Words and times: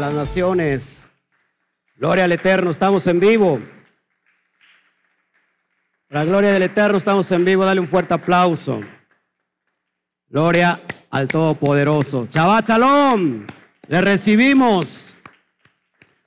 las 0.00 0.14
naciones. 0.14 1.10
Gloria 1.96 2.24
al 2.24 2.32
Eterno, 2.32 2.70
estamos 2.70 3.06
en 3.06 3.20
vivo. 3.20 3.60
La 6.08 6.24
gloria 6.24 6.52
del 6.52 6.62
Eterno 6.62 6.96
estamos 6.96 7.30
en 7.32 7.44
vivo, 7.44 7.64
dale 7.64 7.80
un 7.80 7.86
fuerte 7.86 8.14
aplauso. 8.14 8.80
Gloria 10.28 10.80
al 11.10 11.28
Todopoderoso. 11.28 12.26
Shabbat 12.26 12.68
Shalom, 12.68 13.44
le 13.88 14.00
recibimos 14.00 15.16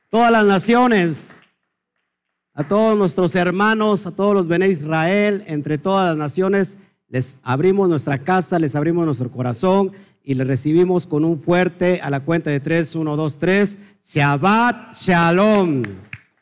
todas 0.10 0.32
las 0.32 0.46
naciones, 0.46 1.34
a 2.54 2.64
todos 2.64 2.96
nuestros 2.96 3.36
hermanos, 3.36 4.06
a 4.06 4.16
todos 4.16 4.36
los 4.36 4.48
Bene 4.48 4.68
Israel, 4.68 5.44
entre 5.48 5.80
todas 5.80 6.10
las 6.10 6.18
naciones, 6.18 6.78
les 7.08 7.38
abrimos 7.42 7.90
nuestra 7.90 8.20
casa, 8.20 8.60
les 8.60 8.76
abrimos 8.76 9.06
nuestro 9.06 9.32
corazón 9.32 9.92
y 10.24 10.36
le 10.36 10.46
recibimos 10.46 11.06
con 11.06 11.26
un 11.26 11.40
fuerte 11.40 12.00
a 12.02 12.10
la 12.10 12.22
cuenta 12.22 12.50
de 12.50 12.62
tres, 12.62 12.96
uno, 12.96 13.18
dos, 13.18 13.38
tres, 13.38 13.78
Shabbat 14.04 14.94
Shalom. 14.94 15.84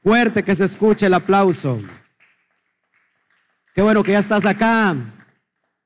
Fuerte 0.04 0.44
que 0.44 0.56
se 0.56 0.66
escuche 0.66 1.08
el 1.08 1.14
aplauso. 1.14 1.80
Qué 3.74 3.82
bueno 3.82 4.04
que 4.04 4.12
ya 4.12 4.20
estás 4.20 4.46
acá. 4.46 4.96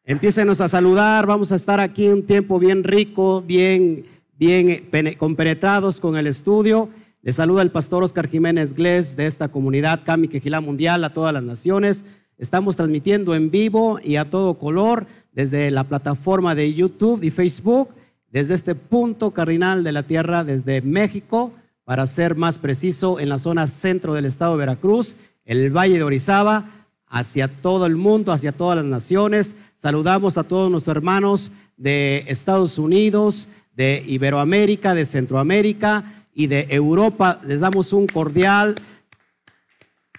Empiecenos 0.03 0.59
a 0.61 0.69
saludar. 0.69 1.25
Vamos 1.25 1.51
a 1.51 1.55
estar 1.55 1.79
aquí 1.79 2.07
un 2.09 2.25
tiempo 2.25 2.59
bien 2.59 2.83
rico, 2.83 3.41
bien, 3.41 4.05
bien 4.37 4.87
compenetrados 5.17 5.99
con 5.99 6.17
el 6.17 6.27
estudio. 6.27 6.89
Les 7.21 7.37
saluda 7.37 7.61
el 7.61 7.71
pastor 7.71 8.03
Oscar 8.03 8.27
Jiménez 8.27 8.73
Glés 8.73 9.15
de 9.15 9.25
esta 9.25 9.47
comunidad 9.47 10.03
Cami 10.03 10.27
Quejilá 10.27 10.61
Mundial 10.61 11.03
a 11.03 11.13
todas 11.13 11.33
las 11.33 11.43
naciones. 11.43 12.05
Estamos 12.37 12.75
transmitiendo 12.75 13.33
en 13.33 13.49
vivo 13.49 13.99
y 14.03 14.17
a 14.17 14.29
todo 14.29 14.59
color 14.59 15.07
desde 15.35 15.69
la 15.69 15.83
plataforma 15.83 16.55
de 16.55 16.73
YouTube 16.73 17.21
y 17.21 17.29
Facebook, 17.29 17.89
desde 18.31 18.55
este 18.55 18.73
punto 18.73 19.31
cardinal 19.31 19.83
de 19.83 19.91
la 19.91 20.03
Tierra, 20.03 20.43
desde 20.43 20.81
México, 20.81 21.53
para 21.83 22.07
ser 22.07 22.35
más 22.35 22.57
preciso, 22.57 23.19
en 23.19 23.29
la 23.29 23.37
zona 23.37 23.67
centro 23.67 24.13
del 24.13 24.25
estado 24.25 24.53
de 24.53 24.59
Veracruz, 24.59 25.17
el 25.43 25.75
Valle 25.75 25.97
de 25.97 26.03
Orizaba, 26.03 26.65
hacia 27.07 27.47
todo 27.47 27.85
el 27.85 27.97
mundo, 27.97 28.31
hacia 28.31 28.51
todas 28.51 28.77
las 28.77 28.85
naciones. 28.85 29.55
Saludamos 29.75 30.37
a 30.37 30.43
todos 30.43 30.71
nuestros 30.71 30.95
hermanos 30.95 31.51
de 31.77 32.23
Estados 32.27 32.79
Unidos, 32.79 33.49
de 33.75 34.03
Iberoamérica, 34.07 34.95
de 34.95 35.05
Centroamérica 35.05 36.25
y 36.33 36.47
de 36.47 36.67
Europa. 36.69 37.39
Les 37.45 37.59
damos 37.59 37.93
un 37.93 38.07
cordial 38.07 38.75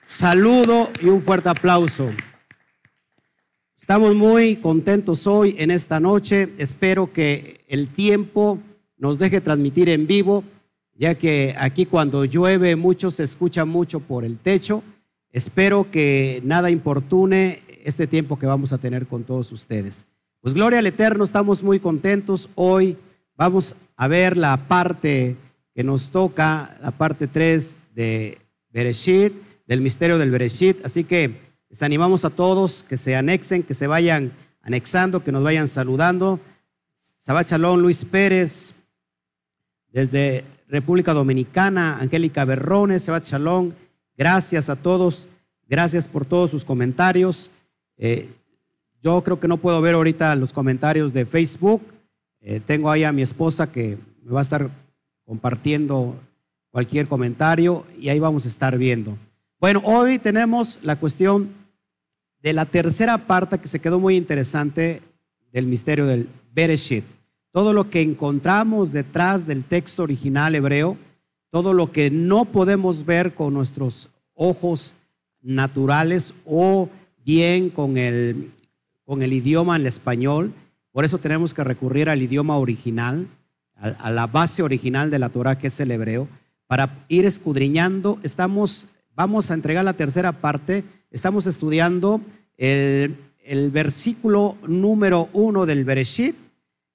saludo 0.03 0.89
y 1.03 1.06
un 1.06 1.22
fuerte 1.22 1.48
aplauso. 1.48 2.09
Estamos 3.87 4.17
muy 4.17 4.56
contentos 4.56 5.29
hoy 5.29 5.55
en 5.59 5.70
esta 5.70 6.01
noche. 6.01 6.48
Espero 6.59 7.12
que 7.12 7.61
el 7.69 7.87
tiempo 7.87 8.59
nos 8.98 9.17
deje 9.20 9.41
transmitir 9.41 9.89
en 9.89 10.09
vivo, 10.09 10.43
ya 10.93 11.15
que 11.15 11.55
aquí 11.56 11.87
cuando 11.87 12.25
llueve 12.25 12.75
mucho 12.75 13.12
se 13.12 13.23
escucha 13.23 13.65
mucho 13.65 14.01
por 14.01 14.25
el 14.25 14.39
techo. 14.39 14.83
Espero 15.31 15.89
que 15.89 16.43
nada 16.45 16.69
importune 16.69 17.61
este 17.84 18.09
tiempo 18.09 18.41
que 18.41 18.47
vamos 18.47 18.73
a 18.73 18.78
tener 18.78 19.06
con 19.06 19.23
todos 19.23 19.53
ustedes. 19.53 20.06
Pues 20.41 20.53
gloria 20.53 20.81
al 20.81 20.87
Eterno, 20.89 21.22
estamos 21.22 21.62
muy 21.62 21.78
contentos. 21.78 22.49
Hoy 22.56 22.97
vamos 23.37 23.77
a 23.97 24.09
ver 24.09 24.37
la 24.37 24.56
parte 24.56 25.37
que 25.77 25.84
nos 25.84 26.11
toca, 26.11 26.77
la 26.82 26.91
parte 26.91 27.28
3 27.28 27.77
de 27.94 28.37
Bereshit, 28.71 29.32
del 29.69 29.81
misterio 29.81 30.19
del 30.19 30.32
Bereshit. 30.32 30.84
Así 30.84 31.05
que 31.05 31.46
les 31.76 31.82
animamos 31.82 32.25
a 32.25 32.31
todos 32.31 32.87
que 32.88 32.97
se 32.97 33.16
anexen, 33.16 33.62
que 33.62 33.75
se 33.75 33.87
vayan 33.87 34.32
anexando, 34.62 35.22
que 35.22 35.31
nos 35.31 35.44
vayan 35.44 35.69
saludando. 35.69 36.41
Sabat 37.19 37.50
Shalom, 37.50 37.81
Luis 37.81 38.03
Pérez, 38.06 38.72
desde 39.92 40.42
República 40.69 41.12
Dominicana, 41.12 41.98
Angélica 41.98 42.47
Berrones, 42.47 43.03
Sabat 43.03 43.26
Shalom. 43.26 43.72
Gracias 44.16 44.70
a 44.70 44.76
todos, 44.76 45.28
gracias 45.69 46.09
por 46.09 46.25
todos 46.25 46.50
sus 46.50 46.64
comentarios. 46.64 47.50
Eh, 47.98 48.26
yo 49.03 49.22
creo 49.22 49.38
que 49.38 49.47
no 49.47 49.58
puedo 49.58 49.78
ver 49.82 49.97
ahorita 49.97 50.34
los 50.34 50.54
comentarios 50.54 51.12
de 51.12 51.26
Facebook. 51.26 51.82
Eh, 52.41 52.58
tengo 52.64 52.91
ahí 52.91 53.04
a 53.04 53.12
mi 53.12 53.20
esposa 53.20 53.70
que 53.70 53.98
me 54.22 54.32
va 54.32 54.38
a 54.38 54.44
estar 54.44 54.70
compartiendo 55.26 56.19
cualquier 56.70 57.06
comentario 57.06 57.84
y 58.00 58.08
ahí 58.08 58.19
vamos 58.19 58.47
a 58.47 58.48
estar 58.48 58.78
viendo. 58.78 59.19
Bueno, 59.60 59.82
hoy 59.84 60.19
tenemos 60.19 60.81
la 60.82 60.97
cuestión 60.97 61.50
de 62.43 62.53
la 62.53 62.67
tercera 62.67 63.19
parte 63.19 63.59
que 63.59 63.69
se 63.69 63.81
quedó 63.81 63.99
muy 63.99 64.17
interesante 64.17 65.03
del 65.53 65.67
misterio 65.67 66.07
del 66.07 66.29
Bereshit. 66.53 67.05
Todo 67.53 67.73
lo 67.73 67.89
que 67.89 68.03
encontramos 68.03 68.93
detrás 68.93 69.47
del 69.47 69.65
texto 69.65 70.03
original 70.03 70.55
hebreo, 70.55 70.97
todo 71.51 71.73
lo 71.73 71.91
que 71.91 72.11
no 72.11 72.45
podemos 72.45 73.07
ver 73.07 73.35
con 73.35 73.55
nuestros 73.55 74.11
ojos 74.35 74.97
naturales 75.41 76.35
o 76.45 76.89
bien 77.25 77.71
con 77.71 77.97
el, 77.97 78.53
con 79.05 79.23
el 79.23 79.33
idioma 79.33 79.77
en 79.77 79.87
español. 79.87 80.53
Por 80.93 81.05
eso 81.05 81.19
tenemos 81.19 81.55
que 81.55 81.65
recurrir 81.65 82.11
al 82.11 82.23
idioma 82.23 82.59
original, 82.59 83.27
a, 83.75 83.89
a 83.89 84.11
la 84.11 84.27
base 84.27 84.63
original 84.63 85.11
de 85.11 85.19
la 85.19 85.31
Torah, 85.31 85.59
que 85.59 85.69
es 85.69 85.81
el 85.81 85.91
hebreo, 85.91 86.29
para 86.67 86.91
ir 87.09 87.25
escudriñando. 87.25 88.19
Estamos 88.23 88.89
Vamos 89.17 89.51
a 89.51 89.55
entregar 89.55 89.83
la 89.83 89.95
tercera 89.95 90.31
parte. 90.31 90.85
Estamos 91.16 91.47
estudiando 91.47 92.21
el, 92.59 93.16
versículo 93.71 94.59
número 94.66 95.31
uno 95.32 95.65
del 95.65 95.87
Bereshit 95.87 96.37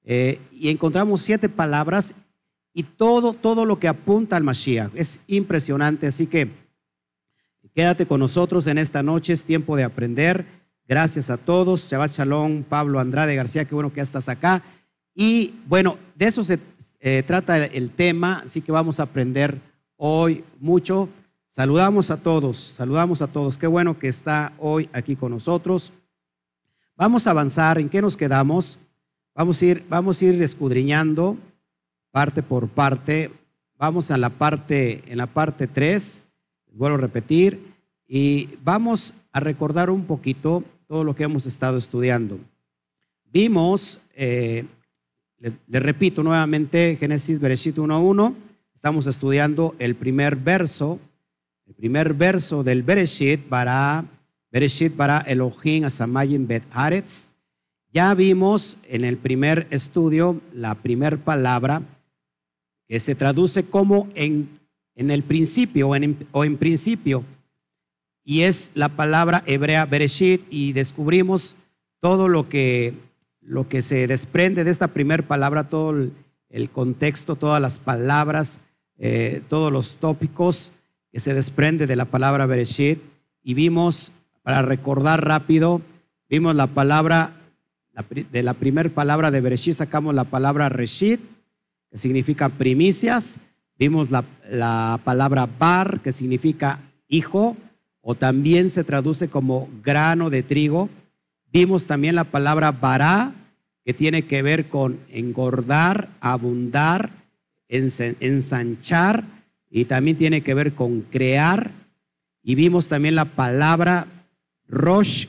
eh, 0.04 0.40
y 0.52 0.70
encontramos 0.70 1.22
siete 1.22 1.50
palabras 1.50 2.14
y 2.72 2.84
todo, 2.84 3.34
todo 3.34 3.66
lo 3.66 3.80
que 3.80 3.88
apunta 3.88 4.38
al 4.38 4.44
Mashiach. 4.44 4.92
Es 4.94 5.22
impresionante, 5.26 6.06
así 6.06 6.28
que 6.28 6.50
quédate 7.74 8.06
con 8.06 8.20
nosotros 8.20 8.68
en 8.68 8.78
esta 8.78 9.02
noche, 9.02 9.34
es 9.34 9.44
tiempo 9.44 9.76
de 9.76 9.86
aprender. 9.86 10.46
Gracias 10.88 11.32
a 11.32 11.38
todos. 11.38 11.90
Shabbat 11.90 12.12
Shalom, 12.12 12.62
Pablo 12.62 13.00
Andrade 13.00 13.34
García, 13.34 13.66
qué 13.66 13.74
bueno 13.74 13.92
que 13.92 14.02
estás 14.02 14.30
acá. 14.30 14.62
Y 15.16 15.56
bueno, 15.66 15.98
de 16.14 16.28
eso 16.28 16.44
se 16.44 16.60
eh, 17.00 17.24
trata 17.26 17.66
el 17.66 17.90
tema, 17.90 18.44
así 18.46 18.62
que 18.62 18.72
vamos 18.72 19.00
a 19.00 19.04
aprender 19.04 19.58
hoy 19.98 20.44
mucho. 20.60 21.10
Saludamos 21.54 22.12
a 22.12 22.16
todos, 22.16 22.56
saludamos 22.56 23.22
a 23.22 23.28
todos. 23.28 23.58
Qué 23.58 23.68
bueno 23.68 24.00
que 24.00 24.08
está 24.08 24.54
hoy 24.58 24.90
aquí 24.94 25.18
con 25.18 25.34
nosotros. 25.34 25.92
Vamos 26.96 27.28
a 27.28 27.32
avanzar. 27.32 27.78
¿En 27.78 27.90
qué 27.90 28.02
nos 28.02 28.16
quedamos? 28.16 28.80
Vamos 29.36 29.62
a 29.62 29.66
ir, 29.66 29.84
vamos 29.90 30.22
a 30.22 30.26
ir 30.26 30.42
escudriñando 30.42 31.38
parte 32.10 32.42
por 32.42 32.70
parte. 32.70 33.32
Vamos 33.78 34.12
a 34.12 34.18
la 34.18 34.30
parte, 34.30 35.04
en 35.08 35.18
la 35.18 35.28
parte 35.28 35.68
3, 35.68 36.24
vuelvo 36.72 36.98
a 36.98 37.02
repetir, 37.02 37.60
y 38.08 38.48
vamos 38.64 39.14
a 39.34 39.42
recordar 39.42 39.90
un 39.90 40.06
poquito 40.06 40.64
todo 40.88 41.04
lo 41.04 41.16
que 41.16 41.24
hemos 41.24 41.46
estado 41.46 41.78
estudiando. 41.78 42.40
Vimos, 43.26 44.00
eh, 44.16 44.64
le, 45.38 45.80
repito 45.82 46.24
nuevamente, 46.24 46.96
Génesis 46.98 47.42
Bereshit 47.42 47.76
1.1, 47.76 48.36
estamos 48.74 49.06
estudiando 49.06 49.76
el 49.80 49.96
primer 49.96 50.38
verso 50.38 50.98
el 51.72 51.76
primer 51.76 52.14
verso 52.14 52.66
del 52.66 52.84
Bereshit, 52.84 53.40
para 53.48 54.04
Bereshit 54.52 54.94
para 54.94 55.20
Elohim 55.22 55.86
Asamayim 55.86 56.46
Bet 56.46 56.64
Haaretz. 56.74 57.30
Ya 57.94 58.14
vimos 58.14 58.78
en 58.90 59.06
el 59.06 59.16
primer 59.16 59.68
estudio 59.72 60.42
la 60.54 60.76
primera 60.76 61.16
palabra 61.16 61.82
que 62.90 63.00
se 63.00 63.16
traduce 63.16 63.64
como 63.64 64.10
en, 64.16 64.50
en 64.96 65.12
el 65.12 65.24
principio 65.24 65.88
o 65.88 65.96
en, 65.96 66.18
o 66.34 66.44
en 66.44 66.58
principio. 66.58 67.24
Y 68.26 68.42
es 68.42 68.72
la 68.76 68.90
palabra 68.90 69.42
hebrea 69.46 69.86
Bereshit 69.86 70.42
y 70.50 70.74
descubrimos 70.74 71.56
todo 72.02 72.28
lo 72.28 72.50
que, 72.50 72.94
lo 73.40 73.70
que 73.70 73.82
se 73.82 74.08
desprende 74.08 74.66
de 74.66 74.72
esta 74.72 74.90
primera 74.90 75.24
palabra, 75.24 75.64
todo 75.64 76.10
el, 76.50 76.70
contexto, 76.70 77.38
todas 77.38 77.62
las 77.62 77.80
palabras, 77.80 78.60
eh, 78.98 79.42
todos 79.48 79.72
los 79.72 79.96
tópicos 79.96 80.74
que 81.12 81.20
se 81.20 81.34
desprende 81.34 81.88
de 81.88 81.96
la 81.96 82.06
palabra 82.06 82.46
Bereshit 82.46 83.00
y 83.44 83.54
vimos, 83.54 84.14
para 84.44 84.62
recordar 84.62 85.26
rápido, 85.26 85.82
vimos 86.30 86.56
la 86.56 86.68
palabra, 86.68 87.34
de 88.32 88.44
la 88.44 88.54
primera 88.54 88.90
palabra 88.90 89.30
de 89.32 89.42
Bereshit 89.42 89.76
sacamos 89.76 90.16
la 90.16 90.24
palabra 90.24 90.70
Reshit, 90.70 91.20
que 91.90 91.98
significa 91.98 92.50
primicias, 92.50 93.40
vimos 93.78 94.10
la, 94.12 94.24
la 94.50 95.00
palabra 95.04 95.48
Bar, 95.60 96.00
que 96.00 96.12
significa 96.12 96.80
hijo, 97.08 97.58
o 98.00 98.16
también 98.16 98.70
se 98.70 98.84
traduce 98.84 99.28
como 99.28 99.70
grano 99.84 100.30
de 100.30 100.42
trigo. 100.42 100.90
Vimos 101.52 101.86
también 101.86 102.16
la 102.16 102.24
palabra 102.24 102.72
Bará, 102.72 103.34
que 103.84 103.94
tiene 103.94 104.24
que 104.24 104.42
ver 104.42 104.66
con 104.66 105.00
engordar, 105.10 106.08
abundar, 106.22 107.10
ensanchar 107.68 109.24
y 109.72 109.86
también 109.86 110.18
tiene 110.18 110.42
que 110.42 110.54
ver 110.54 110.74
con 110.74 111.02
crear. 111.02 111.72
Y 112.44 112.56
vimos 112.56 112.90
también 112.90 113.16
la 113.16 113.26
palabra 113.26 114.06
Rosh, 114.68 115.28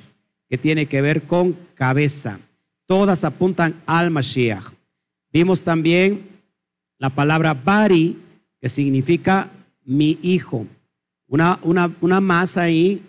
que 0.49 0.59
tiene 0.59 0.87
que 0.87 1.01
ver 1.01 1.23
con 1.23 1.57
cabeza. 1.75 2.41
Todas 2.87 3.25
apuntan 3.25 3.81
al 3.87 4.11
Mashiach. 4.11 4.65
Vimos 5.33 5.63
también 5.63 6.29
la 6.99 7.11
palabra 7.11 7.55
Bari, 7.55 8.19
que 8.61 8.69
significa 8.69 9.49
mi 9.85 10.19
hijo. 10.23 10.67
Una, 11.29 11.59
una, 11.63 11.91
una 12.01 12.21
más 12.21 12.57
ahí 12.57 13.03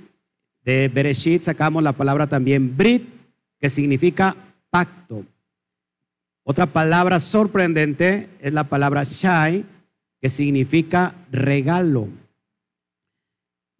de 0.64 0.88
Bereshit 0.88 1.42
sacamos 1.42 1.84
la 1.84 1.92
palabra 1.92 2.28
también 2.28 2.78
Brit, 2.78 3.04
que 3.60 3.70
significa 3.70 4.36
pacto. 4.70 5.26
Otra 6.44 6.66
palabra 6.66 7.20
sorprendente 7.20 8.30
es 8.40 8.54
la 8.54 8.66
palabra 8.66 9.04
Shai, 9.04 9.66
que 10.24 10.30
significa 10.30 11.14
regalo. 11.34 12.08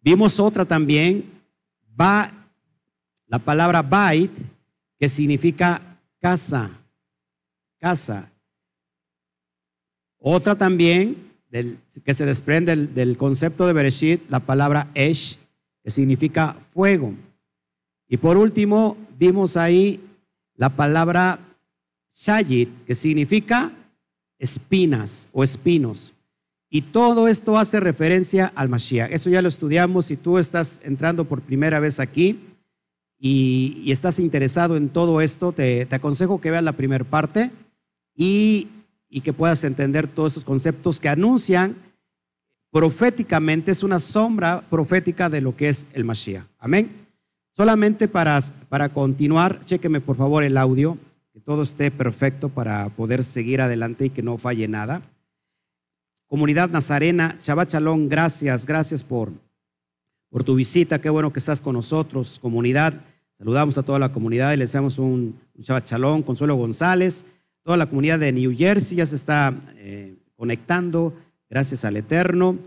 Vimos 0.02 0.38
otra 0.38 0.66
también, 0.66 1.24
ba, 1.96 2.30
la 3.28 3.38
palabra 3.38 3.80
Bait, 3.80 4.30
que 4.98 5.08
significa 5.08 5.80
casa, 6.20 6.70
casa. 7.80 8.30
Otra 10.18 10.54
también, 10.54 11.32
que 11.50 12.14
se 12.14 12.26
desprende 12.26 12.76
del, 12.76 12.92
del, 12.92 13.16
concepto 13.16 13.66
de 13.66 13.72
Bereshit, 13.72 14.28
la 14.28 14.40
palabra 14.40 14.88
Esh, 14.92 15.38
que 15.82 15.90
significa 15.90 16.58
fuego. 16.74 17.14
Y 18.06 18.18
por 18.18 18.36
último, 18.36 18.98
vimos 19.18 19.56
ahí 19.56 19.98
la 20.56 20.68
palabra 20.68 21.38
Shayit, 22.12 22.84
que 22.84 22.94
significa 22.94 23.72
espinas 24.38 25.30
o 25.32 25.42
espinos. 25.42 26.12
Y 26.74 26.82
todo 26.82 27.28
esto 27.28 27.56
hace 27.56 27.78
referencia 27.78 28.50
al 28.56 28.68
Mashiach. 28.68 29.12
Eso 29.12 29.30
ya 29.30 29.40
lo 29.40 29.46
estudiamos. 29.46 30.06
Si 30.06 30.16
tú 30.16 30.38
estás 30.38 30.80
entrando 30.82 31.24
por 31.24 31.40
primera 31.40 31.78
vez 31.78 32.00
aquí 32.00 32.40
y, 33.16 33.92
estás 33.92 34.18
interesado 34.18 34.76
en 34.76 34.88
todo 34.88 35.20
esto, 35.20 35.52
te, 35.52 35.86
aconsejo 35.88 36.40
que 36.40 36.50
veas 36.50 36.64
la 36.64 36.72
primera 36.72 37.04
parte 37.04 37.52
y, 38.16 38.66
que 39.22 39.32
puedas 39.32 39.62
entender 39.62 40.08
todos 40.08 40.32
estos 40.32 40.44
conceptos 40.44 40.98
que 40.98 41.08
anuncian 41.08 41.76
proféticamente, 42.72 43.70
es 43.70 43.84
una 43.84 44.00
sombra 44.00 44.64
profética 44.68 45.30
de 45.30 45.42
lo 45.42 45.54
que 45.54 45.68
es 45.68 45.86
el 45.92 46.04
Mashiach. 46.04 46.42
Amén. 46.58 46.90
Solamente 47.52 48.08
para, 48.08 48.40
para 48.68 48.88
continuar, 48.88 49.64
chéqueme 49.64 50.00
por 50.00 50.16
favor 50.16 50.42
el 50.42 50.56
audio, 50.56 50.98
que 51.32 51.38
todo 51.38 51.62
esté 51.62 51.92
perfecto 51.92 52.48
para 52.48 52.88
poder 52.88 53.22
seguir 53.22 53.60
adelante 53.60 54.06
y 54.06 54.10
que 54.10 54.24
no 54.24 54.38
falle 54.38 54.66
nada. 54.66 55.02
Comunidad 56.26 56.70
Nazarena, 56.70 57.36
Shabbat 57.38 57.72
Shalom, 57.72 58.08
gracias, 58.08 58.64
gracias 58.66 59.02
por, 59.02 59.30
por 60.30 60.42
tu 60.42 60.54
visita, 60.54 61.00
qué 61.00 61.10
bueno 61.10 61.32
que 61.32 61.38
estás 61.38 61.60
con 61.60 61.74
nosotros, 61.74 62.38
comunidad. 62.40 63.00
Saludamos 63.38 63.76
a 63.78 63.82
toda 63.82 63.98
la 63.98 64.10
comunidad 64.10 64.52
y 64.52 64.56
les 64.56 64.70
deseamos 64.70 64.98
un, 64.98 65.38
Shabbat 65.58 65.86
Shalom, 65.86 66.22
Consuelo 66.22 66.56
González, 66.56 67.26
toda 67.62 67.76
la 67.76 67.86
comunidad 67.86 68.18
de 68.18 68.32
New 68.32 68.56
Jersey 68.56 68.98
ya 68.98 69.06
se 69.06 69.16
está 69.16 69.54
eh, 69.76 70.16
conectando, 70.36 71.14
gracias 71.48 71.84
al 71.84 71.96
Eterno, 71.96 72.58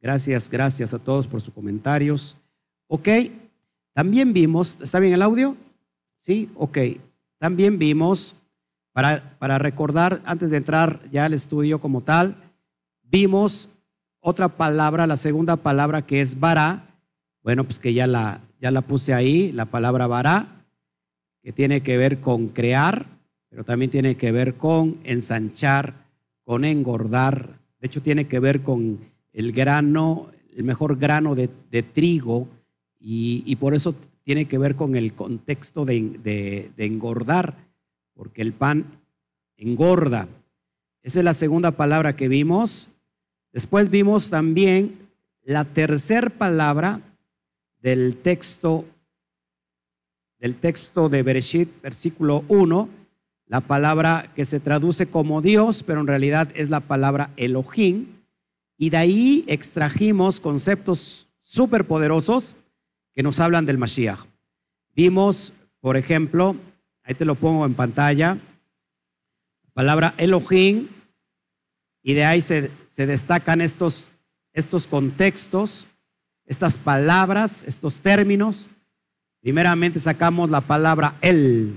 gracias, 0.00 0.50
gracias 0.50 0.94
a 0.94 0.98
todos 0.98 1.26
por 1.26 1.40
sus 1.40 1.54
comentarios. 1.54 2.36
Ok, 2.88 3.08
también 3.94 4.32
vimos, 4.32 4.78
¿está 4.80 4.98
bien 4.98 5.12
el 5.12 5.22
audio? 5.22 5.56
Sí, 6.16 6.50
ok. 6.54 6.78
También 7.38 7.78
vimos, 7.78 8.36
para, 8.92 9.36
para 9.38 9.58
recordar, 9.58 10.22
antes 10.24 10.50
de 10.50 10.56
entrar 10.56 11.00
ya 11.10 11.24
al 11.24 11.34
estudio 11.34 11.80
como 11.80 12.02
tal, 12.02 12.36
vimos 13.12 13.68
otra 14.20 14.48
palabra, 14.48 15.06
la 15.06 15.18
segunda 15.18 15.56
palabra 15.56 16.06
que 16.06 16.22
es 16.22 16.40
vará, 16.40 16.88
bueno, 17.42 17.64
pues 17.64 17.78
que 17.78 17.92
ya 17.92 18.06
la, 18.06 18.40
ya 18.58 18.70
la 18.70 18.80
puse 18.80 19.12
ahí, 19.12 19.52
la 19.52 19.66
palabra 19.66 20.06
vará, 20.06 20.64
que 21.42 21.52
tiene 21.52 21.82
que 21.82 21.98
ver 21.98 22.20
con 22.20 22.48
crear, 22.48 23.06
pero 23.50 23.64
también 23.64 23.90
tiene 23.90 24.16
que 24.16 24.32
ver 24.32 24.54
con 24.54 24.96
ensanchar, 25.04 25.92
con 26.42 26.64
engordar, 26.64 27.58
de 27.80 27.86
hecho 27.86 28.00
tiene 28.00 28.26
que 28.26 28.40
ver 28.40 28.62
con 28.62 29.00
el 29.34 29.52
grano, 29.52 30.30
el 30.56 30.64
mejor 30.64 30.96
grano 30.96 31.34
de, 31.34 31.48
trigo, 31.82 32.48
y, 32.98 33.56
por 33.56 33.74
eso 33.74 33.94
tiene 34.22 34.46
que 34.46 34.56
ver 34.56 34.74
con 34.74 34.96
el 34.96 35.12
contexto 35.12 35.84
de, 35.84 36.70
de 36.74 36.86
engordar, 36.86 37.56
porque 38.14 38.40
el 38.40 38.52
pan 38.52 38.86
engorda. 39.58 40.28
Esa 41.02 41.18
es 41.18 41.24
la 41.24 41.34
segunda 41.34 41.72
palabra 41.72 42.14
que 42.14 42.28
vimos. 42.28 42.91
Después 43.52 43.90
vimos 43.90 44.30
también 44.30 44.98
la 45.44 45.64
tercera 45.64 46.30
palabra 46.30 47.00
del 47.80 48.16
texto 48.16 48.86
del 50.42 50.56
texto 50.56 51.08
de 51.08 51.22
Bereshit, 51.22 51.68
versículo 51.82 52.44
1, 52.48 52.88
la 53.46 53.60
palabra 53.60 54.28
que 54.34 54.44
se 54.44 54.58
traduce 54.58 55.06
como 55.06 55.40
Dios, 55.40 55.84
pero 55.84 56.00
en 56.00 56.08
realidad 56.08 56.48
es 56.56 56.68
la 56.68 56.80
palabra 56.80 57.30
Elohim, 57.36 58.08
y 58.76 58.90
de 58.90 58.96
ahí 58.96 59.44
extrajimos 59.46 60.40
conceptos 60.40 61.28
súper 61.40 61.86
poderosos 61.86 62.56
que 63.14 63.22
nos 63.22 63.38
hablan 63.38 63.66
del 63.66 63.78
Mashiach. 63.78 64.18
Vimos, 64.96 65.52
por 65.80 65.96
ejemplo, 65.96 66.56
ahí 67.04 67.14
te 67.14 67.24
lo 67.24 67.36
pongo 67.36 67.64
en 67.64 67.74
pantalla, 67.74 68.36
la 69.62 69.70
palabra 69.74 70.12
Elohim, 70.18 70.88
y 72.02 72.14
de 72.14 72.24
ahí 72.24 72.42
se, 72.42 72.68
destacan 72.94 73.62
estos, 73.62 74.10
estos 74.52 74.86
contextos, 74.86 75.86
estas 76.44 76.76
palabras, 76.76 77.64
estos 77.66 78.00
términos. 78.00 78.68
Primeramente 79.40 79.98
sacamos 79.98 80.50
la 80.50 80.60
palabra 80.60 81.14
Él. 81.22 81.74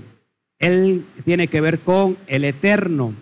Él 0.58 1.06
tiene 1.24 1.48
que 1.48 1.62
ver 1.62 1.78
con 1.80 2.18
el 2.26 2.44
eterno, 2.44 3.14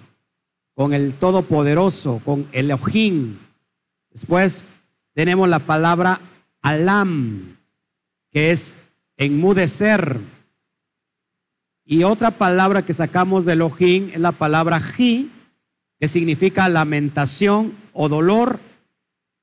con 0.74 0.92
el 0.92 1.14
todopoderoso, 1.14 2.20
con 2.24 2.48
el 2.50 2.70
Elohim. 2.70 3.38
Después 4.10 4.64
tenemos 5.14 5.48
la 5.48 5.60
palabra 5.60 6.20
Alam, 6.62 7.56
que 8.32 8.50
es 8.50 8.74
enmudecer. 9.16 10.18
Y 11.84 12.02
otra 12.02 12.32
palabra 12.32 12.82
que 12.82 12.92
sacamos 12.92 13.44
de 13.44 13.52
Elohim 13.52 14.10
es 14.12 14.20
la 14.20 14.32
palabra 14.32 14.80
Ji, 14.80 15.30
que 16.00 16.08
significa 16.08 16.68
lamentación 16.68 17.83
o 17.94 18.10
dolor, 18.10 18.60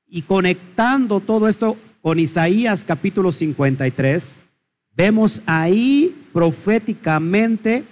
y 0.06 0.22
conectando 0.22 1.18
todo 1.18 1.48
esto 1.48 1.76
con 2.00 2.20
Isaías 2.20 2.84
capítulo 2.84 3.32
53, 3.32 4.38
vemos 4.94 5.42
ahí 5.46 6.14
proféticamente 6.32 7.84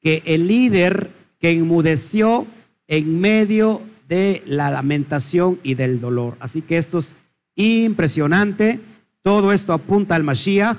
que 0.00 0.22
el 0.26 0.48
líder 0.48 1.10
que 1.38 1.52
enmudeció 1.52 2.46
en 2.88 3.20
medio 3.20 3.80
de 4.08 4.42
la 4.44 4.70
lamentación 4.70 5.58
y 5.62 5.74
del 5.74 6.00
dolor. 6.00 6.36
Así 6.40 6.60
que 6.60 6.76
esto 6.76 6.98
es 6.98 7.14
impresionante. 7.54 8.80
Todo 9.22 9.52
esto 9.52 9.72
apunta 9.72 10.14
al 10.14 10.24
Mashiach. 10.24 10.76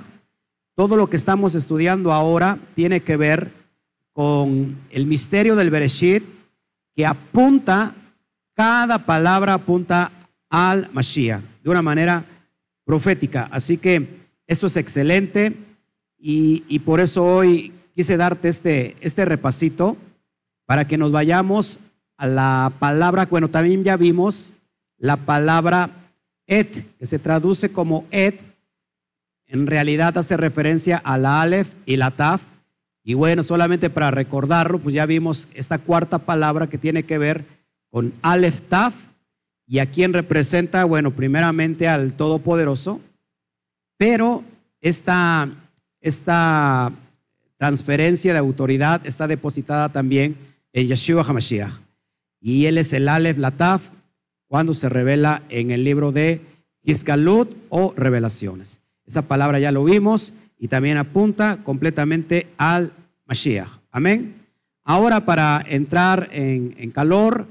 Todo 0.75 0.97
lo 0.97 1.09
que 1.09 1.17
estamos 1.17 1.55
estudiando 1.55 2.11
ahora 2.11 2.59
tiene 2.75 2.99
que 3.01 3.17
ver 3.17 3.51
con 4.11 4.77
el 4.91 5.05
misterio 5.05 5.55
del 5.55 5.69
Bereshit, 5.69 6.23
que 6.95 7.05
apunta, 7.05 7.95
cada 8.55 8.99
palabra 8.99 9.55
apunta 9.55 10.11
al 10.49 10.89
Mashiach 10.93 11.41
de 11.63 11.69
una 11.69 11.81
manera 11.81 12.23
profética. 12.85 13.49
Así 13.51 13.77
que 13.77 14.07
esto 14.47 14.67
es 14.67 14.77
excelente 14.77 15.53
y, 16.17 16.79
por 16.79 16.99
eso 16.99 17.25
hoy 17.25 17.73
quise 17.95 18.17
darte 18.17 18.49
este, 18.49 18.95
este 19.01 19.25
repasito 19.25 19.97
para 20.65 20.87
que 20.87 20.97
nos 20.97 21.11
vayamos 21.11 21.79
a 22.17 22.27
la 22.27 22.71
palabra, 22.79 23.25
bueno, 23.25 23.49
también 23.49 23.83
ya 23.83 23.97
vimos 23.97 24.53
la 24.97 25.17
palabra 25.17 25.89
et, 26.47 26.97
que 26.97 27.05
se 27.05 27.19
traduce 27.19 27.71
como 27.71 28.05
et, 28.11 28.39
en 29.47 29.67
realidad 29.67 30.17
hace 30.17 30.37
referencia 30.37 30.97
a 30.97 31.17
la 31.17 31.41
alef 31.41 31.73
y 31.85 31.97
la 31.97 32.11
taf, 32.11 32.41
y 33.03 33.15
bueno, 33.15 33.43
solamente 33.43 33.89
para 33.89 34.11
recordarlo, 34.11 34.79
pues 34.79 34.95
ya 34.95 35.05
vimos 35.05 35.49
esta 35.53 35.77
cuarta 35.77 36.19
palabra 36.19 36.67
que 36.67 36.77
tiene 36.77 37.03
que 37.03 37.17
ver 37.17 37.43
con 37.93 38.11
Aleph 38.23 38.61
Taf 38.69 38.95
y 39.67 39.77
a 39.77 39.85
quién 39.85 40.13
representa, 40.13 40.83
bueno, 40.83 41.11
primeramente 41.11 41.87
al 41.87 42.13
Todopoderoso, 42.13 42.99
pero 43.97 44.43
esta, 44.81 45.47
esta 46.01 46.91
transferencia 47.57 48.33
de 48.33 48.39
autoridad 48.39 49.05
está 49.05 49.27
depositada 49.27 49.89
también 49.89 50.35
en 50.73 50.87
Yeshua 50.87 51.23
HaMashiach. 51.23 51.71
Y 52.41 52.65
él 52.65 52.79
es 52.79 52.93
el 52.93 53.07
Aleph 53.07 53.37
Lataf 53.37 53.89
cuando 54.47 54.73
se 54.73 54.89
revela 54.89 55.43
en 55.49 55.69
el 55.69 55.83
libro 55.83 56.11
de 56.11 56.41
Gizgalut 56.83 57.55
o 57.69 57.93
Revelaciones. 57.95 58.81
Esa 59.05 59.21
palabra 59.21 59.59
ya 59.59 59.71
lo 59.71 59.83
vimos 59.83 60.33
y 60.57 60.67
también 60.67 60.97
apunta 60.97 61.59
completamente 61.63 62.47
al 62.57 62.91
Mashiach. 63.27 63.69
Amén. 63.91 64.33
Ahora 64.83 65.25
para 65.25 65.63
entrar 65.69 66.29
en, 66.31 66.89
calor, 66.89 67.45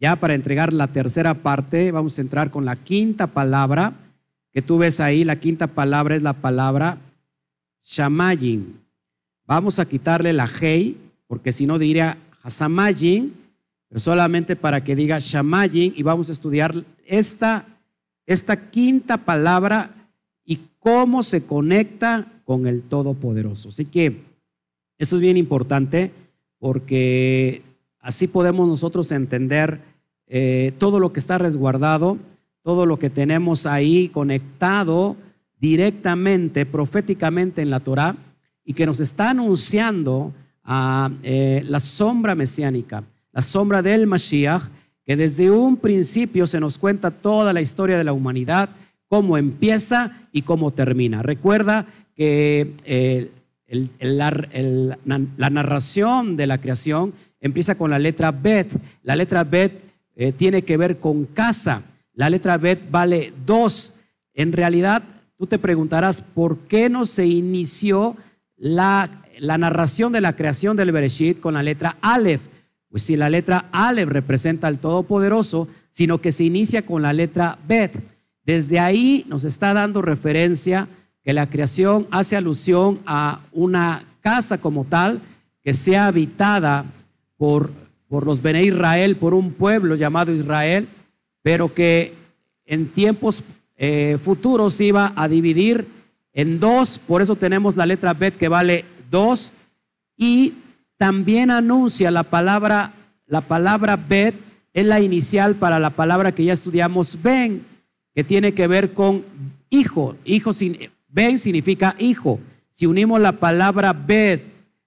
ya 0.00 0.16
para 0.16 0.34
entregar 0.34 0.72
la 0.72 0.86
tercera 0.86 1.34
parte, 1.34 1.90
vamos 1.90 2.18
a 2.18 2.20
entrar 2.20 2.50
con 2.50 2.64
la 2.64 2.76
quinta 2.76 3.26
palabra 3.26 3.94
que 4.52 4.62
tú 4.62 4.78
ves 4.78 5.00
ahí. 5.00 5.24
La 5.24 5.36
quinta 5.36 5.66
palabra 5.66 6.14
es 6.14 6.22
la 6.22 6.34
palabra 6.34 6.98
Shamayin. 7.82 8.80
Vamos 9.46 9.78
a 9.78 9.86
quitarle 9.86 10.32
la 10.32 10.48
Hei, 10.60 10.96
porque 11.26 11.52
si 11.52 11.66
no 11.66 11.78
diría 11.78 12.18
Hasamayin, 12.42 13.34
pero 13.88 14.00
solamente 14.00 14.56
para 14.56 14.84
que 14.84 14.94
diga 14.94 15.18
Shamayim 15.18 15.94
y 15.96 16.02
vamos 16.02 16.28
a 16.28 16.32
estudiar 16.32 16.74
esta, 17.06 17.64
esta 18.26 18.70
quinta 18.70 19.16
palabra 19.16 19.90
y 20.44 20.60
cómo 20.78 21.22
se 21.22 21.44
conecta 21.44 22.26
con 22.44 22.66
el 22.66 22.82
Todopoderoso. 22.82 23.70
Así 23.70 23.86
que 23.86 24.20
eso 24.98 25.16
es 25.16 25.22
bien 25.22 25.36
importante 25.36 26.12
porque 26.58 27.62
así 28.00 28.26
podemos 28.26 28.68
nosotros 28.68 29.12
entender 29.12 29.80
eh, 30.26 30.72
todo 30.78 31.00
lo 31.00 31.12
que 31.12 31.20
está 31.20 31.38
resguardado, 31.38 32.18
todo 32.62 32.86
lo 32.86 32.98
que 32.98 33.10
tenemos 33.10 33.66
ahí 33.66 34.08
conectado 34.08 35.16
directamente, 35.58 36.66
proféticamente 36.66 37.62
en 37.62 37.70
la 37.70 37.80
Torah 37.80 38.14
y 38.64 38.74
que 38.74 38.86
nos 38.86 39.00
está 39.00 39.30
anunciando 39.30 40.32
a 40.62 41.10
eh, 41.22 41.64
la 41.66 41.80
sombra 41.80 42.34
mesiánica, 42.34 43.02
la 43.32 43.42
sombra 43.42 43.80
del 43.80 44.06
Mashiach, 44.06 44.62
que 45.06 45.16
desde 45.16 45.50
un 45.50 45.78
principio 45.78 46.46
se 46.46 46.60
nos 46.60 46.76
cuenta 46.76 47.10
toda 47.10 47.54
la 47.54 47.62
historia 47.62 47.96
de 47.96 48.04
la 48.04 48.12
humanidad, 48.12 48.68
cómo 49.08 49.38
empieza 49.38 50.12
y 50.32 50.42
cómo 50.42 50.70
termina. 50.70 51.22
Recuerda 51.22 51.86
que 52.14 52.74
eh, 52.84 53.30
la, 54.00 55.50
narración 55.50 56.36
de 56.36 56.46
la 56.46 56.58
creación 56.58 57.14
empieza 57.40 57.74
con 57.76 57.90
la 57.90 57.98
letra 57.98 58.32
Bet. 58.32 58.72
La 59.02 59.16
letra 59.16 59.44
Bet 59.44 59.80
eh, 60.16 60.32
tiene 60.32 60.62
que 60.62 60.76
ver 60.76 60.98
con 60.98 61.26
casa. 61.26 61.82
La 62.14 62.30
letra 62.30 62.58
Bet 62.58 62.90
vale 62.90 63.32
dos. 63.46 63.92
En 64.34 64.52
realidad, 64.52 65.02
tú 65.36 65.46
te 65.46 65.58
preguntarás 65.58 66.20
por 66.20 66.58
qué 66.58 66.88
no 66.88 67.06
se 67.06 67.26
inició 67.26 68.16
la, 68.56 69.08
narración 69.40 70.12
de 70.12 70.20
la 70.20 70.34
creación 70.34 70.76
del 70.76 70.92
Bereshit 70.92 71.40
con 71.40 71.54
la 71.54 71.62
letra 71.62 71.96
Aleph. 72.00 72.42
Pues 72.90 73.02
si 73.02 73.16
la 73.16 73.30
letra 73.30 73.66
Aleph 73.70 74.08
representa 74.08 74.66
al 74.66 74.78
Todopoderoso, 74.78 75.68
sino 75.90 76.20
que 76.20 76.32
se 76.32 76.44
inicia 76.44 76.82
con 76.82 77.02
la 77.02 77.12
letra 77.12 77.58
Bet. 77.68 78.00
Desde 78.44 78.80
ahí 78.80 79.24
nos 79.28 79.44
está 79.44 79.74
dando 79.74 80.02
referencia 80.02 80.88
que 81.22 81.32
la 81.32 81.50
creación 81.50 82.06
hace 82.10 82.36
alusión 82.36 82.98
a 83.06 83.40
una 83.52 84.02
casa 84.20 84.58
como 84.58 84.84
tal 84.84 85.20
que 85.62 85.74
sea 85.74 86.06
habitada 86.06 86.86
por, 87.38 87.70
por 88.08 88.26
los 88.26 88.42
Bene 88.42 88.62
Israel, 88.62 89.16
por 89.16 89.32
un 89.32 89.52
pueblo 89.52 89.94
llamado 89.94 90.32
Israel, 90.32 90.86
pero 91.42 91.72
que 91.72 92.12
en 92.66 92.88
tiempos 92.88 93.42
eh, 93.78 94.18
futuros 94.22 94.78
iba 94.80 95.12
a 95.16 95.28
dividir 95.28 95.86
en 96.34 96.60
dos, 96.60 96.98
por 96.98 97.22
eso 97.22 97.36
tenemos 97.36 97.76
la 97.76 97.86
letra 97.86 98.12
Bet 98.12 98.36
que 98.36 98.48
vale 98.48 98.84
dos, 99.10 99.54
y 100.16 100.52
también 100.98 101.50
anuncia 101.50 102.10
la 102.10 102.24
palabra, 102.24 102.92
la 103.26 103.40
palabra 103.40 103.96
Bet 103.96 104.34
es 104.74 104.84
la 104.84 105.00
inicial 105.00 105.54
para 105.54 105.78
la 105.78 105.90
palabra 105.90 106.32
que 106.32 106.44
ya 106.44 106.52
estudiamos, 106.52 107.18
Ben, 107.22 107.64
que 108.14 108.24
tiene 108.24 108.52
que 108.52 108.66
ver 108.66 108.92
con 108.92 109.24
hijo, 109.70 110.16
hijo 110.24 110.52
sin, 110.52 110.76
Ben 111.08 111.38
significa 111.38 111.94
hijo. 111.98 112.38
Si 112.70 112.86
unimos 112.86 113.20
la 113.20 113.32
palabra 113.32 113.92
Bet, 113.92 114.42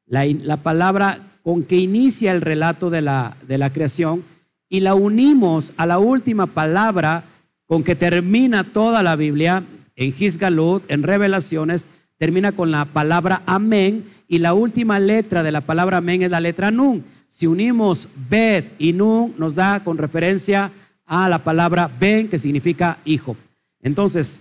la, 0.06 0.58
palabra 0.58 1.20
con 1.44 1.64
que 1.64 1.78
inicia 1.78 2.32
el 2.32 2.42
relato 2.42 2.90
de 2.90 3.02
la, 3.02 3.36
de 3.48 3.58
la 3.58 3.72
creación, 3.72 4.24
y 4.70 4.80
la 4.80 4.96
unimos 4.96 5.74
a 5.78 5.86
la 5.86 6.00
última 6.00 6.48
palabra 6.48 7.24
con 7.66 7.84
que 7.84 7.96
termina 7.96 8.64
toda 8.64 9.04
la 9.04 9.16
Biblia, 9.16 9.64
en 9.96 10.14
Gisgalut, 10.14 10.84
en 10.90 11.04
Revelaciones, 11.04 11.88
termina 12.18 12.52
con 12.52 12.72
la 12.72 12.86
palabra 12.86 13.42
amén, 13.46 14.06
y 14.28 14.40
la 14.40 14.54
última 14.54 15.00
letra 15.00 15.44
de 15.44 15.52
la 15.52 15.62
palabra 15.62 15.98
amén 15.98 16.22
es 16.22 16.32
la 16.32 16.40
letra 16.40 16.72
nun. 16.72 17.04
Si 17.28 17.48
unimos 17.48 18.08
Bet 18.30 18.74
y 18.80 18.94
nun, 18.94 19.34
nos 19.38 19.56
da 19.56 19.84
con 19.84 19.98
referencia 19.98 20.72
a 21.06 21.28
la 21.28 21.40
palabra 21.40 21.90
Ben, 22.00 22.30
que 22.30 22.40
significa 22.40 22.98
hijo. 23.04 23.36
Entonces, 23.82 24.40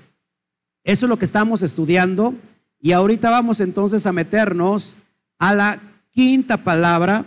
eso 0.84 1.06
es 1.06 1.10
lo 1.10 1.18
que 1.18 1.24
estamos 1.24 1.62
estudiando 1.62 2.34
y 2.80 2.92
ahorita 2.92 3.30
vamos 3.30 3.60
entonces 3.60 4.06
a 4.06 4.12
meternos 4.12 4.96
a 5.38 5.54
la 5.54 5.80
quinta 6.10 6.56
palabra. 6.56 7.24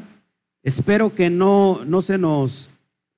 Espero 0.61 1.13
que 1.13 1.29
no, 1.29 1.83
no 1.85 2.01
se, 2.01 2.17
nos, 2.17 2.69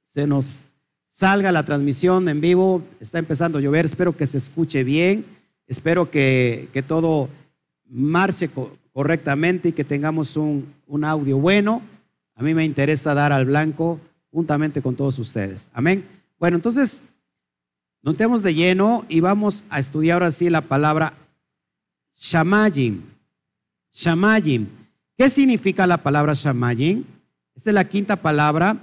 se 0.04 0.28
nos 0.28 0.64
salga 1.10 1.52
la 1.52 1.64
transmisión 1.64 2.28
en 2.30 2.42
vivo. 2.42 2.82
Está 3.00 3.20
empezando 3.20 3.58
a 3.58 3.62
llover, 3.62 3.86
espero 3.86 4.16
que 4.16 4.28
se 4.28 4.38
escuche 4.38 4.84
bien. 4.84 5.26
Espero 5.68 6.10
que, 6.10 6.70
todo 6.88 7.30
marche 7.88 8.50
correctamente 8.94 9.70
y 9.70 9.72
que 9.72 9.84
tengamos 9.84 10.38
un, 10.38 10.74
un 10.88 11.04
audio 11.04 11.38
bueno. 11.38 11.82
A 12.36 12.44
mí 12.44 12.54
me 12.54 12.66
interesa 12.66 13.14
dar 13.14 13.32
al 13.32 13.46
blanco 13.46 14.00
juntamente 14.32 14.82
con 14.82 14.96
todos 14.96 15.18
ustedes. 15.20 15.70
Amén. 15.74 16.06
Bueno, 16.38 16.58
entonces 16.58 17.04
Notemos 18.06 18.44
de 18.44 18.54
lleno 18.54 19.04
y 19.10 19.20
vamos 19.20 19.66
a 19.72 19.80
estudiar 19.80 20.22
ahora 20.22 20.32
sí 20.32 20.52
la 20.52 20.62
palabra 20.62 21.14
shamayim. 22.16 23.02
Shamayim. 23.92 24.68
¿Qué 25.18 25.30
significa 25.30 25.88
la 25.88 25.98
palabra 25.98 26.34
shamayim? 26.34 27.04
Esta 27.56 27.70
es 27.70 27.74
la 27.74 27.86
quinta 27.86 28.18
palabra. 28.18 28.78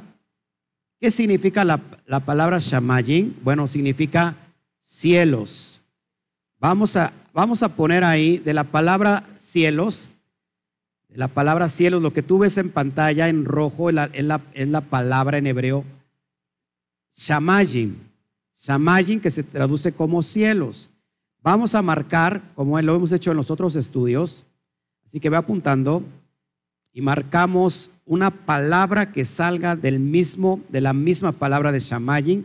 ¿Qué 0.98 1.10
significa 1.10 1.64
la, 1.64 1.78
palabra 2.20 2.58
shamayim? 2.58 3.34
Bueno, 3.42 3.66
significa 3.66 4.34
cielos. 4.80 5.82
Vamos 6.58 6.96
a, 6.96 7.12
vamos 7.34 7.62
a 7.62 7.68
poner 7.68 8.02
ahí 8.02 8.38
de 8.38 8.54
la 8.54 8.64
palabra 8.64 9.24
cielos, 9.36 10.10
de 11.08 11.18
la 11.18 11.28
palabra 11.28 11.68
cielos, 11.68 12.00
lo 12.00 12.12
que 12.12 12.22
tú 12.22 12.38
ves 12.38 12.56
en 12.56 12.70
pantalla 12.70 13.28
en 13.28 13.44
rojo 13.44 13.90
es 13.90 13.94
la, 13.94 14.40
es 14.54 14.68
la 14.68 14.80
palabra 14.80 15.38
en 15.38 15.46
hebreo 15.46 15.84
shamayim. 17.14 17.96
Samayim, 18.52 19.20
que 19.20 19.30
se 19.30 19.42
traduce 19.42 19.92
como 19.92 20.22
cielos. 20.22 20.88
Vamos 21.42 21.74
a 21.74 21.82
marcar, 21.82 22.40
como 22.54 22.80
lo 22.80 22.94
hemos 22.94 23.12
hecho 23.12 23.32
en 23.32 23.36
los 23.36 23.50
otros 23.50 23.74
estudios, 23.76 24.44
así 25.04 25.18
que 25.18 25.28
ve 25.28 25.36
apuntando 25.36 26.04
y 26.92 27.00
marcamos 27.00 27.90
una 28.04 28.30
palabra 28.30 29.12
que 29.12 29.24
salga 29.24 29.76
del 29.76 29.98
mismo, 29.98 30.60
de 30.68 30.80
la 30.80 30.92
misma 30.92 31.32
palabra 31.32 31.72
de 31.72 31.80
Shamayim 31.80 32.44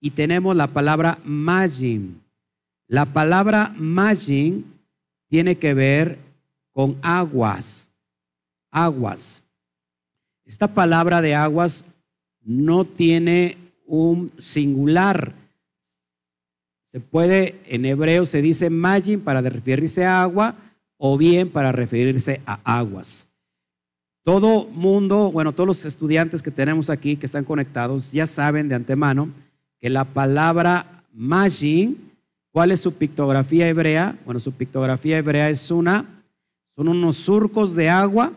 y 0.00 0.10
tenemos 0.10 0.54
la 0.54 0.68
palabra 0.68 1.18
Majim. 1.24 2.20
La 2.86 3.06
palabra 3.06 3.74
Majim 3.76 4.64
tiene 5.28 5.56
que 5.56 5.74
ver 5.74 6.18
con 6.72 6.96
aguas, 7.02 7.90
aguas. 8.70 9.42
Esta 10.44 10.68
palabra 10.68 11.20
de 11.20 11.34
aguas 11.34 11.84
no 12.42 12.84
tiene 12.84 13.56
un 13.84 14.30
singular, 14.38 15.34
se 16.88 17.00
puede, 17.00 17.60
en 17.66 17.84
hebreo 17.84 18.24
se 18.24 18.40
dice 18.40 18.70
majin 18.70 19.20
para 19.20 19.42
referirse 19.42 20.06
a 20.06 20.22
agua 20.22 20.54
o 20.96 21.18
bien 21.18 21.50
para 21.50 21.70
referirse 21.70 22.40
a 22.46 22.78
aguas. 22.78 23.28
Todo 24.28 24.66
mundo, 24.66 25.32
bueno, 25.32 25.54
todos 25.54 25.66
los 25.66 25.84
estudiantes 25.86 26.42
que 26.42 26.50
tenemos 26.50 26.90
aquí 26.90 27.16
que 27.16 27.24
están 27.24 27.46
conectados 27.46 28.12
ya 28.12 28.26
saben 28.26 28.68
de 28.68 28.74
antemano 28.74 29.30
que 29.80 29.88
la 29.88 30.04
palabra 30.04 31.02
majin, 31.14 32.12
¿cuál 32.50 32.70
es 32.70 32.82
su 32.82 32.92
pictografía 32.92 33.66
hebrea? 33.70 34.18
Bueno, 34.26 34.38
su 34.38 34.52
pictografía 34.52 35.16
hebrea 35.16 35.48
es 35.48 35.70
una, 35.70 36.04
son 36.68 36.88
unos 36.88 37.16
surcos 37.16 37.74
de 37.74 37.88
agua 37.88 38.34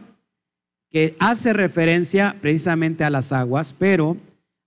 que 0.90 1.18
hace 1.20 1.52
referencia 1.52 2.38
precisamente 2.40 3.04
a 3.04 3.10
las 3.10 3.34
aguas, 3.34 3.76
pero 3.78 4.16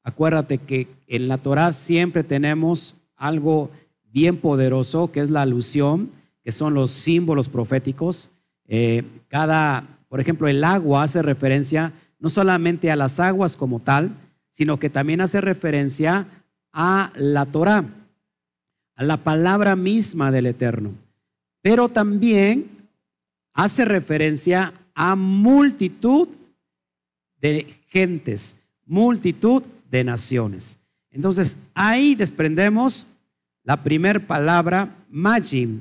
acuérdate 0.03 0.59
que 0.59 0.89
en 1.07 1.29
la 1.29 1.39
Torah 1.39 1.73
siempre 1.73 2.23
tenemos 2.23 2.97
algo 3.17 3.71
bien 4.13 4.37
poderoso, 4.37 5.11
que 5.11 5.21
es 5.21 5.31
la 5.31 5.41
alusión, 5.41 6.11
que 6.43 6.53
son 6.53 6.75
los 6.75 6.91
símbolos 6.91 7.49
proféticos. 7.49 8.29
Eh, 8.69 9.05
cada, 9.29 9.85
por 10.15 10.21
ejemplo, 10.21 10.47
el 10.47 10.63
agua 10.63 11.03
hace 11.03 11.23
referencia 11.23 11.93
no 12.21 12.31
solamente 12.31 12.89
a 12.89 12.95
las 12.95 13.19
aguas 13.19 13.57
como 13.57 13.81
tal, 13.81 14.15
sino 14.49 14.79
que 14.79 14.89
también 14.89 15.21
hace 15.21 15.41
referencia 15.41 16.29
a 16.73 17.11
la 17.17 17.47
Torah, 17.47 17.85
a 18.95 19.03
la 19.03 19.17
palabra 19.17 19.75
misma 19.75 20.31
del 20.31 20.47
Eterno. 20.47 20.93
Pero 21.63 21.89
también 21.89 22.71
hace 23.55 23.85
referencia 23.85 24.73
a 24.95 25.17
multitud 25.17 26.29
de 27.41 27.75
gentes, 27.89 28.55
multitud 28.87 29.65
de 29.91 30.05
naciones. 30.05 30.79
Entonces, 31.11 31.57
ahí 31.75 32.15
desprendemos 32.15 33.09
la 33.65 33.83
primera 33.83 34.21
palabra, 34.21 34.95
Majim, 35.11 35.81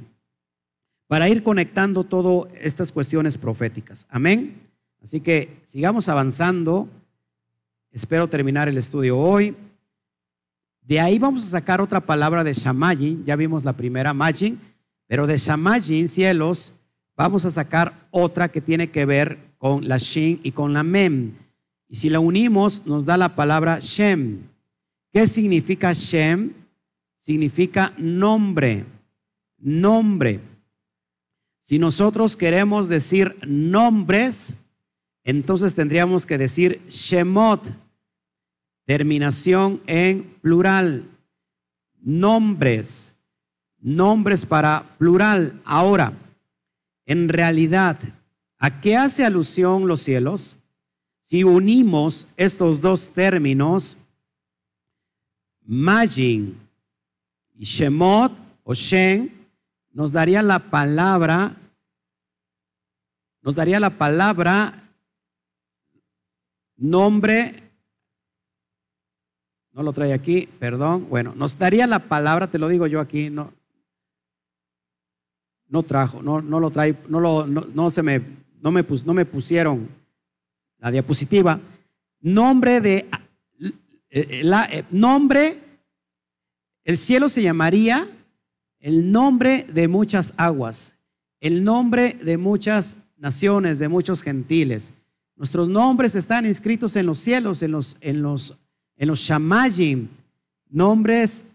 para 1.13 1.29
ir 1.29 1.43
conectando 1.43 2.03
todas 2.03 2.51
estas 2.60 2.91
cuestiones 2.91 3.38
proféticas. 3.38 4.08
Amén. 4.10 4.60
Así 5.00 5.20
que 5.20 5.60
sigamos 5.63 6.10
avanzando. 6.10 6.89
Espero 7.91 8.27
terminar 8.27 8.67
el 8.67 8.79
estudio 8.79 9.20
hoy. 9.20 9.55
De 10.82 11.00
ahí 11.00 11.20
vamos 11.20 11.43
a 11.43 11.51
sacar 11.51 11.82
otra 11.82 12.00
palabra 12.00 12.43
de 12.43 12.55
Shamayim. 12.55 13.24
Ya 13.25 13.36
vimos 13.36 13.63
la 13.63 13.74
primera, 13.74 14.12
Majim, 14.12 14.58
pero 15.05 15.27
de 15.27 15.38
Shamayim, 15.38 16.08
cielos, 16.08 16.74
vamos 17.15 17.46
a 17.46 17.51
sacar 17.51 17.93
otra 18.10 18.50
que 18.50 18.60
tiene 18.60 18.89
que 18.89 19.05
ver 19.05 19.38
con 19.60 19.88
la 19.88 20.00
Shin 20.00 20.39
y 20.41 20.50
con 20.50 20.74
la 20.74 20.82
Mem. 20.82 21.34
Y 21.89 21.98
si 21.98 22.10
la 22.10 22.22
unimos, 22.22 22.88
nos 22.88 23.05
da 23.05 23.17
la 23.17 23.36
palabra 23.36 23.77
Shem. 23.79 24.39
¿Qué 25.12 25.27
significa 25.27 25.93
Shem? 25.93 26.53
Significa 27.17 27.93
nombre, 28.00 28.84
nombre. 29.60 30.52
Si 31.63 31.79
nosotros 31.79 32.36
queremos 32.36 32.89
decir 32.89 33.38
nombres, 33.48 34.58
entonces 35.24 35.74
tendríamos 35.74 36.25
que 36.25 36.38
decir 36.38 36.82
Shemot, 36.89 37.74
terminación 38.86 39.82
en 39.88 40.25
plural, 40.41 41.05
nombres, 42.01 43.15
nombres 43.79 44.46
para 44.46 44.84
plural. 44.98 45.58
Ahora, 45.63 46.12
en 47.05 47.29
realidad, 47.29 47.98
¿a 48.58 48.82
qué 48.82 48.98
hace 48.98 49.24
alusión 49.24 49.88
los 49.88 50.01
cielos? 50.01 50.58
Si 51.22 51.46
unimos 51.46 52.27
estos 52.36 52.82
dos 52.82 53.10
términos, 53.10 53.96
Majin 55.65 56.58
y 57.55 57.63
Shemot 57.63 58.34
o 58.65 58.74
Shen, 58.74 59.42
nos 59.93 60.12
daría 60.12 60.41
la 60.41 60.59
palabra, 60.59 61.55
nos 63.41 63.55
daría 63.55 63.79
la 63.79 63.91
palabra 63.91 64.83
nombre, 66.75 67.53
no 69.71 69.83
lo 69.83 69.93
trae 69.93 70.13
aquí, 70.13 70.50
perdón, 70.59 71.07
bueno, 71.09 71.33
nos 71.35 71.57
daría 71.57 71.88
la 71.88 72.00
palabra, 72.00 72.50
te 72.50 72.59
lo 72.59 72.67
digo 72.67 72.88
yo 72.88 73.00
aquí, 73.00 73.29
no, 73.29 73.53
no 75.67 75.83
trajo, 75.83 76.21
no, 76.21 76.41
no 76.41 76.59
lo 76.59 76.69
trae, 76.71 76.95
no, 77.07 77.19
lo, 77.19 77.45
no, 77.47 77.91
se 77.91 78.03
me, 78.03 78.21
no 78.62 78.71
me, 78.71 78.85
no 79.05 79.13
me 79.13 79.25
pusieron 79.25 79.88
la 80.79 80.91
diapositiva, 80.91 81.59
nombre 82.19 82.81
de, 82.81 83.09
eh, 83.59 83.71
eh, 84.09 84.41
la, 84.43 84.65
eh, 84.65 84.85
nombre, 84.91 85.59
el 86.83 86.97
cielo 86.97 87.29
se 87.29 87.41
llamaría 87.41 88.07
el 88.83 89.13
nombre 89.13 89.65
de 89.73 89.87
muchas 89.87 90.33
aguas, 90.35 90.95
el 91.39 91.63
nombre 91.63 92.17
de 92.21 92.37
muchas 92.37 92.97
naciones, 93.15 93.79
de 93.79 93.87
muchos 93.87 94.21
gentiles. 94.21 94.91
Nuestros 95.37 95.69
nombres 95.69 96.15
están 96.15 96.45
inscritos 96.45 96.97
en 96.97 97.05
los 97.05 97.17
cielos, 97.17 97.63
en 97.63 97.71
los, 97.71 97.95
en 98.01 98.21
los, 98.21 98.59
en 98.97 99.07
los 99.07 99.19
shamayim, 99.21 100.09
nombres, 100.69 101.45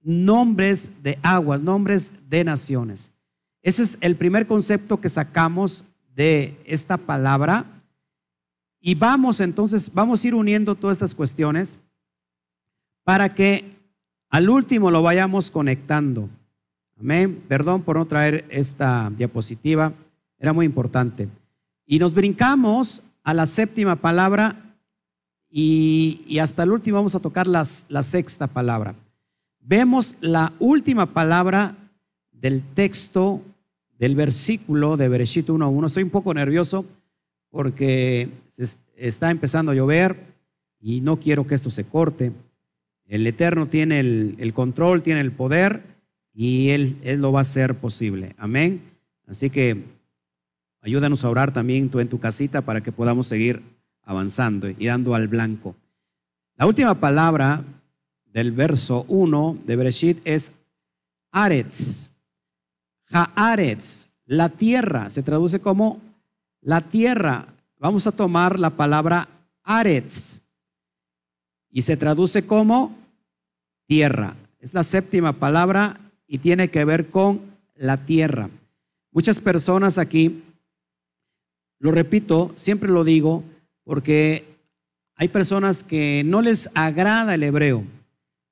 nombres 0.00 0.92
de 1.02 1.18
aguas, 1.24 1.60
nombres 1.60 2.12
de 2.30 2.44
naciones. 2.44 3.10
Ese 3.60 3.82
es 3.82 3.98
el 4.00 4.14
primer 4.14 4.46
concepto 4.46 5.00
que 5.00 5.08
sacamos 5.08 5.84
de 6.14 6.56
esta 6.66 6.96
palabra. 6.96 7.64
Y 8.80 8.94
vamos 8.94 9.40
entonces, 9.40 9.92
vamos 9.92 10.22
a 10.22 10.28
ir 10.28 10.36
uniendo 10.36 10.76
todas 10.76 10.98
estas 10.98 11.16
cuestiones 11.16 11.78
para 13.02 13.34
que 13.34 13.74
al 14.30 14.48
último 14.48 14.92
lo 14.92 15.02
vayamos 15.02 15.50
conectando. 15.50 16.30
Amén. 16.98 17.42
Perdón 17.48 17.82
por 17.82 17.96
no 17.96 18.06
traer 18.06 18.44
esta 18.50 19.10
diapositiva, 19.16 19.92
era 20.38 20.52
muy 20.52 20.66
importante. 20.66 21.28
Y 21.86 21.98
nos 21.98 22.14
brincamos 22.14 23.02
a 23.22 23.34
la 23.34 23.46
séptima 23.46 23.96
palabra 23.96 24.76
y, 25.50 26.38
hasta 26.40 26.62
el 26.62 26.72
último 26.72 26.96
vamos 26.96 27.14
a 27.14 27.20
tocar 27.20 27.46
la 27.46 27.64
sexta 27.64 28.46
palabra. 28.46 28.94
Vemos 29.60 30.14
la 30.20 30.52
última 30.58 31.06
palabra 31.06 31.74
del 32.32 32.62
texto 32.74 33.40
del 33.98 34.14
versículo 34.14 34.96
de 34.96 35.08
Bereshit 35.08 35.48
1.1. 35.48 35.86
Estoy 35.86 36.02
un 36.02 36.10
poco 36.10 36.34
nervioso 36.34 36.84
porque 37.50 38.28
está 38.96 39.30
empezando 39.30 39.72
a 39.72 39.74
llover 39.74 40.34
y 40.80 41.00
no 41.00 41.18
quiero 41.18 41.46
que 41.46 41.54
esto 41.54 41.70
se 41.70 41.84
corte. 41.84 42.32
El 43.06 43.26
Eterno 43.26 43.68
tiene 43.68 44.00
el 44.00 44.52
control, 44.54 45.02
tiene 45.02 45.20
el 45.20 45.32
poder 45.32 45.93
y 46.34 46.70
él, 46.70 46.96
él 47.02 47.20
lo 47.20 47.32
va 47.32 47.38
a 47.38 47.42
hacer 47.42 47.76
posible. 47.76 48.34
Amén. 48.38 48.82
Así 49.26 49.48
que 49.48 49.94
Ayúdanos 50.84 51.24
a 51.24 51.30
orar 51.30 51.50
también 51.50 51.88
tú 51.88 51.98
en 51.98 52.10
tu 52.10 52.20
casita 52.20 52.60
para 52.60 52.82
que 52.82 52.92
podamos 52.92 53.26
seguir 53.26 53.62
avanzando 54.02 54.68
y 54.68 54.84
dando 54.84 55.14
al 55.14 55.28
blanco. 55.28 55.74
La 56.56 56.66
última 56.66 56.94
palabra 56.94 57.64
del 58.26 58.52
verso 58.52 59.06
1 59.08 59.60
de 59.64 59.76
Bereshit 59.76 60.20
es 60.26 60.52
Aretz. 61.30 62.10
Haaretz, 63.10 64.08
la 64.26 64.50
tierra, 64.50 65.08
se 65.08 65.22
traduce 65.22 65.58
como 65.58 66.02
la 66.60 66.82
tierra. 66.82 67.46
Vamos 67.78 68.06
a 68.06 68.12
tomar 68.12 68.58
la 68.60 68.68
palabra 68.68 69.26
Aretz 69.62 70.40
y 71.70 71.80
se 71.80 71.96
traduce 71.96 72.44
como 72.44 72.94
tierra. 73.86 74.34
Es 74.60 74.74
la 74.74 74.84
séptima 74.84 75.32
palabra 75.32 75.98
y 76.26 76.38
tiene 76.38 76.68
que 76.68 76.84
ver 76.84 77.10
con 77.10 77.40
la 77.76 77.98
tierra. 77.98 78.50
Muchas 79.12 79.38
personas 79.38 79.98
aquí 79.98 80.42
lo 81.78 81.90
repito, 81.90 82.52
siempre 82.56 82.90
lo 82.90 83.04
digo, 83.04 83.44
porque 83.84 84.44
hay 85.16 85.28
personas 85.28 85.84
que 85.84 86.22
no 86.24 86.40
les 86.40 86.70
agrada 86.74 87.34
el 87.34 87.42
hebreo, 87.42 87.84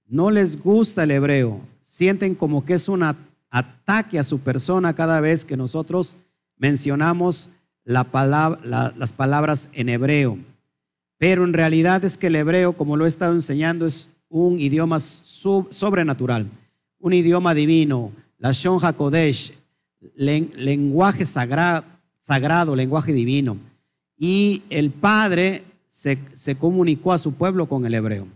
no 0.06 0.30
les 0.30 0.62
gusta 0.62 1.04
el 1.04 1.12
hebreo, 1.12 1.60
sienten 1.80 2.34
como 2.34 2.64
que 2.64 2.74
es 2.74 2.88
un 2.88 3.02
ataque 3.50 4.18
a 4.18 4.24
su 4.24 4.40
persona 4.40 4.94
cada 4.94 5.20
vez 5.20 5.44
que 5.44 5.56
nosotros 5.56 6.16
mencionamos 6.58 7.50
la 7.84 8.04
palabra, 8.04 8.92
las 8.96 9.12
palabras 9.12 9.68
en 9.72 9.88
hebreo. 9.88 10.38
Pero 11.18 11.44
en 11.44 11.52
realidad 11.52 12.04
es 12.04 12.18
que 12.18 12.26
el 12.26 12.36
hebreo, 12.36 12.74
como 12.74 12.96
lo 12.96 13.06
he 13.06 13.08
estado 13.08 13.32
enseñando, 13.32 13.86
es 13.86 14.10
un 14.28 14.60
idioma 14.60 15.00
sobrenatural, 15.00 16.48
un 17.02 17.12
idioma 17.12 17.52
divino, 17.52 18.12
la 18.38 18.52
Shon 18.52 18.78
HaKodesh, 18.80 19.52
lenguaje 20.14 21.26
sagrado, 21.26 22.76
lenguaje 22.76 23.12
divino. 23.12 23.58
Y 24.16 24.62
el 24.70 24.90
Padre 24.90 25.64
se, 25.88 26.16
comunicó 26.56 27.12
a 27.12 27.18
su 27.18 27.34
pueblo 27.34 27.66
con 27.66 27.84
el 27.84 27.94
hebreo. 27.94 28.28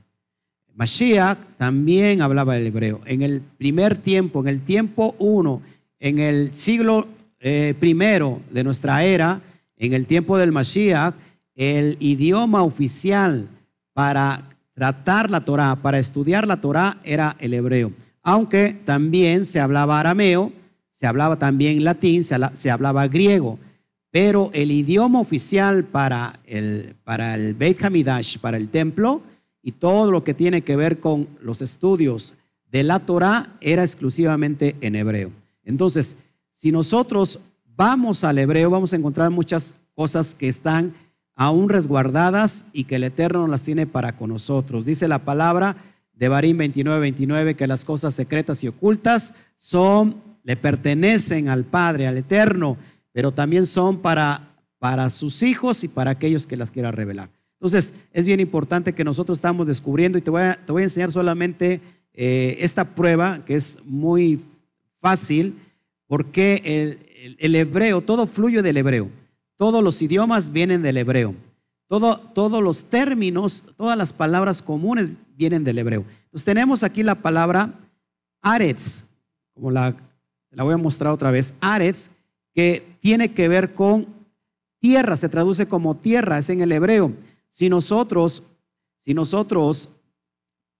Mashiach 0.74 1.38
también 1.56 2.20
hablaba 2.20 2.58
el 2.58 2.66
hebreo. 2.66 3.00
En 3.06 3.22
el 3.22 3.40
primer 3.40 3.96
tiempo, 3.96 4.40
en 4.40 4.48
el 4.48 4.60
tiempo 4.62 5.14
uno, 5.18 5.62
en 6.00 6.18
el 6.18 6.52
siglo 6.52 7.06
eh, 7.40 7.74
primero 7.78 8.42
de 8.50 8.64
nuestra 8.64 9.04
era, 9.04 9.40
en 9.76 9.94
el 9.94 10.06
tiempo 10.06 10.36
del 10.36 10.52
Mashiach, 10.52 11.14
el 11.54 11.96
idioma 12.00 12.62
oficial 12.62 13.48
para 13.94 14.42
tratar 14.74 15.30
la 15.30 15.44
Torah, 15.44 15.76
para 15.76 15.98
estudiar 15.98 16.46
la 16.46 16.60
Torah, 16.60 16.98
era 17.04 17.36
el 17.38 17.54
hebreo. 17.54 17.92
Aunque 18.28 18.76
también 18.84 19.46
se 19.46 19.60
hablaba 19.60 20.00
arameo, 20.00 20.50
se 20.90 21.06
hablaba 21.06 21.36
también 21.38 21.84
latín, 21.84 22.24
se 22.24 22.70
hablaba 22.72 23.06
griego. 23.06 23.56
Pero 24.10 24.50
el 24.52 24.72
idioma 24.72 25.20
oficial 25.20 25.84
para 25.84 26.40
el, 26.44 26.96
para 27.04 27.36
el 27.36 27.54
Beit 27.54 27.84
Hamidash, 27.84 28.38
para 28.38 28.56
el 28.56 28.68
templo, 28.68 29.22
y 29.62 29.70
todo 29.70 30.10
lo 30.10 30.24
que 30.24 30.34
tiene 30.34 30.62
que 30.62 30.74
ver 30.74 30.98
con 30.98 31.28
los 31.40 31.62
estudios 31.62 32.34
de 32.72 32.82
la 32.82 32.98
Torah 32.98 33.56
era 33.60 33.84
exclusivamente 33.84 34.74
en 34.80 34.96
hebreo. 34.96 35.30
Entonces, 35.62 36.16
si 36.50 36.72
nosotros 36.72 37.38
vamos 37.76 38.24
al 38.24 38.38
hebreo, 38.38 38.70
vamos 38.70 38.92
a 38.92 38.96
encontrar 38.96 39.30
muchas 39.30 39.76
cosas 39.94 40.34
que 40.34 40.48
están 40.48 40.94
aún 41.36 41.68
resguardadas 41.68 42.64
y 42.72 42.84
que 42.84 42.96
el 42.96 43.04
Eterno 43.04 43.46
las 43.46 43.62
tiene 43.62 43.86
para 43.86 44.16
con 44.16 44.30
nosotros. 44.30 44.84
Dice 44.84 45.06
la 45.06 45.20
palabra 45.20 45.76
de 46.16 46.28
Barín 46.28 46.58
29, 46.58 46.98
29 46.98 47.54
que 47.54 47.68
las 47.68 47.84
cosas 47.84 48.14
secretas 48.14 48.64
y 48.64 48.68
ocultas 48.68 49.34
son, 49.54 50.22
le 50.42 50.56
pertenecen 50.56 51.48
al 51.48 51.64
Padre, 51.64 52.08
al 52.08 52.16
Eterno 52.16 52.76
pero 53.16 53.32
también 53.32 53.64
son 53.64 53.96
para, 53.96 54.58
para 54.78 55.08
sus 55.08 55.42
hijos 55.42 55.82
y 55.82 55.88
para 55.88 56.10
aquellos 56.10 56.46
que 56.46 56.54
las 56.54 56.70
quieran 56.70 56.92
revelar. 56.92 57.30
Entonces, 57.54 57.94
es 58.12 58.26
bien 58.26 58.40
importante 58.40 58.92
que 58.92 59.04
nosotros 59.04 59.38
estamos 59.38 59.66
descubriendo 59.66 60.18
y 60.18 60.20
te 60.20 60.30
voy 60.30 60.42
a, 60.42 60.60
te 60.66 60.70
voy 60.70 60.82
a 60.82 60.84
enseñar 60.84 61.10
solamente 61.10 61.80
eh, 62.12 62.58
esta 62.60 62.84
prueba 62.84 63.42
que 63.46 63.54
es 63.54 63.78
muy 63.86 64.38
fácil 65.00 65.54
porque 66.06 66.60
el, 66.62 67.36
el, 67.38 67.54
hebreo, 67.54 68.02
todo 68.02 68.26
fluye 68.26 68.60
del 68.60 68.76
hebreo. 68.76 69.08
Todos 69.56 69.82
los 69.82 70.02
idiomas 70.02 70.52
vienen 70.52 70.82
del 70.82 70.98
hebreo. 70.98 71.34
Todo, 71.86 72.18
todos 72.18 72.62
los 72.62 72.84
términos, 72.84 73.64
todas 73.78 73.96
las 73.96 74.12
palabras 74.12 74.60
comunes 74.60 75.08
vienen 75.36 75.64
del 75.64 75.78
hebreo. 75.78 76.04
Entonces 76.24 76.44
tenemos 76.44 76.82
aquí 76.82 77.02
la 77.02 77.14
palabra 77.14 77.72
aretz, 78.42 79.04
como 79.54 79.70
la, 79.70 79.94
la 80.50 80.62
voy 80.62 80.74
a 80.74 80.78
mostrar 80.78 81.12
otra 81.12 81.30
vez, 81.30 81.54
aretz, 81.60 82.10
que 82.54 82.96
tiene 83.00 83.32
que 83.32 83.48
ver 83.48 83.74
con 83.74 84.06
tierra, 84.80 85.16
se 85.16 85.28
traduce 85.28 85.66
como 85.66 85.96
tierra, 85.96 86.38
es 86.38 86.48
en 86.48 86.62
el 86.62 86.72
hebreo. 86.72 87.12
Si 87.50 87.68
nosotros, 87.68 88.42
si 88.98 89.14
nosotros 89.14 89.90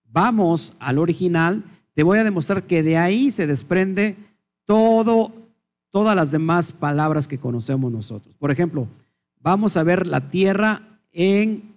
vamos 0.04 0.72
al 0.78 0.98
original, 0.98 1.62
te 1.94 2.02
voy 2.02 2.18
a 2.18 2.24
demostrar 2.24 2.62
que 2.62 2.82
de 2.82 2.96
ahí 2.96 3.30
se 3.30 3.46
desprende 3.46 4.16
todo, 4.64 5.32
todas 5.90 6.16
las 6.16 6.30
demás 6.30 6.72
palabras 6.72 7.28
que 7.28 7.38
conocemos 7.38 7.92
nosotros. 7.92 8.34
Por 8.38 8.50
ejemplo, 8.50 8.86
vamos 9.40 9.76
a 9.76 9.82
ver 9.82 10.06
la 10.06 10.28
tierra 10.28 10.82
en 11.12 11.75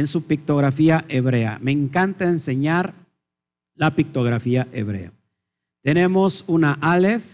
en 0.00 0.06
su 0.06 0.24
pictografía 0.24 1.04
hebrea. 1.08 1.58
Me 1.62 1.72
encanta 1.72 2.24
enseñar 2.24 2.94
la 3.76 3.94
pictografía 3.94 4.66
hebrea. 4.72 5.12
Tenemos 5.82 6.44
una 6.46 6.72
Aleph, 6.80 7.24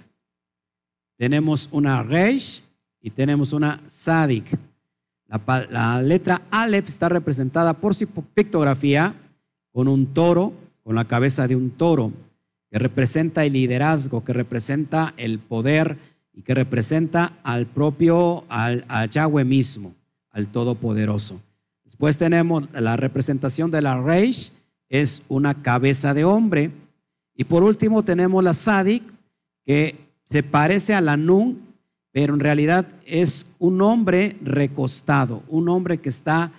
tenemos 1.16 1.68
una 1.72 2.02
Reish 2.02 2.62
y 3.00 3.10
tenemos 3.10 3.52
una 3.52 3.80
Sadik. 3.88 4.46
La, 5.28 6.02
letra 6.02 6.42
Aleph 6.50 6.88
está 6.88 7.08
representada 7.08 7.72
por 7.74 7.94
su 7.94 8.06
pictografía 8.06 9.14
con 9.72 9.88
un 9.88 10.12
toro, 10.12 10.52
con 10.82 10.94
la 10.94 11.04
cabeza 11.04 11.48
de 11.48 11.56
un 11.56 11.70
toro, 11.70 12.12
que 12.70 12.78
representa 12.78 13.44
el 13.44 13.54
liderazgo, 13.54 14.24
que 14.24 14.32
representa 14.32 15.14
el 15.16 15.38
poder 15.38 15.98
y 16.32 16.42
que 16.42 16.54
representa 16.54 17.32
al 17.42 17.66
propio, 17.66 18.44
al, 18.48 18.84
Yahweh 19.08 19.44
mismo, 19.44 19.94
al 20.30 20.48
Todopoderoso. 20.48 21.40
Después 21.86 22.18
tenemos 22.18 22.64
la 22.74 22.96
representación 22.96 23.70
de 23.70 23.80
la 23.80 23.98
Reish, 23.98 24.52
es 24.88 25.22
una 25.28 25.62
cabeza 25.62 26.12
de 26.14 26.24
hombre. 26.24 26.72
Y 27.34 27.44
por 27.44 27.62
último 27.62 28.02
tenemos 28.02 28.42
la 28.42 28.54
Sadik, 28.54 29.04
que 29.64 29.94
se 30.24 30.42
parece 30.42 30.94
a 30.94 31.00
la 31.00 31.16
Nun, 31.16 31.60
pero 32.10 32.34
en 32.34 32.40
realidad 32.40 32.86
es 33.06 33.46
un 33.60 33.80
hombre 33.82 34.36
recostado, 34.42 35.42
un 35.48 35.68
hombre 35.68 35.98
que 35.98 36.08
está 36.08 36.50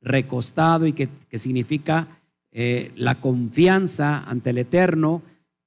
recostado 0.00 0.86
y 0.86 0.92
que, 0.92 1.08
significa 1.32 2.06
eh, 2.52 2.92
la 2.96 3.16
confianza 3.16 4.22
ante 4.24 4.50
el 4.50 4.58
Eterno. 4.58 5.20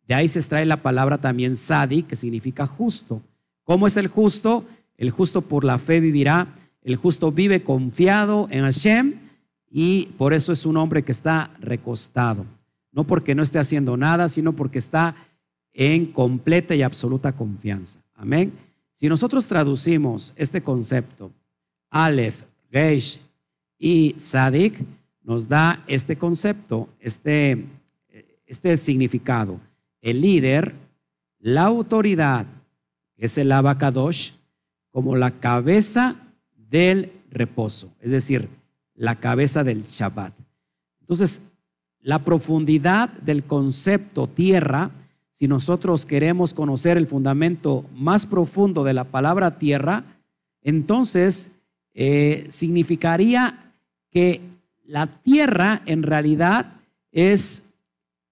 De 0.08 0.16
ahí 0.16 0.28
se 0.28 0.40
extrae 0.40 0.66
la 0.66 0.82
palabra 0.82 1.18
también 1.18 1.58
Sadik, 1.58 2.08
que 2.08 2.16
significa 2.16 2.66
justo. 2.66 3.22
¿Cómo 3.64 3.86
es 3.86 3.98
el 3.98 4.08
justo? 4.08 4.66
El 4.98 5.12
justo 5.12 5.42
por 5.42 5.66
la 5.66 5.78
fe 5.78 6.00
vivirá. 6.00 6.48
El 6.82 6.96
justo 6.96 7.32
vive 7.32 7.64
confiado 7.64 8.48
en 8.52 8.62
Hashem 8.62 9.14
y 9.70 10.08
por 10.18 10.34
eso 10.34 10.52
es 10.52 10.66
un 10.66 10.78
hombre 10.78 11.04
que 11.04 11.12
está 11.12 11.52
recostado. 11.60 12.46
No 12.92 13.04
porque 13.04 13.36
no 13.36 13.44
esté 13.44 13.60
haciendo 13.60 13.98
nada, 13.98 14.30
sino 14.30 14.54
porque 14.54 14.80
está 14.80 15.16
en 15.74 16.08
completa 16.08 16.76
y 16.76 16.82
absoluta 16.82 17.34
confianza. 17.34 18.00
Amén. 18.16 18.52
Si 18.94 19.08
nosotros 19.08 19.48
traducimos 19.48 20.34
este 20.36 20.62
concepto, 20.62 21.32
Aleph, 21.90 22.44
Geish 22.72 23.20
y 23.78 24.16
Sadik, 24.18 24.84
nos 25.24 25.48
da 25.48 25.84
este 25.88 26.18
concepto, 26.18 26.90
este, 27.00 27.66
este 28.46 28.78
significado. 28.78 29.60
El 30.02 30.22
líder, 30.22 30.74
la 31.40 31.66
autoridad, 31.66 32.46
que 33.16 33.28
es 33.28 33.38
el 33.38 33.52
abacadosh, 33.52 34.32
como 34.92 35.16
la 35.16 35.32
cabeza 35.32 36.16
del 36.70 37.12
reposo, 37.32 37.92
es 38.00 38.12
decir, 38.12 38.50
la 38.96 39.16
cabeza 39.16 39.64
del 39.64 39.84
Shabbat. 39.84 40.34
Entonces, 41.02 41.42
la 42.02 42.20
profundidad 42.20 43.10
del 43.10 43.44
concepto 43.44 44.28
tierra, 44.28 44.92
si 45.32 45.48
nosotros 45.48 46.06
queremos 46.06 46.54
conocer 46.54 46.98
el 46.98 47.08
fundamento 47.08 47.86
más 47.96 48.26
profundo 48.26 48.84
de 48.84 48.94
la 48.94 49.06
palabra 49.06 49.58
tierra, 49.58 50.04
entonces 50.62 51.52
eh, 51.94 52.48
significaría 52.50 53.74
que 54.12 54.42
la 54.86 55.08
tierra 55.08 55.82
en 55.86 56.04
realidad 56.04 56.74
es 57.12 57.64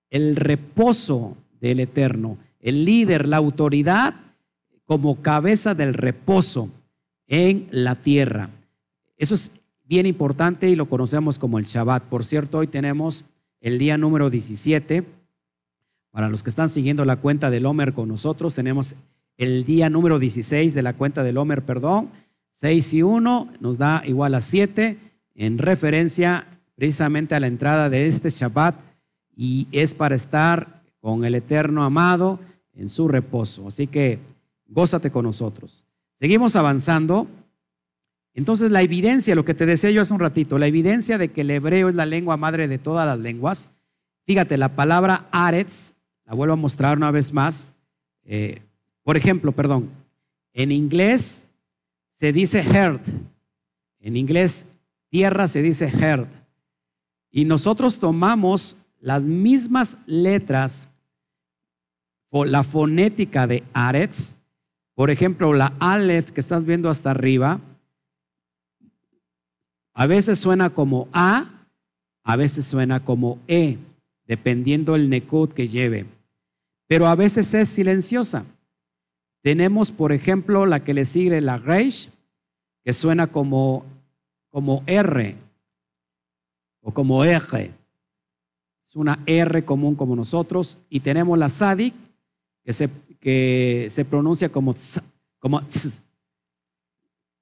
el 0.09 0.35
reposo 0.35 1.35
del 1.59 1.79
Eterno, 1.79 2.37
el 2.59 2.85
líder, 2.85 3.27
la 3.27 3.37
autoridad 3.37 4.15
como 4.85 5.21
cabeza 5.21 5.75
del 5.75 5.93
reposo 5.93 6.69
en 7.27 7.67
la 7.71 7.95
tierra. 7.95 8.49
Eso 9.17 9.35
es 9.35 9.51
bien 9.85 10.05
importante 10.05 10.69
y 10.69 10.75
lo 10.75 10.87
conocemos 10.87 11.39
como 11.39 11.59
el 11.59 11.65
Shabbat. 11.65 12.03
Por 12.03 12.25
cierto, 12.25 12.59
hoy 12.59 12.67
tenemos 12.67 13.25
el 13.61 13.79
día 13.79 13.97
número 13.97 14.29
17. 14.29 15.03
Para 16.11 16.29
los 16.29 16.43
que 16.43 16.49
están 16.49 16.69
siguiendo 16.69 17.05
la 17.05 17.17
cuenta 17.17 17.49
del 17.49 17.65
Homer 17.65 17.93
con 17.93 18.09
nosotros, 18.09 18.55
tenemos 18.55 18.95
el 19.37 19.65
día 19.65 19.89
número 19.89 20.19
16 20.19 20.73
de 20.73 20.81
la 20.81 20.93
cuenta 20.93 21.23
del 21.23 21.37
Homer, 21.37 21.63
perdón. 21.63 22.09
6 22.53 22.93
y 22.95 23.03
1 23.03 23.53
nos 23.59 23.77
da 23.77 24.01
igual 24.05 24.33
a 24.33 24.41
7 24.41 24.97
en 25.35 25.57
referencia 25.59 26.47
precisamente 26.75 27.35
a 27.35 27.39
la 27.39 27.47
entrada 27.47 27.89
de 27.89 28.07
este 28.07 28.31
Shabbat 28.31 28.75
y 29.35 29.67
es 29.71 29.93
para 29.93 30.15
estar 30.15 30.81
con 30.99 31.23
el 31.23 31.35
eterno 31.35 31.83
amado 31.83 32.39
en 32.73 32.89
su 32.89 33.07
reposo. 33.07 33.67
Así 33.67 33.85
que 33.85 34.19
gózate 34.67 35.11
con 35.11 35.25
nosotros. 35.25 35.86
Seguimos 36.17 36.55
avanzando. 36.55 37.27
Entonces 38.33 38.71
la 38.71 38.81
evidencia, 38.81 39.35
lo 39.35 39.45
que 39.45 39.53
te 39.53 39.65
decía 39.65 39.91
yo 39.91 40.01
hace 40.01 40.13
un 40.13 40.19
ratito, 40.19 40.57
la 40.57 40.67
evidencia 40.67 41.17
de 41.17 41.29
que 41.29 41.41
el 41.41 41.51
hebreo 41.51 41.89
es 41.89 41.95
la 41.95 42.05
lengua 42.05 42.37
madre 42.37 42.67
de 42.67 42.77
todas 42.77 43.05
las 43.05 43.19
lenguas, 43.19 43.69
fíjate, 44.25 44.57
la 44.57 44.69
palabra 44.69 45.27
aretz, 45.31 45.93
la 46.25 46.33
vuelvo 46.33 46.53
a 46.53 46.57
mostrar 46.57 46.97
una 46.97 47.09
vez 47.09 47.33
más, 47.33 47.73
eh, 48.25 48.61
por 49.03 49.17
ejemplo, 49.17 49.53
perdón, 49.53 49.89
en 50.53 50.71
inglés 50.71 51.47
se 52.11 52.31
dice 52.31 52.59
herd, 52.59 53.01
en 53.99 54.17
inglés 54.17 54.67
tierra 55.09 55.47
se 55.47 55.61
dice 55.63 55.87
herd, 55.87 56.27
y 57.31 57.45
nosotros 57.45 57.97
tomamos 57.97 58.77
las 58.99 59.23
mismas 59.23 59.97
letras, 60.05 60.89
o 62.29 62.45
la 62.45 62.63
fonética 62.63 63.47
de 63.47 63.63
aretz, 63.73 64.36
por 64.97 65.11
ejemplo, 65.11 65.53
la 65.53 65.73
aleph 65.79 66.31
que 66.31 66.41
estás 66.41 66.65
viendo 66.65 66.89
hasta 66.89 67.11
arriba, 67.11 67.61
a 69.93 70.07
veces 70.07 70.39
suena 70.39 70.71
como 70.71 71.07
A, 71.13 71.45
a 72.23 72.35
veces 72.35 72.65
suena 72.65 73.05
como 73.05 73.37
E, 73.47 73.77
dependiendo 74.25 74.95
el 74.95 75.07
nekud 75.07 75.49
que 75.49 75.67
lleve. 75.67 76.07
Pero 76.87 77.05
a 77.05 77.13
veces 77.13 77.53
es 77.53 77.69
silenciosa. 77.69 78.43
Tenemos, 79.43 79.91
por 79.91 80.11
ejemplo, 80.13 80.65
la 80.65 80.83
que 80.83 80.95
le 80.95 81.05
sigue 81.05 81.41
la 81.41 81.59
Reish, 81.59 82.09
que 82.83 82.91
suena 82.91 83.27
como, 83.27 83.85
como 84.49 84.81
R 84.87 85.35
o 86.81 86.91
como 86.91 87.23
R. 87.23 87.71
Es 88.83 88.95
una 88.95 89.19
R 89.27 89.63
común 89.63 89.93
como 89.93 90.15
nosotros. 90.15 90.79
Y 90.89 91.01
tenemos 91.01 91.37
la 91.37 91.49
Sadik, 91.49 91.93
que 92.63 92.73
se, 92.73 92.89
que 93.19 93.87
se 93.89 94.05
pronuncia 94.05 94.49
como 94.49 94.73
tz, 94.73 95.01
como 95.39 95.61
tz, 95.61 96.01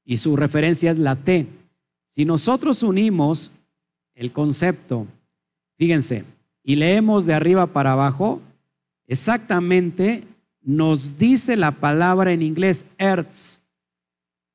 y 0.06 0.18
su 0.18 0.36
referencia 0.36 0.92
es 0.92 1.00
la 1.00 1.16
T. 1.16 1.48
Si 2.08 2.26
nosotros 2.26 2.84
unimos 2.84 3.52
el 4.14 4.32
concepto, 4.32 5.08
fíjense, 5.78 6.24
y 6.64 6.76
leemos 6.76 7.26
de 7.26 7.34
arriba 7.34 7.68
para 7.68 7.94
abajo, 7.94 8.42
exactamente 9.08 10.24
nos 10.62 11.18
dice 11.18 11.58
la 11.58 11.72
palabra 11.72 12.32
en 12.32 12.42
inglés 12.42 12.86
Earths. 12.98 13.62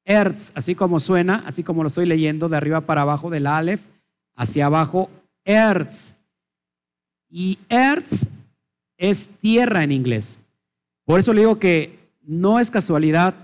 Earths, 0.04 0.52
así 0.54 0.74
como 0.74 0.98
suena, 0.98 1.42
así 1.46 1.62
como 1.62 1.83
lo 1.83 1.88
estoy 1.88 2.06
leyendo 2.06 2.48
de 2.48 2.56
arriba 2.56 2.80
para 2.80 3.02
abajo 3.02 3.30
del 3.30 3.46
Aleph, 3.46 3.83
hacia 4.35 4.66
abajo, 4.66 5.11
Earths. 5.44 6.16
Y 7.28 7.59
Earths 7.68 8.28
es 8.96 9.28
tierra 9.40 9.85
en 9.85 9.92
inglés. 9.92 10.38
Por 11.10 11.18
eso 11.18 11.32
le 11.32 11.40
digo 11.40 11.58
que 11.58 11.98
no 12.22 12.60
es 12.60 12.70
casualidad 12.70 13.34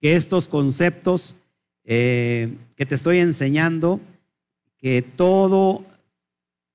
que 0.00 0.16
estos 0.16 0.48
conceptos 0.48 1.36
eh, 1.84 2.56
que 2.74 2.84
te 2.84 2.96
estoy 2.96 3.18
enseñando, 3.18 4.00
que 4.78 5.00
todo, 5.00 5.84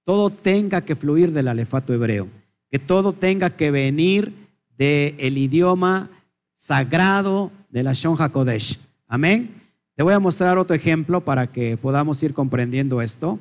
todo 0.05 0.29
tenga 0.29 0.79
que 0.79 0.95
fluir 0.95 1.33
del 1.33 1.49
alefato 1.49 1.93
hebreo, 1.93 2.29
que 2.71 2.79
todo 2.79 3.11
tenga 3.11 3.49
que 3.49 3.69
venir 3.69 4.31
del 4.77 5.37
idioma 5.37 6.09
sagrado 6.55 7.51
de 7.69 7.83
la 7.83 7.91
Shon 7.91 8.15
HaKodesh. 8.17 8.79
Amén. 9.09 9.55
Te 9.93 10.03
voy 10.03 10.13
a 10.13 10.21
mostrar 10.21 10.57
otro 10.57 10.73
ejemplo 10.73 11.19
para 11.19 11.47
que 11.47 11.75
podamos 11.75 12.23
ir 12.23 12.33
comprendiendo 12.33 13.01
esto. 13.01 13.39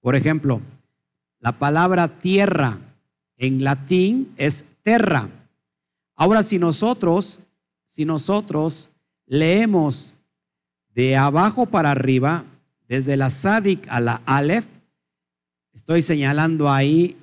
Por 0.00 0.14
ejemplo, 0.14 0.60
la 1.40 1.50
palabra 1.50 2.06
tierra 2.06 2.78
en 3.36 3.64
latín 3.64 4.32
es 4.36 4.64
terra. 4.84 5.28
Ahora, 6.16 6.42
si 6.42 6.58
nosotros, 6.58 7.40
si 7.84 8.04
nosotros 8.04 8.90
leemos 9.26 10.14
de 10.94 11.16
abajo 11.16 11.66
para 11.66 11.90
arriba, 11.90 12.44
desde 12.88 13.16
la 13.16 13.30
Sadik 13.30 13.86
a 13.88 14.00
la 14.00 14.20
Aleph, 14.26 14.66
estoy 15.72 16.02
señalando 16.02 16.70
ahí 16.70 17.16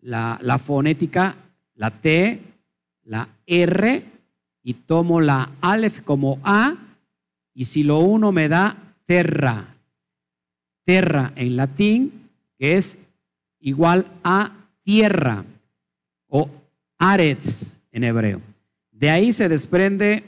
la, 0.00 0.38
fonética, 0.58 1.36
la 1.76 1.90
T, 1.90 2.40
la 3.04 3.28
R, 3.46 4.02
y 4.64 4.74
tomo 4.74 5.20
la 5.20 5.50
Aleph 5.60 6.02
como 6.02 6.40
A, 6.42 6.74
y 7.54 7.66
si 7.66 7.82
lo 7.82 8.00
uno 8.00 8.32
me 8.32 8.48
da 8.48 8.76
terra, 9.06 9.66
terra 10.84 11.32
en 11.36 11.56
latín, 11.56 12.30
que 12.58 12.76
es 12.76 12.98
igual 13.60 14.06
a 14.24 14.50
tierra, 14.82 15.44
o 16.28 16.48
aretz 16.98 17.76
en 17.92 18.04
hebreo. 18.04 18.40
De 18.90 19.10
ahí 19.10 19.32
se 19.32 19.48
desprende 19.48 20.24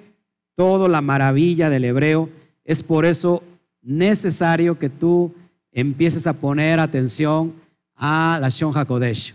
toda 0.54 0.88
la 0.88 1.00
maravilla 1.00 1.68
del 1.70 1.84
hebreo 1.84 2.28
es 2.64 2.82
por 2.82 3.04
eso 3.04 3.42
necesario 3.82 4.78
que 4.78 4.88
tú 4.88 5.34
empieces 5.70 6.26
a 6.26 6.32
poner 6.32 6.80
atención 6.80 7.52
a 7.94 8.38
la 8.40 8.48
Shon 8.48 8.76
HaKodesh. 8.76 9.34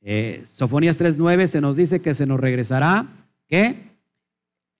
Eh, 0.00 0.42
Sofonías 0.44 1.00
3.9 1.00 1.48
se 1.48 1.60
nos 1.60 1.76
dice 1.76 2.00
que 2.00 2.14
se 2.14 2.24
nos 2.24 2.38
regresará, 2.38 3.06
¿qué? 3.48 3.74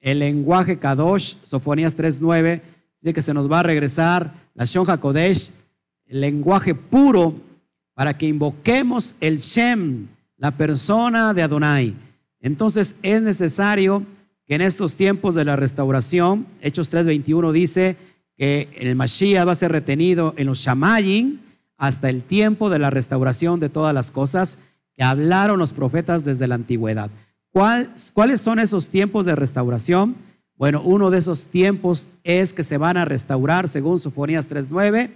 El 0.00 0.20
lenguaje 0.20 0.78
Kadosh, 0.78 1.34
Sofonías 1.42 1.96
3.9, 1.96 2.60
dice 3.00 3.14
que 3.14 3.22
se 3.22 3.34
nos 3.34 3.50
va 3.50 3.60
a 3.60 3.64
regresar 3.64 4.32
la 4.54 4.64
Shon 4.64 4.88
HaKodesh, 4.88 5.50
el 6.06 6.20
lenguaje 6.20 6.74
puro, 6.74 7.34
para 7.94 8.16
que 8.16 8.26
invoquemos 8.26 9.16
el 9.20 9.38
Shem, 9.38 10.06
la 10.36 10.52
persona 10.52 11.34
de 11.34 11.42
Adonai. 11.42 11.94
Entonces 12.40 12.94
es 13.02 13.22
necesario 13.22 14.04
que 14.46 14.54
en 14.54 14.62
estos 14.62 14.94
tiempos 14.94 15.34
de 15.34 15.44
la 15.44 15.56
restauración, 15.56 16.46
Hechos 16.62 16.92
3.21 16.92 17.52
dice 17.52 17.96
que 18.36 18.68
el 18.76 18.94
Mashiach 18.94 19.46
va 19.46 19.52
a 19.52 19.56
ser 19.56 19.72
retenido 19.72 20.34
en 20.36 20.46
los 20.46 20.60
Shamayim 20.60 21.40
hasta 21.76 22.08
el 22.08 22.22
tiempo 22.22 22.70
de 22.70 22.78
la 22.78 22.90
restauración 22.90 23.60
de 23.60 23.68
todas 23.68 23.94
las 23.94 24.10
cosas 24.10 24.58
que 24.94 25.02
hablaron 25.02 25.58
los 25.58 25.72
profetas 25.72 26.24
desde 26.24 26.46
la 26.46 26.54
antigüedad. 26.54 27.10
¿Cuáles 27.50 28.40
son 28.40 28.58
esos 28.58 28.88
tiempos 28.88 29.26
de 29.26 29.36
restauración? 29.36 30.16
Bueno, 30.56 30.80
uno 30.82 31.10
de 31.10 31.18
esos 31.18 31.46
tiempos 31.46 32.08
es 32.24 32.52
que 32.52 32.64
se 32.64 32.78
van 32.78 32.96
a 32.96 33.04
restaurar, 33.04 33.68
según 33.68 33.98
Sofonías 33.98 34.48
3.9, 34.48 35.10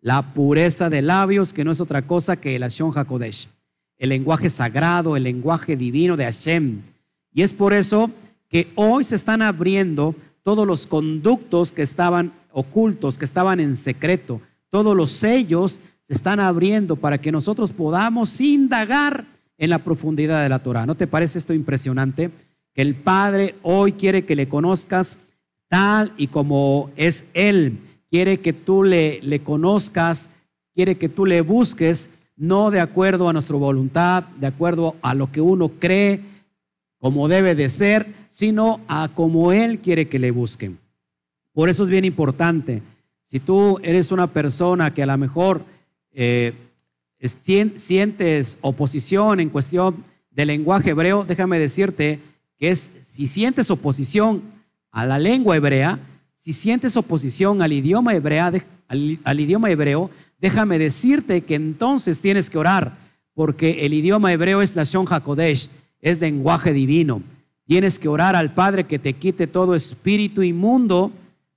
la 0.00 0.34
pureza 0.34 0.90
de 0.90 1.02
labios, 1.02 1.52
que 1.52 1.64
no 1.64 1.72
es 1.72 1.80
otra 1.80 2.02
cosa 2.06 2.36
que 2.36 2.56
el 2.56 2.62
Ashon 2.62 2.92
HaKodesh 2.94 3.48
el 3.98 4.08
lenguaje 4.08 4.50
sagrado, 4.50 5.16
el 5.16 5.24
lenguaje 5.24 5.76
divino 5.76 6.16
de 6.16 6.24
Hashem. 6.24 6.82
Y 7.32 7.42
es 7.42 7.52
por 7.52 7.72
eso 7.72 8.10
que 8.48 8.68
hoy 8.74 9.04
se 9.04 9.16
están 9.16 9.42
abriendo 9.42 10.14
todos 10.42 10.66
los 10.66 10.86
conductos 10.86 11.72
que 11.72 11.82
estaban 11.82 12.32
ocultos, 12.52 13.18
que 13.18 13.24
estaban 13.24 13.60
en 13.60 13.76
secreto. 13.76 14.40
Todos 14.70 14.96
los 14.96 15.10
sellos 15.10 15.80
se 16.02 16.14
están 16.14 16.38
abriendo 16.38 16.96
para 16.96 17.18
que 17.18 17.32
nosotros 17.32 17.72
podamos 17.72 18.40
indagar 18.40 19.26
en 19.58 19.70
la 19.70 19.78
profundidad 19.78 20.42
de 20.42 20.48
la 20.48 20.58
Torah. 20.58 20.86
¿No 20.86 20.94
te 20.94 21.06
parece 21.06 21.38
esto 21.38 21.54
impresionante? 21.54 22.30
Que 22.74 22.82
el 22.82 22.94
Padre 22.94 23.54
hoy 23.62 23.92
quiere 23.92 24.24
que 24.24 24.36
le 24.36 24.48
conozcas 24.48 25.18
tal 25.68 26.12
y 26.16 26.26
como 26.26 26.90
es 26.96 27.24
Él. 27.34 27.78
Quiere 28.10 28.38
que 28.40 28.52
tú 28.52 28.84
le, 28.84 29.20
le 29.22 29.40
conozcas, 29.40 30.30
quiere 30.74 30.96
que 30.96 31.08
tú 31.08 31.24
le 31.26 31.40
busques 31.40 32.10
no 32.36 32.70
de 32.70 32.80
acuerdo 32.80 33.28
a 33.28 33.32
nuestra 33.32 33.56
voluntad, 33.56 34.24
de 34.38 34.46
acuerdo 34.46 34.96
a 35.02 35.14
lo 35.14 35.30
que 35.30 35.40
uno 35.40 35.68
cree 35.78 36.20
como 36.98 37.28
debe 37.28 37.54
de 37.54 37.68
ser, 37.68 38.06
sino 38.30 38.80
a 38.88 39.08
como 39.14 39.52
Él 39.52 39.78
quiere 39.78 40.08
que 40.08 40.18
le 40.18 40.30
busquen. 40.30 40.78
Por 41.52 41.68
eso 41.68 41.84
es 41.84 41.90
bien 41.90 42.04
importante. 42.04 42.82
Si 43.22 43.40
tú 43.40 43.78
eres 43.82 44.10
una 44.10 44.26
persona 44.26 44.92
que 44.92 45.02
a 45.02 45.06
lo 45.06 45.18
mejor 45.18 45.62
eh, 46.12 46.52
sientes 47.76 48.58
oposición 48.60 49.40
en 49.40 49.50
cuestión 49.50 49.96
del 50.30 50.48
lenguaje 50.48 50.90
hebreo, 50.90 51.24
déjame 51.24 51.58
decirte 51.58 52.20
que 52.58 52.74
si 52.74 53.28
sientes 53.28 53.70
oposición 53.70 54.42
a 54.90 55.04
la 55.04 55.18
lengua 55.18 55.56
hebrea, 55.56 55.98
si 56.36 56.52
sientes 56.52 56.96
oposición 56.96 57.62
al 57.62 57.72
idioma, 57.72 58.14
hebrea, 58.14 58.52
al 58.88 59.40
idioma 59.40 59.70
hebreo, 59.70 60.10
déjame 60.44 60.78
decirte 60.78 61.40
que 61.40 61.54
entonces 61.54 62.20
tienes 62.20 62.50
que 62.50 62.58
orar, 62.58 62.98
porque 63.32 63.86
el 63.86 63.94
idioma 63.94 64.30
hebreo 64.30 64.60
es 64.60 64.76
la 64.76 64.84
Shon 64.84 65.06
HaKodesh, 65.08 65.70
es 66.02 66.20
lenguaje 66.20 66.74
divino. 66.74 67.22
Tienes 67.66 67.98
que 67.98 68.08
orar 68.08 68.36
al 68.36 68.52
Padre 68.52 68.84
que 68.84 68.98
te 68.98 69.14
quite 69.14 69.46
todo 69.46 69.74
espíritu 69.74 70.42
inmundo, 70.42 71.10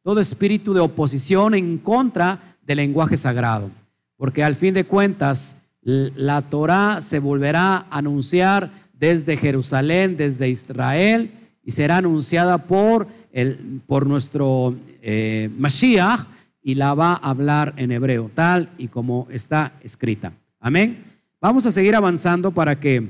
todo 0.04 0.22
espíritu 0.22 0.74
de 0.74 0.80
oposición 0.80 1.54
en 1.54 1.80
contra 1.80 2.56
del 2.66 2.78
lenguaje 2.78 3.18
sagrado. 3.18 3.70
Porque 4.16 4.42
al 4.42 4.56
fin 4.56 4.74
de 4.74 4.86
cuentas, 4.86 5.58
la 5.82 6.42
Torah 6.44 7.02
se 7.02 7.20
volverá 7.20 7.88
a 7.90 7.98
anunciar 7.98 8.72
desde 8.94 9.36
Jerusalén, 9.36 10.16
desde 10.16 10.48
Israel, 10.48 11.32
y 11.62 11.72
será 11.72 11.98
anunciada 11.98 12.58
por, 12.58 13.06
el, 13.34 13.82
por 13.86 14.08
nuestro 14.08 14.78
eh, 15.02 15.50
Mashiach, 15.58 16.26
y 16.68 16.76
la 16.76 16.94
va 16.94 17.14
a 17.14 17.30
hablar 17.30 17.74
en 17.78 17.94
hebreo, 17.94 18.30
tal 18.36 18.70
y 18.78 18.90
como 18.90 19.26
está 19.32 19.72
escrita. 19.84 20.34
Amén. 20.60 21.02
Vamos 21.40 21.66
a 21.66 21.72
seguir 21.72 21.96
avanzando 21.96 22.52
para 22.52 22.78
que 22.78 23.08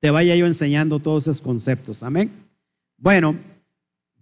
te 0.00 0.10
vaya 0.10 0.34
yo 0.34 0.46
enseñando 0.46 0.98
todos 0.98 1.24
esos 1.24 1.42
conceptos. 1.42 2.02
Amén. 2.02 2.32
Bueno, 2.96 3.36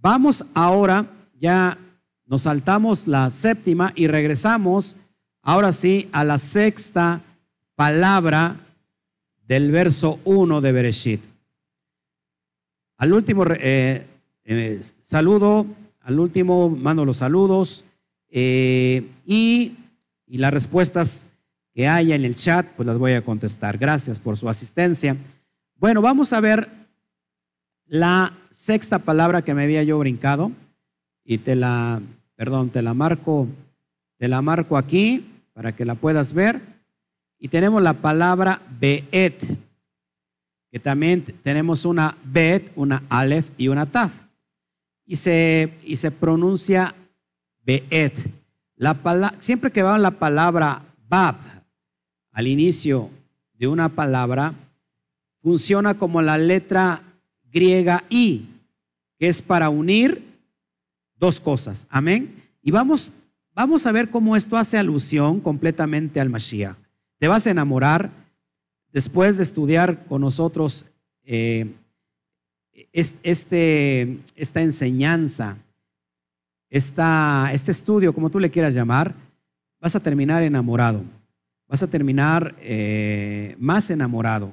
vamos 0.01 0.45
ahora, 0.55 1.07
ya 1.39 1.79
nos 2.27 2.43
saltamos 2.43 3.07
la 3.07 3.31
séptima 3.31 3.93
y 3.95 4.09
regresamos 4.09 4.97
ahora 5.41 5.73
sí 5.73 6.09
a 6.11 6.25
la 6.25 6.41
sexta 6.41 7.23
palabra 7.77 8.57
del 9.47 9.71
verso 9.71 10.19
1 10.25 10.61
de 10.61 10.73
Bereshit. 10.73 11.21
Al 12.97 13.13
último 13.13 13.45
eh, 13.61 14.05
eh, 14.43 14.81
saludo, 15.01 15.65
al 16.01 16.19
último 16.19 16.69
mando 16.69 17.05
los 17.05 17.19
saludos 17.19 17.85
eh, 18.31 19.07
y, 19.25 19.73
y 20.27 20.39
las 20.39 20.53
respuestas 20.53 21.27
que 21.75 21.87
haya 21.87 22.15
en 22.17 22.25
el 22.25 22.35
chat, 22.35 22.67
pues 22.77 22.87
las 22.87 22.99
voy 22.99 23.13
a 23.13 23.25
contestar. 23.25 23.79
Gracias 23.79 24.19
por 24.19 24.37
su 24.37 24.49
asistencia. 24.49 25.17
Bueno, 25.77 26.03
vamos 26.03 26.33
a 26.33 26.41
ver 26.41 26.69
la 27.87 28.33
sexta 28.51 28.99
palabra 28.99 29.43
que 29.43 29.55
me 29.55 29.65
había 29.65 29.83
yo 29.83 29.99
brincado 29.99 30.51
y 31.25 31.39
te 31.39 31.55
la, 31.55 32.03
perdón, 32.35 32.71
te 32.71 32.83
la 32.83 32.95
marco, 32.95 33.47
te 34.17 34.29
la 34.29 34.43
marco 34.43 34.77
aquí 34.77 35.25
para 35.53 35.75
que 35.77 35.85
la 35.85 35.95
puedas 35.95 36.33
ver. 36.33 36.61
Y 37.39 37.49
tenemos 37.49 37.83
la 37.83 37.95
palabra 37.95 38.61
Beet, 38.81 39.41
que 40.71 40.81
también 40.81 41.23
tenemos 41.23 41.85
una 41.85 42.17
Bet, 42.25 42.73
una 42.75 43.03
Aleph 43.09 43.51
y 43.57 43.69
una 43.69 43.87
Taf. 43.87 44.13
Y 45.07 45.17
se, 45.17 45.73
y 45.85 45.97
se 45.97 46.11
pronuncia 46.11 46.95
Beet. 47.69 48.31
La 48.77 49.35
siempre 49.41 49.71
que 49.71 49.83
va 49.83 49.99
la 49.99 50.13
palabra 50.13 50.83
Bab 51.07 51.37
al 52.33 52.47
inicio 52.47 53.11
de 53.59 53.69
una 53.69 53.91
palabra, 53.91 54.55
funciona 55.43 55.99
como 55.99 56.23
la 56.23 56.39
letra 56.39 57.03
griega 57.51 58.05
I, 58.09 58.47
que 59.19 59.29
es 59.29 59.43
para 59.43 59.69
unir 59.69 60.25
dos 61.17 61.41
cosas. 61.41 61.87
Amén. 61.91 62.35
Y 62.63 62.71
vamos, 62.71 63.13
vamos 63.55 63.85
a 63.85 63.93
ver 63.93 64.09
cómo 64.09 64.35
esto 64.35 64.57
hace 64.57 64.79
alusión 64.79 65.41
completamente 65.41 66.21
al 66.21 66.31
Mashiach. 66.31 66.77
Te 67.19 67.29
vas 67.29 67.47
a 67.47 67.51
enamorar 67.51 68.11
después 68.93 69.37
de 69.37 69.43
estudiar 69.43 70.07
con 70.07 70.23
nosotros 70.23 70.87
eh, 71.25 71.67
este, 72.93 74.21
esta 74.37 74.63
enseñanza 74.63 75.59
este 76.71 77.71
estudio, 77.71 78.13
como 78.13 78.31
tú 78.31 78.39
le 78.39 78.51
quieras 78.51 78.75
llamar, 78.75 79.15
vas 79.81 79.97
a 79.97 80.01
terminar 80.01 80.43
enamorado, 80.43 81.03
vas 81.67 81.83
a 81.83 81.87
terminar 81.87 82.55
eh, 82.61 83.57
más 83.59 83.91
enamorado 83.91 84.53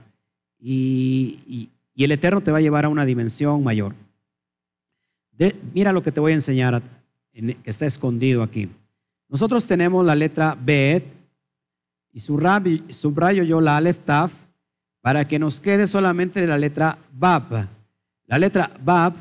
y, 0.59 1.69
el 1.97 2.11
Eterno 2.11 2.41
te 2.41 2.51
va 2.51 2.57
a 2.57 2.61
llevar 2.61 2.85
a 2.85 2.89
una 2.89 3.05
dimensión 3.05 3.63
mayor. 3.63 3.95
mira 5.73 5.93
lo 5.93 6.03
que 6.03 6.11
te 6.11 6.19
voy 6.19 6.33
a 6.33 6.35
enseñar, 6.35 6.81
que 7.31 7.57
está 7.63 7.85
escondido 7.85 8.43
aquí. 8.43 8.69
Nosotros 9.29 9.65
tenemos 9.65 10.05
la 10.05 10.15
letra 10.15 10.57
Bet 10.59 11.03
y 12.11 12.19
subrayo 12.19 13.43
yo 13.43 13.61
la 13.61 13.77
Aleph 13.77 13.99
Taf 13.99 14.31
para 15.01 15.27
que 15.27 15.39
nos 15.39 15.59
quede 15.59 15.87
solamente 15.87 16.45
la 16.47 16.57
letra 16.57 16.97
Bab. 17.13 17.67
La 18.27 18.37
letra 18.37 18.71
Bab 18.83 19.13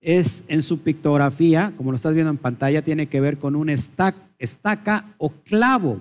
es 0.00 0.44
en 0.48 0.62
su 0.62 0.80
pictografía, 0.80 1.72
como 1.76 1.90
lo 1.90 1.96
estás 1.96 2.14
viendo 2.14 2.30
en 2.30 2.38
pantalla, 2.38 2.82
tiene 2.82 3.06
que 3.06 3.20
ver 3.20 3.38
con 3.38 3.54
una 3.54 3.72
estaca, 3.72 5.04
o 5.18 5.30
clavo. 5.30 6.00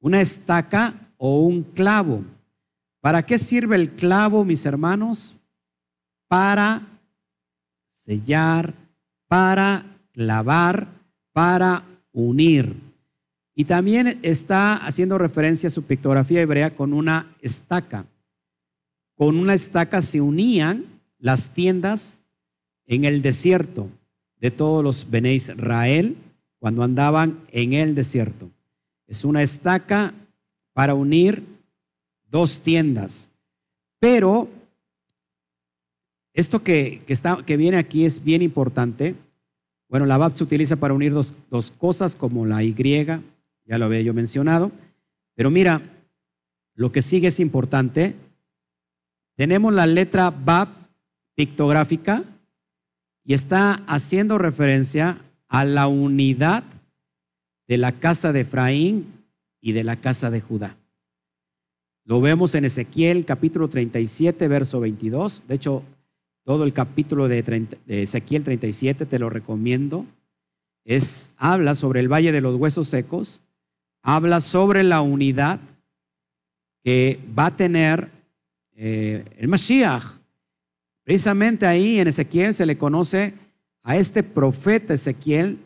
Una 0.00 0.20
estaca 0.20 0.94
o 1.16 1.42
un 1.42 1.62
clavo. 1.62 2.24
¿Para 3.00 3.24
qué 3.24 3.38
sirve 3.38 3.76
el 3.76 3.90
clavo, 3.90 4.44
mis 4.44 4.66
hermanos? 4.66 5.36
Para 6.28 6.82
sellar, 7.90 8.74
para 9.28 9.84
clavar, 10.12 10.88
para 11.32 11.84
unir. 12.12 12.74
Y 13.54 13.64
también 13.64 14.18
está 14.22 14.76
haciendo 14.76 15.18
referencia 15.18 15.68
a 15.68 15.72
su 15.72 15.84
pictografía 15.84 16.40
hebrea 16.40 16.74
con 16.74 16.92
una 16.92 17.32
estaca. 17.40 18.06
Con 19.14 19.36
una 19.36 19.54
estaca 19.54 20.02
se 20.02 20.20
unían 20.20 20.86
las 21.18 21.50
tiendas 21.50 22.18
en 22.86 23.04
el 23.04 23.22
desierto 23.22 23.88
de 24.40 24.50
todos 24.50 24.82
los 24.82 25.10
Bene 25.10 25.34
Israel 25.34 26.16
cuando 26.58 26.82
andaban 26.82 27.40
en 27.50 27.72
el 27.72 27.94
desierto. 27.94 28.50
Es 29.06 29.24
una 29.24 29.42
estaca 29.42 30.14
para 30.72 30.94
unir 30.94 31.44
dos 32.28 32.60
tiendas. 32.60 33.30
Pero 33.98 34.48
esto 36.34 36.62
que, 36.62 37.02
está, 37.06 37.44
que 37.44 37.56
viene 37.56 37.76
aquí 37.76 38.04
es 38.04 38.24
bien 38.24 38.42
importante. 38.42 39.14
Bueno, 39.88 40.06
la 40.06 40.16
BAT 40.16 40.34
se 40.34 40.44
utiliza 40.44 40.76
para 40.76 40.94
unir 40.94 41.12
dos, 41.12 41.34
dos 41.50 41.70
cosas 41.70 42.16
como 42.16 42.46
la 42.46 42.64
Y 42.64 42.74
ya 42.74 43.78
lo 43.78 43.84
había 43.84 44.00
yo 44.00 44.14
mencionado. 44.14 44.72
Pero 45.34 45.50
mira, 45.50 45.82
lo 46.74 46.90
que 46.90 47.02
sigue 47.02 47.28
es 47.28 47.38
importante. 47.38 48.14
Tenemos 49.36 49.72
la 49.72 49.86
letra 49.86 50.30
Bab 50.30 50.68
pictográfica 51.34 52.24
y 53.24 53.34
está 53.34 53.74
haciendo 53.86 54.38
referencia 54.38 55.18
a 55.48 55.64
la 55.64 55.86
unidad 55.86 56.64
de 57.68 57.78
la 57.78 57.92
casa 57.92 58.32
de 58.32 58.40
Efraín 58.40 59.06
y 59.60 59.72
de 59.72 59.84
la 59.84 59.96
casa 59.96 60.30
de 60.30 60.40
Judá. 60.40 60.76
Lo 62.04 62.20
vemos 62.20 62.54
en 62.54 62.64
Ezequiel 62.64 63.24
capítulo 63.24 63.68
37, 63.68 64.48
verso 64.48 64.80
22. 64.80 65.44
De 65.46 65.54
hecho, 65.54 65.84
todo 66.44 66.64
el 66.64 66.72
capítulo 66.72 67.28
de, 67.28 67.66
Ezequiel 67.86 68.42
37 68.42 69.06
te 69.06 69.18
lo 69.18 69.30
recomiendo. 69.30 70.04
Es, 70.84 71.30
habla 71.36 71.76
sobre 71.76 72.00
el 72.00 72.12
valle 72.12 72.32
de 72.32 72.40
los 72.40 72.56
huesos 72.56 72.88
secos, 72.88 73.42
habla 74.02 74.40
sobre 74.40 74.82
la 74.82 75.00
unidad 75.00 75.60
que 76.82 77.20
va 77.38 77.46
a 77.46 77.56
tener 77.56 78.08
eh, 78.74 79.24
el 79.38 79.46
Mashiach. 79.46 80.21
Precisamente 81.04 81.66
ahí 81.66 81.98
en 81.98 82.08
Ezequiel 82.08 82.54
se 82.54 82.66
le 82.66 82.78
conoce 82.78 83.34
a 83.82 83.96
este 83.96 84.22
profeta 84.22 84.94
Ezequiel, 84.94 85.58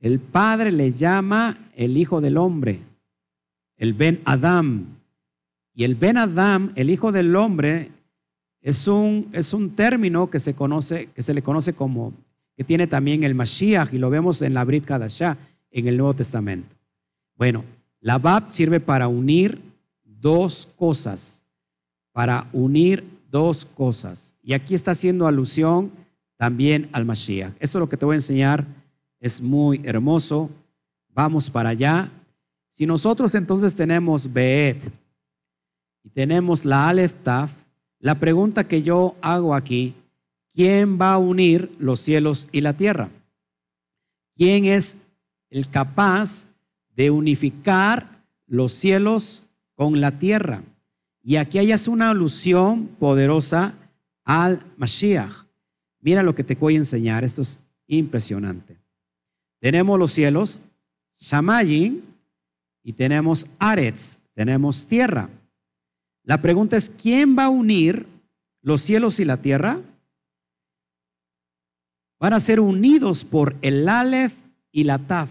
el 0.00 0.18
Padre 0.18 0.72
le 0.72 0.92
llama 0.92 1.58
el 1.76 1.96
Hijo 1.96 2.20
del 2.20 2.36
Hombre, 2.36 2.80
el 3.76 3.94
Ben 3.94 4.20
Adam. 4.24 4.86
Y 5.74 5.84
el 5.84 5.94
Ben 5.94 6.16
Adam, 6.16 6.72
el 6.74 6.90
Hijo 6.90 7.12
del 7.12 7.36
Hombre, 7.36 7.90
es 8.60 8.88
un, 8.88 9.28
es 9.32 9.54
un 9.54 9.70
término 9.70 10.28
que 10.28 10.40
se, 10.40 10.54
conoce, 10.54 11.08
que 11.14 11.22
se 11.22 11.34
le 11.34 11.42
conoce 11.42 11.72
como, 11.72 12.12
que 12.56 12.64
tiene 12.64 12.86
también 12.86 13.22
el 13.22 13.34
Mashiach, 13.34 13.92
y 13.92 13.98
lo 13.98 14.10
vemos 14.10 14.42
en 14.42 14.54
la 14.54 14.64
Brit 14.64 14.84
Kadashah, 14.84 15.36
en 15.70 15.86
el 15.86 15.96
Nuevo 15.96 16.14
Testamento. 16.14 16.74
Bueno, 17.36 17.64
la 18.00 18.18
Bab 18.18 18.50
sirve 18.50 18.80
para 18.80 19.08
unir 19.08 19.60
dos 20.04 20.68
cosas, 20.76 21.42
para 22.12 22.48
unir 22.52 23.04
dos 23.30 23.64
cosas. 23.64 24.34
Y 24.42 24.52
aquí 24.52 24.74
está 24.74 24.90
haciendo 24.90 25.26
alusión 25.26 25.90
también 26.36 26.88
al 26.92 27.04
Mashiach. 27.04 27.52
Esto 27.60 27.78
es 27.78 27.80
lo 27.80 27.88
que 27.88 27.96
te 27.96 28.04
voy 28.04 28.14
a 28.14 28.16
enseñar, 28.16 28.66
es 29.20 29.40
muy 29.40 29.80
hermoso. 29.84 30.50
Vamos 31.10 31.50
para 31.50 31.70
allá. 31.70 32.10
Si 32.70 32.86
nosotros 32.86 33.34
entonces 33.34 33.74
tenemos 33.74 34.32
Beet 34.32 34.90
y 36.02 36.08
tenemos 36.08 36.64
la 36.64 36.88
Aleph 36.88 37.14
Taf, 37.22 37.50
la 37.98 38.14
pregunta 38.14 38.66
que 38.66 38.82
yo 38.82 39.16
hago 39.20 39.54
aquí, 39.54 39.94
¿quién 40.54 40.98
va 40.98 41.12
a 41.12 41.18
unir 41.18 41.70
los 41.78 42.00
cielos 42.00 42.48
y 42.52 42.62
la 42.62 42.72
tierra? 42.72 43.10
¿Quién 44.34 44.64
es 44.64 44.96
el 45.50 45.68
capaz 45.68 46.46
de 46.96 47.10
unificar 47.10 48.22
los 48.46 48.72
cielos 48.72 49.44
con 49.74 50.00
la 50.00 50.12
tierra? 50.12 50.62
Y 51.22 51.36
aquí 51.36 51.58
hay 51.58 51.72
una 51.88 52.10
alusión 52.10 52.86
poderosa 52.98 53.74
al 54.24 54.64
Mashiach. 54.76 55.46
Mira 56.00 56.22
lo 56.22 56.34
que 56.34 56.44
te 56.44 56.54
voy 56.54 56.74
a 56.74 56.78
enseñar, 56.78 57.24
esto 57.24 57.42
es 57.42 57.60
impresionante. 57.86 58.78
Tenemos 59.60 59.98
los 59.98 60.12
cielos, 60.12 60.58
Shamayin, 61.14 62.02
y 62.82 62.92
tenemos 62.94 63.46
Aretz, 63.58 64.16
tenemos 64.34 64.86
tierra. 64.86 65.28
La 66.24 66.40
pregunta 66.40 66.76
es, 66.76 66.88
¿quién 66.90 67.36
va 67.36 67.44
a 67.44 67.50
unir 67.50 68.06
los 68.62 68.80
cielos 68.80 69.20
y 69.20 69.24
la 69.24 69.36
tierra? 69.36 69.80
Van 72.18 72.32
a 72.32 72.40
ser 72.40 72.60
unidos 72.60 73.24
por 73.24 73.56
el 73.62 73.88
Aleph 73.88 74.34
y 74.72 74.84
la 74.84 74.98
Taf, 74.98 75.30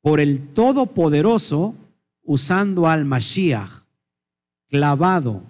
por 0.00 0.20
el 0.20 0.48
Todopoderoso, 0.48 1.74
usando 2.24 2.88
al 2.88 3.04
Mashiach, 3.04 3.81
clavado. 4.72 5.42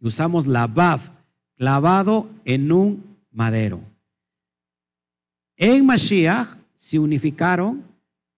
Usamos 0.00 0.46
la 0.46 0.66
Baf, 0.66 1.10
clavado 1.58 2.30
en 2.46 2.72
un 2.72 3.16
madero. 3.30 3.82
En 5.58 5.84
Mashiach 5.84 6.48
se 6.74 6.98
unificaron 6.98 7.84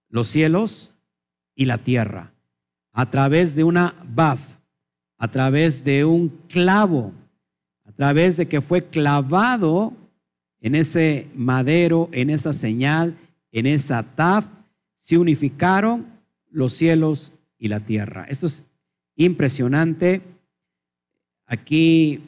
los 0.09 0.27
cielos 0.27 0.93
y 1.55 1.67
la 1.67 1.79
tierra 1.79 2.33
a 2.93 3.09
través 3.09 3.55
de 3.55 3.63
una 3.63 3.95
Baf 4.13 4.41
a 5.19 5.29
través 5.29 5.85
de 5.85 6.05
un 6.05 6.29
clavo, 6.49 7.13
a 7.85 7.93
través 7.93 8.37
de 8.37 8.47
que 8.47 8.61
fue 8.61 8.85
clavado 8.85 9.93
en 10.61 10.77
ese 10.77 11.29
madero, 11.35 12.09
en 12.13 12.31
esa 12.31 12.53
señal, 12.53 13.17
en 13.51 13.67
esa 13.67 14.03
taf, 14.03 14.45
se 14.97 15.19
unificaron 15.19 16.07
los 16.51 16.73
cielos 16.73 17.33
y 17.59 17.69
la 17.69 17.81
tierra. 17.81 18.27
Esto 18.29 18.47
es 18.47 18.65
impresionante. 19.19 20.23
Aquí, 21.45 22.21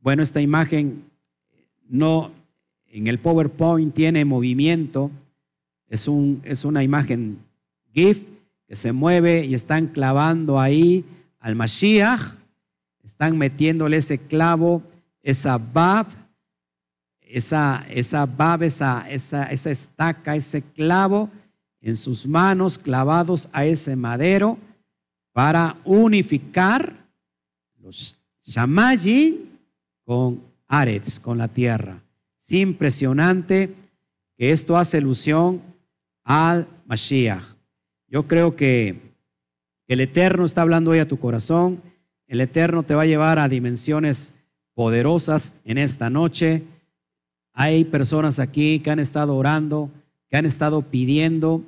bueno, 0.00 0.22
esta 0.22 0.40
imagen 0.40 1.04
no 1.88 2.30
en 2.86 3.08
el 3.08 3.18
PowerPoint 3.18 3.94
tiene 3.94 4.24
movimiento, 4.24 5.10
es, 5.88 6.08
un, 6.08 6.40
es 6.44 6.64
una 6.64 6.82
imagen 6.82 7.38
GIF 7.92 8.22
que 8.66 8.74
se 8.74 8.92
mueve 8.92 9.44
y 9.44 9.54
están 9.54 9.88
clavando 9.88 10.58
ahí 10.58 11.04
al 11.38 11.56
Mashiach, 11.56 12.22
están 13.04 13.36
metiéndole 13.36 13.98
ese 13.98 14.18
clavo, 14.18 14.82
esa 15.22 15.58
bab, 15.58 16.06
esa, 17.20 17.84
esa 17.90 18.24
bab, 18.24 18.62
esa, 18.62 19.06
esa, 19.10 19.44
esa 19.46 19.70
estaca, 19.70 20.34
ese 20.34 20.62
clavo 20.62 21.28
en 21.80 21.96
sus 21.96 22.26
manos 22.26 22.78
clavados 22.78 23.48
a 23.52 23.64
ese 23.66 23.94
madero 23.94 24.58
para 25.36 25.76
unificar 25.84 26.96
los 27.82 28.16
shamayin 28.40 29.50
con 30.02 30.40
Aretz, 30.66 31.20
con 31.20 31.36
la 31.36 31.46
tierra. 31.46 32.02
Es 32.40 32.52
impresionante 32.52 33.74
que 34.38 34.50
esto 34.50 34.78
hace 34.78 34.96
alusión 34.96 35.60
al 36.24 36.66
Mashiach. 36.86 37.44
Yo 38.08 38.26
creo 38.26 38.56
que 38.56 39.12
el 39.86 40.00
Eterno 40.00 40.46
está 40.46 40.62
hablando 40.62 40.92
hoy 40.92 41.00
a 41.00 41.08
tu 41.08 41.18
corazón. 41.18 41.82
El 42.26 42.40
Eterno 42.40 42.82
te 42.82 42.94
va 42.94 43.02
a 43.02 43.06
llevar 43.06 43.38
a 43.38 43.50
dimensiones 43.50 44.32
poderosas 44.72 45.52
en 45.66 45.76
esta 45.76 46.08
noche. 46.08 46.62
Hay 47.52 47.84
personas 47.84 48.38
aquí 48.38 48.80
que 48.80 48.90
han 48.90 49.00
estado 49.00 49.36
orando, 49.36 49.90
que 50.30 50.38
han 50.38 50.46
estado 50.46 50.80
pidiendo 50.80 51.62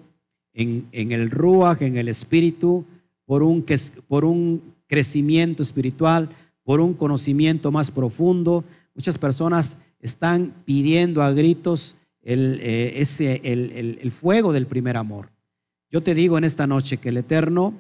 en, 0.54 0.88
el 1.12 1.31
Ruach, 1.31 1.83
en 1.83 1.98
el 1.98 2.09
Espíritu, 2.09 2.87
por 3.28 3.42
un, 3.42 3.62
por 4.08 4.24
un 4.24 4.62
crecimiento 4.86 5.62
espiritual, 5.62 6.30
por 6.64 6.80
un 6.80 6.94
conocimiento 6.94 7.70
más 7.70 7.90
profundo. 7.90 8.64
Muchas 8.94 9.18
personas 9.18 9.76
están 10.00 10.54
pidiendo 10.64 11.22
a 11.22 11.30
gritos 11.32 11.98
el, 12.22 12.58
eh, 12.62 12.94
ese, 12.96 13.42
el 13.44 14.10
fuego 14.12 14.54
del 14.54 14.66
primer 14.66 14.96
amor. 14.96 15.28
Yo 15.90 16.02
te 16.02 16.14
digo 16.14 16.38
en 16.38 16.44
esta 16.44 16.66
noche 16.66 16.96
que 16.96 17.10
el 17.10 17.18
Eterno 17.18 17.74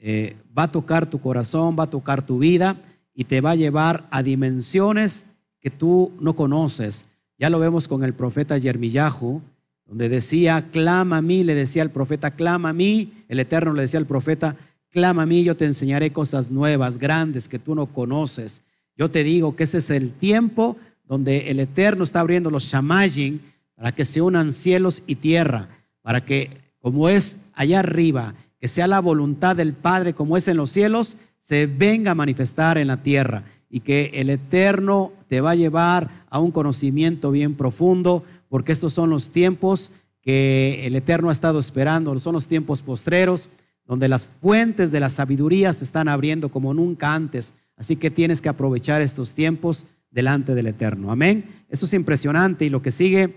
eh, 0.00 0.36
va 0.56 0.64
a 0.64 0.72
tocar 0.72 1.08
tu 1.08 1.20
corazón, 1.20 1.76
va 1.78 1.84
a 1.84 1.90
tocar 1.90 2.26
tu 2.26 2.40
vida 2.40 2.76
y 3.14 3.24
te 3.24 3.40
va 3.40 3.52
a 3.52 3.56
llevar 3.56 4.08
a 4.10 4.24
dimensiones 4.24 5.26
que 5.60 5.70
tú 5.70 6.10
no 6.18 6.34
conoces. 6.34 7.06
Ya 7.38 7.48
lo 7.48 7.60
vemos 7.60 7.86
con 7.86 8.02
el 8.02 8.14
profeta 8.14 8.58
Yermillahu, 8.58 9.40
donde 9.86 10.08
decía, 10.08 10.68
clama 10.72 11.18
a 11.18 11.22
mí, 11.22 11.44
le 11.44 11.54
decía 11.54 11.82
el 11.84 11.90
profeta, 11.90 12.32
clama 12.32 12.70
a 12.70 12.72
mí, 12.72 13.12
el 13.28 13.38
Eterno 13.38 13.72
le 13.72 13.82
decía 13.82 14.00
al 14.00 14.06
profeta, 14.06 14.56
clama 14.90 15.22
a 15.22 15.26
mí, 15.26 15.44
yo 15.44 15.56
te 15.56 15.64
enseñaré 15.64 16.12
cosas 16.12 16.50
nuevas, 16.50 16.98
grandes 16.98 17.48
que 17.48 17.58
tú 17.58 17.74
no 17.74 17.86
conoces. 17.86 18.62
Yo 18.96 19.10
te 19.10 19.24
digo 19.24 19.56
que 19.56 19.64
ese 19.64 19.78
es 19.78 19.90
el 19.90 20.12
tiempo 20.12 20.76
donde 21.04 21.50
el 21.50 21.60
Eterno 21.60 22.04
está 22.04 22.20
abriendo 22.20 22.50
los 22.50 22.64
shamayim 22.64 23.40
para 23.74 23.92
que 23.92 24.04
se 24.04 24.20
unan 24.20 24.52
cielos 24.52 25.02
y 25.06 25.14
tierra, 25.14 25.68
para 26.02 26.24
que 26.24 26.50
como 26.80 27.08
es 27.08 27.38
allá 27.54 27.80
arriba 27.80 28.34
que 28.60 28.68
sea 28.68 28.86
la 28.86 29.00
voluntad 29.00 29.56
del 29.56 29.72
Padre 29.72 30.12
como 30.12 30.36
es 30.36 30.46
en 30.46 30.58
los 30.58 30.70
cielos, 30.70 31.16
se 31.38 31.66
venga 31.66 32.10
a 32.10 32.14
manifestar 32.14 32.76
en 32.76 32.88
la 32.88 33.02
tierra 33.02 33.42
y 33.70 33.80
que 33.80 34.10
el 34.14 34.28
Eterno 34.28 35.12
te 35.28 35.40
va 35.40 35.52
a 35.52 35.56
llevar 35.56 36.10
a 36.28 36.38
un 36.38 36.50
conocimiento 36.50 37.30
bien 37.30 37.54
profundo, 37.54 38.22
porque 38.48 38.72
estos 38.72 38.92
son 38.92 39.08
los 39.08 39.30
tiempos 39.30 39.92
que 40.20 40.86
el 40.86 40.94
Eterno 40.94 41.30
ha 41.30 41.32
estado 41.32 41.58
esperando, 41.58 42.18
son 42.18 42.34
los 42.34 42.46
tiempos 42.46 42.82
postreros, 42.82 43.48
donde 43.90 44.06
las 44.06 44.24
fuentes 44.24 44.92
de 44.92 45.00
la 45.00 45.08
sabiduría 45.08 45.72
se 45.72 45.82
están 45.82 46.06
abriendo 46.06 46.48
como 46.48 46.72
nunca 46.72 47.12
antes. 47.12 47.54
Así 47.76 47.96
que 47.96 48.08
tienes 48.08 48.40
que 48.40 48.48
aprovechar 48.48 49.02
estos 49.02 49.32
tiempos 49.32 49.84
delante 50.12 50.54
del 50.54 50.68
Eterno. 50.68 51.10
Amén. 51.10 51.64
Eso 51.68 51.86
es 51.86 51.94
impresionante 51.94 52.64
y 52.64 52.68
lo 52.68 52.82
que 52.82 52.92
sigue, 52.92 53.34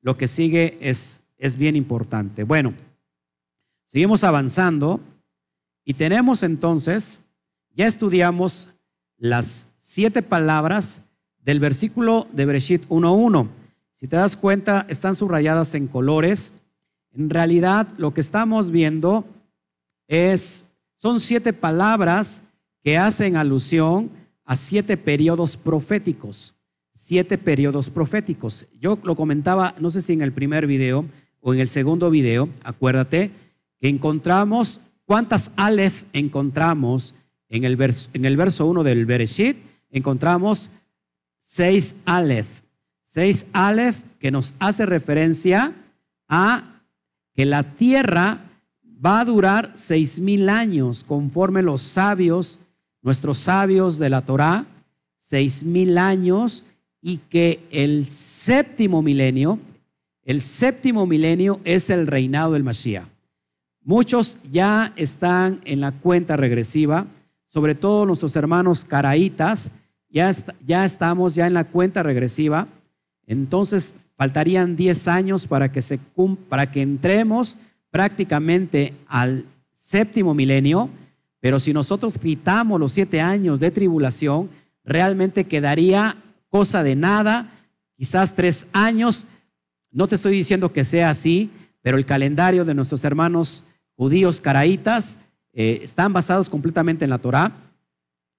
lo 0.00 0.16
que 0.16 0.26
sigue 0.26 0.78
es, 0.80 1.20
es 1.36 1.58
bien 1.58 1.76
importante. 1.76 2.44
Bueno. 2.44 2.72
Seguimos 3.84 4.24
avanzando 4.24 5.00
y 5.84 5.92
tenemos 5.92 6.44
entonces, 6.44 7.20
ya 7.74 7.86
estudiamos 7.86 8.70
las 9.18 9.66
siete 9.76 10.22
palabras 10.22 11.02
del 11.44 11.60
versículo 11.60 12.26
de 12.32 12.46
Bereshit 12.46 12.88
1.1. 12.88 13.48
Si 13.92 14.08
te 14.08 14.16
das 14.16 14.38
cuenta, 14.38 14.86
están 14.88 15.14
subrayadas 15.14 15.74
en 15.74 15.88
colores. 15.88 16.52
En 17.12 17.28
realidad, 17.28 17.86
lo 17.98 18.14
que 18.14 18.22
estamos 18.22 18.70
viendo 18.70 19.26
es, 20.10 20.66
son 20.96 21.20
siete 21.20 21.52
palabras 21.52 22.42
que 22.82 22.98
hacen 22.98 23.36
alusión 23.36 24.10
a 24.44 24.56
siete 24.56 24.96
periodos 24.96 25.56
proféticos. 25.56 26.54
Siete 26.92 27.38
periodos 27.38 27.88
proféticos. 27.88 28.66
Yo 28.78 28.98
lo 29.04 29.14
comentaba, 29.14 29.74
no 29.78 29.88
sé 29.90 30.02
si 30.02 30.12
en 30.12 30.22
el 30.22 30.32
primer 30.32 30.66
video 30.66 31.06
o 31.40 31.54
en 31.54 31.60
el 31.60 31.68
segundo 31.68 32.10
video, 32.10 32.48
acuérdate, 32.64 33.30
que 33.80 33.88
encontramos, 33.88 34.80
¿cuántas 35.06 35.52
Aleph 35.56 36.02
encontramos 36.12 37.14
en 37.48 37.64
el 37.64 37.76
verso, 37.76 38.10
en 38.12 38.24
el 38.24 38.36
verso 38.36 38.66
1 38.66 38.82
del 38.82 39.06
Bereshit? 39.06 39.56
Encontramos 39.90 40.70
seis 41.38 41.94
Aleph. 42.04 42.48
Seis 43.04 43.46
Aleph 43.52 44.02
que 44.18 44.32
nos 44.32 44.54
hace 44.58 44.86
referencia 44.86 45.72
a 46.28 46.82
que 47.32 47.44
la 47.44 47.62
tierra 47.74 48.49
va 49.04 49.20
a 49.20 49.24
durar 49.24 49.72
seis 49.74 50.20
mil 50.20 50.48
años, 50.48 51.04
conforme 51.04 51.62
los 51.62 51.80
sabios, 51.80 52.60
nuestros 53.02 53.38
sabios 53.38 53.98
de 53.98 54.10
la 54.10 54.22
Torá, 54.22 54.66
seis 55.16 55.64
mil 55.64 55.98
años, 55.98 56.64
y 57.02 57.16
que 57.16 57.60
el 57.70 58.04
séptimo 58.06 59.02
milenio, 59.02 59.58
el 60.24 60.42
séptimo 60.42 61.06
milenio 61.06 61.60
es 61.64 61.88
el 61.88 62.06
reinado 62.06 62.52
del 62.52 62.64
Mashiach. 62.64 63.06
Muchos 63.82 64.36
ya 64.52 64.92
están 64.96 65.60
en 65.64 65.80
la 65.80 65.92
cuenta 65.92 66.36
regresiva, 66.36 67.06
sobre 67.46 67.74
todo 67.74 68.04
nuestros 68.04 68.36
hermanos 68.36 68.84
caraítas, 68.84 69.72
ya, 70.10 70.30
ya 70.66 70.84
estamos 70.84 71.34
ya 71.34 71.46
en 71.46 71.54
la 71.54 71.64
cuenta 71.64 72.02
regresiva. 72.02 72.68
Entonces 73.26 73.94
faltarían 74.16 74.76
10 74.76 75.08
años 75.08 75.46
para 75.46 75.72
que, 75.72 75.80
se, 75.80 75.98
para 76.48 76.70
que 76.70 76.82
entremos 76.82 77.56
prácticamente 77.90 78.94
al 79.06 79.44
séptimo 79.74 80.34
milenio, 80.34 80.90
pero 81.40 81.58
si 81.58 81.72
nosotros 81.72 82.18
quitamos 82.18 82.78
los 82.78 82.92
siete 82.92 83.20
años 83.20 83.60
de 83.60 83.70
tribulación, 83.70 84.50
realmente 84.84 85.44
quedaría 85.44 86.16
cosa 86.48 86.82
de 86.82 86.96
nada, 86.96 87.50
quizás 87.96 88.34
tres 88.34 88.66
años. 88.72 89.26
No 89.90 90.06
te 90.06 90.16
estoy 90.16 90.32
diciendo 90.32 90.72
que 90.72 90.84
sea 90.84 91.10
así, 91.10 91.50
pero 91.82 91.96
el 91.96 92.06
calendario 92.06 92.64
de 92.64 92.74
nuestros 92.74 93.04
hermanos 93.04 93.64
judíos 93.96 94.40
caraítas 94.40 95.18
eh, 95.52 95.80
están 95.82 96.12
basados 96.12 96.50
completamente 96.50 97.04
en 97.04 97.10
la 97.10 97.18
Torá. 97.18 97.52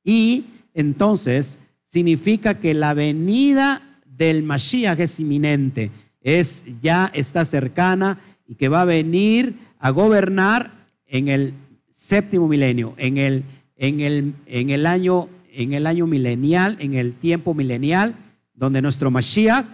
Y 0.03 0.45
entonces 0.73 1.59
significa 1.83 2.59
que 2.59 2.73
la 2.73 2.93
venida 2.93 3.81
del 4.05 4.43
Mashiach 4.43 4.99
es 4.99 5.19
inminente, 5.19 5.91
es 6.21 6.65
ya 6.81 7.11
está 7.13 7.43
cercana 7.45 8.19
y 8.51 8.55
que 8.55 8.67
va 8.67 8.81
a 8.81 8.85
venir 8.85 9.55
a 9.79 9.91
gobernar 9.91 10.71
en 11.07 11.29
el 11.29 11.53
séptimo 11.89 12.49
milenio, 12.49 12.93
en 12.97 13.17
el, 13.17 13.45
en 13.77 14.01
el, 14.01 14.33
en 14.45 14.69
el, 14.71 14.87
año, 14.87 15.29
en 15.53 15.71
el 15.71 15.87
año 15.87 16.05
milenial, 16.05 16.75
en 16.81 16.95
el 16.95 17.13
tiempo 17.13 17.53
milenial, 17.53 18.13
donde 18.53 18.81
nuestro 18.81 19.09
Mashiach 19.09 19.65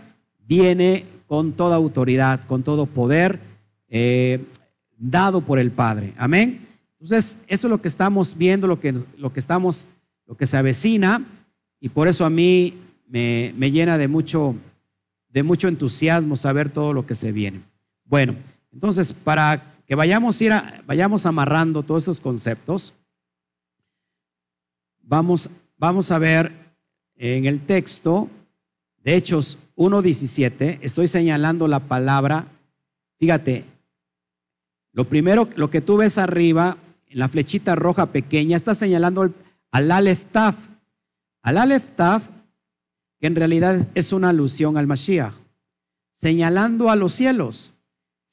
viene 0.46 1.06
con 1.26 1.54
toda 1.54 1.76
autoridad, 1.76 2.46
con 2.46 2.62
todo 2.62 2.86
poder 2.86 3.40
eh, 3.90 4.42
dado 4.96 5.42
por 5.42 5.58
el 5.58 5.72
Padre. 5.72 6.14
Amén. 6.16 6.62
Entonces, 7.00 7.40
eso 7.48 7.66
es 7.66 7.72
lo 7.72 7.82
que 7.82 7.88
estamos 7.88 8.38
viendo, 8.38 8.68
lo 8.68 8.80
que, 8.80 8.94
lo 9.18 9.34
que 9.34 9.40
estamos, 9.40 9.90
lo 10.28 10.38
que 10.38 10.46
se 10.46 10.56
avecina, 10.56 11.26
y 11.82 11.90
por 11.90 12.08
eso 12.08 12.26
a 12.26 12.30
mí 12.30 12.76
me, 13.08 13.56
me 13.58 13.72
llena 13.72 13.98
de 13.98 14.08
mucho, 14.08 14.54
de 15.30 15.42
mucho 15.42 15.68
entusiasmo 15.68 16.36
saber 16.36 16.70
todo 16.70 16.94
lo 16.94 17.08
que 17.08 17.16
se 17.16 17.32
viene. 17.32 17.62
Bueno, 18.06 18.36
entonces, 18.72 19.14
para 19.14 19.76
que 19.86 19.96
vayamos, 19.96 20.42
ir 20.42 20.54
vayamos 20.86 21.26
amarrando 21.26 21.84
todos 21.84 22.04
esos 22.04 22.20
conceptos, 22.20 22.94
vamos, 25.02 25.50
vamos 25.78 26.12
a 26.12 26.20
ver 26.20 26.52
en 27.16 27.46
el 27.46 27.66
texto 27.66 28.30
de 29.04 29.16
Hechos 29.16 29.58
1.17, 29.76 30.80
estoy 30.82 31.08
señalando 31.08 31.68
la 31.68 31.80
palabra, 31.80 32.46
fíjate, 33.20 33.66
lo 34.98 35.06
primero, 35.06 35.48
lo 35.56 35.70
que 35.70 35.82
tú 35.82 35.98
ves 35.98 36.18
arriba, 36.18 36.76
en 37.06 37.20
la 37.20 37.30
flechita 37.30 37.76
roja 37.76 38.08
pequeña, 38.08 38.58
está 38.58 38.74
señalando 38.74 39.32
al 39.72 39.92
Aleph 39.92 40.24
Taf. 40.32 40.56
Al 41.44 41.58
Aleph 41.58 41.92
Taf, 41.92 42.24
que 43.20 43.28
en 43.28 43.36
realidad 43.36 43.88
es 43.94 44.12
una 44.12 44.30
alusión 44.30 44.76
al 44.76 44.88
Mashiach, 44.88 45.34
señalando 46.14 46.90
a 46.90 46.96
los 46.96 47.14
cielos. 47.14 47.74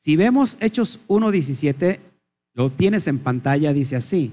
Si 0.04 0.16
vemos 0.16 0.58
Hechos 0.60 1.00
1.17, 1.08 1.98
lo 2.52 2.70
tienes 2.70 3.06
en 3.06 3.18
pantalla, 3.18 3.72
dice 3.72 3.96
así, 3.96 4.32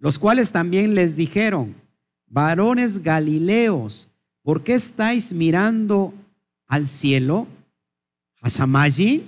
los 0.00 0.18
cuales 0.18 0.50
también 0.50 0.96
les 0.96 1.14
dijeron, 1.14 1.76
varones 2.26 3.00
galileos, 3.00 4.08
¿por 4.42 4.64
qué 4.64 4.74
estáis 4.74 5.32
mirando 5.32 6.12
al 6.66 6.88
cielo? 6.88 7.46
Hashamaji, 8.42 9.22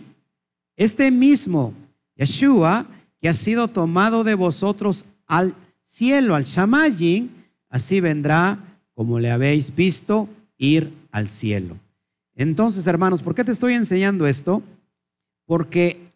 este 0.74 1.12
mismo 1.12 1.72
Yeshua, 2.16 2.87
que 3.20 3.28
ha 3.28 3.32
sido 3.32 3.68
tomado 3.68 4.24
de 4.24 4.34
vosotros 4.34 5.07
al 5.28 5.55
cielo, 5.84 6.34
al 6.34 6.43
Shamayin, 6.43 7.30
así 7.68 8.01
vendrá, 8.01 8.59
como 8.93 9.20
le 9.20 9.30
habéis 9.30 9.72
visto, 9.72 10.28
ir 10.59 10.93
al 11.12 11.28
cielo. 11.28 11.78
Entonces, 12.34 12.89
hermanos, 12.89 13.22
¿por 13.22 13.37
qué 13.37 13.45
te 13.45 13.53
estoy 13.53 13.74
enseñando 13.74 14.26
esto? 14.26 14.64
Porque 15.47 16.11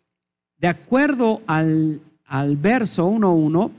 de 0.59 0.69
acuerdo 0.69 1.41
al, 1.47 2.01
al 2.27 2.57
verso 2.57 3.11
1.1, 3.11 3.71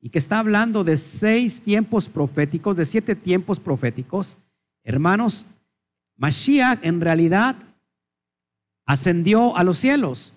y 0.00 0.10
que 0.10 0.18
está 0.18 0.38
hablando 0.38 0.84
de 0.84 0.96
seis 0.96 1.60
tiempos 1.60 2.08
proféticos, 2.08 2.76
de 2.76 2.84
siete 2.84 3.14
tiempos 3.14 3.58
proféticos, 3.58 4.38
hermanos, 4.84 5.46
Mashiach 6.16 6.84
en 6.84 7.00
realidad 7.00 7.56
ascendió 8.86 9.56
a 9.56 9.64
los 9.64 9.78
cielos 9.78 10.34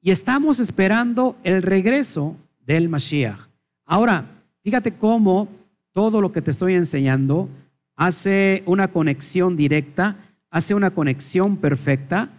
y 0.00 0.10
estamos 0.10 0.58
esperando 0.60 1.36
el 1.42 1.62
regreso 1.62 2.36
del 2.64 2.88
Mashiach. 2.88 3.38
Ahora, 3.84 4.26
fíjate 4.62 4.94
cómo 4.94 5.48
todo 5.92 6.20
lo 6.20 6.32
que 6.32 6.42
te 6.42 6.50
estoy 6.50 6.74
enseñando 6.74 7.48
hace 7.96 8.62
una 8.66 8.88
conexión 8.88 9.56
directa, 9.56 10.16
hace 10.50 10.74
una 10.74 10.90
conexión 10.90 11.56
perfecta 11.56 12.30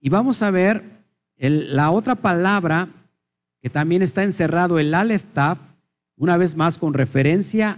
y 0.00 0.10
vamos 0.10 0.42
a 0.42 0.50
ver 0.50 0.97
la 1.38 1.90
otra 1.90 2.14
palabra 2.16 2.88
que 3.60 3.70
también 3.70 4.02
está 4.02 4.24
encerrado, 4.24 4.78
el 4.78 4.94
Aleph 4.94 5.24
Taf, 5.32 5.58
una 6.16 6.36
vez 6.36 6.56
más 6.56 6.78
con 6.78 6.94
referencia 6.94 7.76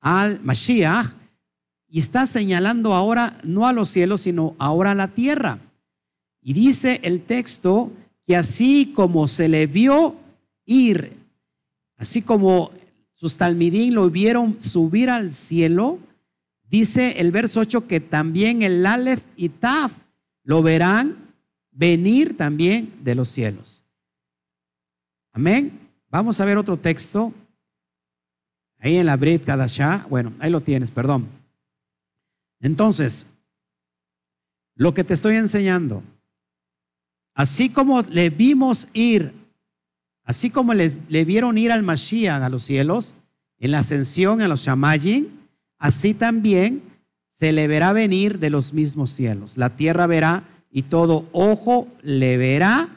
al 0.00 0.40
Mashiach, 0.40 1.12
y 1.88 1.98
está 1.98 2.26
señalando 2.26 2.94
ahora 2.94 3.38
no 3.42 3.66
a 3.66 3.72
los 3.72 3.88
cielos, 3.88 4.22
sino 4.22 4.54
ahora 4.58 4.92
a 4.92 4.94
la 4.94 5.08
tierra. 5.08 5.58
Y 6.40 6.52
dice 6.52 7.00
el 7.02 7.22
texto 7.22 7.92
que 8.26 8.36
así 8.36 8.92
como 8.94 9.26
se 9.26 9.48
le 9.48 9.66
vio 9.66 10.14
ir, 10.64 11.16
así 11.96 12.22
como 12.22 12.70
sus 13.14 13.36
talmidín 13.36 13.94
lo 13.94 14.08
vieron 14.08 14.60
subir 14.60 15.10
al 15.10 15.32
cielo, 15.32 15.98
dice 16.68 17.20
el 17.20 17.32
verso 17.32 17.60
8 17.60 17.86
que 17.88 18.00
también 18.00 18.62
el 18.62 18.86
Aleph 18.86 19.22
y 19.36 19.48
Taf 19.48 19.92
lo 20.44 20.62
verán 20.62 21.29
venir 21.80 22.36
también 22.36 22.92
de 23.02 23.14
los 23.14 23.28
cielos. 23.28 23.82
Amén. 25.32 25.80
Vamos 26.10 26.38
a 26.38 26.44
ver 26.44 26.58
otro 26.58 26.76
texto. 26.76 27.32
Ahí 28.78 28.96
en 28.96 29.06
la 29.06 29.16
Brit 29.16 29.46
Kadashah. 29.46 30.06
Bueno, 30.10 30.34
ahí 30.40 30.50
lo 30.50 30.60
tienes, 30.60 30.90
perdón. 30.90 31.26
Entonces, 32.60 33.24
lo 34.74 34.92
que 34.92 35.04
te 35.04 35.14
estoy 35.14 35.36
enseñando, 35.36 36.02
así 37.34 37.70
como 37.70 38.02
le 38.02 38.28
vimos 38.28 38.88
ir, 38.92 39.32
así 40.24 40.50
como 40.50 40.74
le 40.74 41.24
vieron 41.24 41.56
ir 41.56 41.72
al 41.72 41.82
Mashiach 41.82 42.42
a 42.42 42.50
los 42.50 42.62
cielos, 42.62 43.14
en 43.58 43.70
la 43.70 43.78
ascensión 43.78 44.42
a 44.42 44.48
los 44.48 44.60
Shamayin, 44.60 45.28
así 45.78 46.12
también 46.12 46.82
se 47.30 47.52
le 47.52 47.66
verá 47.68 47.94
venir 47.94 48.38
de 48.38 48.50
los 48.50 48.74
mismos 48.74 49.08
cielos. 49.08 49.56
La 49.56 49.70
tierra 49.70 50.06
verá 50.06 50.44
y 50.70 50.82
todo 50.82 51.26
ojo 51.32 51.88
le 52.02 52.36
verá, 52.36 52.88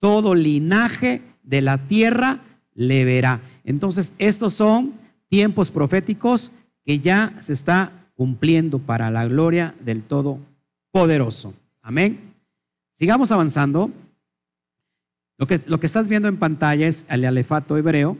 todo 0.00 0.34
linaje 0.34 1.22
de 1.42 1.60
la 1.62 1.78
tierra 1.78 2.40
le 2.74 3.04
verá. 3.04 3.40
Entonces, 3.64 4.12
estos 4.18 4.54
son 4.54 4.94
tiempos 5.28 5.70
proféticos 5.70 6.52
que 6.84 7.00
ya 7.00 7.34
se 7.40 7.52
está 7.52 7.92
cumpliendo 8.14 8.78
para 8.78 9.10
la 9.10 9.26
gloria 9.26 9.74
del 9.80 10.02
Todopoderoso. 10.02 11.54
Amén. 11.82 12.18
Sigamos 12.92 13.30
avanzando. 13.30 13.90
Lo 15.36 15.46
que, 15.46 15.60
lo 15.66 15.78
que 15.78 15.86
estás 15.86 16.08
viendo 16.08 16.26
en 16.26 16.36
pantalla 16.36 16.88
es 16.88 17.06
el 17.08 17.24
alefato 17.24 17.76
hebreo 17.76 18.16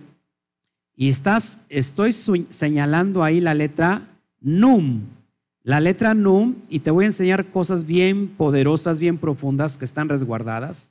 y 0.94 1.08
estás, 1.08 1.58
estoy 1.68 2.12
señalando 2.12 3.24
ahí 3.24 3.40
la 3.40 3.54
letra 3.54 4.02
Num 4.40 5.17
la 5.68 5.80
letra 5.80 6.14
Num, 6.14 6.54
y 6.70 6.78
te 6.78 6.90
voy 6.90 7.04
a 7.04 7.08
enseñar 7.08 7.44
cosas 7.44 7.84
bien 7.84 8.26
poderosas, 8.26 8.98
bien 8.98 9.18
profundas 9.18 9.76
que 9.76 9.84
están 9.84 10.08
resguardadas. 10.08 10.88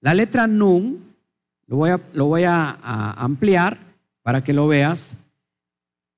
La 0.00 0.14
letra 0.14 0.46
Num 0.46 0.96
lo 1.66 1.76
voy, 1.76 1.90
a, 1.90 2.00
lo 2.14 2.24
voy 2.24 2.44
a, 2.44 2.70
ampliar 3.18 3.76
para 4.22 4.42
que 4.42 4.54
lo 4.54 4.66
veas. 4.66 5.18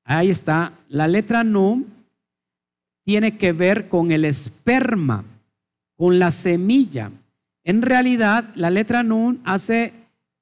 Ahí 0.04 0.30
está. 0.30 0.72
La 0.88 1.08
letra 1.08 1.42
Num 1.42 1.84
tiene 3.04 3.36
que 3.38 3.52
ver 3.52 3.88
con 3.88 4.12
el 4.12 4.24
esperma, 4.24 5.24
con 5.96 6.20
la 6.20 6.30
semilla. 6.30 7.10
En 7.64 7.82
realidad, 7.82 8.52
la 8.54 8.70
letra 8.70 9.02
Nun 9.02 9.40
hace, 9.42 9.92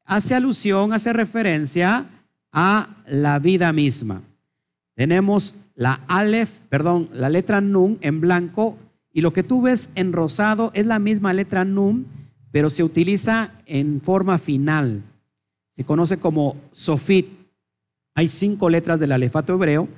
hace 0.04 0.34
alusión, 0.34 0.92
hace 0.92 1.14
referencia 1.14 2.04
a 2.52 2.88
la 3.06 3.38
vida 3.38 3.72
misma. 3.72 4.20
Tenemos 4.94 5.54
la 5.74 6.00
Aleph, 6.06 6.60
perdón, 6.68 7.08
la 7.12 7.28
letra 7.28 7.60
Nun 7.60 7.98
en 8.00 8.20
blanco 8.20 8.76
y 9.12 9.20
lo 9.20 9.32
que 9.32 9.42
tú 9.42 9.62
ves 9.62 9.88
en 9.94 10.12
rosado 10.12 10.70
es 10.74 10.86
la 10.86 10.98
misma 10.98 11.32
letra 11.32 11.64
Nun, 11.64 12.06
pero 12.50 12.70
se 12.70 12.84
utiliza 12.84 13.52
en 13.66 14.00
forma 14.00 14.38
final. 14.38 15.02
Se 15.70 15.84
conoce 15.84 16.18
como 16.18 16.56
Sofit. 16.72 17.26
Hay 18.14 18.28
cinco 18.28 18.70
letras 18.70 19.00
del 19.00 19.12
alefato 19.12 19.54
hebreo 19.54 19.88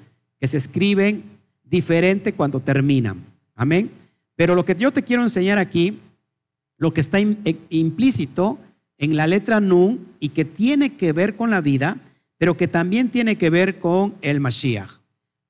que 0.40 0.48
se 0.48 0.56
escriben 0.56 1.24
diferente 1.64 2.32
cuando 2.32 2.60
terminan. 2.60 3.22
Amén. 3.54 3.90
Pero 4.36 4.54
lo 4.54 4.64
que 4.64 4.74
yo 4.74 4.92
te 4.92 5.02
quiero 5.02 5.22
enseñar 5.22 5.58
aquí, 5.58 5.98
lo 6.78 6.92
que 6.92 7.00
está 7.00 7.18
eh, 7.20 7.56
implícito 7.70 8.58
en 8.98 9.16
la 9.16 9.26
letra 9.26 9.60
Nun 9.60 10.06
y 10.20 10.30
que 10.30 10.44
tiene 10.44 10.96
que 10.96 11.12
ver 11.12 11.36
con 11.36 11.50
la 11.50 11.60
vida, 11.60 11.98
pero 12.38 12.56
que 12.56 12.68
también 12.68 13.10
tiene 13.10 13.36
que 13.36 13.50
ver 13.50 13.78
con 13.78 14.14
el 14.22 14.40
Mashiach. 14.40 14.95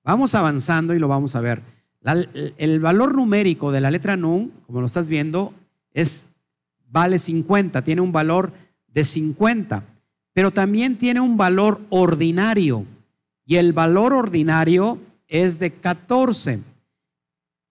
Vamos 0.07 0.37
avanzando 0.37 0.95
y 0.95 1.01
lo 1.01 1.09
vamos 1.09 1.35
a 1.35 1.41
ver. 1.41 1.61
el 2.59 2.79
valor 2.79 3.13
numérico 3.13 3.73
de 3.73 3.81
la 3.81 3.91
letra 3.91 4.17
Nun, 4.17 4.53
como 4.65 4.81
lo 4.81 4.87
estás 4.87 5.09
viendo, 5.09 5.53
es 5.93 6.29
vale 6.89 7.19
50, 7.19 7.83
tiene 7.83 8.01
un 8.01 8.13
valor 8.13 8.53
de 8.87 9.05
50, 9.05 9.83
pero 10.33 10.53
también 10.53 10.97
tiene 10.97 11.19
un 11.19 11.37
valor 11.37 11.81
ordinario. 11.91 12.85
Y 13.45 13.57
el 13.57 13.73
valor 13.73 14.13
ordinario 14.13 15.01
es 15.27 15.59
de 15.59 15.73
14. 15.73 16.61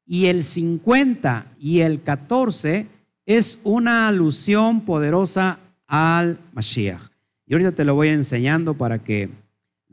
Y 0.06 0.26
el 0.26 0.44
50 0.44 1.46
y 1.58 1.80
el 1.80 2.02
14 2.02 2.86
es 3.26 3.60
una 3.64 4.10
alusión 4.10 4.82
poderosa 4.82 5.60
al 5.88 6.38
Mashiach. 6.52 7.02
Y 7.48 7.54
ahorita 7.54 7.72
te 7.72 7.86
lo 7.86 7.96
voy 7.96 8.10
enseñando 8.10 8.74
para 8.74 9.00
que 9.00 9.30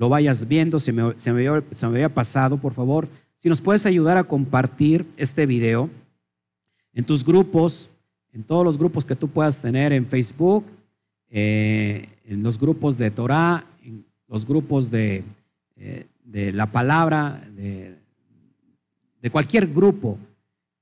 lo 0.02 0.08
vayas 0.08 0.48
viendo. 0.48 0.80
Se 0.80 0.92
me, 0.92 1.14
se 1.16 1.32
me, 1.32 1.46
había, 1.46 2.08
pasado, 2.08 2.56
por 2.56 2.74
favor. 2.74 3.06
Si 3.38 3.48
nos 3.48 3.60
puedes 3.60 3.86
ayudar 3.86 4.16
a 4.16 4.24
compartir 4.24 5.06
este 5.16 5.46
video 5.46 5.88
en 6.92 7.04
tus 7.04 7.24
grupos, 7.24 7.88
en 8.32 8.42
todos 8.42 8.64
los 8.64 8.76
grupos 8.78 9.04
que 9.04 9.14
tú 9.14 9.28
puedas 9.28 9.62
tener 9.62 9.92
en 9.92 10.04
Facebook, 10.04 10.64
eh, 11.30 12.08
en 12.24 12.42
los 12.42 12.58
grupos 12.58 12.98
de 12.98 13.12
Torah, 13.12 13.64
en 13.84 14.04
los 14.26 14.44
grupos 14.44 14.90
de, 14.90 15.22
eh, 15.76 16.06
la 16.52 16.66
palabra, 16.66 17.40
de, 17.54 17.94
de 19.20 19.30
cualquier 19.30 19.68
grupo 19.68 20.18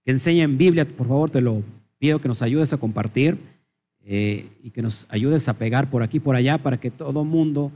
que 0.02 0.12
enseñe 0.12 0.40
en 0.40 0.56
Biblia, 0.56 0.88
por 0.88 1.06
favor 1.06 1.28
te 1.28 1.42
lo 1.42 1.62
pido 1.98 2.22
que 2.22 2.28
nos 2.28 2.40
ayudes 2.40 2.72
a 2.72 2.78
compartir. 2.78 3.36
Eh, 4.02 4.48
y 4.64 4.70
que 4.70 4.80
nos 4.80 5.06
ayudes 5.10 5.46
a 5.50 5.52
pegar 5.52 5.90
por 5.90 6.02
aquí 6.02 6.20
por 6.20 6.34
allá 6.34 6.56
para 6.56 6.80
que 6.80 6.90
todo 6.90 7.22
mundo 7.22 7.70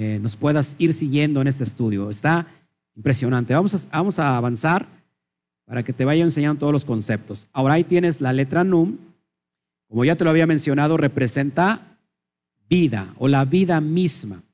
eh, 0.00 0.20
nos 0.20 0.36
puedas 0.36 0.76
ir 0.78 0.92
siguiendo 0.92 1.40
en 1.40 1.48
este 1.48 1.64
estudio. 1.64 2.08
Está 2.08 2.46
impresionante. 2.94 3.52
Vamos 3.52 3.74
a, 3.74 3.96
vamos 3.98 4.20
a 4.20 4.36
avanzar 4.36 4.86
para 5.64 5.82
que 5.82 5.92
te 5.92 6.04
vaya 6.04 6.22
enseñando 6.22 6.60
todos 6.60 6.72
los 6.72 6.84
conceptos. 6.84 7.48
Ahora 7.52 7.74
ahí 7.74 7.82
tienes 7.82 8.20
la 8.20 8.32
letra 8.32 8.62
NUM. 8.62 8.96
Como 9.88 10.04
ya 10.04 10.14
te 10.14 10.22
lo 10.22 10.30
había 10.30 10.46
mencionado, 10.46 10.98
representa 10.98 11.98
vida 12.70 13.12
o 13.18 13.26
la 13.26 13.44
vida 13.44 13.80
misma. 13.80 14.44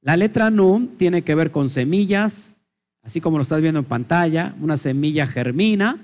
La 0.00 0.16
letra 0.16 0.48
NUM 0.48 0.96
tiene 0.96 1.20
que 1.20 1.34
ver 1.34 1.50
con 1.50 1.68
semillas, 1.68 2.54
así 3.02 3.20
como 3.20 3.36
lo 3.36 3.42
estás 3.42 3.60
viendo 3.60 3.80
en 3.80 3.84
pantalla. 3.84 4.54
Una 4.62 4.78
semilla 4.78 5.26
germina 5.26 5.98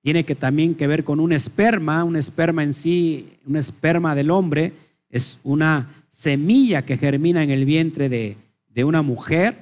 tiene 0.00 0.22
que 0.22 0.36
también 0.36 0.76
que 0.76 0.86
ver 0.86 1.02
con 1.02 1.18
un 1.18 1.32
esperma, 1.32 2.04
un 2.04 2.14
esperma 2.14 2.62
en 2.62 2.72
sí, 2.72 3.40
un 3.46 3.56
esperma 3.56 4.14
del 4.14 4.30
hombre, 4.30 4.74
es 5.10 5.40
una 5.42 5.88
semilla 6.16 6.80
que 6.80 6.96
germina 6.96 7.42
en 7.42 7.50
el 7.50 7.66
vientre 7.66 8.08
de, 8.08 8.84
una 8.84 9.02
mujer, 9.02 9.54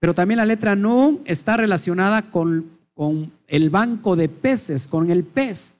pero 0.00 0.12
también 0.12 0.38
la 0.38 0.46
letra 0.46 0.74
Nun 0.74 1.20
está 1.24 1.56
relacionada 1.56 2.22
con, 2.22 2.66
con, 2.94 3.32
el 3.46 3.70
banco 3.70 4.16
de 4.16 4.28
peces, 4.28 4.88
con 4.88 5.10
el 5.10 5.22
pez. 5.22 5.74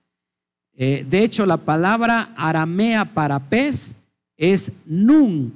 Eh, 0.74 1.04
de 1.08 1.24
hecho, 1.24 1.46
la 1.46 1.56
palabra 1.56 2.32
aramea 2.36 3.06
para 3.06 3.40
pez 3.40 3.96
es 4.36 4.72
Nun. 4.86 5.52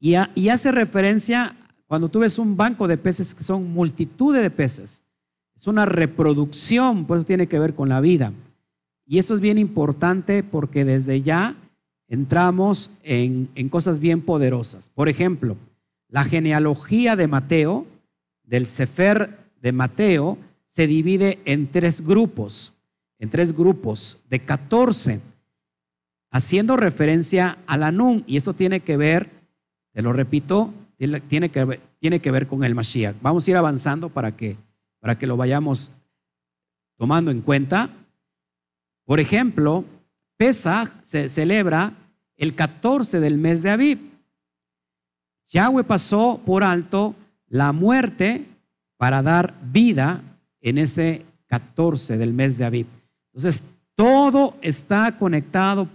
Y, 0.00 0.14
y 0.34 0.48
hace 0.48 0.72
referencia, 0.72 1.56
cuando 1.86 2.08
tú 2.08 2.20
ves 2.20 2.38
un 2.38 2.56
banco 2.56 2.88
de 2.88 2.96
peces, 2.96 3.34
que 3.34 3.44
son 3.44 3.70
multitudes 3.70 4.42
de 4.42 4.50
peces, 4.50 5.02
es 5.54 5.66
una 5.66 5.84
reproducción, 5.84 7.04
por 7.04 7.18
eso 7.18 7.26
tiene 7.26 7.48
que 7.48 7.58
ver 7.58 7.74
con 7.74 7.90
la 7.90 8.00
vida. 8.00 8.32
Y 9.06 9.18
esto 9.18 9.34
es 9.34 9.40
bien 9.40 9.58
importante 9.58 10.42
porque 10.42 10.84
desde 10.86 11.20
ya 11.20 11.54
entramos 12.08 12.90
en, 13.02 13.48
cosas 13.68 13.98
bien 13.98 14.20
poderosas. 14.20 14.90
Por 14.90 15.08
ejemplo, 15.08 15.56
la 16.08 16.24
genealogía 16.24 17.16
de 17.16 17.28
Mateo, 17.28 17.86
del 18.42 18.66
Sefer 18.66 19.36
de 19.60 19.72
Mateo, 19.72 20.38
se 20.66 20.86
divide 20.86 21.38
en 21.44 21.70
tres 21.70 22.02
grupos, 22.02 22.74
en 23.18 23.30
tres 23.30 23.52
grupos 23.52 24.18
de 24.28 24.40
14, 24.40 25.20
haciendo 26.30 26.76
referencia 26.76 27.58
a 27.66 27.76
la 27.76 27.92
Nun. 27.92 28.24
Y 28.26 28.36
esto 28.36 28.54
tiene 28.54 28.80
que 28.80 28.96
ver, 28.96 29.30
te 29.92 30.02
lo 30.02 30.12
repito, 30.12 30.72
tiene 31.28 31.48
que, 31.48 31.80
tiene 32.00 32.20
que 32.20 32.30
ver 32.30 32.46
con 32.46 32.64
el 32.64 32.74
Mashiach. 32.74 33.16
Vamos 33.22 33.46
a 33.46 33.50
ir 33.50 33.56
avanzando 33.56 34.08
para 34.08 34.36
que 34.36 34.56
para 35.04 35.18
que 35.18 35.26
lo 35.26 35.36
vayamos 35.36 35.90
tomando 36.96 37.30
en 37.30 37.42
cuenta. 37.42 37.90
Por 39.04 39.20
ejemplo, 39.20 39.84
Pesach 40.36 40.90
se 41.02 41.28
celebra 41.28 41.92
el 42.36 42.54
14 42.54 43.20
del 43.20 43.38
mes 43.38 43.62
de 43.62 43.70
Aviv. 43.70 43.98
Yahweh 45.48 45.84
pasó 45.84 46.40
por 46.44 46.64
alto 46.64 47.14
la 47.48 47.72
muerte 47.72 48.46
para 48.96 49.22
dar 49.22 49.54
vida 49.62 50.22
en 50.60 50.78
ese 50.78 51.24
14 51.46 52.16
del 52.16 52.32
mes 52.32 52.58
de 52.58 52.64
Aviv. 52.64 52.86
Entonces, 53.32 53.62
todo 53.94 54.56
está 54.60 55.16
conectado 55.16 55.86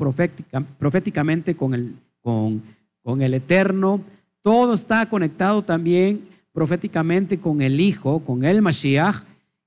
proféticamente 0.77 1.55
con 1.55 1.73
el, 1.73 1.95
con, 2.21 2.61
con 3.03 3.21
el 3.21 3.33
Eterno, 3.33 4.01
todo 4.41 4.73
está 4.73 5.07
conectado 5.07 5.63
también 5.63 6.27
proféticamente 6.53 7.39
con 7.39 7.61
el 7.61 7.79
Hijo, 7.79 8.19
con 8.19 8.45
el 8.45 8.61
Mashiach, 8.61 9.23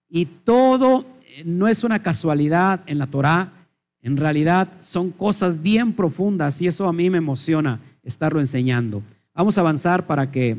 y 0.08 0.26
todo 0.26 1.04
eh, 1.24 1.42
no 1.44 1.68
es 1.68 1.84
una 1.84 2.02
casualidad 2.02 2.80
en 2.86 2.98
la 2.98 3.06
Torah, 3.06 3.52
en 4.02 4.16
realidad 4.16 4.68
son 4.80 5.10
cosas 5.10 5.62
bien 5.62 5.92
profundas 5.92 6.60
y 6.60 6.66
eso 6.66 6.88
a 6.88 6.92
mí 6.92 7.08
me 7.08 7.18
emociona 7.18 7.80
estarlo 8.02 8.40
enseñando. 8.40 9.02
Vamos 9.32 9.56
a 9.56 9.60
avanzar 9.60 10.06
para 10.06 10.30
que 10.30 10.56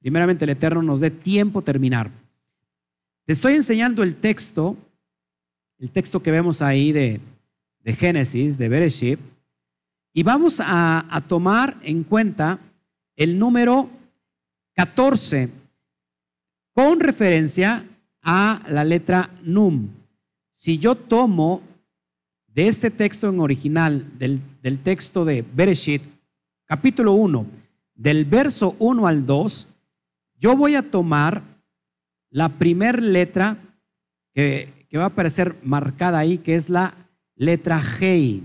primeramente 0.00 0.44
el 0.44 0.50
Eterno 0.50 0.82
nos 0.82 1.00
dé 1.00 1.10
tiempo 1.10 1.62
terminar. 1.62 2.10
Te 3.24 3.32
estoy 3.32 3.54
enseñando 3.54 4.02
el 4.02 4.14
texto, 4.14 4.76
el 5.78 5.90
texto 5.90 6.22
que 6.22 6.30
vemos 6.30 6.60
ahí 6.60 6.92
de, 6.92 7.20
de 7.80 7.94
Génesis, 7.94 8.58
de 8.58 8.68
Bereshit, 8.68 9.18
y 10.12 10.22
vamos 10.22 10.60
a, 10.60 11.06
a 11.14 11.20
tomar 11.22 11.78
en 11.82 12.04
cuenta 12.04 12.58
el 13.16 13.38
número 13.38 13.88
14, 14.74 15.48
con 16.72 17.00
referencia 17.00 17.86
a 18.22 18.62
la 18.68 18.84
letra 18.84 19.30
Num. 19.42 19.88
Si 20.52 20.78
yo 20.78 20.94
tomo 20.94 21.62
de 22.56 22.66
este 22.66 22.90
texto 22.90 23.28
en 23.28 23.38
original, 23.38 24.18
del, 24.18 24.40
del 24.62 24.80
texto 24.80 25.24
de 25.24 25.44
Bereshit, 25.54 26.02
capítulo 26.64 27.12
1, 27.12 27.46
del 27.94 28.24
verso 28.24 28.74
1 28.80 29.06
al 29.06 29.24
2, 29.24 29.68
yo 30.40 30.56
voy 30.56 30.74
a 30.74 30.90
tomar 30.90 31.42
la 32.30 32.48
primera 32.48 32.98
letra 32.98 33.58
que, 34.34 34.86
que, 34.88 34.98
va 34.98 35.04
a 35.04 35.08
aparecer 35.08 35.54
marcada 35.62 36.18
ahí, 36.18 36.38
que 36.38 36.56
es 36.56 36.68
la 36.68 36.94
letra 37.36 37.80
G. 37.80 38.42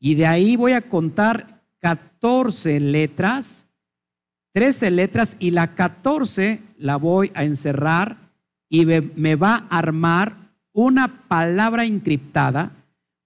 Y 0.00 0.14
de 0.16 0.26
ahí 0.26 0.56
voy 0.56 0.72
a 0.72 0.82
contar 0.82 1.62
14 1.80 2.80
letras 2.80 3.68
13 4.54 4.92
letras 4.92 5.36
y 5.40 5.50
la 5.50 5.74
14 5.74 6.62
la 6.78 6.96
voy 6.96 7.32
a 7.34 7.42
encerrar 7.42 8.16
y 8.68 8.86
me 8.86 9.34
va 9.34 9.66
a 9.68 9.78
armar 9.78 10.36
una 10.72 11.08
palabra 11.26 11.84
encriptada, 11.84 12.70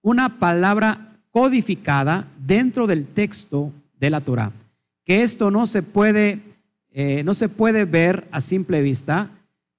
una 0.02 0.38
palabra 0.38 1.08
codificada 1.30 2.26
dentro 2.38 2.86
del 2.86 3.06
texto 3.06 3.72
de 3.98 4.10
la 4.10 4.20
Torah. 4.20 4.52
Que 5.04 5.22
esto 5.22 5.50
no 5.50 5.66
se 5.66 5.82
puede, 5.82 6.40
eh, 6.92 7.22
no 7.24 7.34
se 7.34 7.48
puede 7.48 7.84
ver 7.84 8.26
a 8.30 8.40
simple 8.40 8.82
vista. 8.82 9.30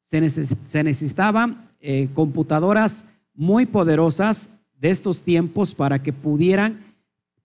Se, 0.02 0.22
necesitaban 0.22 1.70
eh, 1.80 2.10
computadoras 2.14 3.06
muy 3.34 3.66
poderosas 3.66 4.50
de 4.80 4.90
estos 4.90 5.22
tiempos 5.22 5.76
para 5.76 6.02
que 6.02 6.14
pudieran 6.14 6.80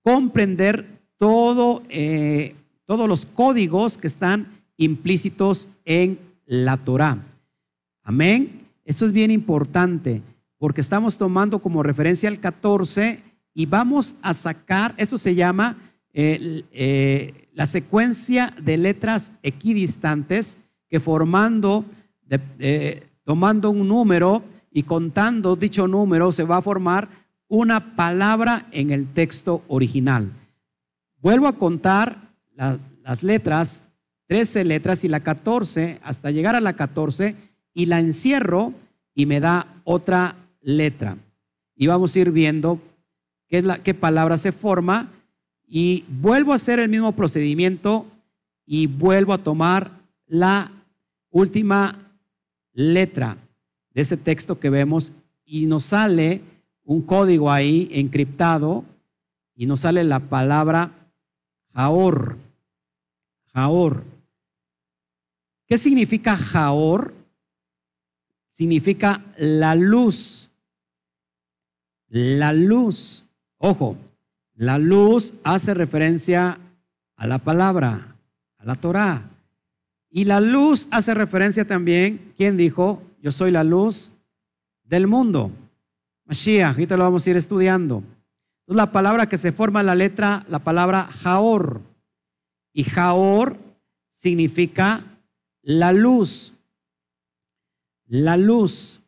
comprender 0.03 0.87
todo, 1.17 1.83
eh, 1.89 2.55
todos 2.85 3.09
los 3.09 3.27
códigos 3.27 3.99
que 3.99 4.07
están 4.07 4.49
implícitos 4.77 5.69
en 5.85 6.19
la 6.47 6.77
Torah. 6.77 7.19
Amén. 8.03 8.61
Esto 8.85 9.07
es 9.07 9.13
bien 9.13 9.31
importante 9.31 10.23
porque 10.59 10.81
estamos 10.81 11.19
tomando 11.19 11.59
como 11.59 11.83
referencia 11.83 12.29
el 12.29 12.41
14 12.41 13.23
y 13.55 13.67
vamos 13.67 14.17
a 14.23 14.35
sacar, 14.35 14.95
esto 14.97 15.19
se 15.19 15.35
llama 15.35 15.77
eh, 16.13 16.65
eh, 16.73 17.49
la 17.53 17.67
secuencia 17.67 18.55
de 18.61 18.77
letras 18.77 19.33
equidistantes 19.43 20.59
que 20.89 21.01
formando, 21.01 21.85
tomando 23.23 23.71
un 23.71 23.89
número 23.89 24.43
y 24.71 24.83
contando 24.83 25.57
dicho 25.57 25.87
número 25.87 26.33
se 26.33 26.45
va 26.45 26.59
a 26.59 26.63
formar 26.63 27.09
una 27.49 27.95
palabra 27.95 28.67
en 28.73 28.91
el 28.91 29.07
texto 29.13 29.63
original. 29.69 30.33
Vuelvo 31.21 31.47
a 31.47 31.57
contar 31.57 32.33
las 32.57 33.23
letras, 33.23 33.83
13 34.27 34.65
letras 34.65 35.05
y 35.05 35.09
la 35.09 35.21
14, 35.21 36.01
hasta 36.03 36.31
llegar 36.31 36.57
a 36.57 36.61
la 36.61 36.75
14, 36.75 37.37
y 37.73 37.87
la 37.87 38.01
encierro 38.01 38.73
y 39.15 39.27
me 39.27 39.41
da 39.41 39.67
otra 39.85 40.37
letra. 40.65 41.17
Y 41.77 41.87
vamos 41.87 42.17
a 42.17 42.19
ir 42.19 42.33
viendo 42.33 42.81
qué, 43.49 43.63
la, 43.63 43.79
qué 43.79 43.95
palabra 43.95 44.39
se 44.39 44.51
forma 44.51 45.13
y 45.67 46.05
vuelvo 46.09 46.53
a 46.53 46.57
hacer 46.57 46.81
el 46.81 46.89
mismo 46.89 47.13
procedimiento 47.13 48.07
y 48.67 48.87
vuelvo 48.87 49.33
a 49.33 49.39
tomar 49.39 49.93
la 50.27 50.73
última 51.31 51.99
letra 52.73 53.37
de 53.93 54.03
ese 54.03 54.17
texto 54.17 54.59
que 54.59 54.71
vemos 54.71 55.13
y 55.45 55.67
nos 55.67 55.85
sale 55.85 56.41
un 56.85 57.03
código 57.03 57.51
ahí 57.51 57.89
encriptado 57.93 58.85
y 59.55 59.67
nos 59.67 59.81
sale 59.81 60.05
la 60.05 60.21
palabra 60.21 60.91
Jaor. 61.73 62.37
Jaor. 63.53 64.05
¿Qué 65.67 65.79
significa 65.79 66.37
Jaor? 66.37 67.15
Significa 68.51 69.25
la 69.39 69.75
luz. 69.75 70.51
La 72.15 72.53
luz. 72.53 73.27
Ojo, 73.59 73.97
la 74.55 74.79
luz 74.79 75.35
hace 75.43 75.75
referencia 75.75 76.61
a 77.17 77.27
la 77.27 77.39
palabra, 77.39 78.15
a 78.57 78.65
la 78.65 78.77
Torah. 78.77 79.29
Y 80.11 80.23
la 80.23 80.39
luz 80.39 80.87
hace 80.93 81.13
referencia 81.13 81.67
también, 81.67 82.33
¿quién 82.37 82.57
dijo? 82.57 83.03
Yo 83.21 83.33
soy 83.33 83.51
la 83.51 83.65
luz 83.65 84.13
del 84.85 85.09
mundo. 85.09 85.51
Mashiach, 86.27 86.75
ahorita 86.75 86.97
lo 86.97 87.03
vamos 87.03 87.27
a 87.27 87.31
ir 87.31 87.37
estudiando. 87.37 87.97
Entonces, 87.97 88.77
la 88.77 88.93
palabra 88.93 89.29
que 89.29 89.37
se 89.37 89.51
forma 89.51 89.81
en 89.81 89.87
la 89.87 89.97
letra, 89.97 90.47
la 90.49 90.61
palabra 90.61 91.09
Jaor. 91.21 91.81
Y 92.73 92.85
Jaor 92.85 93.59
significa 94.13 95.03
la 95.63 95.91
luz. 95.91 96.55
La 98.07 98.37
luz. 98.37 99.01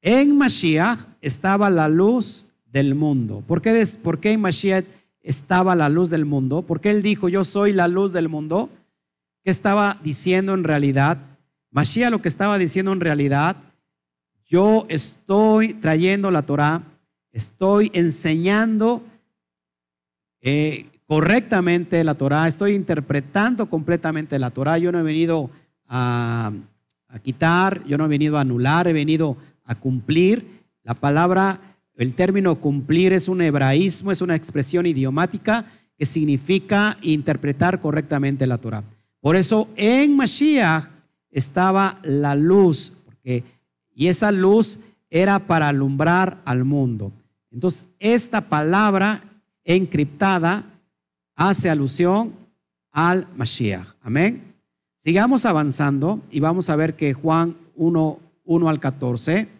En 0.00 0.38
Mashiach 0.38 1.15
estaba 1.26 1.70
la 1.70 1.88
luz 1.88 2.46
del 2.72 2.94
mundo. 2.94 3.42
¿Por 3.46 3.62
qué, 3.62 3.86
¿Por 4.02 4.20
qué 4.20 4.32
en 4.32 4.40
Mashiach 4.40 4.84
estaba 5.20 5.74
la 5.74 5.88
luz 5.88 6.10
del 6.10 6.24
mundo? 6.24 6.62
Porque 6.62 6.90
él 6.90 7.02
dijo, 7.02 7.28
yo 7.28 7.44
soy 7.44 7.72
la 7.72 7.88
luz 7.88 8.12
del 8.12 8.28
mundo. 8.28 8.70
¿Qué 9.42 9.50
estaba 9.50 9.98
diciendo 10.02 10.54
en 10.54 10.64
realidad? 10.64 11.18
Mashiach 11.70 12.10
lo 12.10 12.22
que 12.22 12.28
estaba 12.28 12.58
diciendo 12.58 12.92
en 12.92 13.00
realidad 13.00 13.56
yo 14.48 14.86
estoy 14.88 15.74
trayendo 15.74 16.30
la 16.30 16.42
Torah, 16.42 16.82
estoy 17.32 17.90
enseñando 17.92 19.02
eh, 20.40 20.86
correctamente 21.06 22.02
la 22.04 22.14
Torah, 22.14 22.46
estoy 22.46 22.74
interpretando 22.74 23.68
completamente 23.68 24.38
la 24.38 24.50
Torah. 24.50 24.78
Yo 24.78 24.92
no 24.92 25.00
he 25.00 25.02
venido 25.02 25.50
a, 25.88 26.52
a 27.08 27.18
quitar, 27.18 27.84
yo 27.86 27.98
no 27.98 28.04
he 28.04 28.08
venido 28.08 28.38
a 28.38 28.42
anular, 28.42 28.86
he 28.86 28.92
venido 28.92 29.36
a 29.64 29.74
cumplir. 29.74 30.55
La 30.86 30.94
palabra, 30.94 31.58
el 31.96 32.14
término 32.14 32.54
cumplir 32.60 33.12
es 33.12 33.28
un 33.28 33.42
hebraísmo, 33.42 34.12
es 34.12 34.22
una 34.22 34.36
expresión 34.36 34.86
idiomática 34.86 35.64
que 35.98 36.06
significa 36.06 36.96
interpretar 37.02 37.80
correctamente 37.80 38.46
la 38.46 38.58
Torah. 38.58 38.84
Por 39.20 39.34
eso 39.34 39.68
en 39.74 40.16
Mashiach 40.16 40.84
estaba 41.32 41.98
la 42.04 42.36
luz, 42.36 42.92
porque 43.04 43.42
y 43.96 44.06
esa 44.06 44.30
luz 44.30 44.78
era 45.10 45.40
para 45.40 45.68
alumbrar 45.68 46.38
al 46.44 46.64
mundo. 46.64 47.10
Entonces, 47.50 47.86
esta 47.98 48.42
palabra 48.42 49.24
encriptada 49.64 50.64
hace 51.34 51.68
alusión 51.68 52.32
al 52.92 53.26
Mashiach. 53.36 53.88
Amén. 54.02 54.40
Sigamos 54.98 55.46
avanzando 55.46 56.20
y 56.30 56.38
vamos 56.38 56.70
a 56.70 56.76
ver 56.76 56.94
que 56.94 57.12
Juan 57.12 57.56
1, 57.74 58.18
1 58.44 58.68
al 58.68 58.78
14, 58.78 59.55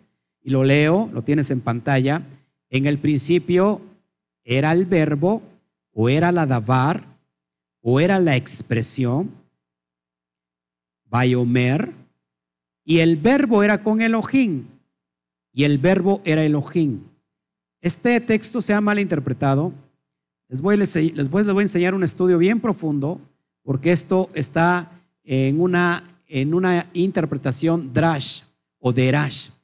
y 0.47 0.51
lo 0.51 0.63
leo, 0.63 1.11
lo 1.13 1.23
tienes 1.23 1.51
en 1.51 1.61
pantalla. 1.61 2.23
En 2.71 2.87
el 2.87 2.99
principio 2.99 3.81
era 4.45 4.71
el 4.71 4.87
verbo, 4.87 5.43
o 5.93 6.09
era 6.09 6.31
la 6.31 6.47
davar, 6.47 7.03
o 7.81 7.99
era 7.99 8.21
la 8.21 8.37
expresión, 8.37 9.29
Bayomer, 11.07 11.91
y 12.85 13.01
el 13.01 13.17
verbo 13.17 13.65
era 13.65 13.83
con 13.83 14.01
Elohim. 14.01 14.67
Y 15.53 15.65
el 15.65 15.79
verbo 15.79 16.23
era 16.25 16.45
Elohim. 16.45 17.01
Este 17.81 18.21
texto 18.21 18.61
se 18.61 18.73
ha 18.73 18.81
malinterpretado. 18.81 19.73
Les 20.49 20.61
voy, 20.61 20.77
les, 20.77 20.95
voy, 20.95 21.43
les 21.45 21.55
voy 21.55 21.63
a 21.63 21.63
enseñar 21.63 21.93
un 21.93 22.05
estudio 22.05 22.39
bien 22.39 22.61
profundo, 22.61 23.21
porque 23.65 23.91
esto 23.91 24.31
está 24.33 24.93
en 25.25 25.61
una, 25.61 26.05
en 26.29 26.55
una 26.55 26.87
interpretación 26.93 27.93
drash 27.93 28.43
o 28.79 28.93
derash. 28.93 29.56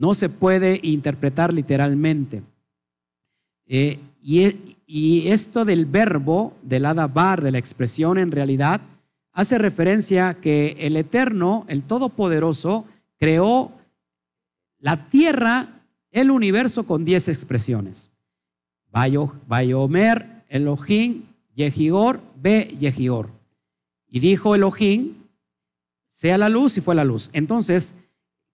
No 0.00 0.14
se 0.14 0.30
puede 0.30 0.80
interpretar 0.82 1.52
literalmente. 1.52 2.42
Eh, 3.66 3.98
y, 4.22 4.56
y, 4.86 5.28
esto 5.28 5.66
del 5.66 5.84
verbo, 5.84 6.54
del 6.62 6.86
adabar, 6.86 7.42
de 7.42 7.50
la 7.50 7.58
expresión 7.58 8.16
en 8.16 8.30
realidad, 8.30 8.80
hace 9.32 9.58
referencia 9.58 10.38
que 10.40 10.74
el 10.80 10.96
Eterno, 10.96 11.66
el 11.68 11.84
Todopoderoso, 11.84 12.86
creó 13.18 13.72
la 14.78 15.06
tierra, 15.10 15.82
el 16.10 16.30
universo 16.30 16.86
con 16.86 17.04
diez 17.04 17.28
expresiones. 17.28 18.10
Bayomer, 18.90 20.44
Elohim, 20.48 21.24
Yehigor, 21.54 22.20
Be 22.40 22.74
Yehigor. 22.80 23.28
Y 24.08 24.20
dijo 24.20 24.54
Elohim, 24.54 25.14
sea 26.08 26.38
la 26.38 26.48
luz 26.48 26.78
y 26.78 26.80
fue 26.80 26.94
la 26.94 27.04
luz. 27.04 27.28
Entonces, 27.34 27.94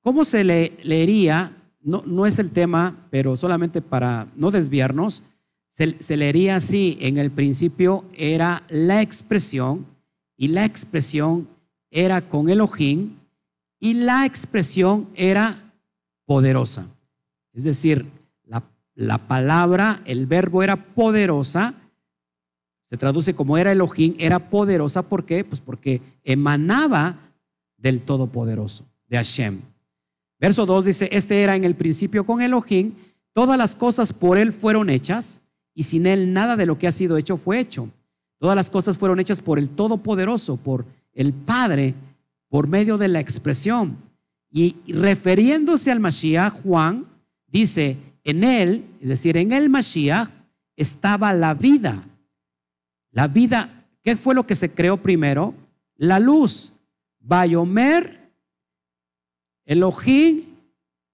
¿cómo 0.06 0.24
se 0.24 0.44
le 0.44 0.78
leería? 0.84 1.50
No, 1.82 2.04
no 2.06 2.26
es 2.26 2.38
el 2.38 2.52
tema, 2.52 3.08
pero 3.10 3.36
solamente 3.36 3.82
para 3.82 4.28
no 4.36 4.52
desviarnos, 4.52 5.24
se, 5.68 6.16
leería 6.16 6.54
así. 6.54 6.96
En 7.00 7.18
el 7.18 7.32
principio 7.32 8.04
era 8.14 8.62
la 8.68 9.02
expresión 9.02 9.84
y 10.36 10.46
la 10.46 10.64
expresión 10.64 11.48
era 11.90 12.28
con 12.28 12.48
Elohim 12.48 13.16
y 13.80 13.94
la 13.94 14.24
expresión 14.26 15.08
era 15.16 15.72
poderosa. 16.24 16.86
Es 17.52 17.64
decir, 17.64 18.06
la, 18.94 19.18
palabra, 19.18 20.02
el 20.04 20.26
verbo 20.26 20.62
era 20.62 20.76
poderosa, 20.76 21.74
se 22.84 22.96
traduce 22.96 23.34
como 23.34 23.58
era 23.58 23.72
Elohim, 23.72 24.14
era 24.18 24.38
poderosa, 24.38 25.02
¿por 25.02 25.24
qué? 25.24 25.42
Pues 25.42 25.60
porque 25.60 26.00
emanaba 26.22 27.16
del 27.76 28.02
Todopoderoso, 28.02 28.86
de 29.08 29.16
Hashem. 29.16 29.60
Verso 30.38 30.66
2 30.66 30.84
dice, 30.84 31.08
este 31.12 31.42
era 31.42 31.56
en 31.56 31.64
el 31.64 31.74
principio 31.74 32.24
con 32.24 32.42
Elohim, 32.42 32.92
todas 33.32 33.56
las 33.56 33.74
cosas 33.74 34.12
por 34.12 34.38
él 34.38 34.52
fueron 34.52 34.90
hechas, 34.90 35.42
y 35.74 35.84
sin 35.84 36.06
él 36.06 36.32
nada 36.32 36.56
de 36.56 36.66
lo 36.66 36.78
que 36.78 36.86
ha 36.86 36.92
sido 36.92 37.16
hecho 37.16 37.36
fue 37.36 37.58
hecho. 37.58 37.90
Todas 38.38 38.56
las 38.56 38.70
cosas 38.70 38.98
fueron 38.98 39.20
hechas 39.20 39.40
por 39.40 39.58
el 39.58 39.70
Todopoderoso, 39.70 40.56
por 40.56 40.84
el 41.14 41.32
Padre, 41.32 41.94
por 42.48 42.68
medio 42.68 42.98
de 42.98 43.08
la 43.08 43.20
expresión. 43.20 43.96
Y 44.50 44.76
refiriéndose 44.88 45.90
al 45.90 46.00
Mashiach, 46.00 46.62
Juan 46.62 47.06
dice, 47.46 47.96
en 48.24 48.44
él, 48.44 48.84
es 49.00 49.08
decir, 49.08 49.36
en 49.36 49.52
el 49.52 49.68
Mashiach 49.68 50.30
estaba 50.76 51.32
la 51.32 51.54
vida. 51.54 52.02
La 53.10 53.28
vida, 53.28 53.84
¿qué 54.02 54.16
fue 54.16 54.34
lo 54.34 54.46
que 54.46 54.56
se 54.56 54.70
creó 54.70 54.98
primero? 54.98 55.54
La 55.96 56.18
luz. 56.18 56.72
Bayomer, 57.20 58.15
Elohim, 59.66 60.44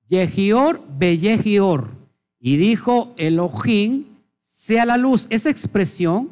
Yehior, 0.06 0.80
Beyehior. 0.96 1.88
Y 2.38 2.56
dijo 2.56 3.14
Elohim, 3.16 4.04
sea 4.40 4.86
la 4.86 4.96
luz. 4.96 5.26
Esa 5.30 5.50
expresión 5.50 6.30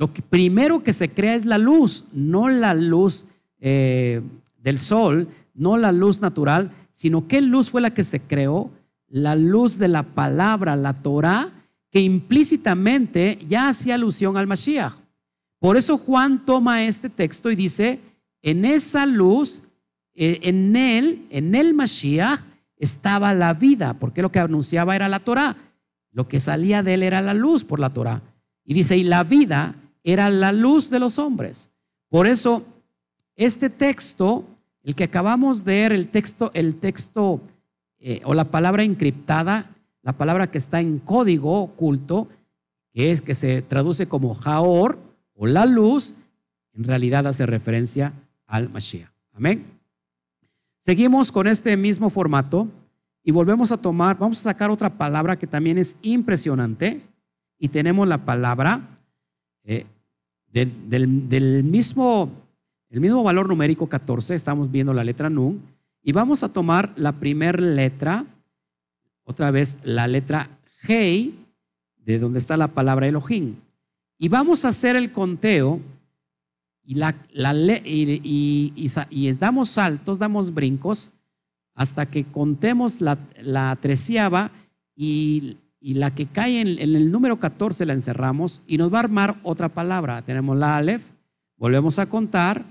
lo 0.00 0.14
que 0.14 0.22
primero 0.22 0.82
que 0.82 0.94
se 0.94 1.10
crea 1.10 1.34
es 1.34 1.44
la 1.44 1.58
luz, 1.58 2.06
no 2.14 2.48
la 2.48 2.72
luz 2.72 3.26
eh, 3.58 4.22
del 4.56 4.80
sol, 4.80 5.28
no 5.52 5.76
la 5.76 5.92
luz 5.92 6.22
natural, 6.22 6.70
sino 6.90 7.28
qué 7.28 7.42
luz 7.42 7.68
fue 7.68 7.82
la 7.82 7.92
que 7.92 8.02
se 8.02 8.18
creó, 8.18 8.70
la 9.08 9.36
luz 9.36 9.76
de 9.76 9.88
la 9.88 10.02
palabra, 10.02 10.74
la 10.74 10.94
Torah, 10.94 11.50
que 11.90 12.00
implícitamente 12.00 13.38
ya 13.46 13.68
hacía 13.68 13.96
alusión 13.96 14.38
al 14.38 14.46
Mashiach. 14.46 14.94
Por 15.58 15.76
eso 15.76 15.98
Juan 15.98 16.46
toma 16.46 16.86
este 16.86 17.10
texto 17.10 17.50
y 17.50 17.54
dice, 17.54 18.00
en 18.40 18.64
esa 18.64 19.04
luz, 19.04 19.62
en 20.14 20.76
él, 20.76 21.26
en 21.30 21.54
el 21.54 21.74
Mashiach, 21.74 22.40
estaba 22.76 23.34
la 23.34 23.54
vida, 23.54 23.94
porque 23.94 24.22
lo 24.22 24.32
que 24.32 24.38
anunciaba 24.38 24.96
era 24.96 25.08
la 25.08 25.20
Torah. 25.20 25.56
Lo 26.12 26.26
que 26.26 26.40
salía 26.40 26.82
de 26.82 26.94
él 26.94 27.02
era 27.02 27.20
la 27.20 27.34
luz 27.34 27.62
por 27.62 27.78
la 27.78 27.90
Torah. 27.90 28.22
Y 28.64 28.74
dice, 28.74 28.96
y 28.96 29.04
la 29.04 29.22
vida 29.22 29.74
era 30.02 30.30
la 30.30 30.50
luz 30.52 30.90
de 30.90 30.98
los 30.98 31.18
hombres. 31.18 31.70
Por 32.08 32.26
eso, 32.26 32.64
este 33.36 33.70
texto, 33.70 34.44
el 34.82 34.94
que 34.94 35.04
acabamos 35.04 35.64
de 35.64 35.72
leer, 35.72 35.92
el 35.92 36.08
texto, 36.08 36.50
el 36.54 36.76
texto 36.76 37.40
eh, 37.98 38.20
o 38.24 38.34
la 38.34 38.44
palabra 38.44 38.82
encriptada, 38.82 39.70
la 40.02 40.14
palabra 40.14 40.50
que 40.50 40.58
está 40.58 40.80
en 40.80 40.98
código 40.98 41.60
oculto, 41.60 42.28
que 42.92 43.12
es 43.12 43.20
que 43.20 43.34
se 43.34 43.62
traduce 43.62 44.08
como 44.08 44.34
Jaor 44.34 44.98
o 45.34 45.46
la 45.46 45.66
luz, 45.66 46.14
en 46.72 46.84
realidad 46.84 47.26
hace 47.26 47.46
referencia 47.46 48.12
al 48.46 48.70
Mashiach. 48.70 49.10
Amén. 49.34 49.79
Seguimos 50.80 51.30
con 51.30 51.46
este 51.46 51.76
mismo 51.76 52.08
formato 52.08 52.66
y 53.22 53.32
volvemos 53.32 53.70
a 53.70 53.76
tomar, 53.76 54.18
vamos 54.18 54.40
a 54.40 54.50
sacar 54.50 54.70
otra 54.70 54.88
palabra 54.88 55.38
que 55.38 55.46
también 55.46 55.76
es 55.76 55.96
impresionante 56.00 57.02
y 57.58 57.68
tenemos 57.68 58.08
la 58.08 58.24
palabra 58.24 58.80
eh, 59.64 59.84
del, 60.50 61.62
mismo, 61.62 62.30
el 62.88 63.00
mismo 63.00 63.22
valor 63.22 63.46
numérico 63.46 63.88
14, 63.88 64.34
estamos 64.34 64.70
viendo 64.70 64.94
la 64.94 65.04
letra 65.04 65.28
Nun, 65.28 65.60
y 66.02 66.12
vamos 66.12 66.42
a 66.42 66.48
tomar 66.48 66.92
la 66.96 67.12
primera 67.12 67.60
letra, 67.60 68.24
otra 69.24 69.50
vez 69.50 69.76
la 69.84 70.08
letra 70.08 70.48
Hei, 70.88 71.34
de 71.98 72.18
donde 72.18 72.38
está 72.38 72.56
la 72.56 72.68
palabra 72.68 73.06
Elohim. 73.06 73.54
Y 74.18 74.28
vamos 74.28 74.64
a 74.64 74.68
hacer 74.68 74.96
el 74.96 75.12
conteo 75.12 75.80
y, 76.84 76.94
la, 76.94 77.14
y, 77.84 78.72
y, 79.10 79.32
damos 79.32 79.70
saltos, 79.70 80.18
damos 80.18 80.52
brincos 80.52 81.10
hasta 81.74 82.06
que 82.06 82.24
contemos 82.24 83.00
la, 83.00 83.18
la 83.42 83.76
treceava 83.80 84.50
y, 84.96 85.56
la 85.80 86.10
que 86.10 86.26
cae 86.26 86.60
en, 86.60 86.78
en, 86.78 86.94
el 86.94 87.10
número 87.10 87.38
14 87.38 87.86
la 87.86 87.94
encerramos 87.94 88.62
y 88.66 88.76
nos 88.76 88.92
va 88.92 88.98
a 88.98 89.00
armar 89.00 89.36
otra 89.42 89.68
palabra. 89.68 90.20
Tenemos 90.22 90.56
la 90.56 90.76
Aleph, 90.76 91.02
volvemos 91.56 91.98
a 91.98 92.06
contar 92.06 92.64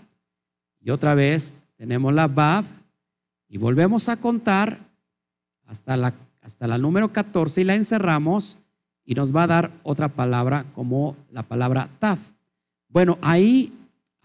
y 0.80 0.92
otra 0.92 1.16
vez 1.16 1.54
tenemos 1.76 2.14
la 2.14 2.28
Bab 2.28 2.66
y 3.48 3.58
volvemos 3.58 4.10
a 4.10 4.18
contar 4.18 4.78
hasta 5.66 5.98
la, 5.98 6.14
hasta 6.42 6.68
la 6.68 6.78
número 6.78 7.10
14 7.10 7.62
y 7.62 7.64
la 7.64 7.76
encerramos 7.76 8.58
y 9.06 9.16
nos 9.16 9.36
va 9.36 9.44
a 9.44 9.48
dar 9.48 9.72
otra 9.82 10.08
palabra 10.08 10.66
como 10.76 11.16
la 11.32 11.42
palabra 11.42 11.90
taf. 12.00 12.20
Bueno, 12.90 13.18
ahí, 13.22 13.74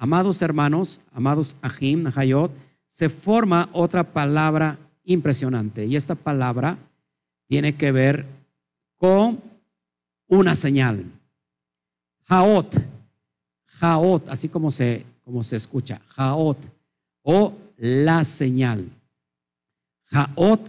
amados 0.05 0.43
hermanos, 0.43 1.01
amados 1.15 1.57
ahim, 1.63 2.03
nahayot, 2.03 2.51
se 2.87 3.09
forma 3.09 3.71
otra 3.73 4.05
palabra 4.05 4.77
impresionante 5.03 5.87
y 5.87 5.97
esta 5.97 6.15
palabra 6.15 6.77
tiene 7.49 7.75
que 7.75 7.91
ver 7.91 8.27
con 8.99 9.41
una 10.29 10.55
señal. 10.57 11.07
Jaot, 12.25 12.75
jaot, 13.65 14.29
así 14.29 14.51
como 14.51 14.71
se, 14.71 15.07
como 15.25 15.43
se 15.43 15.57
escucha, 15.57 16.03
jaot, 16.09 16.59
o 17.23 17.55
la 17.79 18.27
señal. 18.27 18.87
Jaot, 20.05 20.61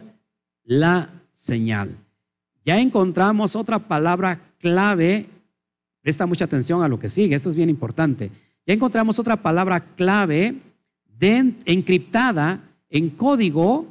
la 0.63 1.09
señal. 1.33 1.93
Ya 2.63 2.79
encontramos 2.79 3.57
otra 3.57 3.79
palabra 3.79 4.39
clave. 4.59 5.25
Presta 6.01 6.25
mucha 6.25 6.45
atención 6.45 6.81
a 6.83 6.87
lo 6.87 6.97
que 6.97 7.09
sigue, 7.09 7.35
esto 7.35 7.49
es 7.49 7.55
bien 7.55 7.69
importante. 7.69 8.31
Ya 8.65 8.73
encontramos 8.73 9.19
otra 9.19 9.37
palabra 9.37 9.79
clave 9.79 10.55
encriptada 11.19 12.61
en 12.89 13.09
código, 13.09 13.87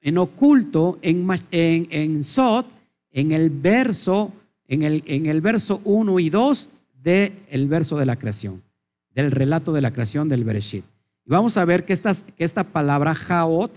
en 0.00 0.18
oculto, 0.18 0.98
en, 1.02 1.28
en, 1.50 1.88
en 1.90 2.22
Sot, 2.22 2.66
en 3.10 3.32
el 3.32 3.50
verso, 3.50 4.32
en 4.66 4.82
el, 4.82 5.02
en 5.06 5.26
el 5.26 5.40
verso 5.40 5.80
1 5.84 6.18
y 6.20 6.30
2 6.30 6.70
del 7.02 7.68
verso 7.68 7.96
de 7.96 8.06
la 8.06 8.16
creación, 8.16 8.62
del 9.10 9.30
relato 9.30 9.72
de 9.72 9.82
la 9.82 9.92
creación 9.92 10.28
del 10.28 10.44
Bereshit. 10.44 10.84
Y 11.24 11.30
vamos 11.30 11.56
a 11.56 11.64
ver 11.64 11.84
que 11.84 11.92
esta, 11.92 12.14
que 12.14 12.44
esta 12.44 12.64
palabra 12.64 13.14
Jaot 13.14 13.72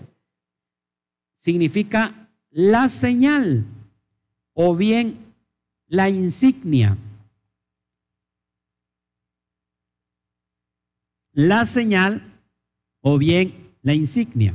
significa 1.36 2.28
la 2.50 2.88
señal 2.88 3.64
o 4.54 4.74
bien 4.74 5.16
la 5.88 6.08
insignia. 6.08 6.96
La 11.36 11.66
señal 11.66 12.22
o 13.02 13.18
bien 13.18 13.74
la 13.82 13.92
insignia. 13.92 14.54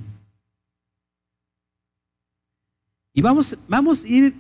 Y 3.13 3.21
vamos, 3.21 3.55
vamos 3.67 4.03
a 4.03 4.07
ir 4.07 4.33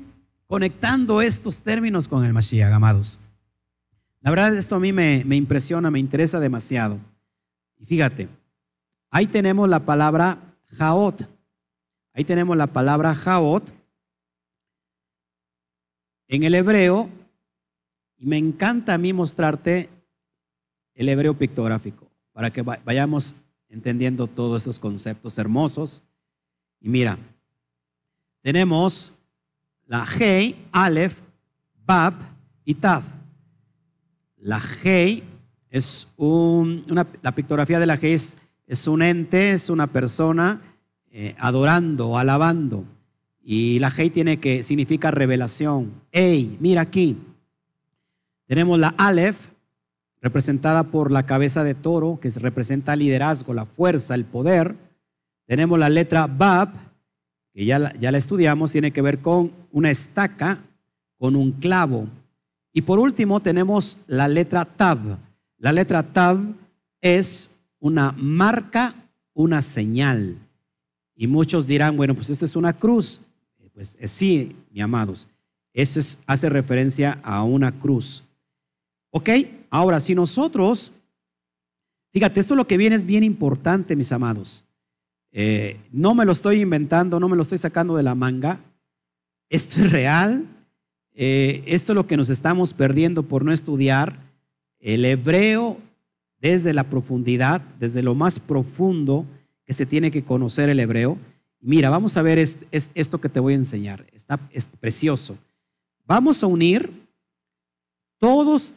conectando 0.47 1.21
estos 1.21 1.59
términos 1.59 2.07
con 2.07 2.25
el 2.25 2.33
Mashiach, 2.33 2.73
amados. 2.73 3.19
La 4.21 4.31
verdad, 4.31 4.57
esto 4.57 4.75
a 4.75 4.79
mí 4.79 4.91
me, 4.91 5.23
me 5.23 5.35
impresiona, 5.35 5.91
me 5.91 5.99
interesa 5.99 6.39
demasiado. 6.39 6.97
Y 7.77 7.85
fíjate, 7.85 8.27
ahí 9.11 9.27
tenemos 9.27 9.69
la 9.69 9.81
palabra 9.81 10.39
Jaot. 10.79 11.21
Ahí 12.11 12.23
tenemos 12.23 12.57
la 12.57 12.65
palabra 12.65 13.13
Jaot 13.13 13.71
en 16.27 16.41
el 16.41 16.55
hebreo. 16.55 17.07
Y 18.17 18.25
me 18.25 18.39
encanta 18.39 18.95
a 18.95 18.97
mí 18.97 19.13
mostrarte 19.13 19.89
el 20.95 21.07
hebreo 21.07 21.35
pictográfico 21.35 22.10
para 22.33 22.51
que 22.51 22.61
vayamos 22.61 23.35
entendiendo 23.69 24.27
todos 24.27 24.63
esos 24.63 24.79
conceptos 24.79 25.37
hermosos. 25.37 26.03
Y 26.79 26.89
mira, 26.89 27.17
tenemos 28.41 29.13
la 29.87 30.05
Hei, 30.19 30.55
Aleph, 30.71 31.19
Bab 31.85 32.13
y 32.65 32.75
Tav. 32.75 33.03
La 34.37 34.61
Hei 34.83 35.23
es 35.69 36.07
un, 36.17 36.83
la 37.21 37.31
pictografía 37.33 37.79
de 37.79 37.85
la 37.85 37.95
Hei 37.95 38.13
es, 38.13 38.87
un 38.87 39.01
ente, 39.01 39.51
es 39.51 39.69
una 39.69 39.87
persona 39.87 40.61
eh, 41.11 41.35
adorando, 41.37 42.17
alabando. 42.17 42.85
Y 43.43 43.79
la 43.79 43.91
Hei 43.95 44.09
tiene 44.09 44.39
que, 44.39 44.63
significa 44.63 45.11
revelación. 45.11 45.91
Hey, 46.11 46.57
mira 46.59 46.81
aquí. 46.81 47.17
Tenemos 48.47 48.79
la 48.79 48.89
Aleph, 48.97 49.50
representada 50.21 50.83
por 50.83 51.11
la 51.11 51.25
cabeza 51.25 51.63
de 51.63 51.73
toro, 51.73 52.19
que 52.21 52.29
representa 52.29 52.93
el 52.93 52.99
liderazgo, 52.99 53.53
la 53.53 53.65
fuerza, 53.65 54.15
el 54.15 54.25
poder. 54.25 54.75
Tenemos 55.47 55.79
la 55.79 55.89
letra 55.89 56.27
Bab, 56.27 56.69
que 57.53 57.65
ya 57.65 57.79
la, 57.79 57.93
ya 57.99 58.09
estudiamos, 58.11 58.71
tiene 58.71 58.91
que 58.91 59.01
ver 59.01 59.19
con 59.19 59.51
una 59.71 59.89
estaca, 59.89 60.59
con 61.17 61.35
un 61.35 61.51
clavo. 61.53 62.07
Y 62.71 62.83
por 62.83 62.99
último 62.99 63.39
tenemos 63.39 63.97
la 64.07 64.27
letra 64.27 64.63
Tab. 64.63 64.99
La 65.57 65.71
letra 65.71 66.03
Tab 66.03 66.39
es 67.01 67.51
una 67.79 68.13
marca, 68.17 68.93
una 69.33 69.61
señal. 69.61 70.37
Y 71.15 71.27
muchos 71.27 71.67
dirán, 71.67 71.97
bueno, 71.97 72.15
pues 72.15 72.29
esto 72.29 72.45
es 72.45 72.55
una 72.55 72.73
cruz. 72.73 73.21
Pues 73.73 73.97
eh, 73.99 74.07
sí, 74.07 74.55
mi 74.71 74.81
amados, 74.81 75.27
eso 75.73 75.99
hace 76.27 76.49
referencia 76.49 77.19
a 77.23 77.43
una 77.43 77.71
cruz. 77.71 78.23
¿Ok? 79.09 79.29
Ahora, 79.71 80.01
si 80.01 80.13
nosotros, 80.13 80.91
fíjate, 82.11 82.41
esto 82.41 82.55
lo 82.55 82.67
que 82.67 82.77
viene 82.77 82.97
es 82.97 83.05
bien 83.05 83.23
importante, 83.23 83.95
mis 83.95 84.11
amados. 84.11 84.65
Eh, 85.31 85.79
no 85.93 86.13
me 86.13 86.25
lo 86.25 86.33
estoy 86.33 86.59
inventando, 86.59 87.21
no 87.21 87.29
me 87.29 87.37
lo 87.37 87.43
estoy 87.43 87.57
sacando 87.57 87.95
de 87.95 88.03
la 88.03 88.13
manga. 88.13 88.59
Esto 89.49 89.81
es 89.81 89.91
real. 89.91 90.45
Eh, 91.13 91.63
esto 91.65 91.93
es 91.93 91.95
lo 91.95 92.05
que 92.05 92.17
nos 92.17 92.29
estamos 92.29 92.73
perdiendo 92.73 93.23
por 93.23 93.45
no 93.45 93.53
estudiar 93.53 94.19
el 94.79 95.05
hebreo 95.05 95.77
desde 96.39 96.73
la 96.73 96.83
profundidad, 96.83 97.61
desde 97.79 98.03
lo 98.03 98.13
más 98.13 98.39
profundo 98.39 99.25
que 99.65 99.73
se 99.73 99.85
tiene 99.85 100.11
que 100.11 100.23
conocer 100.23 100.67
el 100.67 100.81
hebreo. 100.81 101.17
Mira, 101.61 101.89
vamos 101.89 102.17
a 102.17 102.23
ver 102.23 102.39
esto 102.39 103.21
que 103.21 103.29
te 103.29 103.39
voy 103.39 103.53
a 103.53 103.57
enseñar. 103.57 104.05
Está 104.13 104.37
es 104.51 104.65
precioso. 104.65 105.37
Vamos 106.05 106.43
a 106.43 106.47
unir 106.47 106.91
todos 108.17 108.73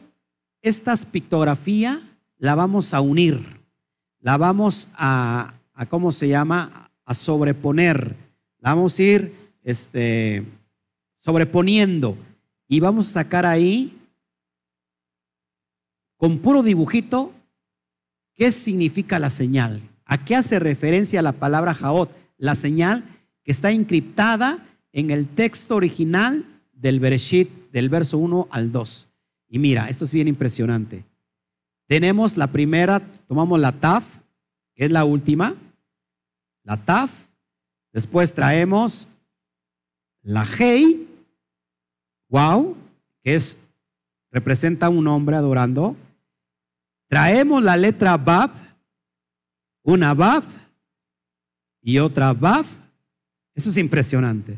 estas 0.65 1.05
pictografía 1.05 2.01
la 2.39 2.55
vamos 2.55 2.95
a 2.95 2.99
unir, 2.99 3.61
la 4.19 4.35
vamos 4.37 4.89
a, 4.95 5.53
¿cómo 5.89 6.11
se 6.11 6.27
llama? 6.27 6.89
A 7.05 7.13
sobreponer, 7.13 8.15
la 8.61 8.73
vamos 8.73 8.97
a 8.97 9.03
ir 9.03 9.35
este, 9.61 10.43
sobreponiendo 11.13 12.17
y 12.67 12.79
vamos 12.79 13.09
a 13.09 13.13
sacar 13.13 13.45
ahí 13.45 13.95
con 16.17 16.39
puro 16.39 16.63
dibujito 16.63 17.31
qué 18.33 18.51
significa 18.51 19.19
la 19.19 19.29
señal. 19.29 19.83
¿A 20.03 20.25
qué 20.25 20.35
hace 20.35 20.57
referencia 20.57 21.21
la 21.21 21.33
palabra 21.33 21.75
Jaot? 21.75 22.09
La 22.37 22.55
señal 22.55 23.03
que 23.43 23.51
está 23.51 23.69
encriptada 23.69 24.65
en 24.91 25.11
el 25.11 25.27
texto 25.27 25.75
original 25.75 26.43
del 26.73 26.99
Bereshit 26.99 27.49
del 27.71 27.89
verso 27.89 28.17
1 28.17 28.47
al 28.49 28.71
2. 28.71 29.09
Y 29.55 29.59
mira, 29.59 29.87
esto 29.87 30.03
es 30.03 30.11
bien 30.11 30.27
impresionante. 30.27 31.05
Tenemos 31.87 32.35
la 32.35 32.47
primera, 32.47 32.99
tomamos 33.25 33.57
la 33.57 33.71
Taf, 33.71 34.03
que 34.73 34.83
es 34.83 34.91
la 34.91 35.05
última, 35.05 35.55
la 36.63 36.75
Taf, 36.75 37.09
después 37.93 38.33
traemos 38.33 39.07
la 40.23 40.45
Hei, 40.45 41.07
wow, 42.27 42.75
que 43.23 43.35
es, 43.35 43.57
representa 44.29 44.89
un 44.89 45.07
hombre 45.07 45.37
adorando. 45.37 45.95
Traemos 47.07 47.63
la 47.63 47.77
letra 47.77 48.17
Bab, 48.17 48.51
una 49.83 50.13
Bab 50.13 50.43
y 51.81 51.97
otra 51.99 52.33
Bab. 52.33 52.65
Eso 53.53 53.69
es 53.69 53.77
impresionante. 53.77 54.57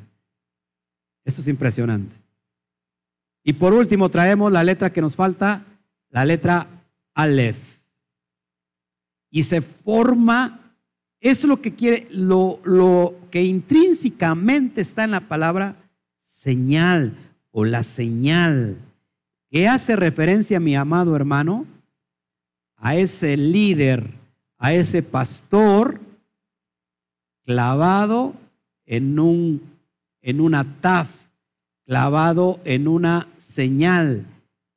Esto 1.24 1.42
es 1.42 1.48
impresionante. 1.50 2.16
Y 3.48 3.54
por 3.54 3.74
último 3.74 4.10
traemos 4.10 4.52
la 4.52 4.62
letra 4.62 4.92
que 4.92 5.00
nos 5.00 5.16
falta, 5.16 5.64
la 6.10 6.26
letra 6.26 6.68
Aleph. 7.14 7.80
Y 9.32 9.44
se 9.44 9.62
forma, 9.62 10.76
es 11.22 11.46
lo 11.46 11.62
que 11.62 11.74
quiere, 11.74 12.10
lo, 12.12 12.60
lo 12.66 13.16
que 13.32 13.44
intrínsecamente 13.44 14.82
está 14.82 15.06
en 15.06 15.12
la 15.12 15.22
palabra 15.22 15.78
señal 16.20 17.14
o 17.52 17.64
la 17.64 17.84
señal, 17.84 18.80
que 19.50 19.70
hace 19.70 19.96
referencia, 19.96 20.60
mi 20.60 20.76
amado 20.76 21.16
hermano, 21.16 21.66
a 22.76 22.98
ese 22.98 23.38
líder, 23.38 24.10
a 24.58 24.74
ese 24.74 25.02
pastor 25.04 26.02
clavado 27.46 28.34
en, 28.86 29.18
un, 29.18 29.62
en 30.22 30.42
una 30.42 30.66
taf, 30.82 31.27
clavado 31.88 32.60
en 32.66 32.88
una 32.88 33.28
señal, 33.38 34.26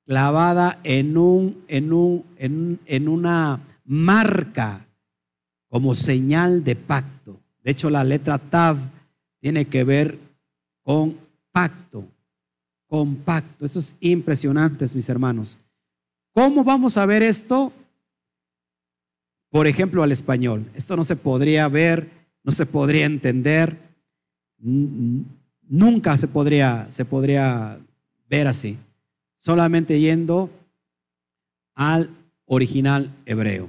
clavada 0.06 0.78
en, 0.84 1.16
un, 1.18 1.64
en, 1.66 1.92
un, 1.92 2.24
en, 2.38 2.78
en 2.86 3.08
una 3.08 3.60
marca 3.84 4.86
como 5.68 5.94
señal 5.96 6.62
de 6.62 6.76
pacto. 6.76 7.36
De 7.64 7.72
hecho, 7.72 7.90
la 7.90 8.04
letra 8.04 8.38
Tav 8.38 8.76
tiene 9.40 9.64
que 9.64 9.82
ver 9.82 10.18
con 10.82 11.16
pacto, 11.50 12.04
con 12.86 13.16
pacto. 13.16 13.64
Esto 13.64 13.80
es 13.80 13.96
impresionante, 14.00 14.86
mis 14.94 15.08
hermanos. 15.08 15.58
¿Cómo 16.32 16.62
vamos 16.62 16.96
a 16.96 17.06
ver 17.06 17.24
esto? 17.24 17.72
Por 19.50 19.66
ejemplo, 19.66 20.04
al 20.04 20.12
español. 20.12 20.64
Esto 20.74 20.96
no 20.96 21.02
se 21.02 21.16
podría 21.16 21.66
ver, 21.66 22.08
no 22.44 22.52
se 22.52 22.66
podría 22.66 23.04
entender, 23.04 23.76
nunca 25.70 26.18
se 26.18 26.28
podría, 26.28 26.86
se 26.90 27.06
podría 27.06 27.78
ver 28.28 28.46
así. 28.48 28.76
Solamente 29.36 29.98
yendo 29.98 30.50
al 31.74 32.10
original 32.44 33.10
hebreo. 33.24 33.68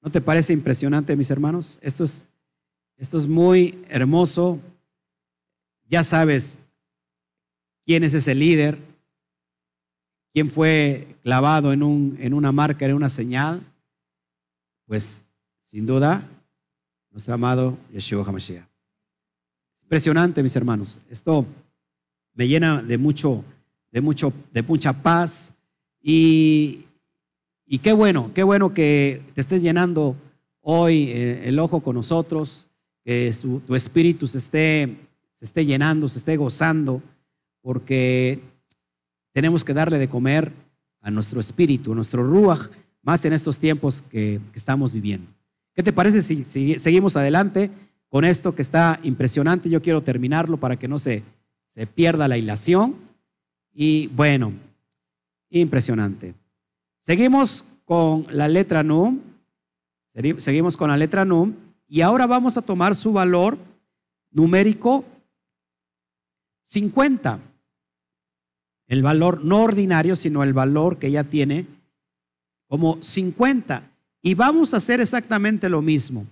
¿No 0.00 0.10
te 0.10 0.22
parece 0.22 0.52
impresionante, 0.54 1.16
mis 1.16 1.30
hermanos? 1.30 1.78
Esto 1.82 2.04
es, 2.04 2.26
esto 2.96 3.18
es 3.18 3.26
muy 3.26 3.84
hermoso. 3.88 4.60
Ya 5.86 6.04
sabes 6.04 6.58
quién 7.84 8.04
es 8.04 8.14
ese 8.14 8.34
líder, 8.34 8.78
quién 10.32 10.48
fue 10.48 11.16
clavado 11.22 11.72
en, 11.72 11.82
un, 11.82 12.16
en 12.20 12.32
una 12.32 12.52
marca, 12.52 12.86
en 12.86 12.94
una 12.94 13.10
señal. 13.10 13.60
Pues 14.86 15.24
sin 15.60 15.84
duda, 15.84 16.26
nuestro 17.10 17.34
amado 17.34 17.76
Yeshua 17.92 18.24
HaMashiach. 18.24 18.73
Impresionante, 19.84 20.42
mis 20.42 20.56
hermanos. 20.56 21.00
Esto 21.10 21.44
me 22.32 22.48
llena 22.48 22.82
de 22.82 22.96
mucho, 22.96 23.44
de 23.92 24.00
mucho, 24.00 24.32
de 24.50 24.62
mucha 24.62 24.94
paz. 24.94 25.52
Y, 26.02 26.86
qué 27.82 27.92
bueno, 27.92 28.30
qué 28.34 28.42
bueno 28.42 28.72
que 28.72 29.22
te 29.34 29.42
estés 29.42 29.62
llenando 29.62 30.16
hoy 30.62 31.10
eh, 31.10 31.48
el 31.48 31.58
ojo 31.58 31.80
con 31.80 31.96
nosotros, 31.96 32.70
que 33.04 33.30
tu 33.66 33.74
espíritu 33.74 34.26
se 34.26 34.38
esté, 34.38 34.96
se 35.34 35.44
esté 35.44 35.66
llenando, 35.66 36.08
se 36.08 36.18
esté 36.18 36.38
gozando, 36.38 37.02
porque 37.60 38.40
tenemos 39.32 39.64
que 39.64 39.74
darle 39.74 39.98
de 39.98 40.08
comer 40.08 40.50
a 41.02 41.10
nuestro 41.10 41.40
espíritu, 41.40 41.92
a 41.92 41.94
nuestro 41.94 42.24
ruach, 42.24 42.70
más 43.02 43.22
en 43.26 43.34
estos 43.34 43.58
tiempos 43.58 44.02
que, 44.10 44.40
estamos 44.54 44.92
viviendo. 44.92 45.30
¿Qué 45.74 45.82
te 45.82 45.92
parece 45.92 46.22
si, 46.22 46.42
seguimos 46.78 47.16
adelante 47.16 47.70
con 48.14 48.24
esto 48.24 48.54
que 48.54 48.62
está 48.62 49.00
impresionante? 49.02 49.68
Yo 49.68 49.82
quiero 49.82 50.00
terminarlo 50.00 50.56
para 50.56 50.78
que 50.78 50.86
no 50.86 51.00
se, 51.00 51.24
se 51.66 51.84
pierda 51.84 52.28
la 52.28 52.38
hilación. 52.38 52.94
Y 53.72 54.06
bueno, 54.06 54.52
impresionante. 55.50 56.32
Seguimos 57.00 57.64
con 57.84 58.24
la 58.30 58.46
letra 58.46 58.84
NUM. 58.84 59.18
Seguimos 60.38 60.76
con 60.76 60.90
la 60.90 60.96
letra 60.96 61.24
NUM. 61.24 61.54
Y 61.88 62.02
ahora 62.02 62.28
vamos 62.28 62.56
a 62.56 62.62
tomar 62.62 62.94
su 62.94 63.12
valor 63.12 63.58
numérico 64.30 65.04
50. 66.62 67.40
El 68.86 69.02
valor 69.02 69.44
no 69.44 69.60
ordinario, 69.60 70.14
sino 70.14 70.44
el 70.44 70.52
valor 70.52 70.98
que 70.98 71.10
ya 71.10 71.24
tiene 71.24 71.66
como 72.68 73.02
50. 73.02 73.90
Y 74.22 74.34
vamos 74.34 74.72
a 74.72 74.76
hacer 74.76 75.00
exactamente 75.00 75.68
lo 75.68 75.82
mismo. 75.82 76.24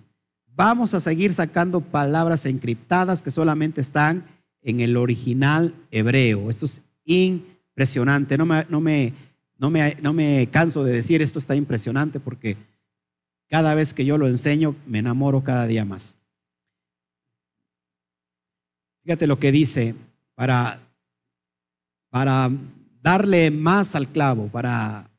Vamos 0.55 0.93
a 0.93 0.99
seguir 0.99 1.33
sacando 1.33 1.81
palabras 1.81 2.45
encriptadas 2.45 3.21
que 3.21 3.31
solamente 3.31 3.81
están 3.81 4.25
en 4.61 4.81
el 4.81 4.97
original 4.97 5.73
hebreo. 5.89 6.49
Esto 6.49 6.65
es 6.65 6.81
impresionante. 7.05 8.37
No 8.37 8.45
me, 8.45 8.65
no 8.69 8.79
me, 8.79 9.13
no 9.57 9.69
me, 9.71 9.97
no 10.01 10.13
me 10.13 10.47
canso 10.51 10.83
de 10.83 10.93
decir 10.93 11.21
esto 11.21 11.39
está 11.39 11.55
impresionante 11.55 12.19
porque 12.19 12.55
cada 13.49 13.73
vez 13.73 13.93
que 13.93 14.05
yo 14.05 14.17
lo 14.17 14.27
enseño 14.27 14.75
me 14.85 14.99
enamoro 14.99 15.43
cada 15.43 15.65
día 15.65 15.85
más. 15.85 16.17
Fíjate 19.03 19.27
lo 19.27 19.39
que 19.39 19.51
dice 19.51 19.95
para, 20.35 20.79
para 22.09 22.51
darle 23.01 23.51
más 23.51 23.95
al 23.95 24.07
clavo, 24.07 24.47
para 24.47 25.09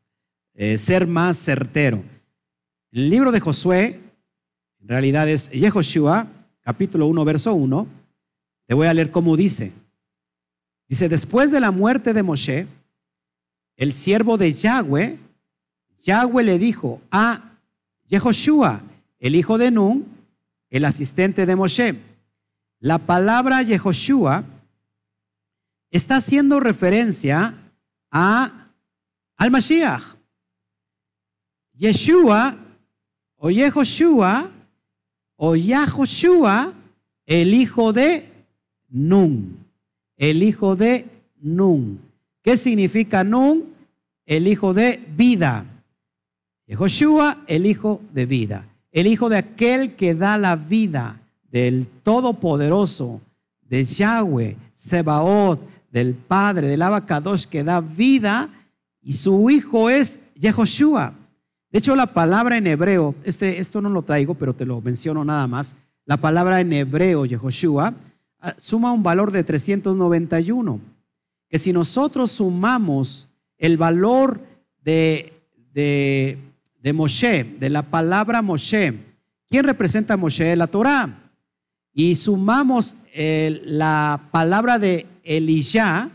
eh, 0.55 0.79
ser 0.79 1.07
más 1.07 1.37
certero. 1.37 2.03
El 2.93 3.11
libro 3.11 3.33
de 3.33 3.41
Josué, 3.41 4.01
en 4.85 4.89
realidad 4.89 5.27
es 5.31 5.51
Yehoshua, 5.51 6.27
capítulo 6.61 7.07
1, 7.07 7.25
verso 7.25 7.55
1. 7.55 7.87
Te 8.67 8.75
voy 8.75 8.87
a 8.87 8.93
leer 8.93 9.11
cómo 9.11 9.35
dice. 9.35 9.73
Dice, 10.87 11.09
después 11.09 11.51
de 11.51 11.59
la 11.59 11.71
muerte 11.71 12.13
de 12.13 12.23
Moshe, 12.23 12.67
el 13.77 13.95
siervo 13.95 14.37
de 14.37 14.53
Yahweh, 14.53 15.19
Yahweh 16.03 16.45
le 16.45 16.59
dijo 16.59 17.01
a 17.11 17.53
Yehoshua, 18.09 18.83
el 19.21 19.37
hijo 19.37 19.57
de 19.57 19.71
Nun, 19.71 20.05
el 20.69 20.85
asistente 20.85 21.47
de 21.47 21.57
Moshe. 21.57 21.99
La 22.79 22.99
palabra 22.99 23.63
Yehoshua 23.63 24.45
está 25.91 26.17
haciendo 26.17 26.61
referencia 26.61 27.55
a, 28.11 28.69
al 29.39 29.51
Mashiach. 29.51 30.03
Yeshua 31.73 32.59
o 33.37 33.49
Yehoshua 33.51 34.51
o 35.37 35.57
Yahoshua, 35.57 36.73
el 37.27 37.55
hijo 37.55 37.93
de 37.93 38.29
Nun, 38.89 39.57
el 40.17 40.43
hijo 40.43 40.77
de 40.77 41.07
Nun. 41.41 42.01
¿Qué 42.43 42.57
significa 42.57 43.25
Nun? 43.25 43.65
El 44.27 44.49
hijo 44.49 44.75
de 44.75 45.01
vida. 45.17 45.65
Yehoshua, 46.67 47.45
el 47.47 47.67
hijo 47.67 48.01
de 48.13 48.27
vida. 48.27 48.67
El 48.93 49.07
hijo 49.07 49.29
de 49.29 49.39
aquel 49.39 49.97
que 49.97 50.15
da 50.15 50.39
la 50.39 50.57
vida, 50.57 51.21
del 51.51 51.87
Todopoderoso, 52.03 53.21
de 53.69 53.85
Yahweh, 53.85 54.57
Sebaot, 54.75 55.61
del 55.91 56.15
Padre, 56.15 56.69
del 56.69 56.83
Abacadosh 56.83 57.47
que 57.47 57.63
da 57.63 57.81
vida, 57.81 58.49
y 59.03 59.13
su 59.13 59.51
hijo 59.51 59.91
es 59.91 60.19
Yehoshua. 60.37 61.15
De 61.75 61.79
hecho, 61.79 61.97
la 61.97 62.07
palabra 62.07 62.57
en 62.57 62.69
hebreo, 62.69 63.17
este, 63.25 63.59
esto 63.59 63.81
no 63.81 63.89
lo 63.89 64.03
traigo, 64.03 64.35
pero 64.35 64.55
te 64.55 64.65
lo 64.65 64.81
menciono 64.81 65.25
nada 65.25 65.49
más. 65.49 65.75
La 66.07 66.19
palabra 66.19 66.61
en 66.61 66.73
hebreo, 66.73 67.27
Yehoshua, 67.27 67.95
ah, 68.39 68.55
suma 68.59 68.93
un 68.93 69.03
valor 69.03 69.33
de 69.33 69.43
391. 69.43 70.81
Que 71.49 71.59
si 71.59 71.73
nosotros 71.73 72.31
sumamos 72.31 73.27
el 73.59 73.77
valor 73.77 74.41
de, 74.85 75.33
de, 75.73 76.39
de 76.81 76.93
Moshe, 76.93 77.43
de 77.43 77.69
la 77.69 77.83
palabra 77.83 78.41
Moshe, 78.41 78.95
¿quién 79.49 79.65
representa 79.65 80.15
a 80.15 80.17
Moshe? 80.17 80.55
La 80.55 80.69
Torah. 80.69 81.23
Y 81.93 82.15
sumamos 82.15 82.95
la 83.17 84.21
palabra 84.31 84.79
de 84.79 85.07
Elisha, 85.25 86.09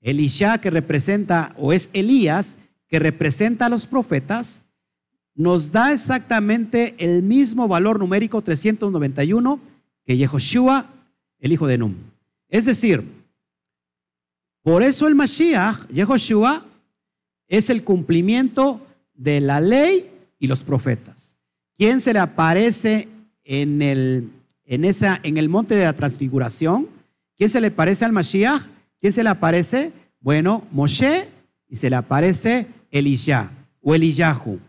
Elisha 0.00 0.56
que 0.56 0.70
representa, 0.70 1.54
o 1.58 1.74
es 1.74 1.90
Elías, 1.92 2.56
que 2.88 2.98
representa 2.98 3.66
a 3.66 3.68
los 3.68 3.86
profetas, 3.86 4.62
nos 5.40 5.72
da 5.72 5.94
exactamente 5.94 6.94
el 6.98 7.22
mismo 7.22 7.66
valor 7.66 7.98
numérico 7.98 8.42
391 8.42 9.58
que 10.04 10.18
Yehoshua, 10.18 10.84
el 11.38 11.52
hijo 11.52 11.66
de 11.66 11.78
Num. 11.78 11.94
Es 12.50 12.66
decir, 12.66 13.02
Por 14.62 14.82
eso 14.82 15.08
el 15.08 15.14
Mashiach, 15.14 15.88
Yehoshua, 15.88 16.66
es 17.48 17.70
el 17.70 17.82
cumplimiento 17.82 18.86
de 19.14 19.40
la 19.40 19.58
ley 19.60 20.10
y 20.38 20.46
los 20.46 20.62
profetas. 20.62 21.38
¿Quién 21.74 22.02
se 22.02 22.12
le 22.12 22.18
aparece 22.18 23.08
en 23.42 23.80
el, 23.80 25.48
monte 25.48 25.74
de 25.74 25.84
la 25.84 25.94
transfiguración? 25.94 26.86
¿Quién 27.38 27.48
se 27.48 27.62
le 27.62 27.70
parece 27.70 28.04
al 28.04 28.12
Mashiach? 28.12 28.60
¿Quién 29.00 29.14
se 29.14 29.22
le 29.22 29.30
aparece? 29.30 29.92
Bueno, 30.20 30.66
Moshe 30.70 31.28
y 31.66 31.76
se 31.76 31.88
le 31.88 31.96
aparece 31.96 32.66
Elisha 32.90 33.50
o 33.80 33.94
Eliyahu. 33.94 34.60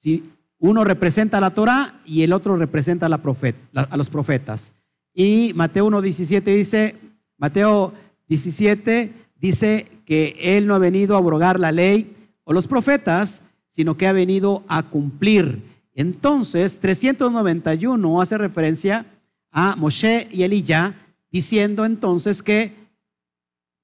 Si 0.00 0.32
uno 0.58 0.82
representa 0.82 1.36
a 1.36 1.40
la 1.42 1.50
Torah 1.50 2.00
y 2.06 2.22
el 2.22 2.32
otro 2.32 2.56
representa 2.56 3.04
a, 3.04 3.10
la 3.10 3.20
a 3.20 3.96
los 3.98 4.08
profetas. 4.08 4.72
Y 5.12 5.52
Mateo 5.54 5.90
1.17 5.90 6.42
dice, 6.56 6.96
Mateo 7.36 7.92
17 8.26 9.12
dice 9.38 9.88
que 10.06 10.38
Él 10.40 10.66
no 10.66 10.74
ha 10.74 10.78
venido 10.78 11.16
a 11.16 11.18
abrogar 11.18 11.60
la 11.60 11.70
ley 11.70 12.16
o 12.44 12.54
los 12.54 12.66
profetas, 12.66 13.42
sino 13.68 13.98
que 13.98 14.06
ha 14.06 14.14
venido 14.14 14.64
a 14.68 14.84
cumplir. 14.84 15.62
Entonces, 15.92 16.80
391 16.80 18.22
hace 18.22 18.38
referencia 18.38 19.04
a 19.50 19.76
Moshe 19.76 20.28
y 20.30 20.44
Elías, 20.44 20.94
diciendo 21.30 21.84
entonces 21.84 22.42
que 22.42 22.72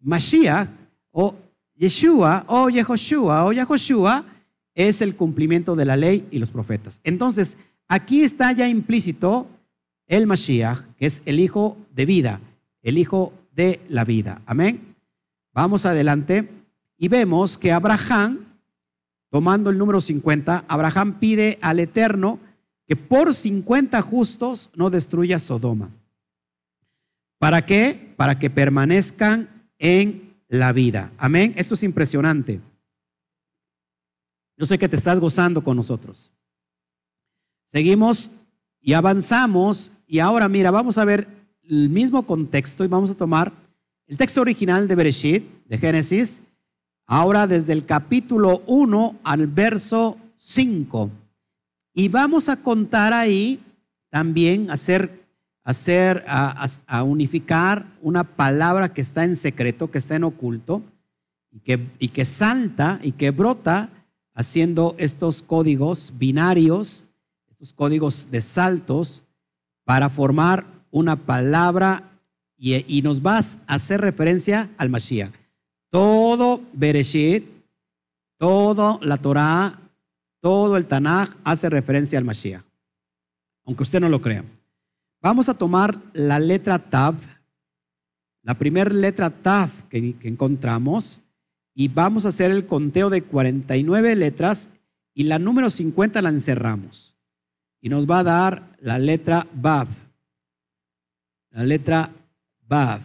Mashiach 0.00 0.70
o 1.10 1.34
Yeshua 1.74 2.46
o 2.48 2.70
Yehoshua 2.70 3.44
o 3.44 3.52
Yehoshua 3.52 4.24
es 4.76 5.00
el 5.00 5.16
cumplimiento 5.16 5.74
de 5.74 5.86
la 5.86 5.96
ley 5.96 6.28
y 6.30 6.38
los 6.38 6.52
profetas. 6.52 7.00
Entonces, 7.02 7.56
aquí 7.88 8.22
está 8.22 8.52
ya 8.52 8.68
implícito 8.68 9.48
el 10.06 10.28
Mashiach, 10.28 10.78
que 10.98 11.06
es 11.06 11.22
el 11.24 11.40
hijo 11.40 11.76
de 11.92 12.06
vida, 12.06 12.40
el 12.82 12.98
hijo 12.98 13.32
de 13.52 13.80
la 13.88 14.04
vida. 14.04 14.42
Amén. 14.46 14.94
Vamos 15.52 15.86
adelante 15.86 16.48
y 16.98 17.08
vemos 17.08 17.56
que 17.56 17.72
Abraham, 17.72 18.44
tomando 19.30 19.70
el 19.70 19.78
número 19.78 20.00
50, 20.00 20.66
Abraham 20.68 21.18
pide 21.18 21.58
al 21.62 21.80
Eterno 21.80 22.38
que 22.86 22.96
por 22.96 23.34
50 23.34 24.00
justos 24.02 24.70
no 24.74 24.90
destruya 24.90 25.38
Sodoma. 25.38 25.90
¿Para 27.38 27.64
qué? 27.64 28.12
Para 28.16 28.38
que 28.38 28.50
permanezcan 28.50 29.48
en 29.78 30.34
la 30.48 30.72
vida. 30.72 31.10
Amén. 31.16 31.54
Esto 31.56 31.74
es 31.74 31.82
impresionante. 31.82 32.60
Yo 34.57 34.64
sé 34.66 34.78
que 34.78 34.88
te 34.88 34.96
estás 34.96 35.20
gozando 35.20 35.62
con 35.62 35.76
nosotros. 35.76 36.32
Seguimos 37.66 38.30
y 38.80 38.94
avanzamos 38.94 39.92
y 40.07 40.20
ahora 40.20 40.48
mira, 40.48 40.70
vamos 40.70 40.98
a 40.98 41.04
ver 41.04 41.28
el 41.68 41.90
mismo 41.90 42.22
contexto 42.24 42.84
y 42.84 42.88
vamos 42.88 43.11
a 43.11 43.16
tomar 43.16 43.52
el 44.07 44.16
texto 44.16 44.40
original 44.40 44.86
de 44.86 44.94
Bereshit, 44.94 45.44
de 45.66 45.78
Génesis, 45.78 46.40
ahora 47.07 47.46
desde 47.46 47.72
el 47.72 47.84
capítulo 47.84 48.62
1 48.66 49.16
al 49.24 49.46
verso 49.48 50.16
5. 50.36 51.11
Y 51.92 52.09
vamos 52.09 52.48
a 52.48 52.57
contar 52.57 53.12
ahí 53.12 53.61
también, 54.11 54.70
hacer, 54.70 55.24
hacer 55.64 56.24
a, 56.28 57.02
unificar 57.02 57.86
una 58.00 58.22
palabra 58.22 58.88
que 58.88 59.00
está 59.00 59.24
en 59.24 59.34
secreto, 59.34 59.90
que 59.90 59.98
está 59.98 60.14
en 60.14 60.24
oculto, 60.24 60.82
y 61.50 61.61
que, 61.61 61.80
y 61.98 62.09
que 62.09 62.24
salta 62.24 63.00
y 63.02 63.12
que 63.12 63.30
brota 63.30 63.90
haciendo 64.37 64.95
estos 64.99 65.43
códigos 65.43 66.12
binarios, 66.18 67.07
estos 67.51 67.72
códigos 67.72 68.30
de 68.30 68.43
saltos, 68.43 69.24
para 69.84 70.11
formar 70.11 70.64
una 70.91 71.16
palabra 71.16 72.11
y, 72.59 73.03
nos 73.03 73.22
vas 73.22 73.59
a 73.66 73.74
hacer 73.74 74.01
referencia 74.01 74.68
al 74.76 74.91
Mashiach. 74.91 75.32
Todo 75.91 76.61
Bereshit, 76.72 77.45
todo 78.39 78.99
la 79.03 79.16
Torah, 79.16 79.78
todo 80.41 80.76
el 80.76 80.87
Tanaj 80.87 81.30
hace 81.43 81.70
referencia 81.70 82.18
al 82.18 82.24
Mashiach. 82.24 82.62
Aunque 83.64 83.82
usted 83.82 84.01
no 84.01 84.09
lo 84.09 84.20
crea. 84.20 84.45
Vamos 85.22 85.49
a 85.49 85.55
tomar 85.55 85.99
la 86.12 86.39
letra 86.39 86.78
Tav, 86.78 87.14
la 88.43 88.55
primera 88.55 88.91
letra 88.91 89.30
Tav 89.30 89.70
que 89.89 90.14
encontramos, 90.22 91.20
y 91.78 91.88
vamos 91.88 92.24
a 92.24 92.30
hacer 92.30 92.50
el 92.50 92.64
conteo 92.64 93.10
de 93.10 93.20
49 93.20 94.16
letras 94.16 94.70
y 95.12 95.24
la 95.24 95.38
número 95.38 95.68
50 95.68 96.22
la 96.22 96.30
encerramos. 96.30 97.14
Y 97.82 97.90
nos 97.90 98.10
va 98.10 98.20
a 98.20 98.24
dar 98.24 98.76
la 98.80 98.98
letra 98.98 99.46
Bav. 99.52 99.86
La 101.50 101.64
letra 101.64 102.10
Bav. 102.66 103.02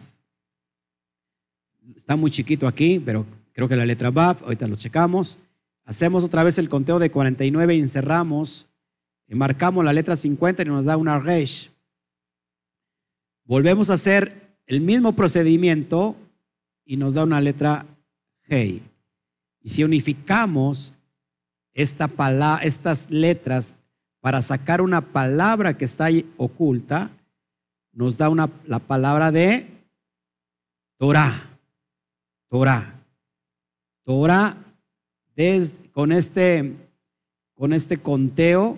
Está 1.98 2.16
muy 2.16 2.32
chiquito 2.32 2.66
aquí, 2.66 2.98
pero 2.98 3.26
creo 3.52 3.68
que 3.68 3.76
la 3.76 3.86
letra 3.86 4.10
Bav, 4.10 4.38
ahorita 4.42 4.70
lo 4.70 4.78
checamos. 4.78 5.38
Hacemos 5.84 6.24
otra 6.24 6.46
vez 6.46 6.58
el 6.58 6.70
conteo 6.70 6.98
de 6.98 7.12
49 7.12 7.76
y 7.76 7.80
encerramos. 7.82 8.68
Y 9.28 9.36
marcamos 9.36 9.84
la 9.84 9.92
letra 9.92 10.16
50 10.16 10.62
y 10.62 10.66
nos 10.66 10.86
da 10.86 10.96
una 10.96 11.20
resh. 11.20 11.72
Volvemos 13.44 13.90
a 13.90 13.96
hacer 13.96 14.56
el 14.66 14.80
mismo 14.80 15.12
procedimiento 15.12 16.16
y 16.86 16.96
nos 16.96 17.16
da 17.16 17.26
una 17.26 17.42
letra 17.42 17.86
Y 18.60 19.70
si 19.70 19.84
unificamos 19.84 20.94
esta 21.74 22.10
estas 22.64 23.10
letras 23.10 23.76
para 24.20 24.42
sacar 24.42 24.82
una 24.82 25.02
palabra 25.02 25.78
que 25.78 25.86
está 25.86 26.06
ahí 26.06 26.30
oculta, 26.38 27.10
nos 27.94 28.18
da 28.18 28.30
una, 28.30 28.50
la 28.66 28.80
palabra 28.80 29.32
de 29.32 29.68
Torah. 30.98 31.50
Torah. 32.50 32.94
Torah, 34.04 34.58
con, 35.94 36.12
este, 36.12 36.74
con 37.56 37.72
este 37.72 37.98
conteo 37.98 38.78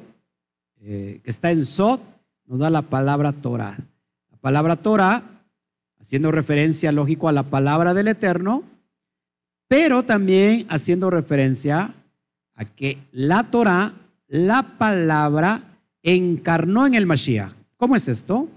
eh, 0.82 1.20
que 1.24 1.30
está 1.30 1.52
en 1.52 1.66
Sot, 1.66 2.02
nos 2.46 2.60
da 2.60 2.70
la 2.70 2.84
palabra 2.84 3.32
Torah. 3.32 3.78
La 4.30 4.38
palabra 4.38 4.76
Torah, 4.76 5.24
haciendo 6.00 6.32
referencia, 6.32 6.92
lógico, 6.92 7.28
a 7.28 7.32
la 7.32 7.44
palabra 7.44 7.94
del 7.94 8.10
Eterno, 8.10 8.64
pero 9.68 10.04
también 10.04 10.66
haciendo 10.70 11.10
referencia 11.10 11.94
a 12.56 12.66
que 12.66 12.98
la 13.12 13.44
Torah, 13.44 13.94
la 14.28 14.78
palabra, 14.78 15.62
encarnó 16.02 16.86
en 16.86 16.94
el 16.94 17.06
Mashiach. 17.06 17.54
¿Cómo 17.78 17.96
es 17.96 18.08
esto? 18.08 18.50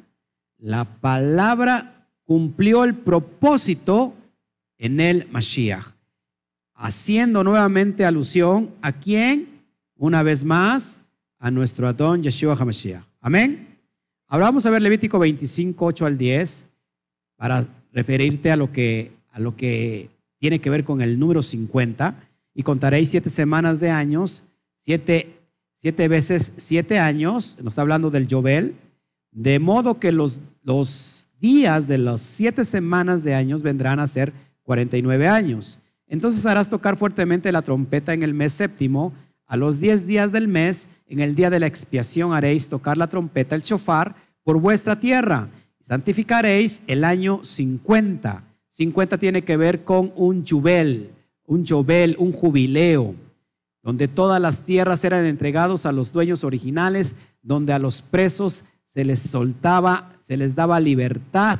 la 0.58 0.84
palabra 0.84 2.08
cumplió 2.24 2.84
el 2.84 2.94
propósito 2.94 4.14
en 4.78 5.00
el 5.00 5.28
Mashiach, 5.30 5.86
haciendo 6.74 7.44
nuevamente 7.44 8.04
alusión 8.04 8.70
a 8.82 8.92
quién, 8.92 9.62
una 9.96 10.22
vez 10.22 10.44
más, 10.44 11.00
a 11.38 11.50
nuestro 11.50 11.86
Adón 11.86 12.22
Yeshua 12.22 12.56
HaMashiach. 12.58 13.02
Amén. 13.20 13.78
Ahora 14.28 14.46
vamos 14.46 14.66
a 14.66 14.70
ver 14.70 14.82
Levítico 14.82 15.18
25, 15.18 15.86
8 15.86 16.06
al 16.06 16.18
10, 16.18 16.66
para 17.36 17.66
referirte 17.92 18.50
a 18.50 18.56
lo 18.56 18.72
que, 18.72 19.12
a 19.30 19.38
lo 19.38 19.54
que 19.56 20.10
tiene 20.38 20.60
que 20.60 20.70
ver 20.70 20.84
con 20.84 21.00
el 21.00 21.18
número 21.18 21.42
50, 21.42 22.16
y 22.54 22.62
contaréis 22.62 23.10
siete 23.10 23.28
semanas 23.28 23.80
de 23.80 23.90
años, 23.90 24.42
siete, 24.78 25.40
siete 25.74 26.08
veces 26.08 26.52
siete 26.56 26.98
años, 26.98 27.56
nos 27.58 27.72
está 27.72 27.82
hablando 27.82 28.10
del 28.10 28.26
Jobel, 28.30 28.74
de 29.30 29.58
modo 29.58 30.00
que 30.00 30.12
los, 30.12 30.40
los 30.62 31.28
días 31.38 31.86
de 31.86 31.98
las 31.98 32.22
siete 32.22 32.64
semanas 32.64 33.22
de 33.22 33.34
años 33.34 33.62
vendrán 33.62 34.00
a 34.00 34.08
ser 34.08 34.32
49 34.62 35.28
años. 35.28 35.80
Entonces 36.08 36.46
harás 36.46 36.70
tocar 36.70 36.96
fuertemente 36.96 37.52
la 37.52 37.62
trompeta 37.62 38.14
en 38.14 38.22
el 38.22 38.32
mes 38.32 38.52
séptimo. 38.52 39.12
A 39.46 39.56
los 39.56 39.78
diez 39.78 40.06
días 40.06 40.32
del 40.32 40.48
mes, 40.48 40.88
en 41.06 41.20
el 41.20 41.34
día 41.34 41.50
de 41.50 41.60
la 41.60 41.66
expiación, 41.66 42.32
haréis 42.32 42.68
tocar 42.68 42.96
la 42.96 43.06
trompeta, 43.06 43.54
el 43.54 43.62
shofar, 43.62 44.14
por 44.42 44.60
vuestra 44.60 44.98
tierra. 44.98 45.48
Santificaréis 45.80 46.82
el 46.86 47.04
año 47.04 47.44
50. 47.44 48.42
50 48.76 49.16
tiene 49.16 49.40
que 49.40 49.56
ver 49.56 49.84
con 49.84 50.12
un 50.16 50.44
jubel, 50.46 51.10
un 51.46 51.66
jubel, 51.66 52.14
un 52.18 52.32
jubileo, 52.32 53.14
donde 53.82 54.06
todas 54.06 54.38
las 54.38 54.64
tierras 54.64 55.02
eran 55.02 55.24
entregadas 55.24 55.86
a 55.86 55.92
los 55.92 56.12
dueños 56.12 56.44
originales, 56.44 57.16
donde 57.40 57.72
a 57.72 57.78
los 57.78 58.02
presos 58.02 58.66
se 58.86 59.06
les 59.06 59.20
soltaba, 59.20 60.12
se 60.22 60.36
les 60.36 60.54
daba 60.54 60.78
libertad. 60.78 61.58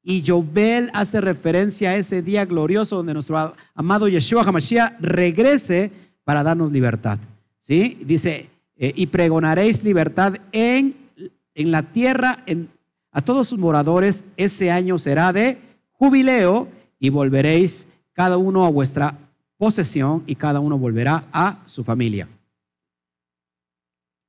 Y 0.00 0.22
Jobel 0.24 0.90
hace 0.94 1.20
referencia 1.20 1.90
a 1.90 1.96
ese 1.96 2.22
día 2.22 2.44
glorioso 2.44 2.98
donde 2.98 3.14
nuestro 3.14 3.56
amado 3.74 4.06
Yeshua 4.06 4.44
HaMashiach 4.44 5.00
regrese 5.00 5.90
para 6.22 6.44
darnos 6.44 6.70
libertad. 6.70 7.18
¿Sí? 7.58 7.98
Dice, 8.06 8.48
eh, 8.76 8.92
y 8.94 9.06
pregonaréis 9.06 9.82
libertad 9.82 10.36
en, 10.52 10.94
en 11.56 11.72
la 11.72 11.82
tierra 11.82 12.44
en, 12.46 12.68
a 13.10 13.22
todos 13.22 13.48
sus 13.48 13.58
moradores. 13.58 14.24
Ese 14.36 14.70
año 14.70 14.98
será 14.98 15.32
de 15.32 15.67
jubileo 15.98 16.68
y 16.98 17.10
volveréis 17.10 17.88
cada 18.12 18.38
uno 18.38 18.64
a 18.64 18.70
vuestra 18.70 19.18
posesión 19.56 20.22
y 20.26 20.36
cada 20.36 20.60
uno 20.60 20.78
volverá 20.78 21.24
a 21.32 21.60
su 21.64 21.84
familia. 21.84 22.28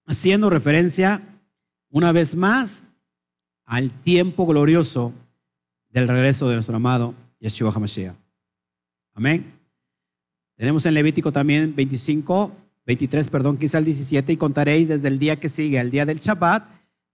Haciendo 0.05 0.49
referencia 0.49 1.22
una 1.89 2.11
vez 2.11 2.36
más 2.36 2.84
al 3.65 3.91
tiempo 4.01 4.47
glorioso 4.47 5.13
del 5.89 6.07
regreso 6.07 6.49
de 6.49 6.55
nuestro 6.55 6.76
amado 6.76 7.13
Yeshua 7.39 7.72
HaMashiach. 7.72 8.15
Amén. 9.13 9.53
Tenemos 10.55 10.86
en 10.86 10.95
Levítico 10.95 11.32
también 11.32 11.74
25, 11.76 12.51
23, 12.86 13.30
perdón, 13.30 13.57
quizá 13.57 13.78
el 13.78 13.86
17, 13.86 14.34
y 14.34 14.38
contaréis 14.38 14.88
desde 14.89 15.07
el 15.07 15.20
día 15.20 15.39
que 15.39 15.49
sigue 15.49 15.80
al 15.80 15.91
día 15.91 16.05
del 16.05 16.20
Shabbat, 16.20 16.63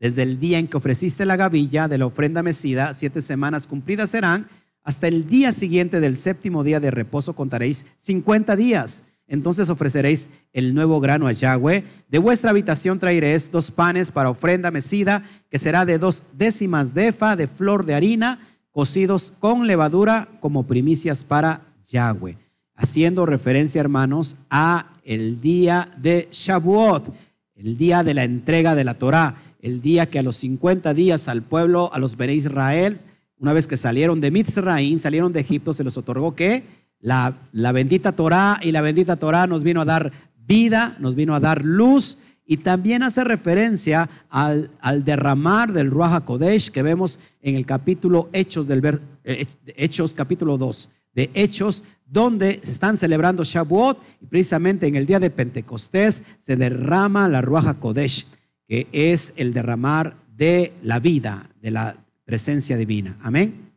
desde 0.05 0.21
el 0.21 0.39
día 0.39 0.59
en 0.59 0.67
que 0.67 0.77
ofreciste 0.77 1.25
la 1.25 1.35
gavilla 1.35 1.87
de 1.87 1.97
la 1.97 2.05
ofrenda 2.05 2.43
mecida, 2.43 2.93
siete 2.93 3.23
semanas 3.23 3.65
cumplidas 3.65 4.11
serán, 4.11 4.47
hasta 4.83 5.07
el 5.07 5.27
día 5.27 5.51
siguiente 5.51 5.99
del 5.99 6.17
séptimo 6.17 6.63
día 6.63 6.79
de 6.79 6.91
reposo 6.91 7.33
contaréis 7.33 7.87
50 7.97 8.55
días. 8.55 9.01
Entonces 9.27 9.67
ofreceréis 9.71 10.29
el 10.53 10.75
nuevo 10.75 10.99
grano 10.99 11.25
a 11.25 11.31
Yahweh. 11.31 11.83
De 12.07 12.19
vuestra 12.19 12.51
habitación 12.51 12.99
traeréis 12.99 13.51
dos 13.51 13.71
panes 13.71 14.11
para 14.11 14.29
ofrenda 14.29 14.69
mecida, 14.69 15.23
que 15.49 15.57
será 15.57 15.87
de 15.87 15.97
dos 15.97 16.21
décimas 16.33 16.93
de 16.93 17.07
efa 17.07 17.35
de 17.35 17.47
flor 17.47 17.83
de 17.83 17.95
harina, 17.95 18.47
cocidos 18.69 19.33
con 19.39 19.65
levadura 19.65 20.27
como 20.39 20.67
primicias 20.67 21.23
para 21.23 21.61
Yahweh. 21.89 22.37
Haciendo 22.75 23.25
referencia, 23.25 23.81
hermanos, 23.81 24.35
a 24.51 24.85
el 25.03 25.41
día 25.41 25.89
de 25.97 26.27
Shavuot, 26.29 27.11
el 27.55 27.75
día 27.75 28.03
de 28.03 28.13
la 28.13 28.23
entrega 28.23 28.75
de 28.75 28.83
la 28.83 28.93
Torá, 28.93 29.37
el 29.65 29.81
día 29.81 30.05
que 30.05 30.19
a 30.19 30.23
los 30.23 30.35
50 30.35 30.93
días 30.93 31.27
al 31.27 31.41
pueblo, 31.41 31.89
a 31.91 31.97
los 31.97 32.17
Bene 32.17 32.35
Israel, 32.35 32.97
una 33.39 33.51
vez 33.51 33.65
que 33.65 33.77
salieron 33.77 34.21
de 34.21 34.29
Mitzraim, 34.29 34.99
salieron 34.99 35.33
de 35.33 35.39
Egipto, 35.39 35.73
se 35.73 35.83
les 35.83 35.97
otorgó 35.97 36.35
que 36.35 36.61
la, 36.99 37.35
la 37.51 37.71
bendita 37.71 38.11
Torá 38.11 38.59
y 38.61 38.71
la 38.71 38.81
bendita 38.81 39.15
Torá 39.15 39.47
nos 39.47 39.63
vino 39.63 39.81
a 39.81 39.85
dar 39.85 40.11
vida, 40.37 40.95
nos 40.99 41.15
vino 41.15 41.33
a 41.33 41.39
dar 41.39 41.65
luz 41.65 42.19
y 42.45 42.57
también 42.57 43.01
hace 43.01 43.23
referencia 43.23 44.07
al, 44.29 44.69
derramar 45.03 45.73
del 45.73 45.89
Ruach 45.89 46.23
Kodesh 46.23 46.69
que 46.69 46.83
vemos 46.83 47.17
en 47.41 47.55
el 47.55 47.65
capítulo 47.65 48.29
Hechos, 48.33 48.67
del, 48.67 48.99
eh, 49.23 49.47
Hechos 49.75 50.13
capítulo 50.13 50.59
2 50.59 50.89
de 51.15 51.31
Hechos, 51.33 51.83
donde 52.05 52.61
se 52.63 52.71
están 52.71 52.97
celebrando 52.97 53.43
Shavuot 53.43 53.97
y 54.21 54.27
precisamente 54.27 54.85
en 54.85 54.95
el 54.95 55.07
día 55.07 55.19
de 55.19 55.31
Pentecostés 55.31 56.21
se 56.39 56.55
derrama 56.55 57.27
la 57.27 57.41
Ruach 57.41 57.79
Kodesh, 57.79 58.27
que 58.67 58.87
es 58.91 59.33
el 59.37 59.53
derramar 59.53 60.15
de 60.35 60.73
la 60.83 60.99
vida, 60.99 61.49
de 61.61 61.71
la 61.71 61.95
presencia 62.23 62.77
divina. 62.77 63.17
Amén. 63.21 63.71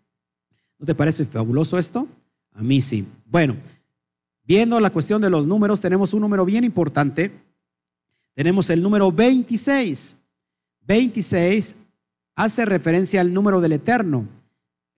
¿No 0.79 0.87
te 0.87 0.95
parece 0.95 1.25
fabuloso 1.25 1.79
esto? 1.79 2.09
A 2.53 2.63
mí 2.63 2.81
sí. 2.81 3.07
Bueno, 3.27 3.57
viendo 4.45 4.81
la 4.81 4.91
cuestión 4.91 5.21
de 5.21 5.31
los 5.31 5.47
números, 5.47 5.81
tenemos 5.81 6.15
un 6.15 6.21
número 6.23 6.45
bien 6.45 6.65
importante. 6.65 7.31
Tenemos 8.35 8.71
el 8.71 8.83
número 8.83 9.13
26. 9.13 10.17
26 10.87 11.77
hace 12.35 12.65
referencia 12.65 13.21
al 13.21 13.33
número 13.35 13.61
del 13.61 13.73
Eterno. 13.73 14.27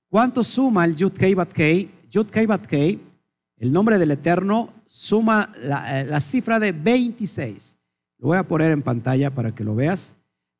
¿Cuánto 0.08 0.44
suma 0.44 0.84
el 0.84 0.94
Yud 0.94 1.12
Kei 1.12 1.34
Bat 1.34 1.52
Kei? 1.52 1.90
Yud 2.10 2.26
Kei 2.26 2.46
Bat 2.46 2.66
Kei, 2.66 3.00
el 3.56 3.72
nombre 3.72 3.98
del 3.98 4.10
Eterno, 4.10 4.72
suma 4.86 5.52
la, 5.62 6.00
eh, 6.00 6.04
la 6.04 6.20
cifra 6.20 6.58
de 6.58 6.72
26. 6.72 7.78
Lo 8.20 8.28
voy 8.28 8.36
a 8.36 8.46
poner 8.46 8.70
en 8.70 8.82
pantalla 8.82 9.34
para 9.34 9.54
que 9.54 9.64
lo 9.64 9.74
veas. 9.74 10.14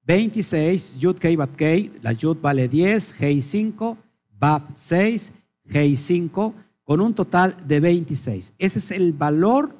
26, 0.06 0.98
Yud 0.98 1.18
Kei 1.18 1.36
Bat 1.36 1.54
Kei, 1.56 1.92
la 2.02 2.12
Yud 2.12 2.38
vale 2.40 2.68
10, 2.68 3.14
Hei 3.20 3.42
5, 3.42 3.98
Bab 4.38 4.62
6, 4.74 5.32
Hei 5.66 5.94
5, 5.94 6.54
con 6.82 7.00
un 7.02 7.14
total 7.14 7.54
de 7.66 7.80
26. 7.80 8.54
Ese 8.58 8.78
es 8.78 8.90
el 8.90 9.12
valor 9.12 9.74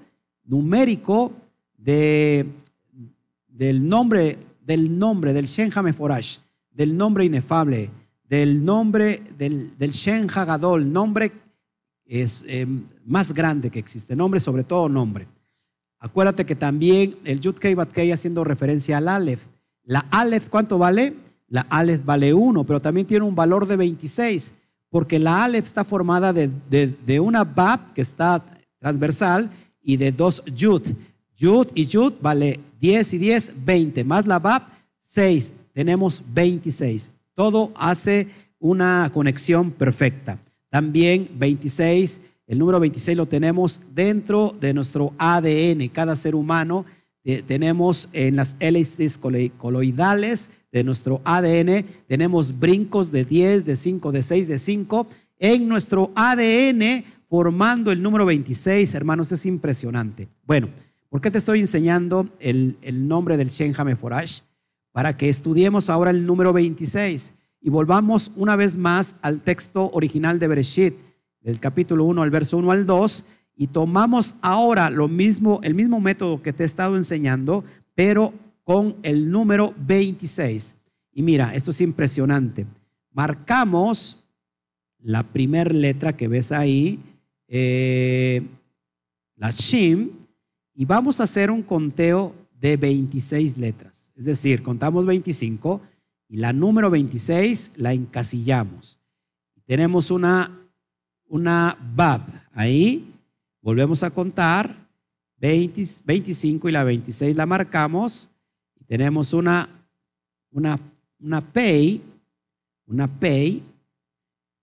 numérico 0.45 1.33
de, 1.79 2.47
del 3.49 3.89
nombre, 3.89 4.37
del 4.63 4.99
nombre, 4.99 5.33
del 5.33 5.47
Shen 5.47 5.73
Hameforash, 5.75 6.39
del 6.71 6.95
nombre 6.95 7.25
inefable, 7.25 7.91
del 8.29 8.63
nombre 8.63 9.23
del, 9.39 9.77
del 9.79 9.91
Shen 9.91 10.29
Hagadol, 10.29 10.93
nombre 10.93 11.33
es 12.05 12.45
eh, 12.47 12.67
más 13.07 13.33
grande 13.33 13.71
que 13.71 13.79
existe, 13.79 14.15
nombre 14.15 14.39
sobre 14.39 14.65
todo 14.65 14.89
nombre. 14.89 15.27
Acuérdate 16.01 16.47
que 16.47 16.57
también 16.57 17.17
el 17.25 17.41
Yud 17.41 17.57
Kei 17.57 17.75
Bat 17.75 17.93
Kei 17.93 18.11
haciendo 18.11 18.43
referencia 18.43 18.97
al 18.97 19.09
Aleph, 19.09 19.43
la 19.85 20.07
Aleph, 20.11 20.49
¿cuánto 20.49 20.79
vale? 20.79 21.15
La 21.49 21.67
Aleph 21.69 22.05
vale 22.05 22.33
1, 22.33 22.65
pero 22.65 22.81
también 22.81 23.07
tiene 23.07 23.25
un 23.25 23.35
valor 23.35 23.67
de 23.67 23.77
26, 23.77 24.55
porque 24.89 25.19
la 25.19 25.45
Aleph 25.45 25.67
está 25.67 25.85
formada 25.85 26.33
de, 26.33 27.21
una 27.21 27.45
Bab 27.45 27.93
que 27.93 28.01
está 28.01 28.43
transversal 28.79 29.51
y 29.83 29.97
de 29.99 30.11
dos 30.11 30.43
Yud. 30.47 30.83
Yud 31.37 31.69
y 31.75 31.87
Yud 31.87 32.15
vale 32.21 32.61
10 32.81 33.15
y 33.15 33.19
10, 33.19 33.53
20, 33.65 34.05
más 34.05 34.27
la 34.27 34.39
Bab, 34.39 34.63
6. 35.01 35.53
Tenemos 35.73 36.23
26. 36.33 37.13
Todo 37.35 37.73
hace 37.75 38.29
una 38.59 39.11
conexión 39.13 39.71
perfecta. 39.71 40.39
También 40.71 41.29
26, 41.35 42.21
el 42.51 42.59
número 42.59 42.81
26 42.81 43.17
lo 43.17 43.27
tenemos 43.27 43.81
dentro 43.95 44.57
de 44.61 44.75
nuestro 44.75 45.15
ADN. 45.19 45.87
Cada 45.93 46.17
ser 46.17 46.35
humano 46.35 46.85
eh, 47.23 47.45
tenemos 47.47 48.09
en 48.13 48.35
las 48.35 48.57
hélices 48.59 49.19
coloidales 49.19 50.51
de 50.73 50.83
nuestro 50.83 51.21
ADN, 51.25 51.85
tenemos 52.09 52.59
brincos 52.59 53.13
de 53.13 53.25
10, 53.25 53.65
de 53.67 53.77
5, 53.77 54.11
de 54.11 54.23
6, 54.25 54.49
de 54.49 54.59
5 54.59 55.07
en 55.39 55.69
nuestro 55.69 56.11
ADN 56.17 57.05
formando 57.29 57.93
el 57.93 58.03
número 58.03 58.27
26, 58.27 58.97
hermanos, 58.97 59.31
es 59.31 59.47
impresionante. 59.47 60.27
Bueno, 60.45 60.71
¿por 61.09 61.21
qué 61.21 61.31
te 61.31 61.39
estoy 61.39 61.61
enseñando 61.61 62.29
el, 62.41 62.77
nombre 63.07 63.37
del 63.37 63.51
Shen 63.51 63.75
Hameforash? 63.77 64.41
Para 64.91 65.17
que 65.17 65.29
estudiemos 65.29 65.89
ahora 65.89 66.11
el 66.11 66.27
número 66.27 66.53
26 66.53 67.33
y 67.61 67.71
volvamos 67.71 68.33
una 68.35 68.57
vez 68.57 68.77
más 68.77 69.15
al 69.23 69.41
texto 69.41 69.93
original 69.93 70.41
de 70.41 70.49
Bereshit, 70.49 71.10
del 71.41 71.61
capítulo 71.61 72.05
1 72.05 72.23
al 72.23 72.31
verso 72.31 72.57
1 72.59 72.71
al 72.71 72.87
2, 72.87 73.25
y 73.57 73.67
tomamos 73.67 74.35
ahora 74.41 74.89
lo 74.91 75.09
mismo, 75.09 75.61
el 75.63 75.75
mismo 75.75 76.01
método 76.01 76.43
que 76.43 76.53
te 76.53 76.63
he 76.63 76.67
estado 76.67 76.97
enseñando, 76.97 77.65
pero 77.95 78.33
con 78.65 78.97
el 79.03 79.31
número 79.31 79.75
26. 79.87 80.77
Y 81.13 81.23
mira, 81.23 81.55
esto 81.55 81.71
es 81.71 81.81
impresionante. 81.81 82.67
Marcamos 83.13 84.25
la 85.03 85.23
primera 85.23 85.73
letra 85.73 86.17
que 86.17 86.29
ves 86.29 86.53
ahí, 86.53 86.99
eh, 87.49 88.43
la 89.37 89.51
Shim, 89.51 90.11
y 90.75 90.85
vamos 90.85 91.21
a 91.21 91.25
hacer 91.25 91.51
un 91.51 91.63
conteo 91.63 92.35
de 92.61 92.77
26 92.77 93.59
letras. 93.59 94.11
Es 94.15 94.25
decir, 94.25 94.63
contamos 94.63 95.07
25 95.07 95.81
y 96.29 96.37
la 96.37 96.53
número 96.53 96.91
26 96.91 97.73
la 97.77 97.93
encasillamos. 97.93 98.99
Tenemos 99.67 100.11
una, 100.11 100.60
una 101.31 101.77
Bab 101.95 102.23
ahí 102.53 103.11
Volvemos 103.63 104.03
a 104.03 104.11
contar, 104.11 104.75
25 105.39 106.69
y 106.69 106.73
la 106.73 106.85
26 106.85 107.37
la 107.37 107.45
marcamos. 107.45 108.31
Tenemos 108.87 109.35
una, 109.35 109.69
una, 110.51 110.79
una 111.19 111.41
pay, 111.43 112.03
una 112.87 113.07
pay. 113.07 113.63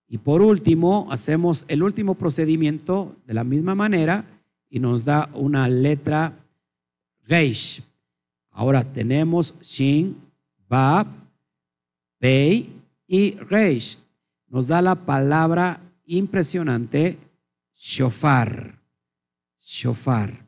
Y 0.07 0.17
por 0.17 0.41
último, 0.41 1.07
hacemos 1.11 1.63
el 1.67 1.83
último 1.83 2.15
procedimiento 2.15 3.15
de 3.25 3.35
la 3.35 3.43
misma 3.43 3.75
manera 3.75 4.25
y 4.69 4.79
nos 4.79 5.05
da 5.05 5.29
una 5.33 5.67
letra 5.69 6.33
Reish. 7.25 7.83
Ahora 8.49 8.83
tenemos 8.83 9.53
Shin, 9.61 10.17
Bab, 10.67 11.05
Pei 12.17 12.73
y 13.05 13.35
Reish. 13.35 13.99
Nos 14.47 14.65
da 14.65 14.81
la 14.81 14.95
palabra 14.95 15.79
impresionante 16.07 17.17
Shofar 17.75 18.77
shofar. 19.67 20.47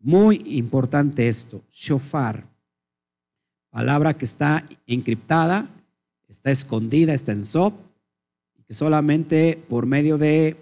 Muy 0.00 0.42
importante 0.46 1.28
esto, 1.28 1.62
shofar. 1.70 2.44
Palabra 3.70 4.14
que 4.14 4.24
está 4.24 4.66
encriptada, 4.86 5.68
está 6.28 6.50
escondida, 6.50 7.14
está 7.14 7.30
en 7.30 7.44
SOP, 7.44 7.74
que 8.66 8.74
solamente 8.74 9.62
por 9.68 9.86
medio 9.86 10.18
de 10.18 10.56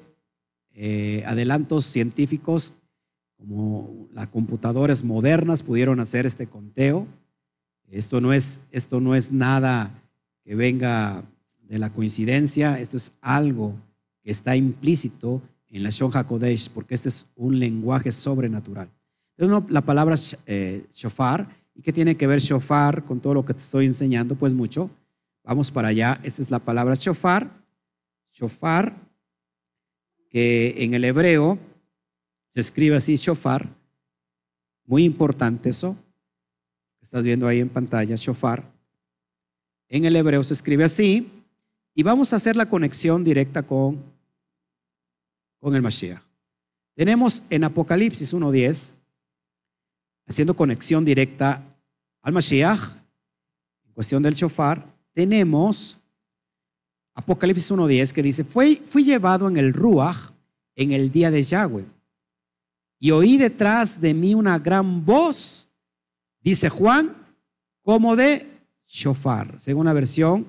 eh, 0.75 1.23
adelantos 1.27 1.87
científicos 1.87 2.75
como 3.39 4.09
las 4.13 4.29
computadoras 4.29 5.03
modernas 5.03 5.63
pudieron 5.63 6.01
hacer 6.01 6.27
este 6.27 6.47
conteo. 6.47 7.07
Esto 7.91 8.21
no 8.21 8.35
es, 8.35 8.61
esto 8.71 9.01
no 9.01 9.15
es 9.15 9.33
nada 9.33 9.91
que 10.45 10.55
venga 10.55 11.25
de 11.63 11.79
la 11.79 11.91
coincidencia, 11.91 12.79
esto 12.79 12.99
es 12.99 13.13
algo 13.23 13.75
está 14.31 14.57
implícito 14.57 15.43
en 15.71 15.83
la 15.83 15.91
Shon 15.91 16.11
HaKodesh, 16.15 16.71
porque 16.71 16.95
este 16.95 17.09
es 17.09 17.27
un 17.37 17.59
lenguaje 17.59 18.13
sobrenatural. 18.13 18.91
Entonces, 19.37 19.73
la 19.73 19.83
palabra 19.83 20.17
eh, 20.47 20.87
shofar, 20.93 21.49
¿y 21.75 21.83
qué 21.83 21.93
tiene 21.93 22.17
que 22.17 22.27
ver 22.27 22.41
shofar 22.41 23.05
con 23.05 23.21
todo 23.21 23.35
lo 23.35 23.45
que 23.45 23.55
te 23.55 23.61
estoy 23.61 23.87
enseñando? 23.87 24.35
Pues 24.35 24.53
mucho. 24.53 24.91
Vamos 25.45 25.71
para 25.71 25.89
allá. 25.89 26.21
Esta 26.23 26.43
es 26.43 26.51
la 26.51 26.59
palabra 26.59 26.95
shofar. 26.95 27.49
Shofar, 28.33 28.95
que 30.29 30.75
en 30.79 30.95
el 30.95 31.05
hebreo 31.05 31.59
se 32.51 32.61
escribe 32.61 32.97
así, 32.97 33.17
shofar. 33.17 33.69
Muy 34.87 35.05
importante 35.05 35.71
eso. 35.71 35.97
Estás 37.01 37.23
viendo 37.23 37.47
ahí 37.47 37.61
en 37.61 37.69
pantalla, 37.69 38.17
shofar. 38.17 38.65
En 39.89 40.05
el 40.05 40.17
hebreo 40.17 40.43
se 40.43 40.55
escribe 40.55 40.85
así. 40.85 41.31
Y 41.95 42.03
vamos 42.03 42.33
a 42.33 42.37
hacer 42.37 42.57
la 42.57 42.69
conexión 42.69 43.25
directa 43.25 43.63
con 43.63 44.03
con 45.59 45.75
el 45.75 45.83
Mashiach. 45.83 46.23
Tenemos 46.95 47.43
en 47.51 47.65
Apocalipsis 47.65 48.35
1.10, 48.35 48.93
haciendo 50.27 50.55
conexión 50.55 51.05
directa 51.05 51.63
al 52.23 52.33
Mashiach, 52.33 52.81
en 53.87 53.93
cuestión 53.93 54.23
del 54.23 54.35
shofar, 54.35 54.85
tenemos 55.13 55.99
Apocalipsis 57.15 57.71
1.10 57.71 58.13
que 58.13 58.23
dice, 58.23 58.45
fui, 58.45 58.81
llevado 59.05 59.49
en 59.49 59.57
el 59.57 59.73
Ruach 59.73 60.31
en 60.77 60.93
el 60.93 61.11
día 61.11 61.31
de 61.31 61.43
Yahweh 61.43 61.85
y 63.01 63.11
oí 63.11 63.39
detrás 63.39 64.01
de 64.01 64.15
mí 64.15 64.35
una 64.35 64.59
gran 64.59 65.05
voz, 65.05 65.69
dice 66.41 66.69
Juan, 66.69 67.17
como 67.83 68.17
de 68.17 68.47
shofar, 68.87 69.61
según 69.61 69.87
la 69.87 69.93
versión 69.93 70.47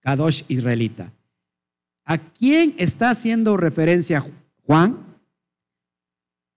Kadosh 0.00 0.42
israelita. 0.48 1.12
¿A 2.04 2.18
quién 2.18 2.74
está 2.78 3.10
haciendo 3.10 3.56
referencia 3.56 4.24
Juan? 4.66 4.98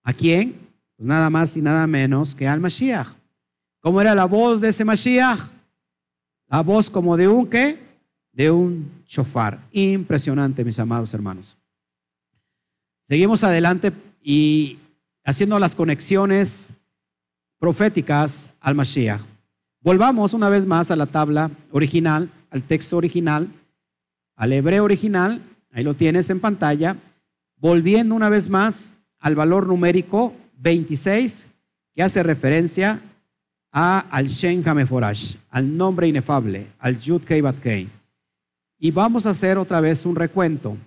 ¿A 0.03 0.13
quién? 0.13 0.53
Pues 0.95 1.07
nada 1.07 1.29
más 1.29 1.55
y 1.55 1.61
nada 1.61 1.87
menos 1.87 2.35
que 2.35 2.47
al 2.47 2.59
Mashiach. 2.59 3.07
¿Cómo 3.79 4.01
era 4.01 4.15
la 4.15 4.25
voz 4.25 4.59
de 4.59 4.69
ese 4.69 4.83
Mashiach? 4.83 5.39
La 6.47 6.61
voz 6.61 6.89
como 6.89 7.15
de 7.15 7.27
un 7.27 7.47
qué? 7.47 7.79
De 8.31 8.51
un 8.51 9.03
shofar. 9.05 9.59
Impresionante, 9.71 10.65
mis 10.65 10.79
amados 10.79 11.13
hermanos. 11.13 11.57
Seguimos 13.03 13.43
adelante 13.43 13.93
y 14.21 14.79
haciendo 15.23 15.59
las 15.59 15.75
conexiones 15.75 16.73
proféticas 17.59 18.53
al 18.59 18.75
Mashiach. 18.75 19.21
Volvamos 19.81 20.33
una 20.33 20.49
vez 20.49 20.65
más 20.65 20.91
a 20.91 20.95
la 20.95 21.05
tabla 21.05 21.51
original, 21.71 22.29
al 22.49 22.63
texto 22.63 22.97
original, 22.97 23.49
al 24.37 24.53
hebreo 24.53 24.85
original, 24.85 25.41
ahí 25.71 25.83
lo 25.83 25.95
tienes 25.95 26.29
en 26.29 26.39
pantalla, 26.39 26.95
volviendo 27.57 28.15
una 28.15 28.29
vez 28.29 28.49
más 28.49 28.93
al 29.19 29.35
valor 29.35 29.67
numérico 29.67 30.33
26, 30.59 31.47
que 31.93 32.03
hace 32.03 32.23
referencia 32.23 33.01
a, 33.71 33.99
al 33.99 34.27
Shen 34.27 34.67
Hameforash, 34.67 35.35
al 35.49 35.75
nombre 35.75 36.07
inefable, 36.07 36.67
al 36.79 36.99
Yud 36.99 37.23
Kei 37.23 37.41
Bat 37.41 37.59
Kei. 37.59 37.89
Y 38.79 38.91
vamos 38.91 39.25
a 39.25 39.31
hacer 39.31 39.57
otra 39.57 39.81
vez 39.81 40.05
un 40.05 40.15
recuento. 40.15 40.77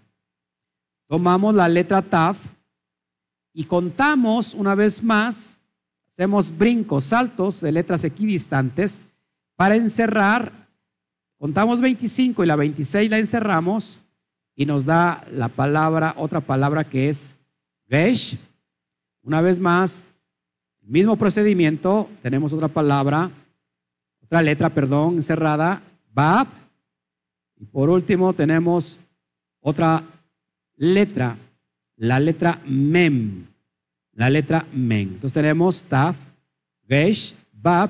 Tomamos 1.09 1.53
la 1.55 1.69
letra 1.69 2.03
Taf 2.03 2.39
y 3.53 3.65
contamos 3.65 4.55
una 4.55 4.77
vez 4.77 5.03
más, 5.03 5.59
hacemos 6.09 6.57
brincos, 6.57 7.05
saltos 7.05 7.61
de 7.61 7.73
letras 7.73 8.05
equidistantes 8.05 9.03
para 9.57 9.75
encerrar, 9.75 10.53
contamos 11.41 11.81
25 11.81 12.45
y 12.45 12.47
la 12.47 12.55
26 12.55 13.11
la 13.11 13.19
encerramos 13.19 13.99
y 14.55 14.67
nos 14.67 14.85
da 14.85 15.25
la 15.33 15.49
palabra, 15.49 16.13
otra 16.19 16.43
palabra 16.43 16.85
que 16.85 17.09
es 17.09 17.35
Gesh. 17.89 18.37
Una 19.23 19.41
vez 19.41 19.59
más, 19.59 20.07
mismo 20.83 21.17
procedimiento, 21.17 22.11
tenemos 22.21 22.53
otra 22.53 22.69
palabra, 22.69 23.31
otra 24.23 24.43
letra, 24.43 24.69
perdón, 24.69 25.17
encerrada, 25.17 25.83
Bab. 26.13 26.47
Y 27.57 27.65
por 27.65 27.89
último 27.89 28.35
tenemos 28.35 29.01
otra 29.61 30.03
letra, 30.77 31.39
la 31.97 32.21
letra 32.21 32.61
Mem. 32.67 33.47
La 34.13 34.29
letra 34.29 34.67
Mem. 34.75 35.09
Entonces 35.15 35.33
tenemos 35.33 35.83
Taf, 35.85 36.17
Gesh, 36.87 37.35
Bab 37.51 37.89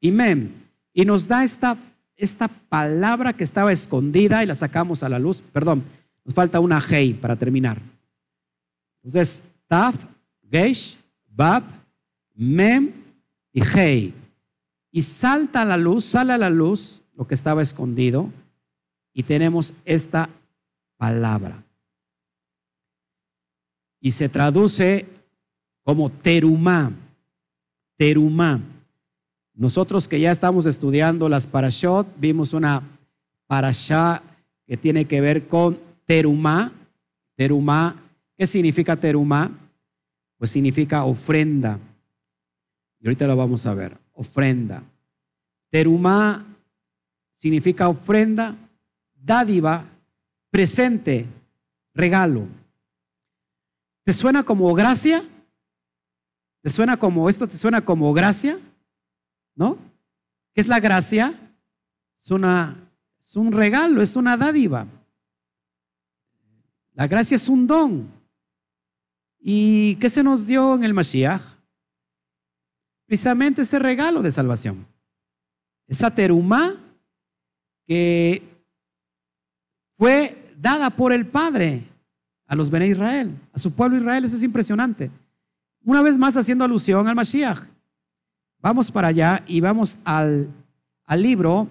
y 0.00 0.12
Mem. 0.12 0.52
Y 0.92 1.04
nos 1.04 1.26
da 1.26 1.42
esta, 1.42 1.76
esta 2.16 2.48
palabra 2.48 3.32
que 3.32 3.44
estaba 3.44 3.72
escondida 3.72 4.42
y 4.42 4.46
la 4.46 4.54
sacamos 4.54 5.02
a 5.02 5.08
la 5.08 5.18
luz. 5.18 5.42
Perdón, 5.52 5.84
nos 6.24 6.34
falta 6.34 6.60
una 6.60 6.80
Hei 6.80 7.14
para 7.14 7.36
terminar. 7.36 7.78
Entonces, 9.02 9.42
Taf, 9.68 9.94
Gesh, 10.50 10.98
Bab, 11.28 11.62
Mem 12.34 12.92
y 13.52 13.62
Hei. 13.62 14.14
Y 14.90 15.02
salta 15.02 15.62
a 15.62 15.64
la 15.64 15.76
luz, 15.76 16.04
sale 16.04 16.32
a 16.32 16.38
la 16.38 16.50
luz 16.50 17.02
lo 17.14 17.26
que 17.26 17.34
estaba 17.34 17.62
escondido 17.62 18.30
y 19.12 19.22
tenemos 19.22 19.74
esta 19.84 20.28
palabra 20.96 21.66
y 24.06 24.12
se 24.12 24.28
traduce 24.28 25.04
como 25.82 26.10
terumá. 26.10 26.92
Terumá. 27.96 28.60
Nosotros 29.56 30.06
que 30.06 30.20
ya 30.20 30.30
estamos 30.30 30.66
estudiando 30.66 31.30
las 31.30 31.46
parashot, 31.46 32.06
vimos 32.18 32.52
una 32.52 32.82
parashá 33.46 34.22
que 34.66 34.76
tiene 34.76 35.06
que 35.06 35.22
ver 35.22 35.48
con 35.48 35.78
terumá. 36.04 36.72
Terumá, 37.36 37.96
¿qué 38.36 38.46
significa 38.46 38.96
terumá? 38.96 39.50
Pues 40.36 40.50
significa 40.50 41.04
ofrenda. 41.04 41.78
Y 43.00 43.06
ahorita 43.06 43.26
lo 43.26 43.34
vamos 43.34 43.64
a 43.64 43.72
ver, 43.72 43.96
ofrenda. 44.12 44.82
Terumá 45.70 46.44
significa 47.34 47.88
ofrenda, 47.88 48.54
dádiva, 49.14 49.86
presente, 50.50 51.24
regalo. 51.94 52.46
¿Te 54.04 54.12
suena 54.12 54.42
como 54.42 54.72
gracia? 54.74 55.24
¿Te 56.62 56.68
suena 56.68 56.98
como 56.98 57.30
esto? 57.30 57.48
¿Te 57.48 57.56
suena 57.56 57.82
como 57.82 58.12
gracia? 58.12 58.58
¿No? 59.56 59.78
¿Qué 60.54 60.60
es 60.60 60.68
la 60.68 60.78
gracia? 60.78 61.34
Es, 62.18 62.30
una, 62.30 62.76
es 63.18 63.36
un 63.36 63.50
regalo, 63.50 64.00
es 64.02 64.14
una 64.14 64.36
dádiva. 64.36 64.86
La 66.92 67.06
gracia 67.06 67.34
es 67.34 67.48
un 67.48 67.66
don. 67.66 68.08
¿Y 69.40 69.96
qué 69.96 70.08
se 70.08 70.22
nos 70.22 70.46
dio 70.46 70.74
en 70.74 70.84
el 70.84 70.94
Mashiach? 70.94 71.42
Precisamente 73.06 73.62
ese 73.62 73.78
regalo 73.78 74.22
de 74.22 74.32
salvación. 74.32 74.86
Esa 75.86 76.10
terumá 76.10 76.74
que 77.86 78.42
fue 79.96 80.52
dada 80.58 80.90
por 80.90 81.12
el 81.12 81.26
Padre 81.26 81.84
a 82.46 82.56
los 82.56 82.70
Bene 82.70 82.88
Israel, 82.88 83.34
a 83.52 83.58
su 83.58 83.74
pueblo 83.74 83.96
Israel. 83.96 84.24
Eso 84.24 84.36
es 84.36 84.42
impresionante. 84.42 85.10
Una 85.84 86.02
vez 86.02 86.18
más 86.18 86.36
haciendo 86.36 86.64
alusión 86.64 87.06
al 87.06 87.14
Mashiach. 87.14 87.75
Vamos 88.66 88.90
para 88.90 89.06
allá 89.06 89.44
y 89.46 89.60
vamos 89.60 89.96
al, 90.04 90.48
al 91.04 91.22
libro 91.22 91.68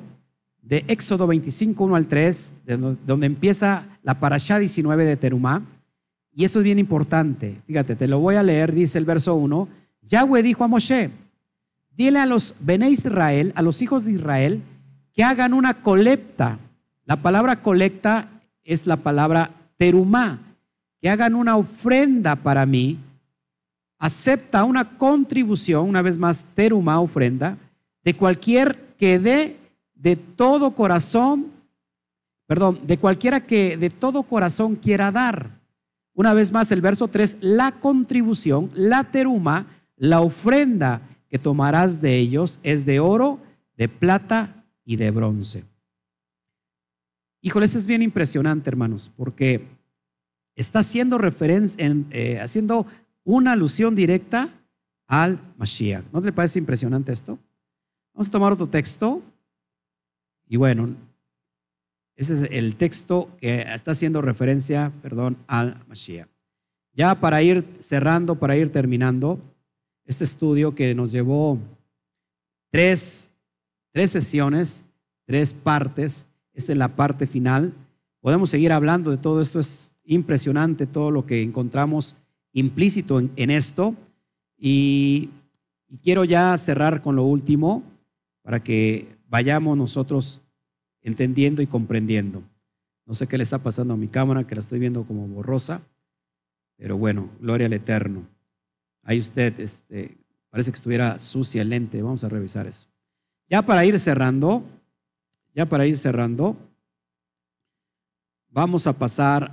de 0.61 0.85
Éxodo 0.88 1.27
25, 1.27 1.84
1 1.84 1.93
al 1.93 2.07
3, 2.07 2.53
donde 3.05 3.26
empieza 3.26 3.84
la 4.01 4.17
parashá 4.17 4.59
19 4.59 5.03
de 5.03 5.17
Terumá. 5.17 5.61
Y 6.31 6.45
eso 6.45 6.59
es 6.59 6.63
bien 6.63 6.80
importante. 6.80 7.61
Fíjate, 7.67 7.97
te 7.97 8.07
lo 8.07 8.19
voy 8.19 8.35
a 8.35 8.43
leer, 8.43 8.73
dice 8.73 8.97
el 8.97 9.03
verso 9.03 9.35
1. 9.35 9.67
Yahweh 10.03 10.41
dijo 10.41 10.63
a 10.63 10.69
Moshe, 10.69 11.09
dile 11.97 12.19
a 12.19 12.26
los 12.26 12.55
Bene 12.61 12.89
Israel, 12.89 13.51
a 13.57 13.61
los 13.61 13.81
hijos 13.81 14.05
de 14.05 14.13
Israel, 14.13 14.61
que 15.13 15.26
hagan 15.26 15.53
una 15.53 15.81
colecta. 15.81 16.59
La 17.03 17.17
palabra 17.17 17.61
colecta 17.61 18.30
es 18.63 18.88
la 18.88 18.95
palabra 18.95 19.51
terumá 19.76 20.39
que 21.01 21.09
hagan 21.09 21.35
una 21.35 21.57
ofrenda 21.57 22.38
para 22.38 22.65
mí, 22.65 22.99
acepta 23.97 24.63
una 24.63 24.97
contribución, 24.97 25.88
una 25.88 26.01
vez 26.01 26.17
más, 26.17 26.45
teruma, 26.53 26.99
ofrenda, 26.99 27.57
de 28.03 28.13
cualquier 28.15 28.77
que 28.97 29.19
dé 29.19 29.57
de 29.95 30.15
todo 30.15 30.72
corazón, 30.72 31.47
perdón, 32.45 32.80
de 32.85 32.97
cualquiera 32.97 33.39
que 33.39 33.77
de 33.77 33.89
todo 33.89 34.23
corazón 34.23 34.76
quiera 34.76 35.11
dar. 35.11 35.49
Una 36.13 36.34
vez 36.34 36.51
más, 36.51 36.72
el 36.72 36.81
verso 36.81 37.07
3, 37.07 37.38
la 37.41 37.72
contribución, 37.73 38.69
la 38.73 39.03
teruma, 39.03 39.65
la 39.97 40.22
ofrenda 40.22 41.01
que 41.30 41.39
tomarás 41.39 42.01
de 42.01 42.17
ellos 42.17 42.59
es 42.63 42.85
de 42.85 42.99
oro, 42.99 43.39
de 43.76 43.89
plata 43.89 44.63
y 44.85 44.95
de 44.95 45.11
bronce. 45.11 45.63
Híjole, 47.41 47.65
eso 47.65 47.77
es 47.77 47.85
bien 47.85 48.01
impresionante, 48.01 48.69
hermanos, 48.69 49.11
porque 49.15 49.67
está 50.55 50.80
haciendo 50.80 51.17
referencia, 51.17 51.93
eh, 52.11 52.39
haciendo 52.39 52.85
una 53.26 53.52
alusión 53.52 53.95
directa 53.95 54.49
al 55.07 55.39
Mashiach. 55.57 56.06
¿No 56.14 56.22
le 56.22 56.31
parece 56.31 56.60
impresionante 56.60 57.11
esto? 57.11 57.38
Vamos 58.14 58.30
a 58.30 58.31
tomar 58.31 58.53
otro 58.53 58.68
texto. 58.68 59.22
Y 60.47 60.56
bueno, 60.56 60.95
ese 62.15 62.35
es 62.35 62.52
el 62.52 62.76
texto 62.76 63.30
que 63.41 63.61
está 63.61 63.91
haciendo 63.91 64.22
referencia, 64.22 64.93
perdón, 65.02 65.38
al 65.47 65.84
Mashiach. 65.89 66.30
Ya 66.93 67.15
para 67.15 67.41
ir 67.41 67.68
cerrando, 67.80 68.35
para 68.35 68.56
ir 68.56 68.72
terminando, 68.72 69.39
este 70.06 70.23
estudio 70.23 70.76
que 70.76 70.93
nos 70.95 71.11
llevó 71.11 71.57
tres, 72.72 73.31
tres 73.91 74.11
sesiones, 74.11 74.85
tres 75.26 75.52
partes, 75.52 76.27
esta 76.53 76.72
es 76.72 76.77
la 76.77 76.95
parte 76.95 77.27
final. 77.27 77.73
Podemos 78.22 78.49
seguir 78.49 78.72
hablando 78.72 79.11
de 79.11 79.18
todo 79.18 79.41
esto, 79.41 79.60
es 79.60 79.93
impresionante 80.06 80.85
todo 80.85 81.11
lo 81.11 81.26
que 81.26 81.41
encontramos 81.41 82.15
implícito 82.56 83.19
en, 83.19 83.49
esto. 83.52 83.95
Y, 84.57 85.30
y, 85.88 85.98
quiero 85.99 86.23
ya 86.23 86.57
cerrar 86.57 87.02
con 87.02 87.15
lo 87.15 87.23
último 87.23 87.84
para 88.41 88.64
que 88.64 89.07
vayamos 89.27 89.77
nosotros 89.77 90.41
entendiendo 91.02 91.61
y 91.61 91.68
comprendiendo. 91.68 92.41
No 93.06 93.14
sé 93.14 93.27
qué 93.27 93.38
le 93.38 93.44
está 93.44 93.60
pasando 93.60 93.94
a 93.94 93.98
mi 93.98 94.07
cámara, 94.07 94.48
que 94.48 94.56
la 94.56 94.61
estoy 94.61 94.80
viendo 94.80 95.03
como 95.03 95.27
borrosa. 95.27 95.82
Pero 96.77 96.98
bueno, 96.98 97.30
gloria 97.40 97.68
al 97.68 97.73
Eterno. 97.73 98.27
Ahí 99.03 99.19
usted, 99.19 99.60
este, 99.60 100.18
parece 100.49 100.72
que 100.72 100.76
estuviera 100.76 101.19
sucia 101.19 101.61
el 101.61 101.69
lente. 101.69 102.02
Vamos 102.02 102.23
a 102.23 102.30
revisar 102.30 102.65
eso. 102.65 102.88
Ya 103.48 103.61
para 103.61 103.86
ir 103.86 103.99
cerrando, 103.99 104.64
ya 105.53 105.68
para 105.68 105.86
ir 105.86 105.98
cerrando, 105.98 106.57
vamos 108.49 108.88
a 108.88 108.94
pasar 108.94 109.52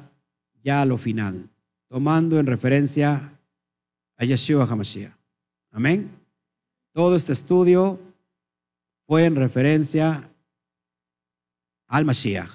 ya 0.63 0.81
a 0.81 0.87
lo 0.87 0.97
final, 0.97 1.51
tomando 1.93 2.41
en 2.41 2.47
referencia 2.47 3.39
a 4.17 4.25
Yeshua 4.25 4.65
HaMashiach. 4.65 5.13
Amén. 5.73 6.11
Todo 6.95 7.15
este 7.17 7.35
estudio 7.35 8.01
fue 9.07 9.27
en 9.27 9.37
referencia 9.37 10.27
al 11.89 12.07
Mashiach. 12.07 12.49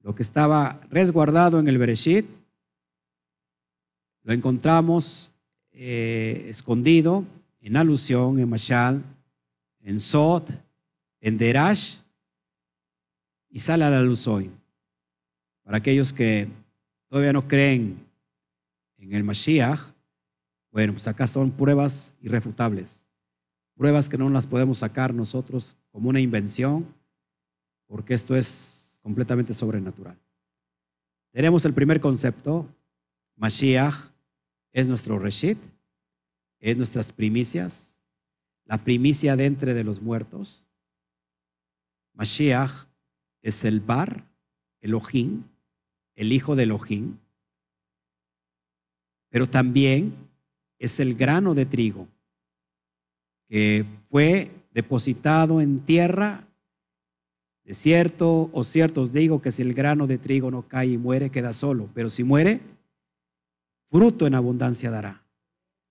Lo 0.00 0.14
que 0.14 0.22
estaba 0.22 0.78
resguardado 0.90 1.58
en 1.58 1.68
el 1.68 1.78
Bereshit, 1.78 2.26
lo 4.24 4.34
encontramos 4.34 5.32
eh, 5.72 6.44
escondido 6.46 7.24
en 7.62 7.78
alusión 7.78 8.38
en 8.38 8.50
Mashal, 8.50 9.02
en 9.80 9.98
Sot, 9.98 10.50
en 11.22 11.38
Derash, 11.38 11.96
y 13.48 13.58
sale 13.58 13.84
a 13.84 13.90
la 13.90 14.02
luz 14.02 14.28
hoy. 14.28 14.50
Para 15.62 15.78
aquellos 15.78 16.12
que 16.12 16.46
todavía 17.08 17.32
no 17.32 17.48
creen 17.48 18.03
en 19.04 19.14
el 19.14 19.24
Mashiach, 19.24 19.80
bueno, 20.70 20.92
pues 20.92 21.06
acá 21.06 21.26
son 21.26 21.50
pruebas 21.50 22.14
irrefutables, 22.20 23.06
pruebas 23.76 24.08
que 24.08 24.18
no 24.18 24.28
las 24.30 24.46
podemos 24.46 24.78
sacar 24.78 25.14
nosotros 25.14 25.76
como 25.92 26.08
una 26.08 26.20
invención, 26.20 26.86
porque 27.86 28.14
esto 28.14 28.34
es 28.34 28.98
completamente 29.02 29.52
sobrenatural. 29.52 30.18
Tenemos 31.32 31.64
el 31.64 31.74
primer 31.74 32.00
concepto, 32.00 32.66
Mashiach 33.36 33.94
es 34.72 34.88
nuestro 34.88 35.18
Reshit, 35.18 35.58
es 36.60 36.76
nuestras 36.76 37.12
primicias, 37.12 38.00
la 38.64 38.78
primicia 38.78 39.36
de 39.36 39.44
entre 39.46 39.74
de 39.74 39.84
los 39.84 40.00
muertos. 40.00 40.66
Mashiach 42.14 42.86
es 43.42 43.64
el 43.64 43.80
Bar, 43.80 44.26
Elohim, 44.80 45.44
el 46.14 46.32
hijo 46.32 46.56
de 46.56 46.62
Elohim, 46.62 47.18
pero 49.34 49.48
también 49.48 50.14
es 50.78 51.00
el 51.00 51.16
grano 51.16 51.56
de 51.56 51.66
trigo 51.66 52.06
que 53.48 53.84
fue 54.08 54.52
depositado 54.72 55.60
en 55.60 55.80
tierra. 55.80 56.46
De 57.64 57.74
cierto 57.74 58.48
o 58.52 58.62
cierto 58.62 59.02
os 59.02 59.12
digo 59.12 59.42
que 59.42 59.50
si 59.50 59.62
el 59.62 59.74
grano 59.74 60.06
de 60.06 60.18
trigo 60.18 60.52
no 60.52 60.68
cae 60.68 60.86
y 60.90 60.98
muere, 60.98 61.30
queda 61.30 61.52
solo, 61.52 61.90
pero 61.94 62.10
si 62.10 62.22
muere, 62.22 62.60
fruto 63.90 64.28
en 64.28 64.36
abundancia 64.36 64.92
dará. 64.92 65.24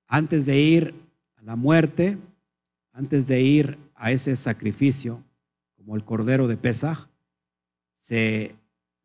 Antes 0.07 0.45
de 0.45 0.61
ir 0.61 0.95
a 1.35 1.41
la 1.41 1.57
muerte, 1.57 2.17
antes 2.93 3.27
de 3.27 3.41
ir 3.41 3.77
a 3.93 4.13
ese 4.13 4.37
sacrificio, 4.37 5.21
como 5.75 5.97
el 5.97 6.05
cordero 6.05 6.47
de 6.47 6.55
Pesaj, 6.55 7.09
se 7.93 8.55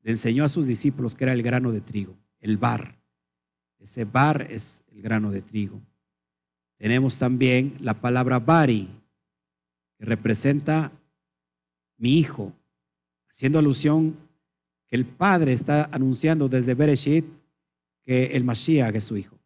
enseñó 0.05 0.45
a 0.45 0.49
sus 0.49 0.65
discípulos 0.69 1.17
que 1.17 1.25
era 1.25 1.33
el 1.33 1.43
grano 1.43 1.73
de 1.73 1.81
trigo, 1.81 2.15
el 2.39 2.57
bar. 2.57 2.98
Ese 3.79 4.05
bar 4.05 4.47
es 4.51 4.83
el 4.93 5.03
grano 5.03 5.31
de 5.31 5.43
trigo. 5.43 5.81
Tenemos 6.77 7.19
también 7.19 7.75
la 7.81 7.95
palabra 7.95 8.39
bari, 8.39 8.89
que 9.99 10.05
representa 10.05 10.93
mi 11.97 12.19
hijo, 12.19 12.53
haciendo 13.29 13.59
alusión 13.59 14.17
que 14.87 14.97
el 14.97 15.05
Padre 15.05 15.53
está 15.53 15.89
anunciando 15.93 16.49
desde 16.49 16.75
Bereshit 16.75 17.25
que 18.05 18.27
el 18.37 18.45
Mashiach 18.45 18.95
es 18.95 19.05
su 19.05 19.17
hijo. 19.17 19.37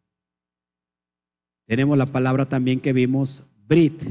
Tenemos 1.65 1.97
la 1.97 2.05
palabra 2.05 2.47
también 2.47 2.79
que 2.79 2.93
vimos, 2.93 3.43
Brit, 3.67 4.01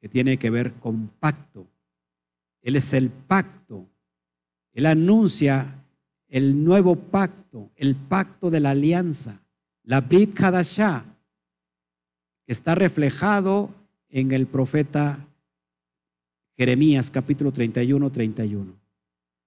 que 0.00 0.08
tiene 0.08 0.36
que 0.36 0.50
ver 0.50 0.74
con 0.74 1.08
pacto. 1.08 1.66
Él 2.62 2.76
es 2.76 2.92
el 2.92 3.10
pacto. 3.10 3.88
Él 4.72 4.86
anuncia 4.86 5.84
el 6.28 6.62
nuevo 6.62 6.96
pacto, 6.96 7.70
el 7.76 7.96
pacto 7.96 8.50
de 8.50 8.60
la 8.60 8.70
alianza, 8.70 9.40
la 9.88 10.02
Brit 10.02 10.38
Hadashah, 10.38 11.02
que 12.44 12.52
está 12.52 12.74
reflejado 12.74 13.70
en 14.10 14.32
el 14.32 14.46
profeta 14.46 15.26
Jeremías 16.58 17.10
capítulo 17.10 17.52
31, 17.52 18.10
31. 18.10 18.70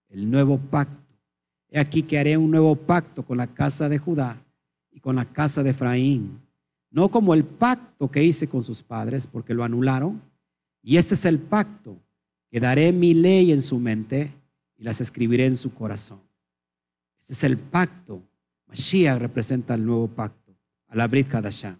El 0.09 0.31
nuevo 0.31 0.57
pacto. 0.57 1.13
He 1.69 1.79
aquí 1.79 2.01
que 2.01 2.17
haré 2.17 2.37
un 2.37 2.49
nuevo 2.49 2.75
pacto 2.75 3.21
con 3.21 3.37
la 3.37 3.45
casa 3.45 3.87
de 3.87 3.99
Judá 3.99 4.35
y 4.89 4.99
con 4.99 5.15
la 5.15 5.25
casa 5.25 5.61
de 5.61 5.69
Efraín. 5.69 6.41
No 6.89 7.09
como 7.09 7.35
el 7.35 7.43
pacto 7.43 8.09
que 8.09 8.23
hice 8.23 8.49
con 8.49 8.63
sus 8.63 8.81
padres, 8.81 9.27
porque 9.27 9.53
lo 9.53 9.63
anularon. 9.63 10.19
Y 10.81 10.97
este 10.97 11.13
es 11.13 11.25
el 11.25 11.37
pacto, 11.37 11.95
que 12.49 12.59
daré 12.59 12.91
mi 12.91 13.13
ley 13.13 13.51
en 13.51 13.61
su 13.61 13.77
mente 13.77 14.33
y 14.75 14.81
las 14.81 15.01
escribiré 15.01 15.45
en 15.45 15.55
su 15.55 15.71
corazón. 15.71 16.19
Este 17.19 17.33
es 17.33 17.43
el 17.43 17.59
pacto. 17.59 18.23
Mashiach 18.71 19.19
representa 19.19 19.75
el 19.75 19.85
nuevo 19.85 20.07
pacto, 20.07 20.55
a 20.87 20.95
la 20.95 21.05
Brit 21.07 21.27
Kadashah. 21.27 21.77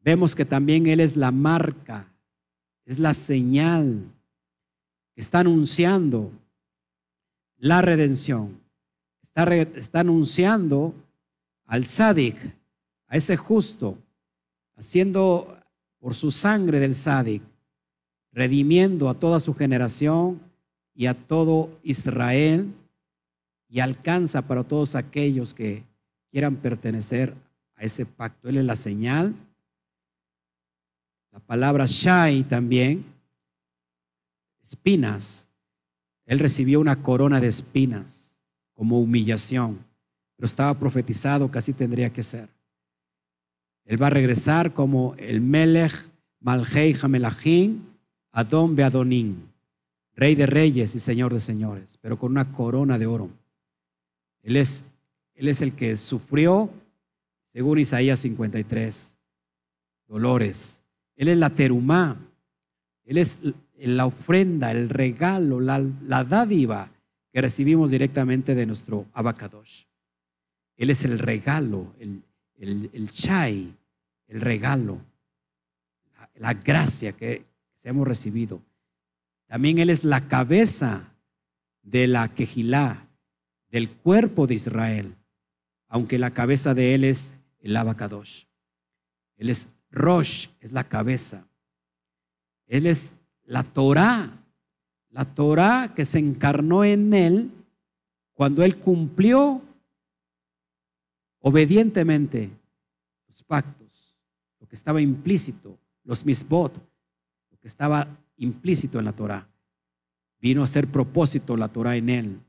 Vemos 0.00 0.34
que 0.34 0.44
también 0.44 0.86
Él 0.86 1.00
es 1.00 1.16
la 1.16 1.30
marca, 1.30 2.06
es 2.84 2.98
la 2.98 3.14
señal 3.14 4.04
que 5.14 5.22
está 5.22 5.38
anunciando 5.38 6.30
la 7.56 7.80
redención. 7.80 8.60
Está, 9.22 9.44
está 9.54 10.00
anunciando 10.00 10.94
al 11.64 11.86
Sadik, 11.86 12.36
a 13.06 13.16
ese 13.16 13.38
justo, 13.38 13.96
haciendo 14.76 15.58
por 16.00 16.14
su 16.14 16.30
sangre 16.30 16.80
del 16.80 16.94
Sadik, 16.94 17.42
redimiendo 18.30 19.08
a 19.08 19.14
toda 19.14 19.40
su 19.40 19.54
generación 19.54 20.38
y 20.94 21.06
a 21.06 21.14
todo 21.14 21.70
Israel, 21.82 22.74
y 23.72 23.80
alcanza 23.80 24.42
para 24.42 24.62
todos 24.62 24.94
aquellos 24.94 25.54
que 25.54 25.82
quieran 26.30 26.54
pertenecer 26.54 27.34
a 27.74 27.82
ese 27.82 28.06
pacto. 28.06 28.48
Él 28.48 28.58
es 28.58 28.64
la 28.64 28.76
señal. 28.76 29.34
La 31.32 31.40
palabra 31.40 31.86
Shai 31.88 32.44
también, 32.44 33.04
espinas. 34.62 35.48
Él 36.26 36.38
recibió 36.38 36.78
una 36.78 37.02
corona 37.02 37.40
de 37.40 37.48
espinas 37.48 38.36
como 38.74 39.00
humillación 39.00 39.90
pero 40.42 40.46
estaba 40.48 40.74
profetizado 40.74 41.48
que 41.48 41.58
así 41.60 41.72
tendría 41.72 42.12
que 42.12 42.24
ser. 42.24 42.48
Él 43.84 44.02
va 44.02 44.08
a 44.08 44.10
regresar 44.10 44.72
como 44.72 45.14
el 45.16 45.40
Melech 45.40 45.92
Malhei 46.40 46.96
Hamelachim 47.00 47.78
Adon 48.32 48.74
Beadonim, 48.74 49.36
rey 50.16 50.34
de 50.34 50.46
reyes 50.46 50.96
y 50.96 50.98
señor 50.98 51.32
de 51.32 51.38
señores, 51.38 51.96
pero 52.02 52.18
con 52.18 52.32
una 52.32 52.50
corona 52.50 52.98
de 52.98 53.06
oro. 53.06 53.30
Él 54.42 54.56
es, 54.56 54.84
él 55.34 55.48
es 55.48 55.62
el 55.62 55.74
que 55.74 55.96
sufrió, 55.96 56.70
según 57.46 57.78
Isaías 57.78 58.20
53, 58.20 59.16
dolores. 60.08 60.82
Él 61.16 61.28
es 61.28 61.38
la 61.38 61.50
terumá, 61.50 62.16
él 63.04 63.18
es 63.18 63.38
la 63.76 64.06
ofrenda, 64.06 64.70
el 64.70 64.88
regalo, 64.88 65.60
la, 65.60 65.78
la 65.78 66.24
dádiva 66.24 66.90
que 67.32 67.40
recibimos 67.40 67.90
directamente 67.90 68.54
de 68.54 68.66
nuestro 68.66 69.06
abacadosh. 69.12 69.84
Él 70.76 70.90
es 70.90 71.04
el 71.04 71.18
regalo, 71.18 71.94
el, 71.98 72.22
el, 72.58 72.90
el 74.28 74.40
regalo, 74.40 74.98
la, 76.34 76.54
gracia 76.54 77.12
que, 77.12 77.44
hemos 77.84 78.06
recibido. 78.06 78.62
También 79.46 79.78
Él 79.78 79.90
es 79.90 80.04
la 80.04 80.28
cabeza 80.28 81.12
de 81.82 82.06
la 82.06 82.28
quejilá, 82.28 83.08
del 83.72 83.90
cuerpo 83.90 84.46
de 84.46 84.54
Israel, 84.54 85.16
aunque 85.88 86.18
la 86.18 86.30
cabeza 86.30 86.74
de 86.74 86.94
Él 86.94 87.02
es 87.02 87.34
el 87.60 87.76
abacadosh. 87.76 88.44
Él 89.36 89.48
es 89.48 89.68
Rosh, 89.90 90.48
es 90.60 90.72
la 90.72 90.84
cabeza. 90.84 91.44
Él 92.66 92.86
es 92.86 93.14
la 93.44 93.64
Torah, 93.64 94.30
la 95.10 95.24
Torah 95.24 95.92
que 95.94 96.04
se 96.04 96.18
encarnó 96.18 96.84
en 96.84 97.12
Él 97.12 97.50
cuando 98.34 98.62
Él 98.62 98.76
cumplió 98.76 99.62
obedientemente 101.40 102.50
los 103.26 103.42
pactos, 103.42 104.18
lo 104.60 104.68
que 104.68 104.76
estaba 104.76 105.00
implícito, 105.00 105.78
los 106.04 106.24
misbot, 106.24 106.76
lo 107.50 107.58
que 107.58 107.68
estaba 107.68 108.06
implícito 108.36 108.98
en 108.98 109.06
la 109.06 109.12
Torah. 109.12 109.48
Vino 110.40 110.62
a 110.62 110.66
ser 110.66 110.88
propósito 110.88 111.56
la 111.56 111.68
Torah 111.68 111.96
en 111.96 112.08
él. 112.10 112.40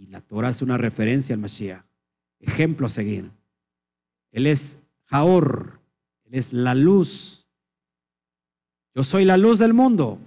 Y 0.00 0.06
la 0.06 0.22
Torah 0.22 0.48
es 0.48 0.62
una 0.62 0.78
referencia 0.78 1.34
al 1.34 1.42
Mashiach, 1.42 1.84
ejemplo 2.38 2.86
a 2.86 2.88
seguir. 2.88 3.30
Él 4.32 4.46
es 4.46 4.78
Jaor, 5.04 5.78
él 6.24 6.36
es 6.36 6.54
la 6.54 6.74
luz. 6.74 7.46
Yo 8.94 9.04
soy 9.04 9.26
la 9.26 9.36
luz 9.36 9.58
del 9.58 9.74
mundo. 9.74 10.18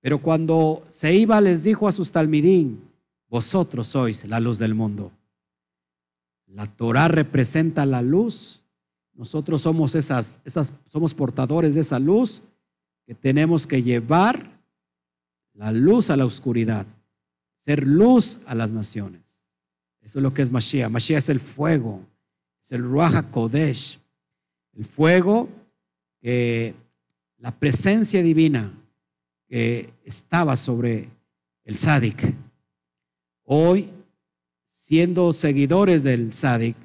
Pero 0.00 0.20
cuando 0.20 0.84
se 0.90 1.14
iba 1.14 1.40
les 1.40 1.62
dijo 1.62 1.86
a 1.86 1.92
sus 1.92 2.10
talmidín, 2.10 2.82
vosotros 3.28 3.86
sois 3.86 4.26
la 4.26 4.40
luz 4.40 4.58
del 4.58 4.74
mundo. 4.74 5.12
La 6.46 6.66
Torah 6.66 7.06
representa 7.06 7.86
la 7.86 8.02
luz. 8.02 8.64
Nosotros 9.12 9.60
somos 9.60 9.94
esas, 9.94 10.40
esas, 10.44 10.72
somos 10.88 11.14
portadores 11.14 11.76
de 11.76 11.82
esa 11.82 12.00
luz 12.00 12.42
que 13.06 13.14
tenemos 13.14 13.64
que 13.68 13.80
llevar 13.80 14.60
la 15.52 15.70
luz 15.70 16.10
a 16.10 16.16
la 16.16 16.26
oscuridad, 16.26 16.84
ser 17.60 17.86
luz 17.86 18.38
a 18.46 18.54
las 18.54 18.72
naciones. 18.72 19.42
Eso 20.00 20.18
es 20.18 20.22
lo 20.22 20.34
que 20.34 20.42
es 20.42 20.50
Mashiach. 20.50 20.90
Mashiach 20.90 21.18
es 21.18 21.28
el 21.28 21.40
fuego, 21.40 22.04
es 22.60 22.72
el 22.72 22.82
Ruach 22.82 23.30
Kodesh, 23.30 24.00
el 24.72 24.84
fuego 24.84 25.48
que 26.20 26.74
la 27.38 27.52
presencia 27.52 28.22
divina 28.22 28.72
que 29.46 29.92
estaba 30.04 30.56
sobre 30.56 31.08
el 31.64 31.76
Sadik. 31.76 32.34
Hoy, 33.44 33.90
siendo 34.66 35.32
seguidores 35.32 36.02
del 36.02 36.32
Sadik, 36.32 36.76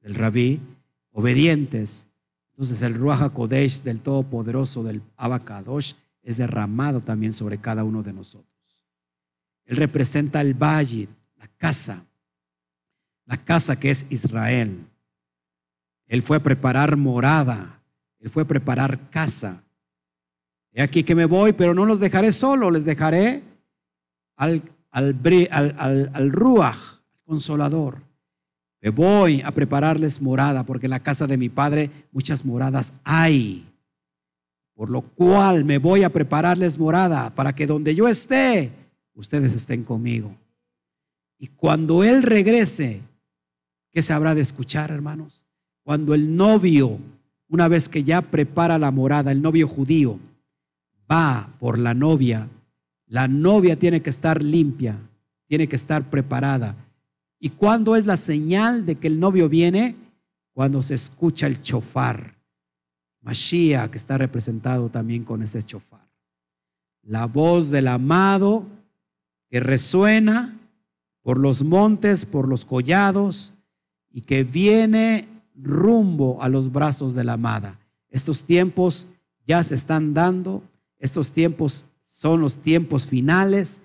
del 0.00 0.14
Rabí, 0.14 0.60
obedientes, 1.12 2.06
entonces 2.50 2.82
el 2.82 2.94
Ruach 2.94 3.32
Kodesh 3.32 3.82
del 3.82 4.00
Todopoderoso, 4.00 4.82
del 4.82 5.02
Abacadosh, 5.16 5.94
es 6.22 6.36
derramado 6.36 7.00
también 7.00 7.32
sobre 7.32 7.58
cada 7.58 7.84
uno 7.84 8.02
de 8.02 8.12
nosotros. 8.12 8.49
Él 9.70 9.76
representa 9.76 10.40
el 10.40 10.52
valle, 10.52 11.06
la 11.38 11.46
casa, 11.56 12.04
la 13.24 13.36
casa 13.36 13.78
que 13.78 13.92
es 13.92 14.04
Israel. 14.10 14.84
Él 16.08 16.22
fue 16.22 16.38
a 16.38 16.42
preparar 16.42 16.96
morada, 16.96 17.80
él 18.18 18.30
fue 18.30 18.42
a 18.42 18.48
preparar 18.48 18.98
casa. 19.10 19.62
He 20.72 20.82
aquí 20.82 21.04
que 21.04 21.14
me 21.14 21.24
voy, 21.24 21.52
pero 21.52 21.72
no 21.72 21.84
los 21.86 22.00
dejaré 22.00 22.32
solo, 22.32 22.68
les 22.72 22.84
dejaré 22.84 23.44
al, 24.34 24.60
al, 24.90 25.16
al, 25.52 26.10
al 26.14 26.32
Ruach, 26.32 26.98
consolador. 27.24 27.98
Me 28.82 28.90
voy 28.90 29.40
a 29.42 29.52
prepararles 29.52 30.20
morada, 30.20 30.64
porque 30.64 30.86
en 30.86 30.90
la 30.90 31.00
casa 31.00 31.28
de 31.28 31.36
mi 31.36 31.48
padre 31.48 31.90
muchas 32.10 32.44
moradas 32.44 32.92
hay. 33.04 33.68
Por 34.74 34.90
lo 34.90 35.02
cual 35.02 35.64
me 35.64 35.78
voy 35.78 36.02
a 36.02 36.10
prepararles 36.10 36.76
morada 36.76 37.32
para 37.36 37.54
que 37.54 37.68
donde 37.68 37.94
yo 37.94 38.08
esté, 38.08 38.79
ustedes 39.20 39.52
estén 39.54 39.84
conmigo. 39.84 40.34
Y 41.38 41.48
cuando 41.48 42.02
Él 42.02 42.22
regrese, 42.22 43.00
¿qué 43.92 44.02
se 44.02 44.12
habrá 44.12 44.34
de 44.34 44.40
escuchar, 44.40 44.90
hermanos? 44.90 45.46
Cuando 45.84 46.14
el 46.14 46.36
novio, 46.36 46.98
una 47.48 47.68
vez 47.68 47.88
que 47.88 48.02
ya 48.02 48.22
prepara 48.22 48.78
la 48.78 48.90
morada, 48.90 49.30
el 49.30 49.40
novio 49.40 49.68
judío, 49.68 50.18
va 51.10 51.50
por 51.58 51.78
la 51.78 51.94
novia, 51.94 52.48
la 53.06 53.28
novia 53.28 53.76
tiene 53.76 54.00
que 54.02 54.10
estar 54.10 54.42
limpia, 54.42 54.98
tiene 55.46 55.68
que 55.68 55.76
estar 55.76 56.08
preparada. 56.10 56.74
¿Y 57.38 57.50
cuándo 57.50 57.96
es 57.96 58.06
la 58.06 58.16
señal 58.16 58.86
de 58.86 58.96
que 58.96 59.08
el 59.08 59.18
novio 59.18 59.48
viene? 59.48 59.96
Cuando 60.52 60.82
se 60.82 60.94
escucha 60.94 61.46
el 61.46 61.62
chofar. 61.62 62.34
Mashiach 63.22 63.90
que 63.90 63.98
está 63.98 64.16
representado 64.18 64.88
también 64.88 65.24
con 65.24 65.42
ese 65.42 65.62
chofar. 65.62 66.06
La 67.02 67.26
voz 67.26 67.70
del 67.70 67.88
amado 67.88 68.66
que 69.50 69.60
resuena 69.60 70.56
por 71.22 71.38
los 71.38 71.64
montes, 71.64 72.24
por 72.24 72.48
los 72.48 72.64
collados 72.64 73.52
y 74.12 74.22
que 74.22 74.44
viene 74.44 75.28
rumbo 75.54 76.42
a 76.42 76.48
los 76.48 76.72
brazos 76.72 77.14
de 77.14 77.24
la 77.24 77.34
amada. 77.34 77.78
Estos 78.08 78.42
tiempos 78.44 79.08
ya 79.46 79.62
se 79.62 79.74
están 79.74 80.14
dando, 80.14 80.62
estos 80.98 81.30
tiempos 81.30 81.86
son 82.02 82.40
los 82.40 82.56
tiempos 82.56 83.06
finales 83.06 83.82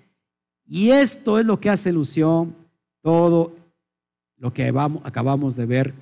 y 0.64 0.90
esto 0.90 1.38
es 1.38 1.46
lo 1.46 1.60
que 1.60 1.70
hace 1.70 1.90
ilusión 1.90 2.54
todo 3.02 3.52
lo 4.38 4.52
que 4.52 4.72
acabamos 5.04 5.56
de 5.56 5.66
ver 5.66 5.94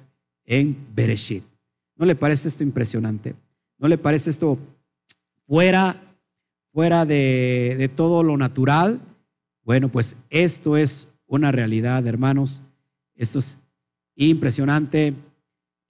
en 0.44 0.76
Bereshit. 0.94 1.44
¿No 1.96 2.06
le 2.06 2.14
parece 2.14 2.48
esto 2.48 2.62
impresionante? 2.62 3.34
¿No 3.78 3.88
le 3.88 3.98
parece 3.98 4.30
esto 4.30 4.58
fuera, 5.46 6.00
fuera 6.72 7.06
de, 7.06 7.76
de 7.78 7.88
todo 7.88 8.22
lo 8.22 8.36
natural? 8.36 9.00
Bueno, 9.64 9.88
pues 9.88 10.16
esto 10.30 10.76
es 10.76 11.08
una 11.26 11.50
realidad, 11.50 12.06
hermanos. 12.06 12.62
Esto 13.14 13.38
es 13.38 13.58
impresionante. 14.14 15.14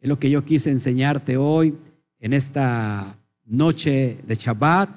Es 0.00 0.08
lo 0.08 0.18
que 0.18 0.30
yo 0.30 0.44
quise 0.44 0.70
enseñarte 0.70 1.36
hoy 1.36 1.74
en 2.20 2.32
esta 2.32 3.18
noche 3.44 4.18
de 4.26 4.34
Shabbat. 4.34 4.90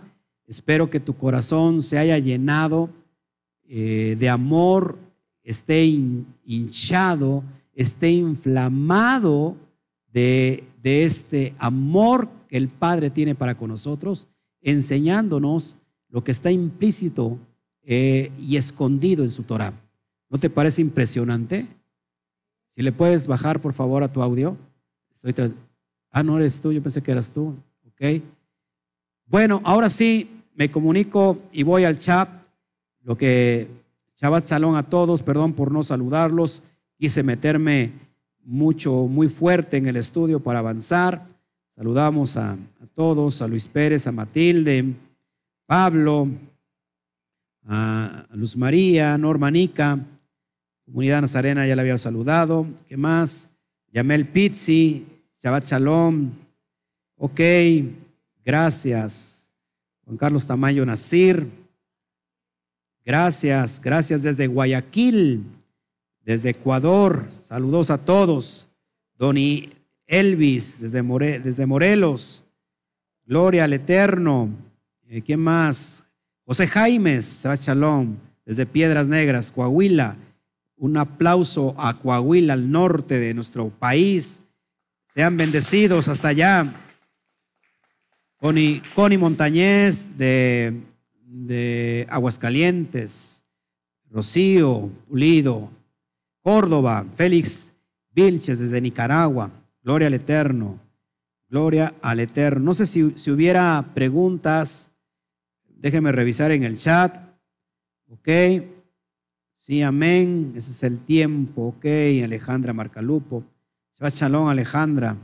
Espero 0.46 0.90
que 0.90 1.00
tu 1.00 1.16
corazón 1.18 1.82
se 1.82 1.98
haya 1.98 2.18
llenado 2.20 2.90
eh, 3.68 4.16
de 4.18 4.30
amor, 4.30 4.98
esté 5.44 5.84
hinchado, 6.46 7.44
esté 7.74 8.12
inflamado 8.12 9.58
de 10.14 10.64
de 10.88 11.04
este 11.04 11.54
amor 11.58 12.30
que 12.48 12.56
el 12.56 12.70
Padre 12.70 13.10
tiene 13.10 13.36
para 13.36 13.58
con 13.58 13.70
nosotros, 13.70 14.30
enseñándonos 14.62 15.76
lo 16.08 16.24
que 16.24 16.32
está 16.32 16.50
implícito 16.50 17.38
eh, 17.90 18.32
y 18.38 18.58
escondido 18.58 19.24
en 19.24 19.32
su 19.32 19.44
Torah. 19.44 19.72
¿No 20.30 20.38
te 20.38 20.50
parece 20.50 20.82
impresionante? 20.82 21.66
Si 22.68 22.82
le 22.82 22.92
puedes 22.92 23.26
bajar, 23.26 23.62
por 23.62 23.74
favor, 23.74 24.04
a 24.04 24.12
tu 24.12 24.22
audio. 24.22 24.58
Estoy 25.24 25.54
ah, 26.12 26.22
no 26.22 26.38
eres 26.38 26.60
tú, 26.60 26.74
yo 26.74 26.84
pensé 26.84 27.02
que 27.02 27.12
eras 27.12 27.32
tú. 27.32 27.56
Ok. 27.88 28.22
Bueno, 29.26 29.62
ahora 29.64 29.90
sí, 29.90 30.30
me 30.54 30.70
comunico 30.70 31.40
y 31.54 31.64
voy 31.64 31.86
al 31.86 31.98
chat. 31.98 32.30
Lo 33.04 33.18
que 33.18 33.70
Shabbat 34.18 34.46
Salón 34.46 34.76
a 34.76 34.84
todos, 34.84 35.22
perdón 35.22 35.54
por 35.54 35.72
no 35.72 35.82
saludarlos. 35.82 36.64
Quise 36.98 37.24
meterme 37.24 37.94
mucho, 38.44 39.08
muy 39.08 39.30
fuerte 39.30 39.78
en 39.78 39.88
el 39.88 39.96
estudio 39.96 40.42
para 40.42 40.60
avanzar. 40.60 41.26
Saludamos 41.76 42.36
a, 42.36 42.58
todos, 42.96 43.42
a 43.42 43.48
Luis 43.48 43.68
Pérez, 43.68 44.08
a 44.08 44.12
Matilde, 44.12 44.94
Pablo, 45.66 46.28
a 47.68 48.26
Luz 48.34 48.58
María, 48.58 49.18
Normanica, 49.18 50.00
Comunidad 50.86 51.22
Nazarena 51.22 51.68
ya 51.68 51.76
la 51.76 51.82
había 51.82 51.98
saludado. 51.98 52.66
¿Qué 52.88 52.96
más? 52.98 53.50
Yamel 53.92 54.26
Pizzi, 54.26 55.06
Shabbat 55.44 55.66
Shalom. 55.66 56.32
Ok, 57.18 57.42
gracias. 58.44 59.52
Juan 60.06 60.18
Carlos 60.18 60.48
Tamayo 60.48 60.86
Nacir. 60.86 61.48
Gracias, 63.04 63.82
gracias 63.82 64.24
desde 64.24 64.48
Guayaquil 64.48 65.44
desde 66.28 66.50
Ecuador. 66.50 67.26
Saludos 67.32 67.90
a 67.90 67.98
todos. 67.98 68.68
Doni 69.18 69.72
Elvis, 70.08 70.80
desde, 70.82 71.02
desde 71.40 71.66
Morelos. 71.66 72.44
Gloria 73.26 73.64
al 73.64 73.72
Eterno. 73.72 74.50
Eh, 75.08 75.22
¿Quién 75.22 75.40
más? 75.40 76.04
José 76.48 76.66
Jaimes, 76.66 77.46
Chalón, 77.60 78.18
desde 78.46 78.66
Piedras 78.66 79.10
Negras, 79.10 79.52
Coahuila. 79.52 80.16
Un 80.78 80.96
aplauso 80.96 81.76
a 81.78 82.00
Coahuila, 82.00 82.54
al 82.54 82.72
norte 82.72 83.20
de 83.20 83.34
nuestro 83.34 83.68
país. 83.68 84.40
Sean 85.14 85.36
bendecidos 85.36 86.08
hasta 86.08 86.30
allá. 86.30 86.74
Connie, 88.38 88.82
Connie 88.96 89.18
Montañez 89.18 90.18
de, 90.18 90.74
de 91.26 92.08
Aguascalientes. 92.10 93.44
Rocío 94.10 94.90
Pulido, 95.10 95.70
Córdoba, 96.42 97.06
Félix 97.16 97.74
Vilches 98.12 98.60
desde 98.60 98.80
Nicaragua. 98.80 99.52
Gloria 99.84 100.08
al 100.08 100.14
Eterno. 100.14 100.80
Gloria 101.50 101.94
al 102.02 102.22
Eterno. 102.22 102.64
No 102.64 102.74
sé 102.74 102.88
si 102.88 103.32
hubiera 103.32 103.86
preguntas. 103.94 104.90
Déjenme 105.80 106.12
revisar 106.12 106.52
en 106.52 106.64
el 106.64 106.78
chat. 106.78 107.18
Ok. 108.10 108.30
Sí, 109.56 109.82
amén. 109.82 110.54
Ese 110.56 110.72
es 110.72 110.84
el 110.84 111.00
tiempo. 111.00 111.68
Ok. 111.68 111.86
Alejandra 112.24 112.74
Marcalupo. 112.74 113.44
Shalom, 114.00 114.48
Alejandra. 114.48 115.18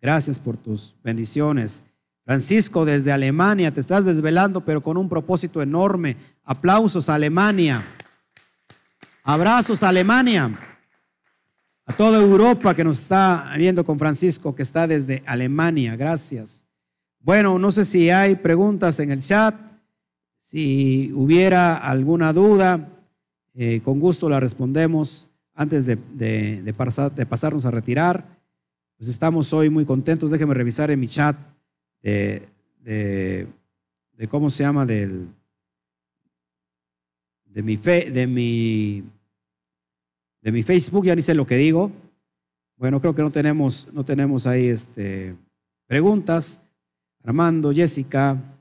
Gracias 0.00 0.38
por 0.38 0.56
tus 0.56 0.94
bendiciones. 1.02 1.82
Francisco 2.24 2.84
desde 2.84 3.10
Alemania, 3.10 3.72
te 3.72 3.80
estás 3.80 4.04
desvelando, 4.04 4.64
pero 4.64 4.82
con 4.82 4.96
un 4.96 5.08
propósito 5.08 5.60
enorme. 5.62 6.16
Aplausos 6.44 7.08
a 7.08 7.14
Alemania. 7.14 7.82
Abrazos 9.24 9.82
a 9.84 9.88
Alemania, 9.88 10.50
a 11.86 11.92
toda 11.92 12.18
Europa 12.18 12.74
que 12.74 12.82
nos 12.82 13.00
está 13.00 13.52
viendo 13.56 13.84
con 13.84 13.96
Francisco, 13.96 14.52
que 14.54 14.62
está 14.62 14.88
desde 14.88 15.22
Alemania. 15.26 15.94
Gracias. 15.94 16.66
Bueno, 17.20 17.56
no 17.56 17.70
sé 17.70 17.84
si 17.84 18.10
hay 18.10 18.34
preguntas 18.34 18.98
en 18.98 19.12
el 19.12 19.22
chat. 19.22 19.54
Si 20.52 21.10
hubiera 21.14 21.78
alguna 21.78 22.34
duda, 22.34 22.86
eh, 23.54 23.80
con 23.80 23.98
gusto 23.98 24.28
la 24.28 24.38
respondemos 24.38 25.30
antes 25.54 25.86
de, 25.86 25.96
de, 25.96 27.26
pasarnos 27.26 27.64
a 27.64 27.70
retirar. 27.70 28.38
Pues 28.98 29.08
estamos 29.08 29.50
hoy 29.54 29.70
muy 29.70 29.86
contentos. 29.86 30.30
Déjenme 30.30 30.52
revisar 30.52 30.90
en 30.90 31.00
mi 31.00 31.08
chat 31.08 31.40
de, 32.02 32.42
cómo 34.28 34.50
se 34.50 34.62
llama 34.62 34.84
de 34.84 35.26
mi, 37.54 37.76
de 37.76 38.26
mi, 38.26 39.04
de 40.42 40.52
mi 40.52 40.62
Facebook, 40.62 41.06
ya 41.06 41.16
ni 41.16 41.22
sé 41.22 41.34
lo 41.34 41.46
que 41.46 41.56
digo. 41.56 41.90
Bueno, 42.76 43.00
creo 43.00 43.14
que 43.14 43.22
no 43.22 43.32
tenemos, 43.32 43.88
no 43.94 44.04
tenemos 44.04 44.46
ahí 44.46 44.66
este, 44.66 45.34
preguntas. 45.86 46.60
Armando, 47.24 47.72
Jessica, 47.72 48.51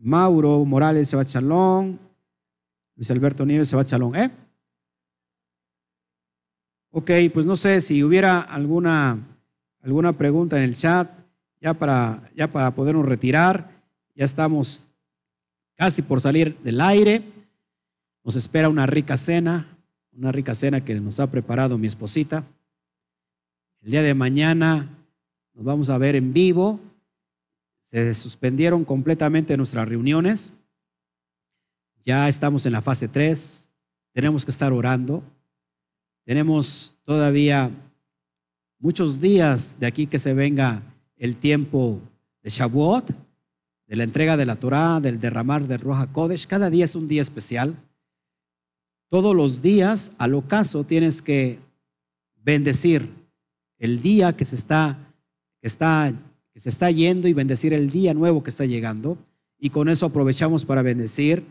Mauro 0.00 0.64
Morales 0.64 1.08
se 1.08 1.16
va 1.16 1.22
a 1.22 1.26
Chalón, 1.26 1.98
Luis 2.96 3.10
Alberto 3.10 3.44
Nieves 3.44 3.68
se 3.68 3.76
va 3.76 3.82
a 3.82 3.84
Chalón, 3.84 4.16
¿eh? 4.16 4.30
Ok, 6.90 7.10
pues 7.32 7.46
no 7.46 7.54
sé 7.54 7.80
si 7.80 8.02
hubiera 8.02 8.40
alguna, 8.40 9.18
alguna 9.82 10.12
pregunta 10.12 10.56
en 10.56 10.64
el 10.64 10.74
chat, 10.74 11.08
ya 11.60 11.74
para, 11.74 12.28
ya 12.34 12.48
para 12.48 12.72
podernos 12.72 13.06
retirar, 13.06 13.70
ya 14.16 14.24
estamos 14.24 14.84
casi 15.76 16.02
por 16.02 16.20
salir 16.20 16.58
del 16.58 16.80
aire, 16.80 17.22
nos 18.24 18.36
espera 18.36 18.68
una 18.68 18.86
rica 18.86 19.16
cena, 19.16 19.68
una 20.12 20.32
rica 20.32 20.54
cena 20.54 20.84
que 20.84 20.94
nos 20.98 21.20
ha 21.20 21.30
preparado 21.30 21.78
mi 21.78 21.86
esposita. 21.86 22.44
El 23.82 23.92
día 23.92 24.02
de 24.02 24.14
mañana 24.14 24.88
nos 25.54 25.64
vamos 25.64 25.90
a 25.90 25.98
ver 25.98 26.16
en 26.16 26.32
vivo 26.32 26.80
se 27.90 28.14
suspendieron 28.14 28.84
completamente 28.84 29.56
nuestras 29.56 29.88
reuniones. 29.88 30.52
Ya 32.04 32.28
estamos 32.28 32.64
en 32.64 32.70
la 32.72 32.82
fase 32.82 33.08
3. 33.08 33.68
Tenemos 34.12 34.44
que 34.44 34.52
estar 34.52 34.72
orando. 34.72 35.24
Tenemos 36.24 36.94
todavía 37.02 37.68
muchos 38.78 39.20
días 39.20 39.74
de 39.80 39.88
aquí 39.88 40.06
que 40.06 40.20
se 40.20 40.34
venga 40.34 40.82
el 41.16 41.34
tiempo 41.34 42.00
de 42.42 42.50
Shavuot, 42.50 43.10
de 43.88 43.96
la 43.96 44.04
entrega 44.04 44.36
de 44.36 44.46
la 44.46 44.54
Torah, 44.54 45.00
del 45.00 45.18
derramar 45.18 45.66
del 45.66 45.80
Roja 45.80 46.06
Kodesh. 46.12 46.46
Cada 46.46 46.70
día 46.70 46.84
es 46.84 46.94
un 46.94 47.08
día 47.08 47.22
especial. 47.22 47.74
Todos 49.08 49.34
los 49.34 49.62
días, 49.62 50.12
al 50.16 50.34
ocaso, 50.34 50.84
tienes 50.84 51.22
que 51.22 51.58
bendecir 52.36 53.10
el 53.78 54.00
día 54.00 54.36
que 54.36 54.44
se 54.44 54.54
está, 54.54 54.96
que 55.60 55.66
está 55.66 56.14
que 56.52 56.60
se 56.60 56.68
está 56.68 56.90
yendo 56.90 57.28
y 57.28 57.32
bendecir 57.32 57.72
el 57.72 57.90
día 57.90 58.14
nuevo 58.14 58.42
que 58.42 58.50
está 58.50 58.64
llegando. 58.64 59.18
Y 59.58 59.70
con 59.70 59.88
eso 59.88 60.06
aprovechamos 60.06 60.64
para 60.64 60.82
bendecir 60.82 61.44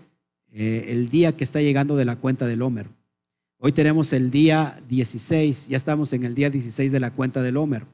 eh, 0.51 0.85
el 0.89 1.09
día 1.09 1.35
que 1.35 1.43
está 1.43 1.61
llegando 1.61 1.95
de 1.95 2.05
la 2.05 2.15
cuenta 2.15 2.45
del 2.45 2.61
Homer. 2.61 2.87
Hoy 3.59 3.71
tenemos 3.71 4.13
el 4.13 4.31
día 4.31 4.81
16, 4.87 5.67
ya 5.67 5.77
estamos 5.77 6.13
en 6.13 6.23
el 6.23 6.33
día 6.33 6.49
16 6.49 6.91
de 6.91 6.99
la 6.99 7.11
cuenta 7.11 7.41
del 7.41 7.57
Homer. 7.57 7.85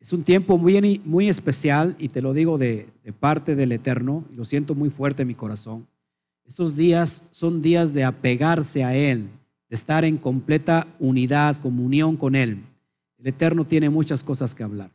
Es 0.00 0.12
un 0.12 0.22
tiempo 0.22 0.58
muy, 0.58 1.00
muy 1.04 1.28
especial 1.28 1.94
y 1.98 2.08
te 2.08 2.20
lo 2.20 2.32
digo 2.32 2.58
de, 2.58 2.88
de 3.02 3.12
parte 3.12 3.54
del 3.54 3.72
Eterno, 3.72 4.24
y 4.30 4.36
lo 4.36 4.44
siento 4.44 4.74
muy 4.74 4.90
fuerte 4.90 5.22
en 5.22 5.28
mi 5.28 5.34
corazón. 5.34 5.86
Estos 6.44 6.76
días 6.76 7.24
son 7.30 7.62
días 7.62 7.94
de 7.94 8.04
apegarse 8.04 8.84
a 8.84 8.94
Él, 8.94 9.28
de 9.68 9.76
estar 9.76 10.04
en 10.04 10.18
completa 10.18 10.86
unidad, 10.98 11.58
comunión 11.60 12.16
con 12.16 12.34
Él. 12.34 12.58
El 13.18 13.28
Eterno 13.28 13.64
tiene 13.64 13.88
muchas 13.88 14.22
cosas 14.22 14.54
que 14.54 14.62
hablar. 14.62 14.90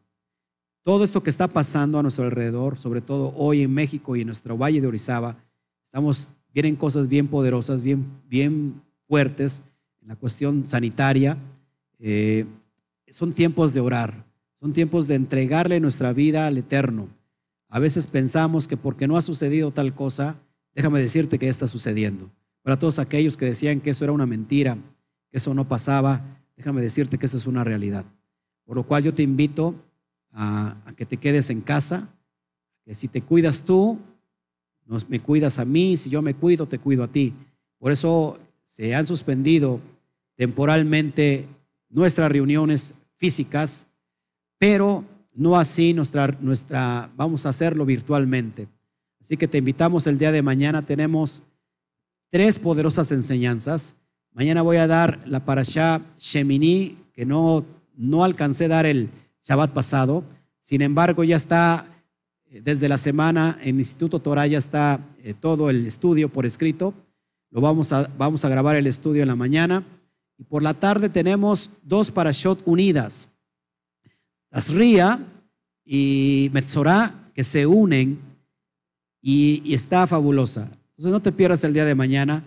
Todo 0.83 1.03
esto 1.03 1.21
que 1.21 1.29
está 1.29 1.47
pasando 1.47 1.99
a 1.99 2.01
nuestro 2.01 2.25
alrededor, 2.25 2.77
sobre 2.77 3.01
todo 3.01 3.33
hoy 3.35 3.61
en 3.61 3.73
México 3.73 4.15
y 4.15 4.21
en 4.21 4.27
nuestro 4.27 4.57
valle 4.57 4.81
de 4.81 4.87
Orizaba, 4.87 5.35
estamos, 5.83 6.29
vienen 6.53 6.75
cosas 6.75 7.07
bien 7.07 7.27
poderosas, 7.27 7.81
bien, 7.81 8.05
bien 8.27 8.81
fuertes 9.07 9.63
en 10.01 10.07
la 10.07 10.15
cuestión 10.15 10.67
sanitaria. 10.67 11.37
Eh, 11.99 12.45
son 13.11 13.33
tiempos 13.33 13.73
de 13.73 13.81
orar, 13.81 14.25
son 14.55 14.71
tiempos 14.71 15.07
de 15.07 15.15
entregarle 15.15 15.79
nuestra 15.79 16.13
vida 16.13 16.47
al 16.47 16.57
Eterno. 16.57 17.07
A 17.67 17.79
veces 17.79 18.07
pensamos 18.07 18.67
que 18.67 18.77
porque 18.77 19.07
no 19.07 19.17
ha 19.17 19.21
sucedido 19.21 19.71
tal 19.71 19.93
cosa, 19.93 20.37
déjame 20.73 21.01
decirte 21.01 21.37
que 21.37 21.45
ya 21.45 21.51
está 21.51 21.67
sucediendo. 21.67 22.29
Para 22.61 22.79
todos 22.79 22.99
aquellos 22.99 23.35
que 23.35 23.45
decían 23.45 23.81
que 23.81 23.91
eso 23.91 24.05
era 24.05 24.13
una 24.13 24.25
mentira, 24.25 24.77
que 25.29 25.37
eso 25.37 25.53
no 25.53 25.67
pasaba, 25.67 26.21
déjame 26.55 26.81
decirte 26.81 27.17
que 27.17 27.25
eso 27.25 27.37
es 27.37 27.47
una 27.47 27.63
realidad. 27.63 28.05
Por 28.65 28.75
lo 28.75 28.83
cual 28.83 29.03
yo 29.03 29.13
te 29.13 29.23
invito 29.23 29.75
a, 30.41 30.93
que 30.95 31.05
te 31.05 31.17
quedes 31.17 31.49
en 31.49 31.59
casa, 31.59 32.07
que 32.85 32.93
si 32.93 33.09
te 33.09 33.21
cuidas 33.21 33.63
tú, 33.63 33.99
me 35.09 35.19
cuidas 35.19 35.59
a 35.59 35.65
mí, 35.65 35.97
si 35.97 36.09
yo 36.09 36.21
me 36.21 36.33
cuido, 36.33 36.65
te 36.65 36.79
cuido 36.79 37.03
a 37.03 37.09
ti. 37.09 37.33
Por 37.77 37.91
eso 37.91 38.39
se 38.63 38.95
han 38.95 39.05
suspendido 39.05 39.81
temporalmente 40.35 41.45
nuestras 41.89 42.31
reuniones 42.31 42.93
físicas, 43.17 43.85
pero 44.57 45.03
no 45.35 45.57
así 45.57 45.93
nuestra, 45.93 46.27
nuestra, 46.39 47.09
vamos 47.17 47.45
a 47.45 47.49
hacerlo 47.49 47.85
virtualmente. 47.85 48.69
Así 49.19 49.35
que 49.35 49.47
te 49.47 49.57
invitamos 49.57 50.07
el 50.07 50.17
día 50.17 50.31
de 50.31 50.41
mañana, 50.41 50.85
tenemos 50.85 51.43
tres 52.29 52.57
poderosas 52.57 53.11
enseñanzas. 53.11 53.97
Mañana 54.31 54.61
voy 54.61 54.77
a 54.77 54.87
dar 54.87 55.19
la 55.27 55.43
parashá 55.43 56.01
Shemini, 56.17 56.97
que 57.11 57.25
no, 57.25 57.65
no 57.97 58.23
alcancé 58.23 58.65
a 58.65 58.69
dar 58.69 58.85
el, 58.85 59.09
Shabbat 59.43 59.71
pasado. 59.71 60.23
Sin 60.61 60.81
embargo, 60.81 61.23
ya 61.23 61.35
está 61.35 61.87
eh, 62.51 62.61
desde 62.63 62.89
la 62.89 62.97
semana 62.97 63.57
en 63.61 63.75
el 63.75 63.79
Instituto 63.79 64.19
Torah, 64.19 64.47
ya 64.47 64.57
está 64.57 64.99
eh, 65.23 65.33
todo 65.33 65.69
el 65.69 65.85
estudio 65.85 66.29
por 66.29 66.45
escrito. 66.45 66.93
Lo 67.51 67.61
vamos 67.61 67.91
a, 67.93 68.09
vamos 68.17 68.45
a 68.45 68.49
grabar 68.49 68.75
el 68.75 68.87
estudio 68.87 69.21
en 69.21 69.27
la 69.27 69.35
mañana. 69.35 69.83
Y 70.37 70.43
por 70.43 70.63
la 70.63 70.73
tarde 70.73 71.09
tenemos 71.09 71.71
dos 71.83 72.11
parashot 72.11 72.61
unidas. 72.65 73.29
Asría 74.51 75.19
y 75.85 76.49
Metzorah 76.53 77.13
que 77.33 77.43
se 77.43 77.65
unen 77.65 78.19
y, 79.21 79.61
y, 79.65 79.73
está 79.73 80.07
fabulosa. 80.07 80.69
Entonces 80.91 81.11
no 81.11 81.21
te 81.21 81.31
pierdas 81.31 81.63
el 81.63 81.73
día 81.73 81.85
de 81.85 81.95
mañana. 81.95 82.43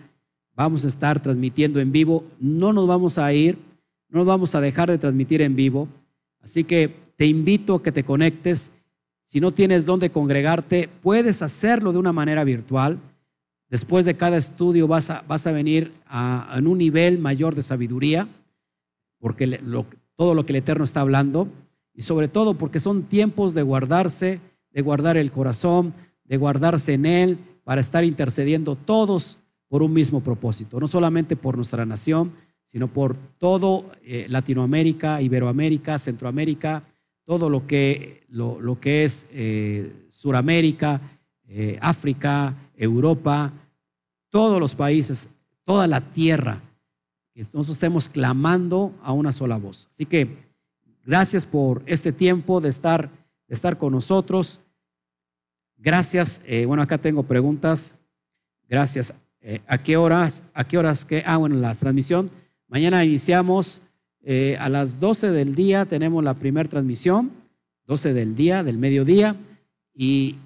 Vamos 0.55 0.85
a 0.85 0.87
estar 0.87 1.21
transmitiendo 1.21 1.79
en 1.79 1.91
vivo. 1.91 2.25
No 2.39 2.73
nos 2.73 2.87
vamos 2.87 3.17
a 3.17 3.31
ir, 3.33 3.57
no 4.09 4.19
nos 4.19 4.27
vamos 4.27 4.55
a 4.55 4.61
dejar 4.61 4.89
de 4.89 4.97
transmitir 4.97 5.41
en 5.41 5.55
vivo. 5.55 5.87
Así 6.43 6.63
que 6.63 6.93
te 7.15 7.25
invito 7.25 7.75
a 7.75 7.83
que 7.83 7.91
te 7.91 8.03
conectes. 8.03 8.71
Si 9.25 9.39
no 9.39 9.51
tienes 9.51 9.85
dónde 9.85 10.11
congregarte, 10.11 10.89
puedes 11.01 11.41
hacerlo 11.41 11.93
de 11.93 11.99
una 11.99 12.13
manera 12.13 12.43
virtual. 12.43 12.99
Después 13.69 14.05
de 14.05 14.15
cada 14.15 14.37
estudio 14.37 14.87
vas 14.87 15.09
a, 15.09 15.23
vas 15.27 15.47
a 15.47 15.51
venir 15.51 15.93
a, 16.05 16.59
un 16.63 16.77
nivel 16.77 17.17
mayor 17.17 17.55
de 17.55 17.63
sabiduría, 17.63 18.27
porque 19.19 19.59
todo 20.15 20.35
lo 20.35 20.45
que 20.45 20.51
el 20.51 20.57
Eterno 20.57 20.83
está 20.83 21.01
hablando, 21.01 21.47
y 21.95 22.03
sobre 22.03 22.27
todo 22.27 22.55
porque 22.55 22.79
son 22.79 23.03
tiempos 23.03 23.53
de 23.53 23.63
guardarse, 23.63 24.39
de 24.71 24.81
guardar 24.81 25.17
el 25.17 25.31
corazón, 25.31 25.93
de 26.25 26.37
guardarse 26.37 26.93
en 26.93 27.05
Él, 27.05 27.37
para 27.63 27.81
estar 27.81 28.03
intercediendo 28.03 28.75
todos 28.75 29.39
por 29.69 29.81
un 29.81 29.93
mismo 29.93 30.21
propósito, 30.21 30.79
no 30.79 30.87
solamente 30.87 31.35
por 31.35 31.55
nuestra 31.55 31.85
nación, 31.85 32.31
sino 32.73 32.87
por 32.87 33.15
todo 33.37 33.91
eh, 34.03 34.25
Latinoamérica, 34.29 35.21
Iberoamérica, 35.21 35.99
Centroamérica, 35.99 36.81
todo 37.23 37.47
lo 37.47 37.67
que, 37.67 38.23
lo, 38.29 38.79
que 38.81 39.05
es 39.05 39.27
eh, 39.31 40.07
Suramérica, 40.09 40.99
eh, 41.47 41.77
África, 41.79 42.55
Europa, 42.75 43.53
todos 44.31 44.59
los 44.59 44.73
países, 44.73 45.29
toda 45.61 45.85
la 45.85 46.01
tierra, 46.01 46.61
nosotros 47.35 47.69
estemos 47.69 48.09
clamando 48.09 48.91
a 49.03 49.13
una 49.13 49.31
sola 49.31 49.57
voz. 49.57 49.87
Así 49.91 50.07
que 50.07 50.35
gracias 51.05 51.45
por 51.45 51.83
este 51.85 52.11
tiempo 52.11 52.59
de 52.59 52.69
estar, 52.69 53.07
estar 53.47 53.77
con 53.77 53.93
nosotros. 53.93 54.61
Gracias. 55.77 56.41
bueno, 56.65 56.81
acá 56.81 56.97
tengo 56.97 57.21
preguntas. 57.21 57.93
Gracias. 58.67 59.13
¿A 59.67 59.77
qué 59.77 59.97
horas? 59.97 60.43
¿A 60.53 60.63
qué 60.63 60.77
horas? 60.77 61.05
Que, 61.05 61.23
ah, 61.25 61.37
bueno, 61.37 61.55
la 61.55 61.73
transmisión 61.73 62.29
Mañana 62.73 63.05
iniciamos 63.05 63.83
eh, 64.23 64.57
a 64.59 64.67
las 64.67 64.99
12 64.99 65.29
del 65.29 65.53
día, 65.53 65.85
tenemos 65.85 66.23
la 66.23 66.33
primera 66.33 66.67
transmisión, 66.67 67.29
12 67.85 68.15
del 68.15 68.35
día, 68.35 68.63
del 68.63 68.79
mediodía, 68.79 69.35
y 69.93 70.37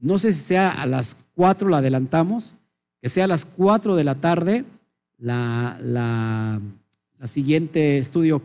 no 0.00 0.18
sé 0.18 0.32
si 0.32 0.40
sea 0.40 0.70
a 0.70 0.86
las 0.86 1.16
4 1.36 1.68
la 1.68 1.78
adelantamos, 1.78 2.56
que 3.00 3.08
sea 3.08 3.26
a 3.26 3.28
las 3.28 3.44
4 3.44 3.94
de 3.94 4.02
la 4.02 4.16
tarde 4.16 4.64
la, 5.18 5.78
la, 5.80 6.60
siguiente 7.28 7.98
estudio, 7.98 8.42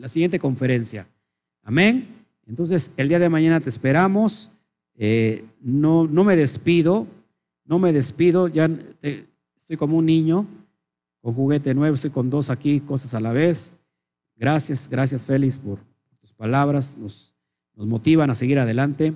la 0.00 0.08
siguiente 0.08 0.40
conferencia. 0.40 1.06
Amén. 1.62 2.08
Entonces, 2.48 2.90
el 2.96 3.08
día 3.08 3.20
de 3.20 3.28
mañana 3.28 3.60
te 3.60 3.68
esperamos. 3.68 4.50
Eh, 4.96 5.44
no, 5.60 6.08
no 6.08 6.24
me 6.24 6.34
despido, 6.34 7.06
no 7.64 7.78
me 7.78 7.92
despido, 7.92 8.48
ya 8.48 8.68
estoy 9.56 9.76
como 9.76 9.98
un 9.98 10.06
niño 10.06 10.48
con 11.22 11.34
juguete 11.34 11.72
nuevo, 11.72 11.94
estoy 11.94 12.10
con 12.10 12.28
dos 12.28 12.50
aquí, 12.50 12.80
cosas 12.80 13.14
a 13.14 13.20
la 13.20 13.32
vez. 13.32 13.72
Gracias, 14.36 14.88
gracias 14.88 15.24
Félix 15.24 15.56
por 15.56 15.78
tus 16.20 16.32
palabras, 16.32 16.98
nos, 16.98 17.32
nos 17.76 17.86
motivan 17.86 18.28
a 18.28 18.34
seguir 18.34 18.58
adelante. 18.58 19.14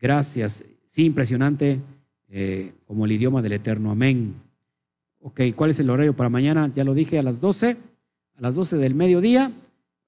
Gracias, 0.00 0.64
sí, 0.86 1.04
impresionante 1.04 1.78
eh, 2.28 2.72
como 2.86 3.04
el 3.04 3.12
idioma 3.12 3.42
del 3.42 3.52
Eterno, 3.52 3.90
amén. 3.90 4.34
Ok, 5.20 5.42
¿cuál 5.54 5.70
es 5.70 5.78
el 5.78 5.90
horario 5.90 6.16
para 6.16 6.30
mañana? 6.30 6.72
Ya 6.74 6.84
lo 6.84 6.94
dije, 6.94 7.18
a 7.18 7.22
las 7.22 7.40
12, 7.40 7.76
a 8.36 8.40
las 8.40 8.54
12 8.54 8.78
del 8.78 8.94
mediodía, 8.94 9.52